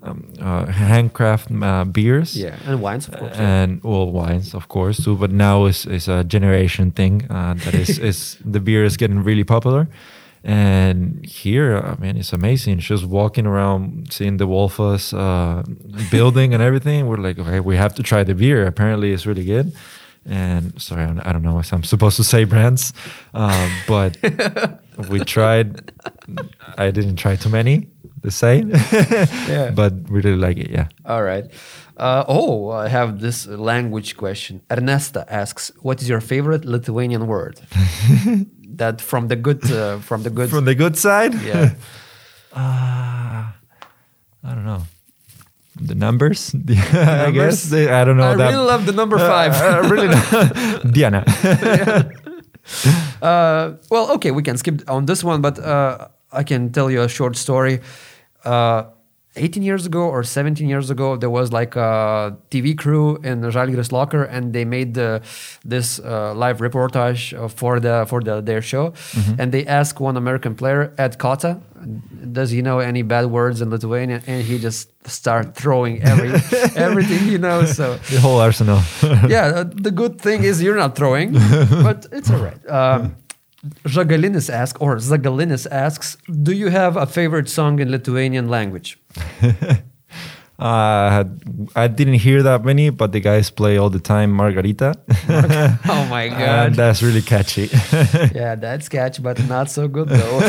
um, 0.04 0.24
uh, 0.42 0.66
handcraft 0.66 1.50
uh, 1.52 1.86
beers. 1.86 2.36
Yeah, 2.36 2.56
and 2.68 2.82
wines, 2.82 3.08
of 3.08 3.18
course. 3.18 3.36
yeah. 3.38 3.64
and 3.64 3.84
well 3.84 4.12
wines 4.12 4.54
of 4.56 4.68
course 4.68 5.04
too 5.04 5.16
but 5.16 5.32
now 5.32 5.66
is 5.68 5.86
is 5.86 6.08
a 6.08 6.24
generation 6.24 6.92
thing 6.92 7.22
uh, 7.30 7.54
that 7.64 7.74
is 7.76 8.00
is 8.10 8.38
the 8.44 8.60
beer 8.60 8.84
is 8.84 8.98
getting 8.98 9.24
really 9.24 9.44
popular 9.44 9.88
and 10.44 11.24
here 11.26 11.78
i 11.78 11.96
mean 12.02 12.18
it's 12.18 12.34
amazing 12.34 12.80
just 12.80 13.06
walking 13.06 13.46
around 13.46 14.12
seeing 14.12 14.38
the 14.38 14.48
Volfas 14.48 15.14
uh, 15.14 15.62
building 16.10 16.54
and 16.54 16.64
everything 16.64 17.08
we're 17.08 17.18
like 17.18 17.38
okay 17.38 17.60
we 17.60 17.76
have 17.78 17.94
to 17.96 18.04
try 18.04 18.24
the 18.24 18.34
beer 18.34 18.66
apparently 18.66 19.12
it's 19.14 19.26
really 19.26 19.46
good 19.46 19.72
and 20.26 20.80
sorry 20.82 21.04
i 21.04 21.32
don't- 21.32 21.44
know 21.44 21.60
if 21.60 21.72
i'm 21.74 21.84
supposed 21.84 22.18
to 22.18 22.24
say 22.24 22.44
brands 22.44 22.92
uh, 23.36 23.70
but 23.88 24.18
we 25.10 25.20
tried 25.36 25.92
i 26.78 26.90
didn't 26.92 27.18
try 27.18 27.36
too 27.36 27.50
many 27.50 27.88
the 28.24 28.30
same, 28.32 28.70
Yeah. 29.50 29.72
but 29.74 29.94
we 30.12 30.22
really 30.22 30.38
like 30.38 30.58
it 30.60 30.70
yeah 30.70 30.88
All 31.06 31.24
right. 31.24 31.46
Uh, 31.98 32.24
oh, 32.28 32.70
I 32.70 32.88
have 32.88 33.20
this 33.20 33.48
language 33.48 34.16
question. 34.16 34.62
Ernesta 34.70 35.26
asks, 35.28 35.72
"What 35.82 36.02
is 36.02 36.08
your 36.10 36.22
favorite 36.22 36.64
Lithuanian 36.66 37.26
word?" 37.26 37.60
that 38.78 39.02
from 39.02 39.28
the 39.28 39.36
good, 39.36 39.64
uh, 39.72 40.00
from 40.00 40.24
the 40.24 40.30
good. 40.30 40.50
from 40.50 40.66
the 40.66 40.76
good 40.76 40.98
side 40.98 41.34
yeah. 41.44 41.74
Uh, 42.54 43.48
I 44.44 44.50
don't 44.56 44.66
know. 44.66 44.84
The 45.80 45.96
numbers? 45.96 46.54
I 46.56 46.58
Numbers? 46.58 47.34
guess. 47.34 47.64
They- 47.70 47.88
I 47.90 48.04
don't 48.04 48.18
know 48.18 48.32
I 48.32 48.36
that. 48.36 48.50
really 48.52 48.66
love 48.66 48.86
the 48.86 48.92
number 48.92 49.18
five. 49.18 49.54
Uh, 49.56 49.80
I 49.82 49.88
really 49.88 50.08
don't. 50.14 50.94
Diana. 50.94 51.24
Uh, 53.22 53.74
well, 53.90 54.12
okay, 54.14 54.32
we 54.32 54.44
can 54.44 54.58
skip 54.58 54.82
on 54.90 55.06
this 55.06 55.24
one, 55.24 55.42
but 55.42 55.60
uh, 55.60 56.08
I 56.32 56.44
can 56.44 56.72
tell 56.72 56.90
you 56.92 57.02
a 57.02 57.08
short 57.10 57.36
story. 57.38 57.80
Uh, 58.44 58.84
18 59.38 59.64
years 59.64 59.86
ago 59.86 60.02
or 60.02 60.24
17 60.24 60.68
years 60.68 60.90
ago, 60.90 61.16
there 61.16 61.30
was 61.30 61.54
like 61.54 61.76
a 61.78 62.36
TV 62.50 62.78
crew 62.78 63.16
in 63.18 63.42
Žalgiris 63.42 63.92
Locker, 63.92 64.24
and 64.24 64.52
they 64.52 64.66
made 64.66 64.94
the, 64.94 65.22
this 65.64 66.00
uh, 66.00 66.34
live 66.34 66.58
reportage 66.58 67.38
uh, 67.38 67.48
for 67.48 67.80
the 67.80 68.06
for 68.10 68.22
the, 68.22 68.42
their 68.42 68.62
show. 68.62 68.94
And 69.40 69.52
they 69.54 69.66
asked 69.66 70.00
one 70.02 70.18
American 70.18 70.56
player, 70.56 70.94
Ed 70.98 71.18
Cota, 71.18 71.62
does 72.32 72.52
he 72.52 72.62
know 72.62 72.80
any 72.80 73.04
bad 73.04 73.28
words 73.28 73.62
in 73.62 73.70
Lithuanian? 73.70 74.22
And 74.28 74.44
he 74.44 74.60
just 74.60 74.90
started 75.08 75.56
throwing 75.56 76.04
every 76.04 76.30
everything 76.76 77.20
he 77.20 77.38
knows. 77.38 77.76
So 77.76 77.96
the 78.10 78.20
whole 78.20 78.40
arsenal. 78.40 78.82
yeah, 79.30 79.46
uh, 79.46 79.64
the 79.64 79.92
good 79.92 80.20
thing 80.20 80.44
is 80.44 80.62
you're 80.62 80.76
not 80.76 80.96
throwing, 80.96 81.32
but 81.88 82.06
it's 82.12 82.30
all 82.30 82.40
right. 82.40 82.70
Um, 82.70 83.16
Žagalinis 83.86 84.50
asks, 84.50 84.80
or 84.82 84.96
Zagalinis 84.98 85.68
asks, 85.70 86.18
do 86.42 86.52
you 86.52 86.70
have 86.70 86.98
a 86.98 87.06
favorite 87.06 87.48
song 87.50 87.80
in 87.80 87.92
Lithuanian 87.92 88.50
language? 88.50 89.00
Uh, 90.62 91.24
I 91.76 91.88
didn't 91.88 92.20
hear 92.20 92.44
that 92.44 92.64
many, 92.64 92.92
but 92.92 93.14
the 93.14 93.20
guys 93.20 93.50
play 93.50 93.78
all 93.78 93.90
the 93.90 94.00
time 94.00 94.32
Margarita. 94.32 94.94
oh 95.90 96.08
my 96.08 96.26
and 96.26 96.38
god. 96.38 96.74
that's 96.76 97.02
really 97.02 97.24
catchy. 97.24 97.68
yeah, 98.36 98.54
that's 98.54 98.88
catchy, 98.88 99.24
but 99.24 99.44
not 99.48 99.72
so 99.72 99.88
good 99.88 100.10
though. 100.10 100.40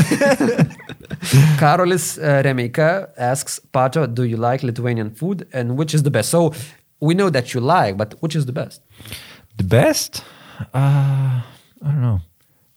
Karolis 1.57 2.19
uh, 2.23 2.43
Remeika 2.43 3.09
asks, 3.17 3.59
Pato, 3.73 4.07
do 4.07 4.25
you 4.25 4.37
like 4.37 4.63
Lithuanian 4.63 5.13
food 5.15 5.49
and 5.51 5.79
which 5.79 5.95
is 5.95 6.03
the 6.03 6.11
best? 6.11 6.29
So 6.29 6.53
we 7.01 7.15
know 7.15 7.31
that 7.31 7.55
you 7.55 7.61
like, 7.63 7.97
but 7.97 8.13
which 8.21 8.37
is 8.37 8.45
the 8.45 8.53
best? 8.53 8.83
the 9.57 9.65
best? 9.65 10.23
Uh, 10.75 11.41
I 11.41 11.45
don't 11.83 12.03
know. 12.03 12.21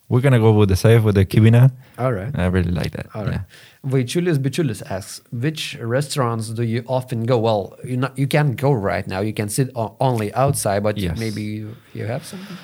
We're 0.08 0.22
going 0.22 0.34
to 0.34 0.40
go 0.40 0.52
with 0.52 0.70
the 0.70 0.76
safe 0.76 1.02
with 1.04 1.16
the 1.16 1.26
kibina. 1.26 1.72
All 1.98 2.14
right. 2.14 2.32
I 2.38 2.46
really 2.46 2.72
like 2.72 2.92
that. 2.92 3.08
All 3.16 3.26
right. 3.26 3.42
yeah. 3.84 3.90
Vaichulis 3.92 4.38
Bichulis 4.38 4.84
asks, 4.90 5.22
which 5.32 5.76
restaurants 5.82 6.50
do 6.50 6.62
you 6.64 6.84
often 6.88 7.24
go? 7.24 7.40
Well, 7.40 7.76
you 7.84 7.98
not, 7.98 8.18
you 8.18 8.28
can't 8.28 8.56
go 8.56 8.72
right 8.72 9.08
now. 9.08 9.22
You 9.22 9.34
can 9.34 9.50
sit 9.50 9.70
only 9.76 10.32
outside, 10.34 10.84
but 10.84 10.98
Yes. 10.98 11.18
maybe 11.20 11.42
you, 11.42 11.76
you 11.94 12.06
have 12.06 12.24
something. 12.26 12.58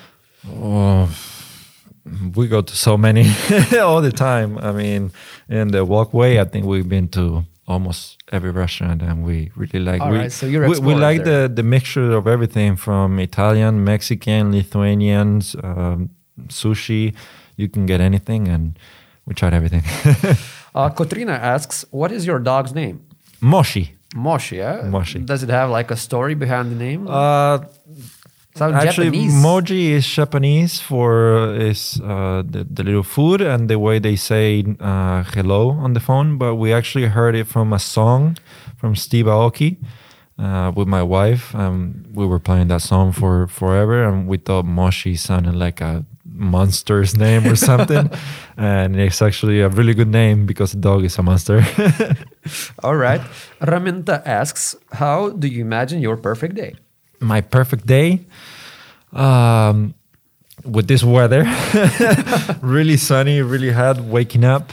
Oh, 0.48 1.08
we 2.34 2.48
go 2.48 2.62
to 2.62 2.74
so 2.76 2.96
many 2.96 3.26
all 3.80 4.00
the 4.02 4.12
time. 4.12 4.58
I 4.58 4.72
mean, 4.72 5.10
in 5.48 5.68
the 5.68 5.84
walkway, 5.84 6.38
I 6.40 6.44
think 6.44 6.66
we've 6.66 6.88
been 6.88 7.08
to 7.08 7.44
almost 7.68 8.18
every 8.32 8.50
restaurant, 8.50 9.02
and 9.02 9.24
we 9.24 9.50
really 9.54 9.78
like. 9.78 10.00
All 10.00 10.10
we, 10.10 10.18
right, 10.18 10.32
so 10.32 10.46
you're 10.46 10.68
we, 10.68 10.78
we 10.80 10.94
like 10.94 11.22
there. 11.24 11.46
the 11.48 11.54
the 11.54 11.62
mixture 11.62 12.10
of 12.12 12.26
everything 12.26 12.74
from 12.76 13.18
Italian, 13.20 13.84
Mexican, 13.84 14.50
Lithuanians, 14.50 15.54
um, 15.62 16.10
sushi. 16.48 17.14
You 17.56 17.68
can 17.68 17.86
get 17.86 18.00
anything, 18.00 18.48
and 18.48 18.78
we 19.26 19.34
tried 19.34 19.54
everything. 19.54 19.82
Uh, 20.74 20.88
Kotrina 20.88 21.38
asks, 21.38 21.84
what 21.90 22.10
is 22.10 22.26
your 22.26 22.38
dog's 22.38 22.72
name? 22.72 23.04
Moshi. 23.42 23.94
Moshi, 24.14 24.56
yeah? 24.56 24.80
Moshi. 24.88 25.18
Does 25.18 25.42
it 25.42 25.50
have 25.50 25.68
like 25.68 25.90
a 25.90 25.96
story 25.98 26.34
behind 26.34 26.70
the 26.72 26.76
name? 26.76 27.06
Uh, 27.06 27.58
Sounds 28.54 28.74
Actually, 28.76 29.06
Japanese. 29.06 29.34
moji 29.34 29.90
is 29.90 30.06
Japanese 30.06 30.78
for 30.80 31.54
is 31.54 32.00
uh, 32.04 32.42
the, 32.46 32.64
the 32.64 32.82
little 32.84 33.02
food 33.02 33.40
and 33.40 33.68
the 33.68 33.78
way 33.78 33.98
they 33.98 34.14
say 34.16 34.62
uh, 34.80 35.24
hello 35.24 35.70
on 35.70 35.94
the 35.94 36.00
phone. 36.00 36.36
But 36.38 36.56
we 36.56 36.72
actually 36.72 37.06
heard 37.06 37.34
it 37.34 37.46
from 37.46 37.72
a 37.72 37.78
song 37.78 38.36
from 38.76 38.94
Steve 38.94 39.24
Aoki 39.26 39.76
uh, 40.38 40.70
with 40.74 40.86
my 40.86 41.02
wife. 41.02 41.54
Um, 41.54 42.04
we 42.12 42.26
were 42.26 42.38
playing 42.38 42.68
that 42.68 42.82
song 42.82 43.12
for 43.12 43.46
forever, 43.46 44.04
and 44.04 44.28
we 44.28 44.36
thought 44.36 44.66
Moshi 44.66 45.16
sounded 45.16 45.54
like 45.54 45.80
a 45.80 46.04
monster's 46.34 47.16
name 47.16 47.46
or 47.46 47.56
something. 47.56 48.10
and 48.56 48.96
it's 48.98 49.22
actually 49.22 49.60
a 49.60 49.68
really 49.68 49.94
good 49.94 50.08
name 50.08 50.46
because 50.46 50.72
the 50.72 50.78
dog 50.80 51.04
is 51.04 51.18
a 51.18 51.22
monster. 51.22 51.64
All 52.82 52.96
right. 52.96 53.20
Raminta 53.60 54.22
asks, 54.26 54.74
how 54.92 55.30
do 55.30 55.46
you 55.48 55.60
imagine 55.62 56.00
your 56.00 56.16
perfect 56.16 56.54
day? 56.54 56.74
my 57.20 57.40
perfect 57.40 57.86
day 57.86 58.18
um, 59.12 59.94
with 60.64 60.88
this 60.88 61.04
weather 61.04 61.44
really 62.60 62.96
sunny 62.96 63.40
really 63.42 63.70
hot 63.70 64.00
waking 64.00 64.44
up 64.44 64.72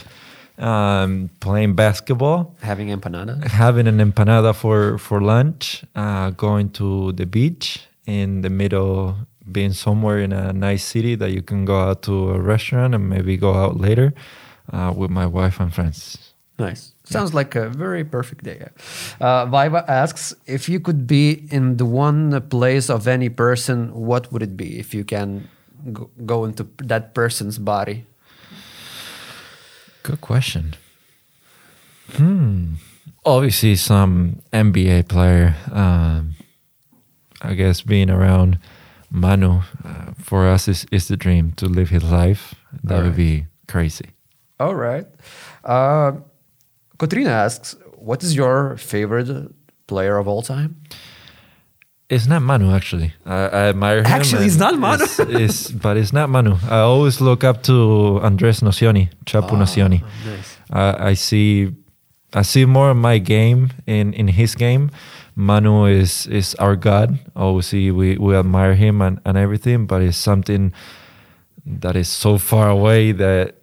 um, 0.58 1.30
playing 1.40 1.74
basketball 1.74 2.54
Having 2.60 2.88
empanada? 2.88 3.42
having 3.46 3.86
an 3.86 3.98
empanada 3.98 4.52
for 4.54 4.98
for 4.98 5.20
lunch 5.20 5.84
uh, 5.94 6.30
going 6.30 6.70
to 6.70 7.12
the 7.12 7.24
beach 7.24 7.86
in 8.06 8.40
the 8.42 8.50
middle 8.50 9.16
being 9.52 9.72
somewhere 9.72 10.18
in 10.18 10.32
a 10.32 10.52
nice 10.52 10.84
city 10.84 11.14
that 11.14 11.30
you 11.30 11.42
can 11.42 11.64
go 11.64 11.80
out 11.80 12.02
to 12.02 12.30
a 12.30 12.40
restaurant 12.40 12.94
and 12.94 13.08
maybe 13.08 13.36
go 13.36 13.54
out 13.54 13.78
later 13.78 14.12
uh, 14.72 14.92
with 14.96 15.10
my 15.10 15.26
wife 15.26 15.60
and 15.60 15.74
friends 15.74 16.30
Nice. 16.60 16.92
Sounds 17.04 17.32
like 17.32 17.56
a 17.56 17.70
very 17.70 18.04
perfect 18.04 18.44
day. 18.44 18.68
Uh, 19.18 19.46
Viva 19.46 19.82
asks 19.88 20.34
if 20.46 20.68
you 20.68 20.78
could 20.78 21.06
be 21.06 21.48
in 21.50 21.78
the 21.78 21.86
one 21.86 22.38
place 22.48 22.90
of 22.90 23.08
any 23.08 23.30
person, 23.30 23.92
what 23.94 24.30
would 24.30 24.42
it 24.42 24.58
be? 24.58 24.78
If 24.78 24.92
you 24.92 25.02
can 25.02 25.48
go, 26.26 26.44
into 26.44 26.68
that 26.84 27.14
person's 27.14 27.58
body. 27.58 28.04
Good 30.02 30.20
question. 30.20 30.76
Hmm. 32.12 32.74
Obviously, 33.24 33.74
some 33.76 34.42
NBA 34.52 35.08
player. 35.08 35.56
Um, 35.72 36.34
I 37.40 37.54
guess 37.54 37.80
being 37.80 38.10
around 38.10 38.58
Manu 39.10 39.60
uh, 39.84 40.12
for 40.18 40.46
us 40.46 40.68
is, 40.68 40.86
is 40.92 41.08
the 41.08 41.16
dream 41.16 41.52
to 41.56 41.66
live 41.66 41.90
his 41.90 42.04
life. 42.04 42.54
That 42.84 42.98
All 42.98 43.02
would 43.04 43.16
be 43.16 43.46
crazy. 43.68 44.10
All 44.58 44.74
right. 44.74 45.06
Uh, 45.64 46.12
Katrina 46.98 47.30
asks, 47.30 47.76
what 47.96 48.22
is 48.22 48.34
your 48.36 48.76
favorite 48.76 49.52
player 49.86 50.16
of 50.18 50.28
all 50.28 50.42
time? 50.42 50.76
It's 52.08 52.26
not 52.26 52.42
Manu 52.42 52.72
actually. 52.74 53.12
I, 53.24 53.34
I 53.34 53.68
admire 53.68 54.00
him. 54.00 54.06
Actually, 54.06 54.46
it's 54.46 54.56
not 54.58 54.76
Manu. 54.78 55.04
it's- 55.04 55.20
it's- 55.20 55.70
but 55.82 55.96
it's 55.96 56.12
not 56.12 56.28
Manu. 56.28 56.56
I 56.68 56.78
always 56.80 57.20
look 57.20 57.44
up 57.44 57.62
to 57.64 58.18
Andres 58.22 58.60
Nocioni, 58.60 59.08
Chapu 59.26 59.56
Nocioni. 59.56 60.02
nice. 60.26 60.56
Uh, 60.72 60.96
I 60.98 61.14
see, 61.14 61.72
I 62.32 62.42
see 62.42 62.64
more 62.64 62.90
of 62.90 62.96
my 62.96 63.18
game 63.18 63.70
in 63.86 64.12
in 64.14 64.28
his 64.28 64.54
game. 64.56 64.90
Manu 65.40 65.86
is 65.86 66.26
is 66.26 66.54
our 66.56 66.76
God. 66.76 67.18
Obviously, 67.34 67.90
we, 67.90 68.18
we 68.18 68.36
admire 68.36 68.74
him 68.74 69.00
and, 69.00 69.20
and 69.24 69.38
everything, 69.38 69.86
but 69.86 70.02
it's 70.02 70.16
something 70.16 70.72
that 71.64 71.96
is 71.96 72.08
so 72.08 72.38
far 72.38 72.68
away 72.68 73.12
that 73.12 73.54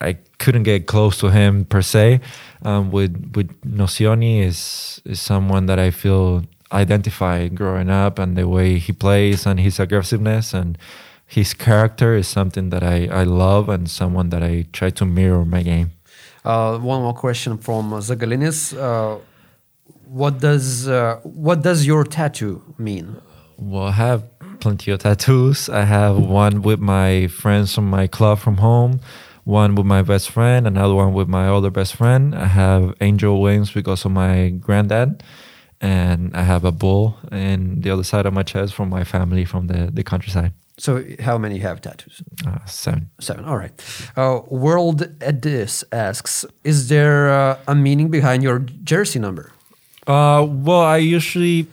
I 0.00 0.16
couldn't 0.38 0.62
get 0.64 0.86
close 0.86 1.18
to 1.18 1.28
him 1.28 1.64
per 1.64 1.82
se. 1.82 2.20
Um, 2.62 2.90
with 2.90 3.32
with 3.36 3.48
Nocioni 3.62 4.42
is 4.42 5.00
is 5.04 5.20
someone 5.20 5.66
that 5.66 5.78
I 5.78 5.90
feel 5.90 6.44
identified 6.72 7.54
growing 7.54 7.90
up, 7.90 8.18
and 8.18 8.36
the 8.36 8.48
way 8.48 8.78
he 8.78 8.92
plays 8.92 9.46
and 9.46 9.60
his 9.60 9.78
aggressiveness 9.78 10.54
and 10.54 10.78
his 11.26 11.54
character 11.54 12.14
is 12.16 12.28
something 12.28 12.70
that 12.70 12.82
I, 12.82 13.08
I 13.10 13.24
love 13.24 13.68
and 13.68 13.90
someone 13.90 14.30
that 14.30 14.42
I 14.42 14.66
try 14.72 14.90
to 14.90 15.04
mirror 15.04 15.44
my 15.44 15.62
game. 15.62 15.90
Uh, 16.44 16.78
one 16.78 17.02
more 17.02 17.14
question 17.14 17.58
from 17.58 17.90
Zagalinis. 18.00 18.72
Uh, 18.78 19.18
what 20.06 20.40
does 20.40 20.88
uh, 20.88 21.20
what 21.22 21.62
does 21.62 21.86
your 21.86 22.04
tattoo 22.04 22.62
mean? 22.78 23.20
Well, 23.58 23.84
I 23.84 23.92
have 23.92 24.24
plenty 24.60 24.90
of 24.90 25.00
tattoos. 25.00 25.68
I 25.68 25.84
have 25.84 26.16
one 26.18 26.62
with 26.62 26.80
my 26.80 27.26
friends 27.28 27.74
from 27.74 27.88
my 27.90 28.06
club 28.06 28.38
from 28.38 28.58
home, 28.58 29.00
one 29.44 29.74
with 29.74 29.86
my 29.86 30.02
best 30.02 30.30
friend, 30.30 30.66
another 30.66 30.94
one 30.94 31.12
with 31.12 31.28
my 31.28 31.48
other 31.48 31.70
best 31.70 31.96
friend. 31.96 32.34
I 32.34 32.46
have 32.46 32.94
angel 33.00 33.40
wings 33.40 33.70
because 33.70 34.04
of 34.04 34.12
my 34.12 34.50
granddad, 34.50 35.22
and 35.80 36.36
I 36.36 36.42
have 36.42 36.64
a 36.64 36.72
bull 36.72 37.18
in 37.32 37.80
the 37.80 37.90
other 37.90 38.04
side 38.04 38.26
of 38.26 38.32
my 38.32 38.42
chest 38.42 38.74
from 38.74 38.88
my 38.88 39.04
family 39.04 39.44
from 39.44 39.66
the, 39.66 39.90
the 39.92 40.04
countryside. 40.04 40.52
So, 40.78 41.02
how 41.20 41.38
many 41.38 41.58
have 41.58 41.80
tattoos? 41.80 42.22
Uh, 42.46 42.58
seven. 42.66 43.08
Seven. 43.18 43.46
All 43.46 43.56
right. 43.56 43.72
Uh, 44.14 44.40
World 44.48 45.00
Edis 45.20 45.84
asks 45.90 46.44
Is 46.64 46.88
there 46.88 47.30
uh, 47.30 47.58
a 47.66 47.74
meaning 47.74 48.10
behind 48.10 48.42
your 48.42 48.58
jersey 48.58 49.18
number? 49.18 49.52
Uh, 50.06 50.46
well, 50.48 50.82
I 50.82 50.98
usually, 50.98 51.66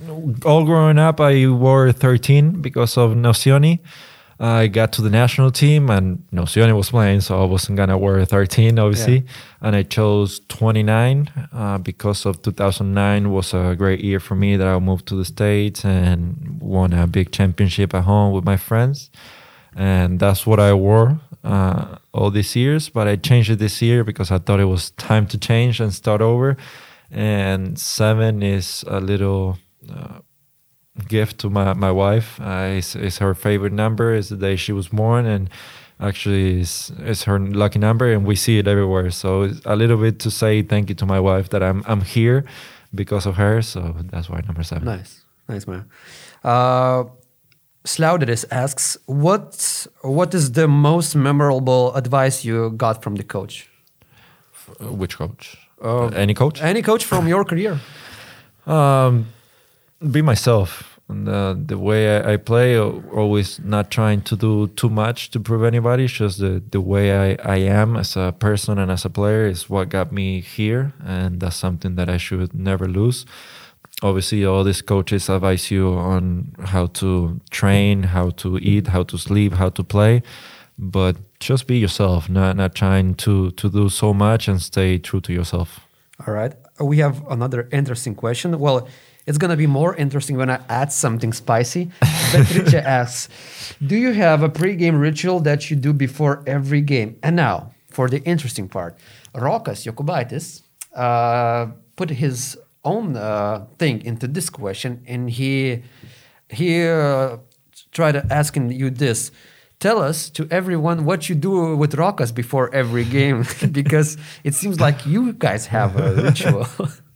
all 0.43 0.65
growing 0.65 0.97
up, 0.97 1.19
I 1.19 1.47
wore 1.47 1.91
13 1.91 2.61
because 2.61 2.97
of 2.97 3.11
Nocioni. 3.11 3.79
I 4.39 4.67
got 4.67 4.91
to 4.93 5.01
the 5.03 5.09
national 5.09 5.51
team 5.51 5.89
and 5.89 6.23
Nocioni 6.33 6.75
was 6.75 6.89
playing, 6.89 7.21
so 7.21 7.41
I 7.41 7.45
wasn't 7.45 7.77
going 7.77 7.89
to 7.89 7.97
wear 7.97 8.25
13, 8.25 8.79
obviously. 8.79 9.17
Yeah. 9.19 9.31
And 9.61 9.75
I 9.75 9.83
chose 9.83 10.41
29 10.49 11.31
uh, 11.53 11.77
because 11.77 12.25
of 12.25 12.41
2009 12.41 13.31
was 13.31 13.53
a 13.53 13.75
great 13.77 14.01
year 14.01 14.19
for 14.19 14.35
me 14.35 14.57
that 14.57 14.67
I 14.67 14.79
moved 14.79 15.07
to 15.07 15.15
the 15.15 15.25
States 15.25 15.85
and 15.85 16.59
won 16.59 16.91
a 16.93 17.05
big 17.05 17.31
championship 17.31 17.93
at 17.93 18.03
home 18.03 18.33
with 18.33 18.43
my 18.43 18.57
friends. 18.57 19.11
And 19.75 20.19
that's 20.19 20.45
what 20.45 20.59
I 20.59 20.73
wore 20.73 21.19
uh, 21.43 21.97
all 22.11 22.31
these 22.31 22.55
years. 22.55 22.89
But 22.89 23.07
I 23.07 23.15
changed 23.15 23.51
it 23.51 23.59
this 23.59 23.81
year 23.81 24.03
because 24.03 24.31
I 24.31 24.39
thought 24.39 24.59
it 24.59 24.65
was 24.65 24.91
time 24.91 25.27
to 25.27 25.37
change 25.37 25.79
and 25.79 25.93
start 25.93 26.21
over 26.21 26.57
and 27.13 27.77
seven 27.79 28.41
is 28.41 28.83
a 28.87 28.99
little 28.99 29.57
uh, 29.89 30.19
gift 31.07 31.37
to 31.39 31.49
my, 31.49 31.73
my 31.73 31.91
wife. 31.91 32.39
Uh, 32.41 32.77
it's, 32.77 32.95
it's 32.95 33.19
her 33.19 33.33
favorite 33.33 33.73
number. 33.73 34.13
It's 34.13 34.29
the 34.29 34.37
day 34.37 34.55
she 34.55 34.73
was 34.73 34.87
born, 34.87 35.25
and 35.25 35.49
actually, 35.99 36.61
it's, 36.61 36.91
it's 36.99 37.23
her 37.23 37.39
lucky 37.39 37.79
number, 37.79 38.11
and 38.11 38.25
we 38.25 38.35
see 38.35 38.57
it 38.57 38.67
everywhere. 38.67 39.11
So 39.11 39.43
it's 39.43 39.61
a 39.65 39.75
little 39.75 39.97
bit 39.97 40.19
to 40.19 40.31
say 40.31 40.61
thank 40.63 40.89
you 40.89 40.95
to 40.95 41.05
my 41.05 41.19
wife 41.19 41.49
that 41.49 41.61
I'm 41.61 41.83
I'm 41.87 42.01
here 42.01 42.45
because 42.93 43.29
of 43.29 43.35
her. 43.35 43.61
So 43.61 43.95
that's 44.11 44.29
why 44.29 44.41
number 44.45 44.63
seven. 44.63 44.85
Nice, 44.85 45.23
nice 45.47 45.67
man. 45.67 45.85
Uh, 46.43 47.05
Slaudidis 47.85 48.45
asks, 48.49 48.97
what 49.05 49.87
what 50.01 50.33
is 50.33 50.53
the 50.53 50.67
most 50.67 51.15
memorable 51.15 51.93
advice 51.95 52.45
you 52.45 52.71
got 52.71 53.03
from 53.03 53.15
the 53.15 53.23
coach? 53.23 53.69
Which 54.79 55.17
coach? 55.17 55.57
Uh, 55.83 56.07
any 56.07 56.33
coach? 56.33 56.61
Any 56.61 56.81
coach 56.81 57.03
from 57.03 57.27
your 57.27 57.43
career? 57.43 57.79
Um, 58.65 59.27
be 60.11 60.21
myself. 60.21 60.99
And, 61.09 61.27
uh, 61.27 61.55
the 61.57 61.77
way 61.77 62.17
I, 62.17 62.33
I, 62.33 62.37
play, 62.37 62.79
always 62.79 63.59
not 63.59 63.91
trying 63.91 64.21
to 64.21 64.37
do 64.37 64.67
too 64.67 64.89
much 64.89 65.31
to 65.31 65.39
prove 65.39 65.63
anybody. 65.63 66.05
It's 66.05 66.13
just 66.13 66.39
the, 66.39 66.63
the 66.71 66.79
way 66.79 67.35
I, 67.35 67.37
I 67.43 67.57
am 67.57 67.97
as 67.97 68.15
a 68.15 68.33
person 68.37 68.79
and 68.79 68.89
as 68.89 69.03
a 69.03 69.09
player 69.09 69.45
is 69.45 69.69
what 69.69 69.89
got 69.89 70.13
me 70.13 70.39
here. 70.39 70.93
And 71.05 71.41
that's 71.41 71.57
something 71.57 71.95
that 71.95 72.09
I 72.09 72.17
should 72.17 72.53
never 72.53 72.87
lose. 72.87 73.25
Obviously, 74.01 74.45
all 74.45 74.63
these 74.63 74.81
coaches 74.81 75.29
advise 75.29 75.69
you 75.69 75.89
on 75.93 76.55
how 76.63 76.87
to 76.87 77.39
train, 77.51 78.03
how 78.03 78.31
to 78.31 78.57
eat, 78.59 78.87
how 78.87 79.03
to 79.03 79.17
sleep, 79.17 79.53
how 79.53 79.69
to 79.69 79.83
play. 79.83 80.23
But 80.83 81.15
just 81.39 81.65
be 81.67 81.77
yourself, 81.77 82.29
not 82.29 82.55
not 82.57 82.75
trying 82.75 83.15
to 83.15 83.51
to 83.51 83.69
do 83.69 83.89
so 83.89 84.13
much 84.13 84.47
and 84.47 84.61
stay 84.61 84.99
true 84.99 85.21
to 85.21 85.33
yourself. 85.33 85.79
All 86.27 86.33
right. 86.33 86.53
We 86.79 86.97
have 86.97 87.25
another 87.29 87.67
interesting 87.71 88.15
question. 88.15 88.59
Well, 88.59 88.87
it's 89.25 89.37
gonna 89.37 89.55
be 89.55 89.67
more 89.67 89.95
interesting 89.95 90.35
when 90.37 90.49
I 90.49 90.59
add 90.67 90.91
something 90.91 91.33
spicy. 91.33 91.89
Beatrice 92.33 92.73
asks, 92.73 93.29
"Do 93.85 93.95
you 93.95 94.13
have 94.13 94.43
a 94.43 94.49
pre-game 94.49 94.99
ritual 94.99 95.39
that 95.41 95.69
you 95.69 95.77
do 95.77 95.93
before 95.93 96.43
every 96.45 96.81
game?" 96.81 97.17
And 97.23 97.35
now 97.35 97.71
for 97.89 98.09
the 98.09 98.21
interesting 98.23 98.67
part, 98.67 98.97
Rokas 99.33 99.85
Jokubaitis 99.85 100.63
uh, 100.95 101.67
put 101.95 102.09
his 102.09 102.57
own 102.83 103.15
uh, 103.15 103.65
thing 103.77 104.03
into 104.03 104.27
this 104.27 104.49
question, 104.49 105.03
and 105.07 105.29
he 105.29 105.83
he 106.49 106.85
uh, 106.85 107.37
tried 107.91 108.15
asking 108.31 108.71
you 108.71 108.89
this 108.89 109.31
tell 109.83 110.01
us 110.01 110.29
to 110.29 110.47
everyone 110.49 111.03
what 111.03 111.27
you 111.27 111.35
do 111.35 111.75
with 111.75 111.91
Rokas 112.03 112.33
before 112.33 112.73
every 112.73 113.03
game 113.03 113.43
because 113.71 114.17
it 114.45 114.53
seems 114.55 114.79
like 114.79 115.05
you 115.05 115.33
guys 115.33 115.65
have 115.67 115.91
a 115.97 116.07
ritual. 116.23 116.67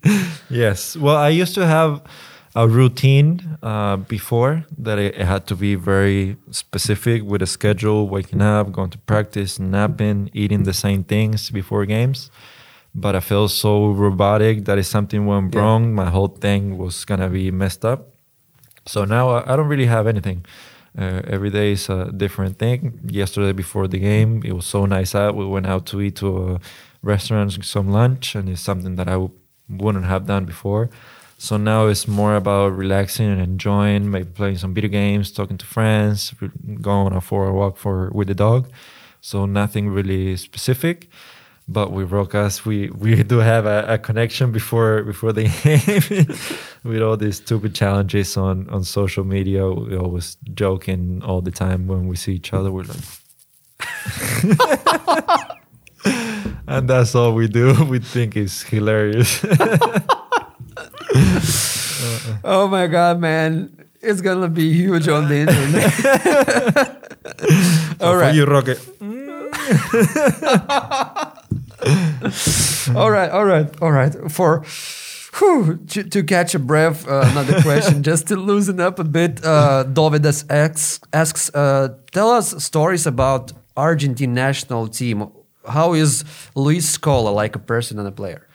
yes. 0.50 0.98
Well, 0.98 1.16
I 1.16 1.30
used 1.30 1.56
to 1.56 1.66
have 1.66 2.02
a 2.56 2.68
routine 2.68 3.58
uh, 3.64 3.96
before 4.16 4.66
that 4.78 5.00
it, 5.00 5.16
it, 5.16 5.26
had 5.26 5.48
to 5.48 5.56
be 5.56 5.76
very 5.76 6.36
specific 6.52 7.24
with 7.24 7.42
a 7.42 7.46
schedule, 7.46 8.10
waking 8.10 8.42
up, 8.42 8.74
going 8.74 8.90
to 8.90 8.98
practice, 8.98 9.60
napping, 9.60 10.30
eating 10.34 10.64
the 10.64 10.74
same 10.74 11.06
things 11.06 11.50
before 11.50 11.86
games. 11.86 12.30
But 12.94 13.16
I 13.16 13.22
felt 13.22 13.52
so 13.52 13.92
robotic 13.92 14.66
that 14.66 14.78
if 14.78 14.88
something 14.88 15.26
went 15.26 15.54
yeah. 15.54 15.62
wrong, 15.62 15.94
my 15.94 16.10
whole 16.10 16.34
thing 16.46 16.78
was 16.78 17.06
gonna 17.06 17.30
be 17.30 17.50
messed 17.52 17.86
up. 17.86 18.10
So 18.88 19.06
now 19.06 19.30
I, 19.30 19.54
I 19.54 19.56
don't 19.56 19.70
really 19.70 19.86
have 19.86 20.08
anything. 20.08 20.46
Uh, 20.98 21.22
every 21.28 21.52
day 21.52 21.74
is 21.74 21.90
a 21.90 22.12
different 22.12 22.58
thing. 22.58 23.00
Yesterday 23.06 23.52
before 23.52 23.88
the 23.88 24.00
game, 24.00 24.42
it 24.44 24.54
was 24.54 24.66
so 24.66 24.86
nice 24.86 25.14
out. 25.14 25.36
We 25.36 25.46
went 25.46 25.68
out 25.68 25.86
to 25.88 26.02
eat 26.02 26.16
to 26.18 26.54
a 26.54 26.60
restaurant, 27.04 27.64
some 27.64 27.92
lunch, 27.92 28.34
and 28.36 28.50
it's 28.50 28.62
something 28.62 28.96
that 28.96 29.08
I 29.08 29.14
w- 29.14 29.32
wouldn't 29.70 30.06
have 30.06 30.26
done 30.26 30.46
before. 30.46 30.90
So 31.38 31.56
now 31.58 31.86
it's 31.86 32.08
more 32.08 32.36
about 32.36 32.70
relaxing 32.70 33.28
and 33.28 33.40
enjoying, 33.40 34.10
maybe 34.10 34.26
playing 34.26 34.58
some 34.58 34.74
video 34.74 34.90
games, 34.90 35.32
talking 35.32 35.60
to 35.60 35.66
friends, 35.68 36.34
going 36.82 37.14
on 37.14 37.22
for 37.22 37.46
a 37.48 37.54
walk 37.54 37.78
for 37.78 38.10
with 38.12 38.28
the 38.28 38.34
dog. 38.34 38.72
So 39.22 39.46
nothing 39.46 39.90
really 39.90 40.36
specific 40.38 41.10
but 41.68 41.92
with 41.92 42.12
Rokas, 42.12 42.66
we 42.66 42.90
we 42.90 43.24
do 43.24 43.40
have 43.40 43.66
a, 43.66 43.86
a 43.88 43.98
connection 43.98 44.52
before 44.52 45.04
before 45.04 45.34
the 45.34 45.44
game 45.44 46.28
with 46.84 47.02
all 47.02 47.18
these 47.18 47.38
stupid 47.38 47.76
challenges 47.76 48.38
on 48.38 48.70
on 48.70 48.84
social 48.86 49.26
media. 49.26 49.70
We 49.70 49.98
always 49.98 50.38
joking 50.54 51.22
all 51.24 51.42
the 51.42 51.52
time 51.52 51.88
when 51.88 52.08
we 52.08 52.16
see 52.16 52.36
each 52.36 52.54
other. 52.54 52.72
We're 52.72 52.84
like, 52.84 53.04
and 56.68 56.90
that's 56.90 57.14
all 57.16 57.34
we 57.34 57.48
do. 57.48 57.76
We 57.90 58.00
think 58.00 58.38
is 58.38 58.64
hilarious. 58.64 59.44
oh 62.44 62.68
my 62.70 62.88
god, 62.88 63.20
man! 63.20 63.88
It's 64.02 64.22
gonna 64.22 64.48
be 64.48 64.72
huge 64.72 65.10
on 65.10 65.28
the 65.28 65.36
internet. 65.36 65.92
all 68.02 68.16
right, 68.16 68.34
you 68.34 68.46
rocket. 68.46 68.80
all 72.96 73.12
right, 73.12 73.30
all 73.30 73.46
right, 73.46 73.82
all 73.82 73.92
right. 73.92 74.14
For 74.32 74.64
whew, 75.36 75.78
to, 75.88 76.04
to, 76.04 76.24
catch 76.24 76.56
a 76.56 76.60
breath, 76.60 77.08
uh, 77.08 77.28
another 77.32 77.62
question, 77.70 78.04
just 78.04 78.28
to 78.28 78.36
loosen 78.36 78.80
up 78.80 79.00
a 79.00 79.04
bit. 79.04 79.44
Uh, 79.44 79.84
Dovidas 79.88 80.46
asks, 80.50 81.00
asks 81.14 81.54
uh, 81.54 81.90
tell 82.12 82.30
us 82.32 82.64
stories 82.64 83.06
about 83.06 83.54
Argentine 83.76 84.34
national 84.34 84.88
team. 84.88 85.30
How 85.68 85.94
is 85.94 86.24
Luis 86.56 86.98
Scola 86.98 87.34
like 87.34 87.56
a 87.56 87.60
person 87.60 88.00
and 88.00 88.08
a 88.08 88.12
player? 88.12 88.48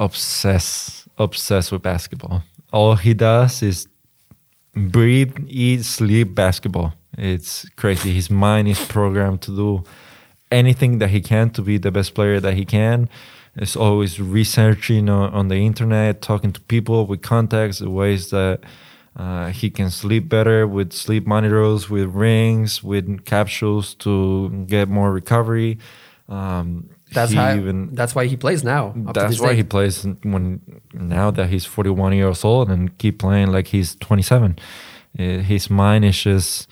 Obsessed, 0.00 1.08
obsessed 1.18 1.72
with 1.72 1.82
basketball. 1.82 2.44
All 2.72 2.94
he 2.96 3.14
does 3.14 3.62
is 3.62 3.88
breathe, 4.74 5.36
eat, 5.48 5.84
sleep 5.84 6.34
basketball. 6.34 6.94
It's 7.16 7.68
crazy. 7.70 8.14
His 8.14 8.30
mind 8.30 8.68
is 8.68 8.78
programmed 8.86 9.42
to 9.42 9.56
do 9.56 9.84
anything 10.50 10.98
that 10.98 11.10
he 11.10 11.20
can 11.20 11.50
to 11.50 11.62
be 11.62 11.78
the 11.78 11.90
best 11.90 12.14
player 12.14 12.40
that 12.40 12.54
he 12.54 12.64
can. 12.64 13.08
Is 13.56 13.74
always 13.74 14.20
researching 14.20 15.08
on, 15.08 15.34
on, 15.34 15.48
the 15.48 15.56
internet, 15.56 16.22
talking 16.22 16.52
to 16.52 16.60
people 16.60 17.06
with 17.06 17.22
contacts, 17.22 17.80
the 17.80 17.90
ways 17.90 18.30
that 18.30 18.60
uh, 19.16 19.48
he 19.48 19.68
can 19.68 19.90
sleep 19.90 20.28
better 20.28 20.64
with 20.64 20.92
sleep 20.92 21.26
monitors, 21.26 21.90
with 21.90 22.14
rings, 22.14 22.84
with 22.84 23.24
capsules 23.24 23.94
to 23.94 24.64
get 24.68 24.88
more 24.88 25.10
recovery. 25.12 25.78
Um, 26.28 26.88
That's 27.12 27.32
how. 27.32 27.56
even 27.56 27.94
that's 27.94 28.14
why 28.14 28.26
he 28.26 28.36
plays 28.36 28.62
now. 28.62 28.92
that's 29.12 29.40
why 29.40 29.50
day. 29.50 29.56
he 29.56 29.62
plays 29.64 30.06
when 30.22 30.60
now 30.92 31.30
that 31.30 31.48
he's 31.48 31.64
41 31.64 32.12
years 32.12 32.44
old 32.44 32.70
and 32.70 32.96
keep 32.98 33.18
playing 33.18 33.50
like 33.50 33.68
he's 33.68 33.94
27 33.96 34.58
Uh, 35.18 35.22
his 35.38 35.70
mind 35.70 36.04
is 36.04 36.22
just 36.22 36.68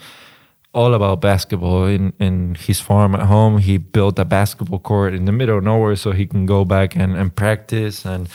all 0.77 0.93
about 0.94 1.20
basketball 1.20 1.86
in, 1.86 2.12
in 2.20 2.55
his 2.55 2.81
farm 2.81 3.15
at 3.15 3.23
home 3.23 3.59
he 3.59 3.78
built 3.78 4.19
a 4.19 4.24
basketball 4.24 4.78
court 4.78 5.15
in 5.15 5.24
the 5.24 5.32
middle 5.32 5.59
of 5.59 5.65
nowhere 5.65 5.97
so 5.97 6.12
he 6.12 6.27
can 6.27 6.47
go 6.47 6.65
back 6.65 6.94
and, 6.94 7.16
and 7.16 7.35
practice 7.35 8.05
and 8.05 8.28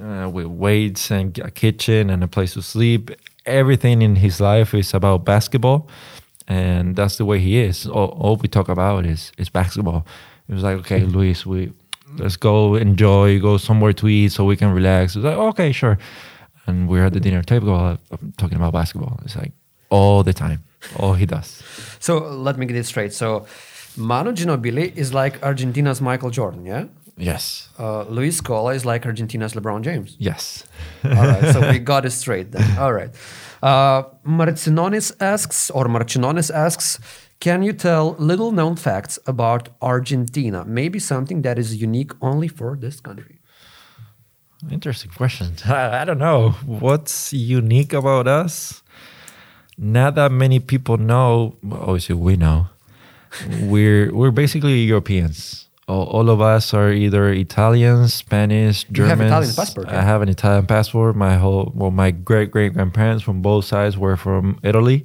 uh, 0.00 0.28
with 0.36 0.46
weights 0.46 1.10
and 1.10 1.38
a 1.40 1.50
kitchen 1.50 2.08
and 2.10 2.22
a 2.22 2.28
place 2.28 2.54
to 2.54 2.62
sleep 2.62 3.10
everything 3.46 4.02
in 4.02 4.16
his 4.16 4.40
life 4.40 4.72
is 4.74 4.94
about 4.94 5.24
basketball 5.24 5.88
and 6.46 6.96
that's 6.96 7.16
the 7.16 7.24
way 7.24 7.38
he 7.38 7.58
is 7.58 7.86
all, 7.86 8.10
all 8.22 8.36
we 8.36 8.48
talk 8.48 8.68
about 8.68 9.04
is 9.04 9.32
is 9.36 9.48
basketball 9.48 10.06
it 10.48 10.54
was 10.54 10.62
like 10.62 10.78
okay 10.78 11.00
luis 11.00 11.44
we 11.44 11.72
let's 12.16 12.36
go 12.36 12.74
enjoy, 12.74 13.40
go 13.40 13.56
somewhere 13.56 13.92
to 13.94 14.08
eat 14.08 14.32
so 14.32 14.44
we 14.44 14.56
can 14.56 14.72
relax. 14.72 15.16
It's 15.16 15.24
like, 15.24 15.36
okay, 15.36 15.72
sure. 15.72 15.98
And 16.66 16.88
we're 16.88 17.06
at 17.06 17.12
the 17.12 17.20
dinner 17.20 17.42
table 17.42 17.74
uh, 17.74 17.96
talking 18.36 18.56
about 18.56 18.72
basketball. 18.72 19.20
It's 19.24 19.36
like 19.36 19.52
all 19.90 20.22
the 20.22 20.32
time, 20.32 20.64
all 20.96 21.14
he 21.14 21.26
does. 21.26 21.62
So 22.00 22.18
let 22.18 22.58
me 22.58 22.66
get 22.66 22.76
it 22.76 22.86
straight. 22.86 23.12
So 23.12 23.46
Manu 23.96 24.32
Ginobili 24.32 24.96
is 24.96 25.12
like 25.12 25.42
Argentina's 25.42 26.00
Michael 26.00 26.30
Jordan, 26.30 26.64
yeah? 26.64 26.84
Yes. 27.16 27.68
Uh, 27.78 28.02
Luis 28.04 28.40
Scola 28.40 28.74
is 28.74 28.84
like 28.84 29.04
Argentina's 29.04 29.54
LeBron 29.54 29.82
James. 29.82 30.16
Yes. 30.18 30.64
All 31.04 31.10
right, 31.10 31.52
so 31.52 31.68
we 31.68 31.80
got 31.80 32.06
it 32.06 32.10
straight 32.10 32.52
then. 32.52 32.78
All 32.78 32.92
right. 32.92 33.10
Uh, 33.60 34.04
Marcinonis 34.24 35.12
asks, 35.20 35.68
or 35.70 35.86
Marcinonis 35.86 36.48
asks, 36.54 37.00
can 37.40 37.62
you 37.62 37.72
tell 37.72 38.14
little 38.18 38.52
known 38.52 38.76
facts 38.76 39.18
about 39.26 39.68
Argentina? 39.82 40.64
Maybe 40.64 40.98
something 41.00 41.42
that 41.42 41.58
is 41.58 41.74
unique 41.76 42.12
only 42.22 42.48
for 42.48 42.76
this 42.76 43.00
country. 43.00 43.40
Interesting 44.70 45.10
question. 45.10 45.54
I, 45.66 46.00
I 46.02 46.04
don't 46.04 46.18
know. 46.18 46.50
What's 46.66 47.32
unique 47.32 47.92
about 47.92 48.26
us? 48.28 48.82
Not 49.78 50.14
that 50.16 50.32
many 50.32 50.58
people 50.60 50.96
know. 50.96 51.54
Obviously, 51.70 52.16
we 52.16 52.36
know. 52.36 52.66
we're 53.62 54.12
we're 54.14 54.30
basically 54.32 54.80
Europeans. 54.80 55.66
All, 55.86 56.04
all 56.04 56.28
of 56.28 56.40
us 56.40 56.74
are 56.74 56.92
either 56.92 57.30
Italians, 57.32 58.12
Spanish, 58.12 58.84
You 58.90 59.04
have 59.04 59.18
Germans. 59.18 59.30
Italian 59.30 59.54
passport, 59.54 59.88
I 59.88 60.02
have 60.02 60.20
an 60.20 60.28
Italian 60.28 60.66
passport. 60.66 61.16
My 61.16 61.36
whole 61.36 61.72
well, 61.74 61.90
my 61.90 62.10
great 62.10 62.50
great 62.50 62.74
grandparents 62.74 63.22
from 63.22 63.40
both 63.40 63.64
sides 63.64 63.96
were 63.96 64.16
from 64.16 64.58
Italy, 64.62 65.04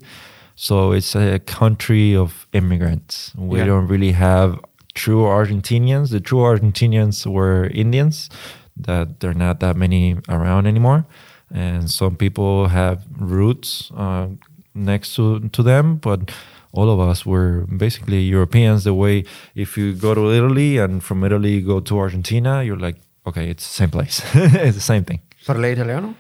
so 0.56 0.92
it's 0.92 1.16
a 1.16 1.40
country 1.40 2.16
of 2.16 2.48
immigrants. 2.54 3.32
We 3.38 3.60
Yeah. 3.60 3.66
don't 3.66 3.88
really 3.88 4.12
have 4.14 4.60
true 4.94 5.24
Argentinians. 5.24 6.10
The 6.10 6.20
true 6.20 6.40
Argentinians 6.40 7.26
were 7.26 7.68
Indians. 7.68 8.30
That 8.76 9.20
there 9.20 9.30
are 9.30 9.36
not 9.48 9.60
that 9.60 9.78
many 9.78 10.18
around 10.28 10.66
anymore, 10.68 11.06
and 11.54 11.90
some 11.90 12.16
people 12.18 12.68
have 12.70 13.06
roots 13.20 13.92
uh, 13.96 14.28
next 14.74 15.16
to 15.16 15.40
to 15.50 15.64
them, 15.64 15.98
but 15.98 16.32
all 16.72 16.90
of 16.90 17.00
us 17.00 17.26
were 17.26 17.66
basically 17.78 18.22
Europeans. 18.22 18.84
The 18.84 18.94
way 18.94 19.26
if 19.56 19.78
you 19.78 19.94
go 19.94 20.14
to 20.14 20.32
Italy 20.32 20.78
and 20.78 21.04
from 21.04 21.24
Italy 21.24 21.56
you 21.56 21.62
go 21.62 21.80
to 21.80 22.00
Argentina, 22.00 22.64
you're 22.64 22.80
like, 22.80 22.98
okay, 23.26 23.50
it's 23.50 23.68
the 23.68 23.74
same 23.74 23.90
place. 23.90 24.22
it's 24.34 24.76
the 24.76 24.82
same 24.82 25.04
thing. 25.04 25.20
Parla 25.46 25.68
italiano? 25.68 26.16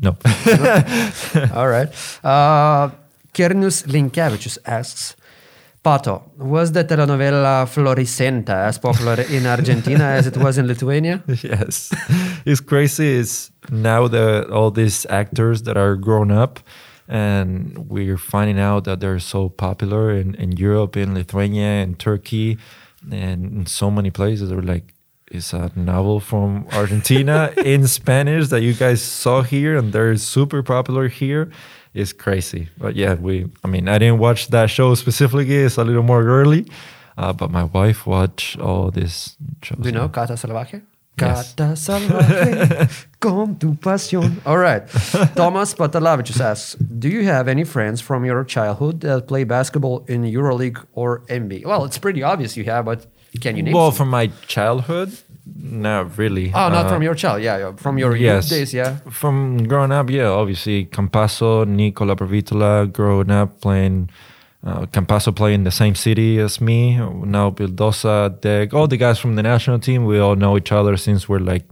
No. 0.00 0.16
All 1.54 1.68
right. 1.68 1.88
Uh, 2.22 2.90
Kernus 3.32 3.86
Linkevichus 3.86 4.58
asks, 4.64 5.16
Pato, 5.84 6.22
was 6.36 6.72
the 6.72 6.84
telenovela 6.84 7.66
Floricienta 7.66 8.66
as 8.66 8.78
popular 8.78 9.20
in 9.30 9.46
Argentina 9.46 10.04
as 10.04 10.26
it 10.26 10.36
was 10.36 10.58
in 10.58 10.66
Lithuania? 10.66 11.22
yes, 11.42 11.92
it's 12.44 12.60
crazy. 12.60 13.18
It's 13.20 13.50
now 13.70 14.08
that 14.08 14.50
all 14.50 14.70
these 14.70 15.06
actors 15.08 15.62
that 15.62 15.76
are 15.76 15.96
grown 15.96 16.30
up, 16.30 16.60
and 17.08 17.88
we're 17.88 18.18
finding 18.18 18.60
out 18.60 18.84
that 18.84 19.00
they're 19.00 19.18
so 19.18 19.48
popular 19.48 20.10
in, 20.10 20.34
in 20.34 20.52
Europe, 20.52 20.96
in 20.96 21.14
Lithuania, 21.14 21.82
in 21.82 21.94
Turkey, 21.94 22.58
and 23.10 23.44
in 23.44 23.66
so 23.66 23.90
many 23.90 24.10
places. 24.10 24.50
They're 24.50 24.60
like, 24.60 24.94
it's 25.30 25.52
a 25.52 25.70
novel 25.74 26.20
from 26.20 26.66
Argentina 26.72 27.52
in 27.64 27.86
Spanish 27.86 28.48
that 28.48 28.60
you 28.60 28.74
guys 28.74 29.02
saw 29.02 29.42
here, 29.42 29.76
and 29.76 29.92
they're 29.92 30.16
super 30.16 30.62
popular 30.62 31.08
here. 31.08 31.50
It's 31.94 32.12
crazy, 32.12 32.68
but 32.76 32.94
yeah, 32.94 33.14
we. 33.14 33.46
I 33.64 33.68
mean, 33.68 33.88
I 33.88 33.98
didn't 33.98 34.18
watch 34.18 34.48
that 34.48 34.68
show 34.70 34.94
specifically. 34.94 35.56
It's 35.56 35.78
a 35.78 35.84
little 35.84 36.02
more 36.02 36.22
early, 36.22 36.66
uh, 37.16 37.32
but 37.32 37.50
my 37.50 37.64
wife 37.64 38.06
watched 38.06 38.60
all 38.60 38.90
these 38.90 39.36
shows. 39.62 39.78
Do 39.78 39.88
you 39.88 39.94
know 39.94 40.08
Gata 40.08 40.34
Salvaje? 40.34 40.82
Yes. 41.20 41.54
Gata 41.54 41.76
Salvaje, 41.76 43.06
con 43.20 43.56
tu 43.56 43.74
pasión. 43.74 44.40
All 44.46 44.58
right. 44.58 44.82
Thomas 45.34 45.74
Patalavicius 45.74 46.40
asks, 46.40 46.74
do 46.76 47.08
you 47.08 47.24
have 47.24 47.48
any 47.48 47.64
friends 47.64 48.00
from 48.00 48.24
your 48.24 48.44
childhood 48.44 49.00
that 49.00 49.26
play 49.26 49.44
basketball 49.44 50.04
in 50.08 50.22
EuroLeague 50.22 50.84
or 50.94 51.20
NBA? 51.28 51.64
Well, 51.66 51.84
it's 51.84 51.98
pretty 51.98 52.22
obvious 52.22 52.56
you 52.56 52.64
have, 52.64 52.84
but 52.84 53.06
can 53.40 53.56
you 53.56 53.62
name 53.62 53.74
Well, 53.74 53.90
some? 53.90 53.98
from 54.06 54.10
my 54.10 54.30
childhood, 54.46 55.12
No, 55.56 56.02
really. 56.18 56.52
Oh, 56.54 56.68
not 56.68 56.86
Uh, 56.86 56.88
from 56.90 57.02
your 57.02 57.14
child. 57.14 57.40
Yeah, 57.42 57.56
yeah. 57.58 57.72
From 57.76 57.96
your 57.98 58.14
yes. 58.14 58.44
youth 58.44 58.50
days, 58.58 58.74
yeah. 58.74 58.98
From 59.10 59.64
growing 59.66 59.92
up, 59.92 60.10
yeah, 60.10 60.28
obviously 60.28 60.84
Campazzo, 60.86 61.64
Nico 61.66 62.04
Laprovittola, 62.04 62.92
growing 62.92 63.30
up 63.30 63.58
playing. 63.62 64.10
Uh, 64.64 64.86
Campazzo 64.86 65.34
playing 65.34 65.64
the 65.64 65.70
same 65.70 65.94
city 65.94 66.38
as 66.40 66.60
me. 66.60 66.96
Now 66.96 67.50
Vildoza, 67.50 68.40
Deck, 68.40 68.74
all 68.74 68.88
the 68.88 68.96
guys 68.96 69.18
from 69.18 69.36
the 69.36 69.42
national 69.42 69.78
team. 69.78 70.04
We 70.04 70.18
all 70.18 70.34
know 70.36 70.56
each 70.56 70.72
other 70.72 70.96
since 70.96 71.28
we're 71.28 71.38
like 71.38 71.64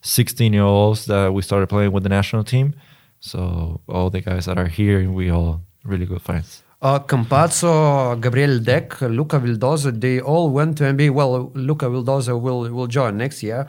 16 0.00 0.52
year 0.52 0.62
olds 0.62 1.06
that 1.06 1.32
we 1.34 1.42
started 1.42 1.68
playing 1.68 1.92
with 1.92 2.02
the 2.04 2.08
national 2.08 2.44
team. 2.44 2.74
So 3.20 3.80
all 3.88 4.08
the 4.10 4.20
guys 4.22 4.46
that 4.46 4.58
are 4.58 4.66
here, 4.68 5.10
we 5.10 5.30
all 5.30 5.60
really 5.84 6.06
good 6.06 6.22
friends. 6.22 6.62
Uh, 6.80 6.98
Campazzo, 6.98 8.20
Gabriel 8.20 8.58
Deck, 8.58 9.00
Luca 9.02 9.38
Vildoza, 9.38 9.92
they 10.00 10.18
all 10.20 10.50
went 10.50 10.78
to 10.78 10.84
NBA. 10.84 11.10
Well, 11.10 11.52
Luca 11.54 11.86
Vildoza 11.86 12.40
will 12.40 12.68
will 12.70 12.88
join 12.88 13.16
next 13.18 13.42
year. 13.42 13.66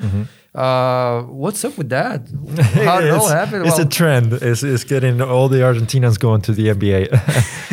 Uh, 0.55 1.21
what's 1.23 1.63
up 1.65 1.77
with 1.77 1.89
that? 1.89 2.21
How 2.85 2.99
did 3.01 3.09
it 3.09 3.13
all 3.13 3.27
It's- 3.27 3.31
happen? 3.31 3.61
It's 3.65 3.77
Well, 3.77 3.85
a 3.87 3.89
trend. 3.89 4.33
It's, 4.33 4.63
it's 4.63 4.83
getting 4.83 5.21
all 5.21 5.47
the 5.49 5.57
Argentinians 5.57 6.17
going 6.19 6.41
to 6.41 6.53
the 6.53 6.69
NBA. 6.69 7.09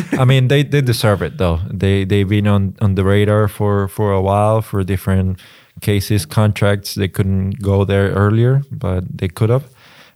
I 0.17 0.25
mean, 0.25 0.47
they, 0.47 0.63
they 0.63 0.81
deserve 0.81 1.21
it 1.21 1.37
though. 1.37 1.59
They 1.69 2.03
they've 2.05 2.27
been 2.27 2.47
on, 2.47 2.75
on 2.81 2.95
the 2.95 3.03
radar 3.03 3.47
for, 3.47 3.87
for 3.87 4.11
a 4.11 4.21
while 4.21 4.61
for 4.61 4.83
different 4.83 5.39
cases, 5.81 6.25
contracts. 6.25 6.95
They 6.95 7.07
couldn't 7.07 7.61
go 7.61 7.85
there 7.85 8.11
earlier, 8.11 8.61
but 8.71 9.03
they 9.17 9.27
could 9.29 9.49
have. 9.49 9.63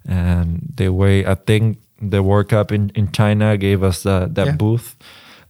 And 0.08 0.62
the 0.76 0.90
way 0.90 1.26
I 1.26 1.36
think 1.36 1.78
the 2.02 2.22
World 2.22 2.50
Cup 2.50 2.72
in, 2.72 2.90
in 2.94 3.12
China 3.12 3.58
gave 3.58 3.84
us 3.84 4.04
that 4.04 4.36
that 4.36 4.48
Yeah. 4.48 4.56
booth 4.56 4.96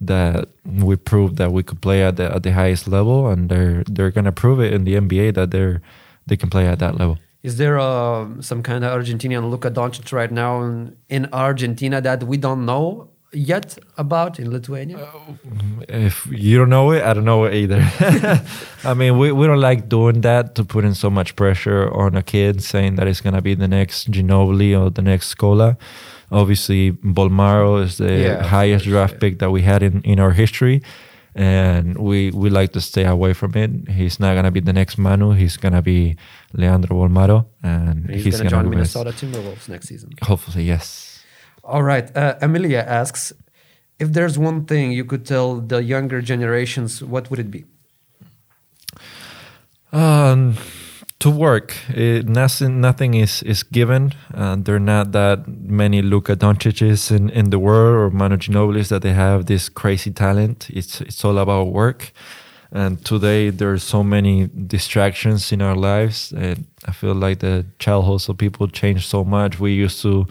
that 0.01 0.49
we 0.65 0.95
proved 0.95 1.37
that 1.37 1.51
we 1.51 1.63
could 1.63 1.81
play 1.81 2.03
at 2.03 2.15
the 2.17 2.33
at 2.35 2.43
the 2.43 2.51
highest 2.51 2.87
level, 2.87 3.27
and 3.27 3.49
they're 3.49 3.83
they're 3.87 4.11
gonna 4.11 4.31
prove 4.31 4.59
it 4.59 4.73
in 4.73 4.83
the 4.85 4.95
NBA 4.95 5.31
that 5.33 5.51
they're 5.51 5.81
they 6.27 6.37
can 6.37 6.49
play 6.49 6.67
at 6.67 6.79
that 6.79 6.97
level. 6.99 7.17
is 7.45 7.57
there 7.57 7.77
uh, 7.77 8.25
some 8.41 8.63
kind 8.63 8.83
of 8.83 8.89
Argentinian 8.99 9.49
Luka 9.51 9.69
Doncic 9.69 10.11
right 10.11 10.31
now 10.31 10.63
in, 10.65 10.95
in 11.09 11.27
Argentina 11.31 12.01
that 12.01 12.23
we 12.23 12.37
don't 12.37 12.65
know 12.65 13.07
yet 13.33 13.77
about 13.97 14.39
in 14.39 14.49
Lithuania? 14.51 14.97
Uh, 14.97 15.33
if 15.89 16.25
you 16.27 16.57
don't 16.57 16.69
know 16.69 16.91
it, 16.91 17.03
I 17.03 17.13
don't 17.13 17.25
know 17.25 17.45
it 17.45 17.53
either. 17.53 17.81
I 18.83 18.93
mean, 18.93 19.17
we, 19.17 19.31
we 19.31 19.47
don't 19.47 19.59
like 19.61 19.89
doing 19.89 20.21
that 20.21 20.55
to 20.55 20.63
put 20.63 20.85
in 20.85 20.93
so 20.95 21.09
much 21.09 21.35
pressure 21.35 21.91
on 21.93 22.15
a 22.15 22.23
kid 22.23 22.63
saying 22.63 22.95
that 22.95 23.07
it's 23.07 23.21
going 23.21 23.35
to 23.35 23.41
be 23.41 23.55
the 23.55 23.67
next 23.67 24.09
Ginobili 24.11 24.79
or 24.79 24.89
the 24.89 25.01
next 25.01 25.35
Scola. 25.35 25.77
Obviously, 26.31 26.91
Bolmaro 26.91 27.83
is 27.83 27.97
the 27.97 28.11
Yeah, 28.13 28.43
highest 28.43 28.85
course, 28.85 28.91
draft 28.91 29.13
yeah. 29.13 29.19
pick 29.19 29.39
that 29.39 29.51
we 29.51 29.61
had 29.61 29.83
in, 29.83 30.01
in 30.01 30.19
our 30.19 30.31
history. 30.31 30.81
And 31.37 31.97
we, 31.97 32.31
we 32.31 32.49
like 32.49 32.71
to 32.73 32.81
stay 32.81 33.03
away 33.03 33.33
from 33.33 33.55
it. 33.55 33.89
He's 33.89 34.21
not 34.21 34.33
going 34.35 34.45
to 34.45 34.51
be 34.51 34.61
the 34.61 34.71
next 34.71 34.97
Manu. 34.97 35.31
He's 35.33 35.57
going 35.57 35.73
to 35.73 35.81
be 35.81 36.15
Leandro 36.53 36.95
Bolmaro. 36.95 37.45
And 37.61 38.09
He's, 38.09 38.23
he's, 38.23 38.37
going 38.37 38.45
to 38.45 38.49
gonna 38.55 38.63
join. 38.63 38.69
Minnesota 38.71 39.11
Timberwolves 39.11 39.67
next 39.67 39.89
season. 39.89 40.11
Hopefully, 40.23 40.63
yes. 40.63 41.14
All 41.65 41.81
right. 41.81 42.15
Uh, 42.15 42.35
Amelia 42.41 42.85
asks 42.87 43.33
if 43.97 44.13
there's 44.13 44.37
one 44.37 44.65
thing 44.65 44.91
you 44.91 45.03
could 45.03 45.25
tell 45.25 45.59
the 45.59 45.83
younger 45.83 46.21
generations, 46.21 47.03
what 47.03 47.29
would 47.29 47.39
it 47.39 47.49
be? 47.49 47.65
Um, 49.91 50.57
to 51.19 51.29
work, 51.31 51.75
it, 51.89 52.27
nothing, 52.27 52.81
nothing 52.81 53.15
is, 53.15 53.41
is 53.43 53.63
given. 53.63 54.13
Uh, 54.33 54.57
there 54.59 54.75
are 54.75 54.79
not 54.79 55.11
that 55.13 55.47
many 55.47 56.01
Luka 56.01 56.35
Doncic's 56.35 57.09
in, 57.09 57.29
in 57.29 57.49
the 57.49 57.57
world 57.57 57.95
or 57.95 58.09
Manu 58.11 58.37
Ginobilis 58.37 58.89
that 58.89 59.01
they 59.01 59.13
have 59.13 59.47
this 59.47 59.69
crazy 59.69 60.11
talent. 60.11 60.69
It's 60.69 61.01
it's 61.01 61.25
all 61.25 61.37
about 61.39 61.67
work. 61.67 62.11
And 62.71 63.03
today 63.05 63.51
there 63.51 63.71
are 63.71 63.79
so 63.79 64.03
many 64.03 64.49
distractions 64.67 65.51
in 65.51 65.61
our 65.61 65.75
lives. 65.75 66.33
And 66.33 66.67
I 66.85 66.91
feel 66.91 67.15
like 67.15 67.39
the 67.39 67.65
childhood 67.79 68.29
of 68.29 68.37
people 68.37 68.67
changed 68.67 69.07
so 69.07 69.23
much. 69.23 69.59
We 69.59 69.71
used 69.71 70.01
to 70.01 70.27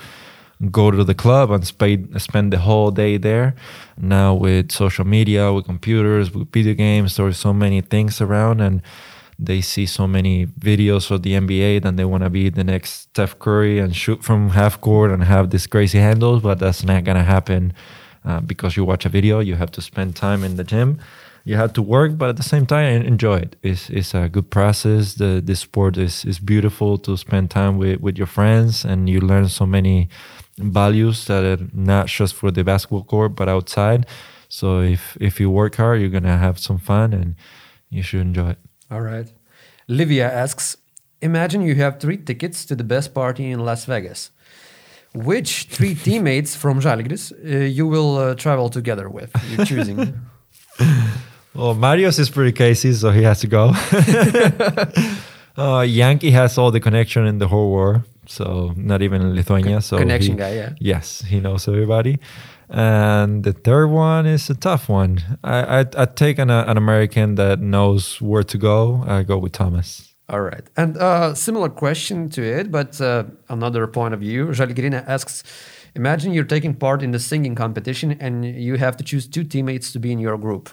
go 0.70 0.90
to 0.90 1.04
the 1.04 1.14
club 1.14 1.50
and 1.50 1.66
spend 1.66 2.20
spend 2.20 2.52
the 2.52 2.58
whole 2.58 2.90
day 2.90 3.16
there. 3.16 3.54
Now 3.96 4.34
with 4.34 4.72
social 4.72 5.04
media, 5.04 5.52
with 5.52 5.66
computers, 5.66 6.32
with 6.32 6.52
video 6.52 6.74
games, 6.74 7.16
there's 7.16 7.38
so 7.38 7.52
many 7.52 7.80
things 7.80 8.20
around 8.20 8.60
and 8.60 8.82
they 9.38 9.60
see 9.60 9.86
so 9.86 10.06
many 10.06 10.46
videos 10.46 11.10
of 11.10 11.22
the 11.22 11.32
NBA 11.32 11.82
then 11.82 11.96
they 11.96 12.04
want 12.04 12.22
to 12.22 12.30
be 12.30 12.48
the 12.48 12.64
next 12.64 13.08
Steph 13.10 13.38
Curry 13.38 13.78
and 13.78 13.94
shoot 13.94 14.22
from 14.22 14.50
half 14.50 14.80
court 14.80 15.10
and 15.10 15.24
have 15.24 15.50
these 15.50 15.66
crazy 15.66 15.98
handles, 15.98 16.42
but 16.42 16.58
that's 16.58 16.84
not 16.84 17.04
gonna 17.04 17.24
happen 17.24 17.72
uh, 18.24 18.40
because 18.40 18.76
you 18.76 18.84
watch 18.84 19.04
a 19.04 19.08
video. 19.08 19.40
You 19.40 19.56
have 19.56 19.70
to 19.72 19.82
spend 19.82 20.16
time 20.16 20.44
in 20.44 20.56
the 20.56 20.64
gym. 20.64 20.98
You 21.46 21.56
have 21.56 21.74
to 21.74 21.82
work, 21.82 22.16
but 22.16 22.30
at 22.30 22.36
the 22.36 22.42
same 22.42 22.64
time, 22.64 23.02
enjoy 23.02 23.36
it. 23.36 23.56
It's, 23.62 23.90
it's 23.90 24.14
a 24.14 24.30
good 24.30 24.48
process. 24.48 25.14
The 25.14 25.42
the 25.44 25.54
sport 25.54 25.98
is 25.98 26.24
is 26.24 26.38
beautiful 26.38 26.96
to 26.98 27.16
spend 27.18 27.50
time 27.50 27.76
with 27.76 28.00
with 28.00 28.16
your 28.16 28.26
friends, 28.26 28.84
and 28.84 29.10
you 29.10 29.20
learn 29.20 29.48
so 29.48 29.66
many 29.66 30.08
values 30.58 31.26
that 31.26 31.44
are 31.44 31.66
not 31.72 32.06
just 32.06 32.34
for 32.34 32.50
the 32.50 32.64
basketball 32.64 33.04
court 33.04 33.34
but 33.36 33.48
outside. 33.48 34.06
So 34.48 34.80
if 34.80 35.16
if 35.20 35.40
you 35.40 35.50
work 35.50 35.76
hard, 35.76 36.00
you're 36.00 36.10
gonna 36.10 36.38
have 36.38 36.58
some 36.58 36.78
fun, 36.78 37.12
and 37.12 37.34
you 37.90 38.02
should 38.02 38.20
enjoy 38.20 38.50
it. 38.50 38.58
All 38.90 39.00
right. 39.00 39.32
Livia 39.88 40.30
asks 40.30 40.76
Imagine 41.20 41.62
you 41.62 41.74
have 41.76 42.00
three 42.00 42.18
tickets 42.18 42.66
to 42.66 42.76
the 42.76 42.84
best 42.84 43.14
party 43.14 43.50
in 43.50 43.64
Las 43.64 43.86
Vegas. 43.86 44.30
Which 45.14 45.68
three 45.70 45.94
teammates 46.04 46.54
from 46.54 46.80
Žalgiris 46.80 47.32
uh, 47.32 47.64
you 47.64 47.86
will 47.86 48.18
uh, 48.18 48.34
travel 48.34 48.68
together 48.68 49.08
with? 49.08 49.30
You're 49.50 49.64
choosing. 49.66 50.20
Well, 51.54 51.74
Marius 51.74 52.18
is 52.18 52.30
pretty 52.30 52.50
crazy, 52.50 52.92
so 52.92 53.10
he 53.10 53.22
has 53.22 53.40
to 53.42 53.46
go. 53.46 53.72
uh, 55.56 55.82
Yankee 55.82 56.32
has 56.32 56.58
all 56.58 56.72
the 56.72 56.80
connection 56.80 57.26
in 57.26 57.38
the 57.38 57.46
whole 57.46 57.70
world, 57.70 58.02
so 58.26 58.72
not 58.76 59.02
even 59.02 59.22
in 59.22 59.34
Lithuania. 59.34 59.80
So 59.80 59.98
connection 59.98 60.32
he- 60.32 60.38
guy, 60.38 60.54
yeah. 60.54 60.72
Yes, 60.78 61.24
he 61.26 61.40
knows 61.40 61.68
everybody. 61.68 62.18
And 62.68 63.44
the 63.44 63.52
third 63.52 63.88
one 63.88 64.26
is 64.26 64.50
a 64.50 64.54
tough 64.54 64.88
one. 64.88 65.18
I 65.42 65.80
I 65.80 65.84
I 65.96 66.04
take 66.06 66.38
an, 66.38 66.50
uh, 66.50 66.64
an 66.66 66.76
American 66.76 67.34
that 67.36 67.60
knows 67.60 68.20
where 68.20 68.44
to 68.44 68.58
go. 68.58 69.04
I 69.06 69.22
go 69.22 69.38
with 69.38 69.52
Thomas. 69.52 70.14
All 70.28 70.40
right. 70.40 70.64
And 70.76 70.96
uh, 70.96 71.34
similar 71.34 71.68
question 71.68 72.30
to 72.30 72.42
it, 72.42 72.70
but 72.70 72.98
uh, 73.00 73.24
another 73.48 73.86
point 73.86 74.14
of 74.14 74.20
view. 74.20 74.46
Žalgirina 74.48 75.06
asks 75.06 75.44
Imagine 75.96 76.32
you're 76.32 76.44
taking 76.44 76.74
part 76.74 77.02
in 77.02 77.12
the 77.12 77.20
singing 77.20 77.54
competition 77.54 78.16
and 78.18 78.44
you 78.44 78.74
have 78.76 78.96
to 78.96 79.04
choose 79.04 79.28
two 79.28 79.44
teammates 79.44 79.92
to 79.92 80.00
be 80.00 80.10
in 80.10 80.18
your 80.18 80.36
group. 80.36 80.70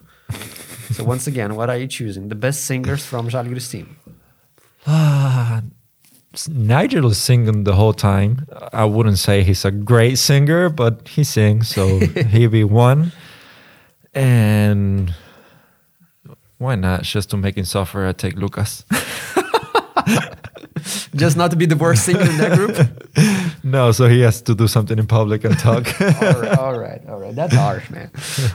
so, 0.92 1.04
once 1.04 1.28
again, 1.28 1.56
what 1.56 1.70
are 1.70 1.78
you 1.78 1.88
choosing? 1.88 2.30
The 2.30 2.36
best 2.36 2.66
singers 2.66 3.06
from 3.06 3.30
Žalgiris 3.30 3.70
team. 3.70 3.98
Nigel 6.48 7.12
is 7.12 7.18
singing 7.18 7.66
the 7.66 7.74
whole 7.76 7.94
time. 7.94 8.48
I 8.72 8.86
wouldn't 8.86 9.20
say 9.20 9.44
he's 9.44 9.66
a 9.66 9.72
great 9.72 10.18
singer, 10.18 10.70
but 10.70 11.08
he 11.10 11.24
sings, 11.24 11.68
so 11.68 12.00
he'll 12.32 12.50
be 12.50 12.64
one. 12.64 13.12
And 14.14 15.14
why 16.58 16.76
not? 16.76 17.04
Just 17.04 17.32
to 17.32 17.38
make 17.38 17.58
him 17.58 17.66
suffer, 17.66 18.08
I 18.08 18.14
take 18.14 18.36
Lucas. 18.36 18.86
Just 21.16 21.36
not 21.36 21.52
to 21.52 21.58
be 21.58 21.66
the 21.66 21.76
worst 21.76 22.06
singer 22.06 22.22
in 22.22 22.38
that 22.38 22.58
group? 22.58 23.64
no, 23.64 23.92
so 23.92 24.08
he 24.08 24.22
has 24.22 24.42
to 24.44 24.56
do 24.56 24.68
something 24.68 24.98
in 24.98 25.08
public 25.08 25.44
and 25.44 25.60
talk. 25.60 25.86
all, 26.02 26.08
right, 26.40 26.58
all 26.58 26.80
right, 26.80 27.02
all 27.10 27.20
right. 27.20 27.36
That's 27.36 27.54
harsh, 27.54 27.90
man. 27.90 28.10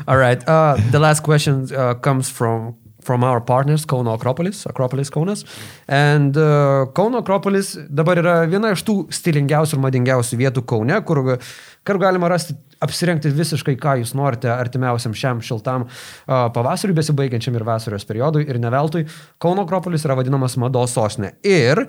All 0.09 0.16
right. 0.16 0.43
Uh, 0.48 0.78
the 0.90 0.98
last 0.98 1.20
question 1.20 1.69
uh, 1.74 1.94
comes 1.94 2.31
from 2.31 2.77
from 3.07 3.24
our 3.24 3.41
partners 3.41 3.87
Kauno 3.87 4.16
Akropolis, 4.19 4.65
Akropolis 4.66 5.11
Kaunas. 5.15 5.45
And 5.89 6.37
uh, 6.37 6.91
Kauno 6.93 7.23
Akropolis 7.23 7.77
dabar 7.89 8.19
yra 8.20 8.35
viena 8.51 8.73
iš 8.74 8.83
tų 8.87 8.97
stilingiausių 9.15 9.78
ir 9.78 9.85
madingiausių 9.85 10.41
vietų 10.43 10.65
Kaune, 10.66 10.99
kur, 11.07 11.23
kur 11.87 12.01
galima 12.03 12.31
rasti 12.33 12.57
apsirengti 12.83 13.31
visiškai, 13.33 13.77
ką 13.81 13.97
jūs 14.03 14.12
norite 14.19 14.51
artimiausiam 14.53 15.15
šiam 15.16 15.41
šiltam 15.45 15.87
uh, 15.87 16.49
pavasariui 16.53 16.99
besibaigiančiam 16.99 17.57
ir 17.57 17.65
vasaros 17.69 18.05
periodui. 18.09 18.45
Ir 18.51 18.61
ne 18.62 18.73
veltui 18.74 19.07
Kauno 19.43 19.65
Akropolis 19.65 20.05
yra 20.09 20.19
vadinamas 20.19 20.59
mados 20.61 20.97
sostinė. 20.99 21.37
Ir 21.47 21.87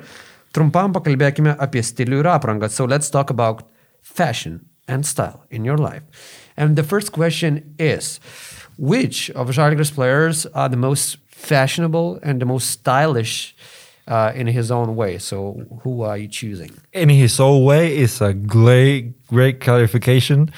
trumpam 0.55 0.95
pakalbėkime 0.95 1.57
apie 1.59 1.83
stilių 1.83 2.21
ir 2.21 2.31
aprangą. 2.37 2.69
So 2.71 2.85
let's 2.85 3.11
talk 3.11 3.33
about 3.33 3.65
fashion 4.01 4.61
and 4.87 5.05
style 5.05 5.43
in 5.49 5.65
your 5.65 5.77
life. 5.77 6.03
And 6.55 6.75
the 6.75 6.83
first 6.83 7.11
question 7.11 7.75
is 7.77 8.19
which 8.77 9.29
of 9.31 9.49
Žalgiris 9.49 9.93
players 9.93 10.45
are 10.47 10.69
the 10.69 10.77
most 10.77 11.17
fashionable 11.27 12.19
and 12.23 12.41
the 12.41 12.45
most 12.45 12.69
stylish 12.69 13.55
uh, 14.07 14.31
in 14.35 14.47
his 14.47 14.71
own 14.71 14.95
way? 14.95 15.17
So 15.17 15.65
who 15.83 16.01
are 16.01 16.17
you 16.17 16.27
choosing? 16.27 16.71
in 16.93 17.09
his 17.09 17.39
own 17.39 17.63
way 17.63 17.95
is 17.95 18.21
a 18.21 18.33
great, 18.33 19.27
great 19.27 19.59
clarification 19.59 20.51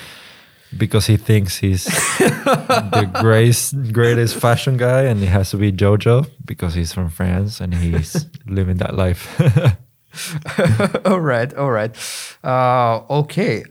because 0.77 1.07
he 1.07 1.17
thinks 1.17 1.57
he's 1.57 1.85
the 2.19 3.09
greatest, 3.21 3.91
greatest 3.91 4.35
fashion 4.35 4.77
guy, 4.77 5.01
and 5.03 5.21
it 5.21 5.27
has 5.27 5.49
to 5.51 5.57
be 5.57 5.71
Jojo 5.71 6.27
because 6.45 6.75
he's 6.75 6.93
from 6.93 7.09
France 7.09 7.59
and 7.59 7.73
he's 7.73 8.27
living 8.45 8.77
that 8.77 8.95
life. 8.95 9.27
all 11.05 11.19
right, 11.19 11.53
all 11.55 11.71
right. 11.71 11.95
Uh, 12.43 13.01
okay. 13.09 13.63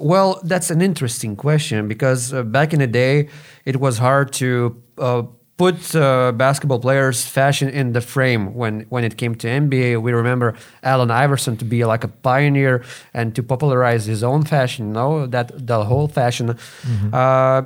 Well, 0.00 0.40
that's 0.42 0.70
an 0.70 0.82
interesting 0.82 1.36
question 1.36 1.86
because 1.86 2.32
uh, 2.32 2.42
back 2.42 2.72
in 2.72 2.80
the 2.80 2.86
day, 2.86 3.28
it 3.64 3.78
was 3.80 3.98
hard 3.98 4.32
to 4.34 4.82
uh, 4.98 5.22
put 5.56 5.94
uh, 5.94 6.32
basketball 6.32 6.80
players' 6.80 7.24
fashion 7.24 7.68
in 7.68 7.92
the 7.92 8.00
frame 8.00 8.54
when, 8.54 8.80
when 8.88 9.04
it 9.04 9.16
came 9.16 9.34
to 9.36 9.46
NBA. 9.46 10.02
We 10.02 10.12
remember 10.12 10.54
Allen 10.82 11.10
Iverson 11.10 11.56
to 11.58 11.64
be 11.64 11.84
like 11.84 12.02
a 12.02 12.08
pioneer 12.08 12.84
and 13.14 13.34
to 13.36 13.42
popularize 13.42 14.06
his 14.06 14.24
own 14.24 14.44
fashion, 14.44 14.88
you 14.88 14.92
know, 14.92 15.26
that 15.26 15.66
the 15.66 15.84
whole 15.84 16.08
fashion. 16.08 16.58
Uh, 17.12 17.62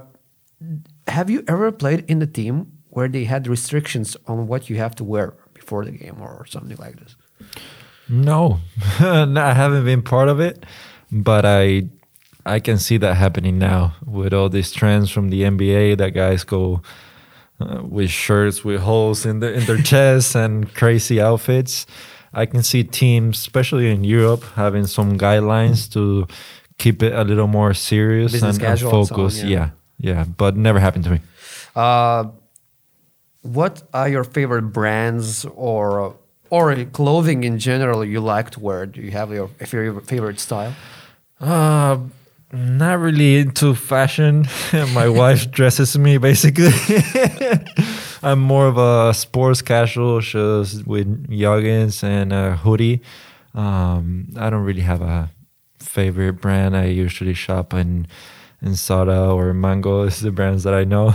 have 1.08 1.30
you 1.30 1.42
ever 1.48 1.72
played 1.72 2.04
in 2.06 2.20
a 2.20 2.26
team 2.26 2.70
where 2.90 3.08
they 3.08 3.24
had 3.24 3.46
restrictions 3.48 4.16
on 4.26 4.46
what 4.46 4.68
you 4.68 4.76
have 4.76 4.94
to 4.96 5.04
wear 5.04 5.34
before 5.54 5.84
the 5.84 5.90
game 5.90 6.18
or 6.20 6.44
something 6.46 6.76
like 6.76 6.96
this? 7.00 7.16
no, 8.08 8.60
no, 9.00 9.40
I 9.40 9.54
haven't 9.54 9.84
been 9.84 10.02
part 10.02 10.28
of 10.28 10.38
it, 10.38 10.64
but 11.10 11.46
I 11.46 11.88
I 12.46 12.60
can 12.60 12.78
see 12.78 12.96
that 12.98 13.16
happening 13.16 13.58
now 13.58 13.94
with 14.04 14.32
all 14.32 14.48
these 14.48 14.72
trends 14.72 15.10
from 15.10 15.28
the 15.28 15.42
NBA 15.42 15.98
that 15.98 16.10
guys 16.10 16.44
go 16.44 16.82
uh, 17.60 17.82
with 17.82 18.10
shirts 18.10 18.64
with 18.64 18.80
holes 18.80 19.26
in 19.26 19.40
the 19.40 19.52
in 19.52 19.64
their 19.66 19.82
chests 19.82 20.34
and 20.34 20.72
crazy 20.74 21.20
outfits. 21.20 21.86
I 22.32 22.46
can 22.46 22.62
see 22.62 22.84
teams, 22.84 23.38
especially 23.38 23.90
in 23.90 24.04
Europe, 24.04 24.44
having 24.54 24.86
some 24.86 25.18
guidelines 25.18 25.92
to 25.92 26.26
keep 26.78 27.02
it 27.02 27.12
a 27.12 27.24
little 27.24 27.48
more 27.48 27.74
serious 27.74 28.32
Business 28.32 28.56
and, 28.56 28.64
and 28.64 28.70
casual 28.72 28.98
and 28.98 29.06
so 29.06 29.14
on, 29.14 29.20
focus. 29.20 29.42
yeah. 29.42 29.48
yeah, 29.48 29.70
yeah, 29.98 30.24
but 30.24 30.56
never 30.56 30.78
happened 30.78 31.04
to 31.04 31.10
me. 31.10 31.20
Uh, 31.74 32.24
what 33.42 33.82
are 33.92 34.08
your 34.08 34.24
favorite 34.24 34.72
brands 34.72 35.44
or 35.54 36.16
or 36.50 36.84
clothing 36.86 37.44
in 37.44 37.58
general 37.58 38.04
you 38.04 38.20
like 38.20 38.50
to 38.50 38.60
wear? 38.60 38.86
Do 38.86 39.00
you 39.00 39.10
have 39.10 39.32
your 39.32 39.48
favorite 39.48 40.06
favorite 40.06 40.40
style? 40.40 40.74
Uh, 41.40 41.98
not 42.52 42.98
really 42.98 43.38
into 43.38 43.74
fashion. 43.74 44.46
My 44.92 45.08
wife 45.08 45.50
dresses 45.50 45.96
me 45.96 46.18
basically. 46.18 46.72
I'm 48.22 48.40
more 48.40 48.66
of 48.66 48.76
a 48.76 49.14
sports 49.14 49.62
casual, 49.62 50.20
just 50.20 50.86
with 50.86 51.28
joggings 51.28 52.04
and 52.04 52.32
a 52.32 52.56
hoodie. 52.56 53.00
Um, 53.54 54.28
I 54.36 54.50
don't 54.50 54.64
really 54.64 54.82
have 54.82 55.00
a 55.00 55.30
favorite 55.78 56.34
brand. 56.34 56.76
I 56.76 56.86
usually 56.86 57.34
shop 57.34 57.72
in 57.72 58.06
in 58.62 58.74
Zara 58.74 59.34
or 59.34 59.54
Mango 59.54 60.02
is 60.02 60.20
the 60.20 60.30
brands 60.30 60.64
that 60.64 60.74
I 60.74 60.84
know. 60.84 61.14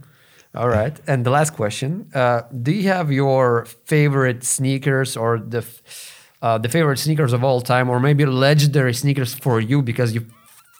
All 0.54 0.68
right. 0.68 0.98
And 1.06 1.26
the 1.26 1.30
last 1.30 1.50
question: 1.54 2.08
uh, 2.14 2.42
Do 2.62 2.70
you 2.70 2.88
have 2.88 3.10
your 3.10 3.66
favorite 3.84 4.44
sneakers 4.44 5.16
or 5.16 5.38
the 5.38 5.58
f- 5.58 6.32
uh, 6.42 6.58
the 6.58 6.68
favorite 6.68 6.98
sneakers 6.98 7.32
of 7.32 7.42
all 7.42 7.60
time, 7.60 7.90
or 7.90 7.98
maybe 7.98 8.24
legendary 8.24 8.94
sneakers 8.94 9.34
for 9.34 9.60
you 9.60 9.82
because 9.82 10.14
you 10.14 10.26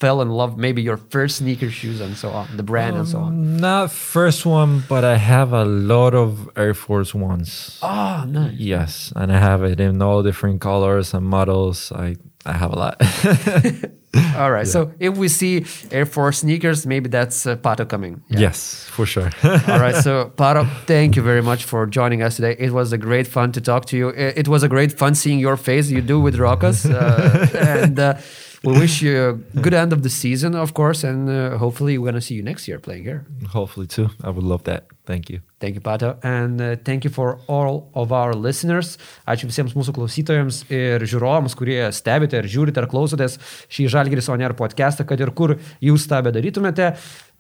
fell 0.01 0.21
in 0.21 0.29
love, 0.29 0.59
maybe 0.59 0.83
your 0.83 0.97
first 0.97 1.39
sneaker 1.39 1.71
shoes 1.71 2.01
and 2.01 2.17
so 2.17 2.31
on, 2.31 2.57
the 2.57 2.63
brand 2.63 2.97
and 2.97 3.09
so 3.09 3.19
on? 3.21 3.57
Not 3.57 3.91
first 3.91 4.45
one, 4.45 4.83
but 4.89 5.05
I 5.05 5.17
have 5.17 5.53
a 5.53 5.65
lot 5.65 6.15
of 6.15 6.49
Air 6.57 6.75
Force 6.75 7.15
Ones. 7.15 7.79
Oh, 7.83 8.25
nice. 8.29 8.55
Yes, 8.55 9.13
and 9.17 9.33
I 9.33 9.39
have 9.39 9.63
it 9.63 9.81
in 9.81 10.03
all 10.03 10.23
different 10.23 10.61
colors 10.61 11.15
and 11.15 11.27
models. 11.27 11.93
I 11.93 12.17
I 12.45 12.53
have 12.53 12.73
a 12.73 12.77
lot. 12.77 12.97
All 14.37 14.51
right. 14.51 14.67
So 14.67 14.93
if 14.99 15.17
we 15.17 15.29
see 15.29 15.67
Air 15.91 16.07
Force 16.07 16.39
sneakers, 16.39 16.87
maybe 16.87 17.09
that's 17.09 17.47
uh, 17.47 17.57
Pato 17.57 17.87
coming. 17.87 18.23
Yeah. 18.29 18.41
Yes, 18.41 18.85
for 18.89 19.05
sure. 19.05 19.31
All 19.45 19.81
right. 19.81 19.97
So, 19.97 20.33
Pato, 20.37 20.67
thank 20.87 21.17
you 21.17 21.23
very 21.23 21.43
much 21.43 21.65
for 21.65 21.87
joining 21.87 22.23
us 22.23 22.37
today. 22.37 22.57
It 22.59 22.73
was 22.73 22.93
a 22.93 22.99
great 22.99 23.27
fun 23.27 23.53
to 23.53 23.61
talk 23.61 23.87
to 23.87 23.97
you. 23.97 24.09
It 24.11 24.39
it 24.39 24.49
was 24.49 24.63
a 24.63 24.69
great 24.69 24.97
fun 24.97 25.15
seeing 25.15 25.39
your 25.39 25.57
face 25.57 25.91
you 25.91 26.01
do 26.01 26.21
with 26.21 26.37
Rokas. 26.37 26.87
Uh, 26.89 27.59
and 27.83 27.99
uh, 27.99 28.15
we 28.65 28.73
wish 28.73 29.03
you 29.03 29.41
a 29.55 29.61
good 29.61 29.75
end 29.75 29.93
of 29.93 30.03
the 30.03 30.11
season, 30.11 30.55
of 30.55 30.75
course. 30.75 31.05
And 31.05 31.29
uh, 31.29 31.59
hopefully, 31.59 31.99
we're 31.99 32.05
going 32.05 32.15
to 32.15 32.21
see 32.21 32.35
you 32.35 32.43
next 32.43 32.69
year 32.69 32.79
playing 32.79 33.05
here. 33.05 33.27
Hopefully 33.51 33.87
too. 33.87 34.11
I 34.23 34.31
would 34.31 34.45
love 34.45 34.65
that. 34.65 34.87
Thank 35.07 35.31
you. 35.31 35.41
Thank 35.61 35.77
you, 35.77 35.81
Pato. 35.81 36.19
And 36.23 36.61
uh, 36.61 36.77
thank 36.85 37.05
you 37.05 37.11
for 37.11 37.39
all 37.47 37.91
of 37.95 38.13
our 38.13 38.35
listeners. 38.35 38.99
Ačiū 39.27 39.49
visiems 39.49 39.73
mūsų 39.79 39.95
klausytojams 39.97 40.65
ir 40.69 41.01
žiūrovams, 41.07 41.55
kurie 41.57 41.79
stebite 41.95 42.37
ir 42.43 42.49
žiūrite 42.51 42.83
ar 42.83 42.89
klausotės 42.91 43.39
šį 43.71 43.87
Žalgiris 43.95 44.29
Oner 44.35 44.53
podcastą, 44.59 45.07
kad 45.07 45.23
ir 45.23 45.31
kur 45.31 45.55
jūs 45.81 46.09
tą 46.11 46.21
bedarytumėte. 46.27 46.91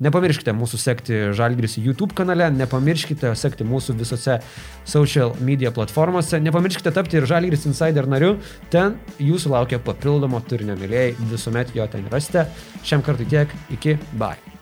Nepamirškite 0.02 0.52
mūsų 0.52 0.80
sekti 0.80 1.20
Žalgiris 1.36 1.78
YouTube 1.80 2.12
kanale, 2.16 2.50
nepamirškite 2.52 3.30
sekti 3.38 3.64
mūsų 3.64 3.96
visose 3.96 4.40
social 4.84 5.32
media 5.40 5.72
platformose, 5.72 6.40
nepamirškite 6.44 6.92
tapti 6.96 7.16
ir 7.16 7.28
Žalgiris 7.28 7.64
Insider 7.70 8.08
nariu. 8.08 8.34
Ten 8.72 8.98
jūsų 9.22 9.54
laukia 9.54 9.80
papildomo 9.80 10.42
turinio 10.44 10.76
mėlyjei, 10.76 11.16
visuomet 11.32 11.72
jo 11.76 11.88
ten 11.88 12.04
rasite. 12.12 12.44
Šiam 12.84 13.04
kartui 13.06 13.28
tiek, 13.32 13.56
iki, 13.72 13.96
bye. 14.20 14.55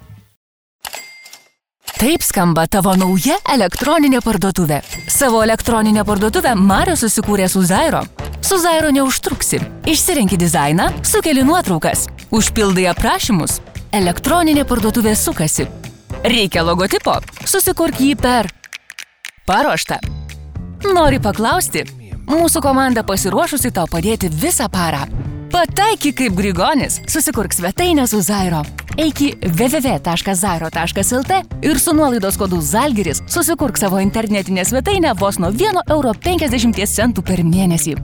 Taip 1.94 2.24
skamba 2.26 2.64
tavo 2.66 2.92
nauja 2.98 3.36
elektroninė 3.54 4.18
parduotuvė. 4.24 4.80
Savo 5.10 5.44
elektroninę 5.44 6.02
parduotuvę 6.04 6.54
Mario 6.58 6.96
susikūrė 6.98 7.46
su 7.48 7.62
Zairo. 7.62 8.00
Su 8.42 8.58
Zairo 8.58 8.90
neužtruksi. 8.90 9.60
Išsirenki 9.86 10.36
dizainą, 10.40 10.88
sukeli 11.06 11.44
nuotraukas, 11.46 12.08
užpildai 12.34 12.88
aprašymus. 12.90 13.60
Elektroninė 13.94 14.66
parduotuvė 14.66 15.14
sukasi. 15.14 15.68
Reikia 16.24 16.64
logotipo, 16.66 17.14
susikurk 17.46 18.00
jį 18.02 18.16
per 18.18 18.50
paruoštą. 19.46 20.00
Nori 20.90 21.22
paklausti? 21.22 21.86
Mūsų 22.26 22.64
komanda 22.64 23.04
pasiruošusi 23.06 23.70
tau 23.76 23.86
padėti 23.86 24.32
visą 24.32 24.66
parą. 24.72 25.06
Pataiky 25.54 26.10
kaip 26.18 26.34
Grigonis, 26.34 26.96
susikurk 27.06 27.52
svetainę 27.54 28.08
su 28.10 28.18
Zairo. 28.26 28.64
Eik 28.98 29.20
į 29.22 29.28
www.zairo.lt 29.54 31.36
ir 31.62 31.78
su 31.78 31.94
nuolaidos 31.94 32.34
kodu 32.40 32.58
Zalgiris 32.58 33.22
susikurk 33.30 33.78
savo 33.78 34.00
internetinę 34.02 34.64
svetainę 34.66 35.14
vos 35.20 35.38
nuo 35.38 35.52
1,50 35.54 35.94
euro 35.94 37.22
per 37.22 37.44
mėnesį. 37.46 37.94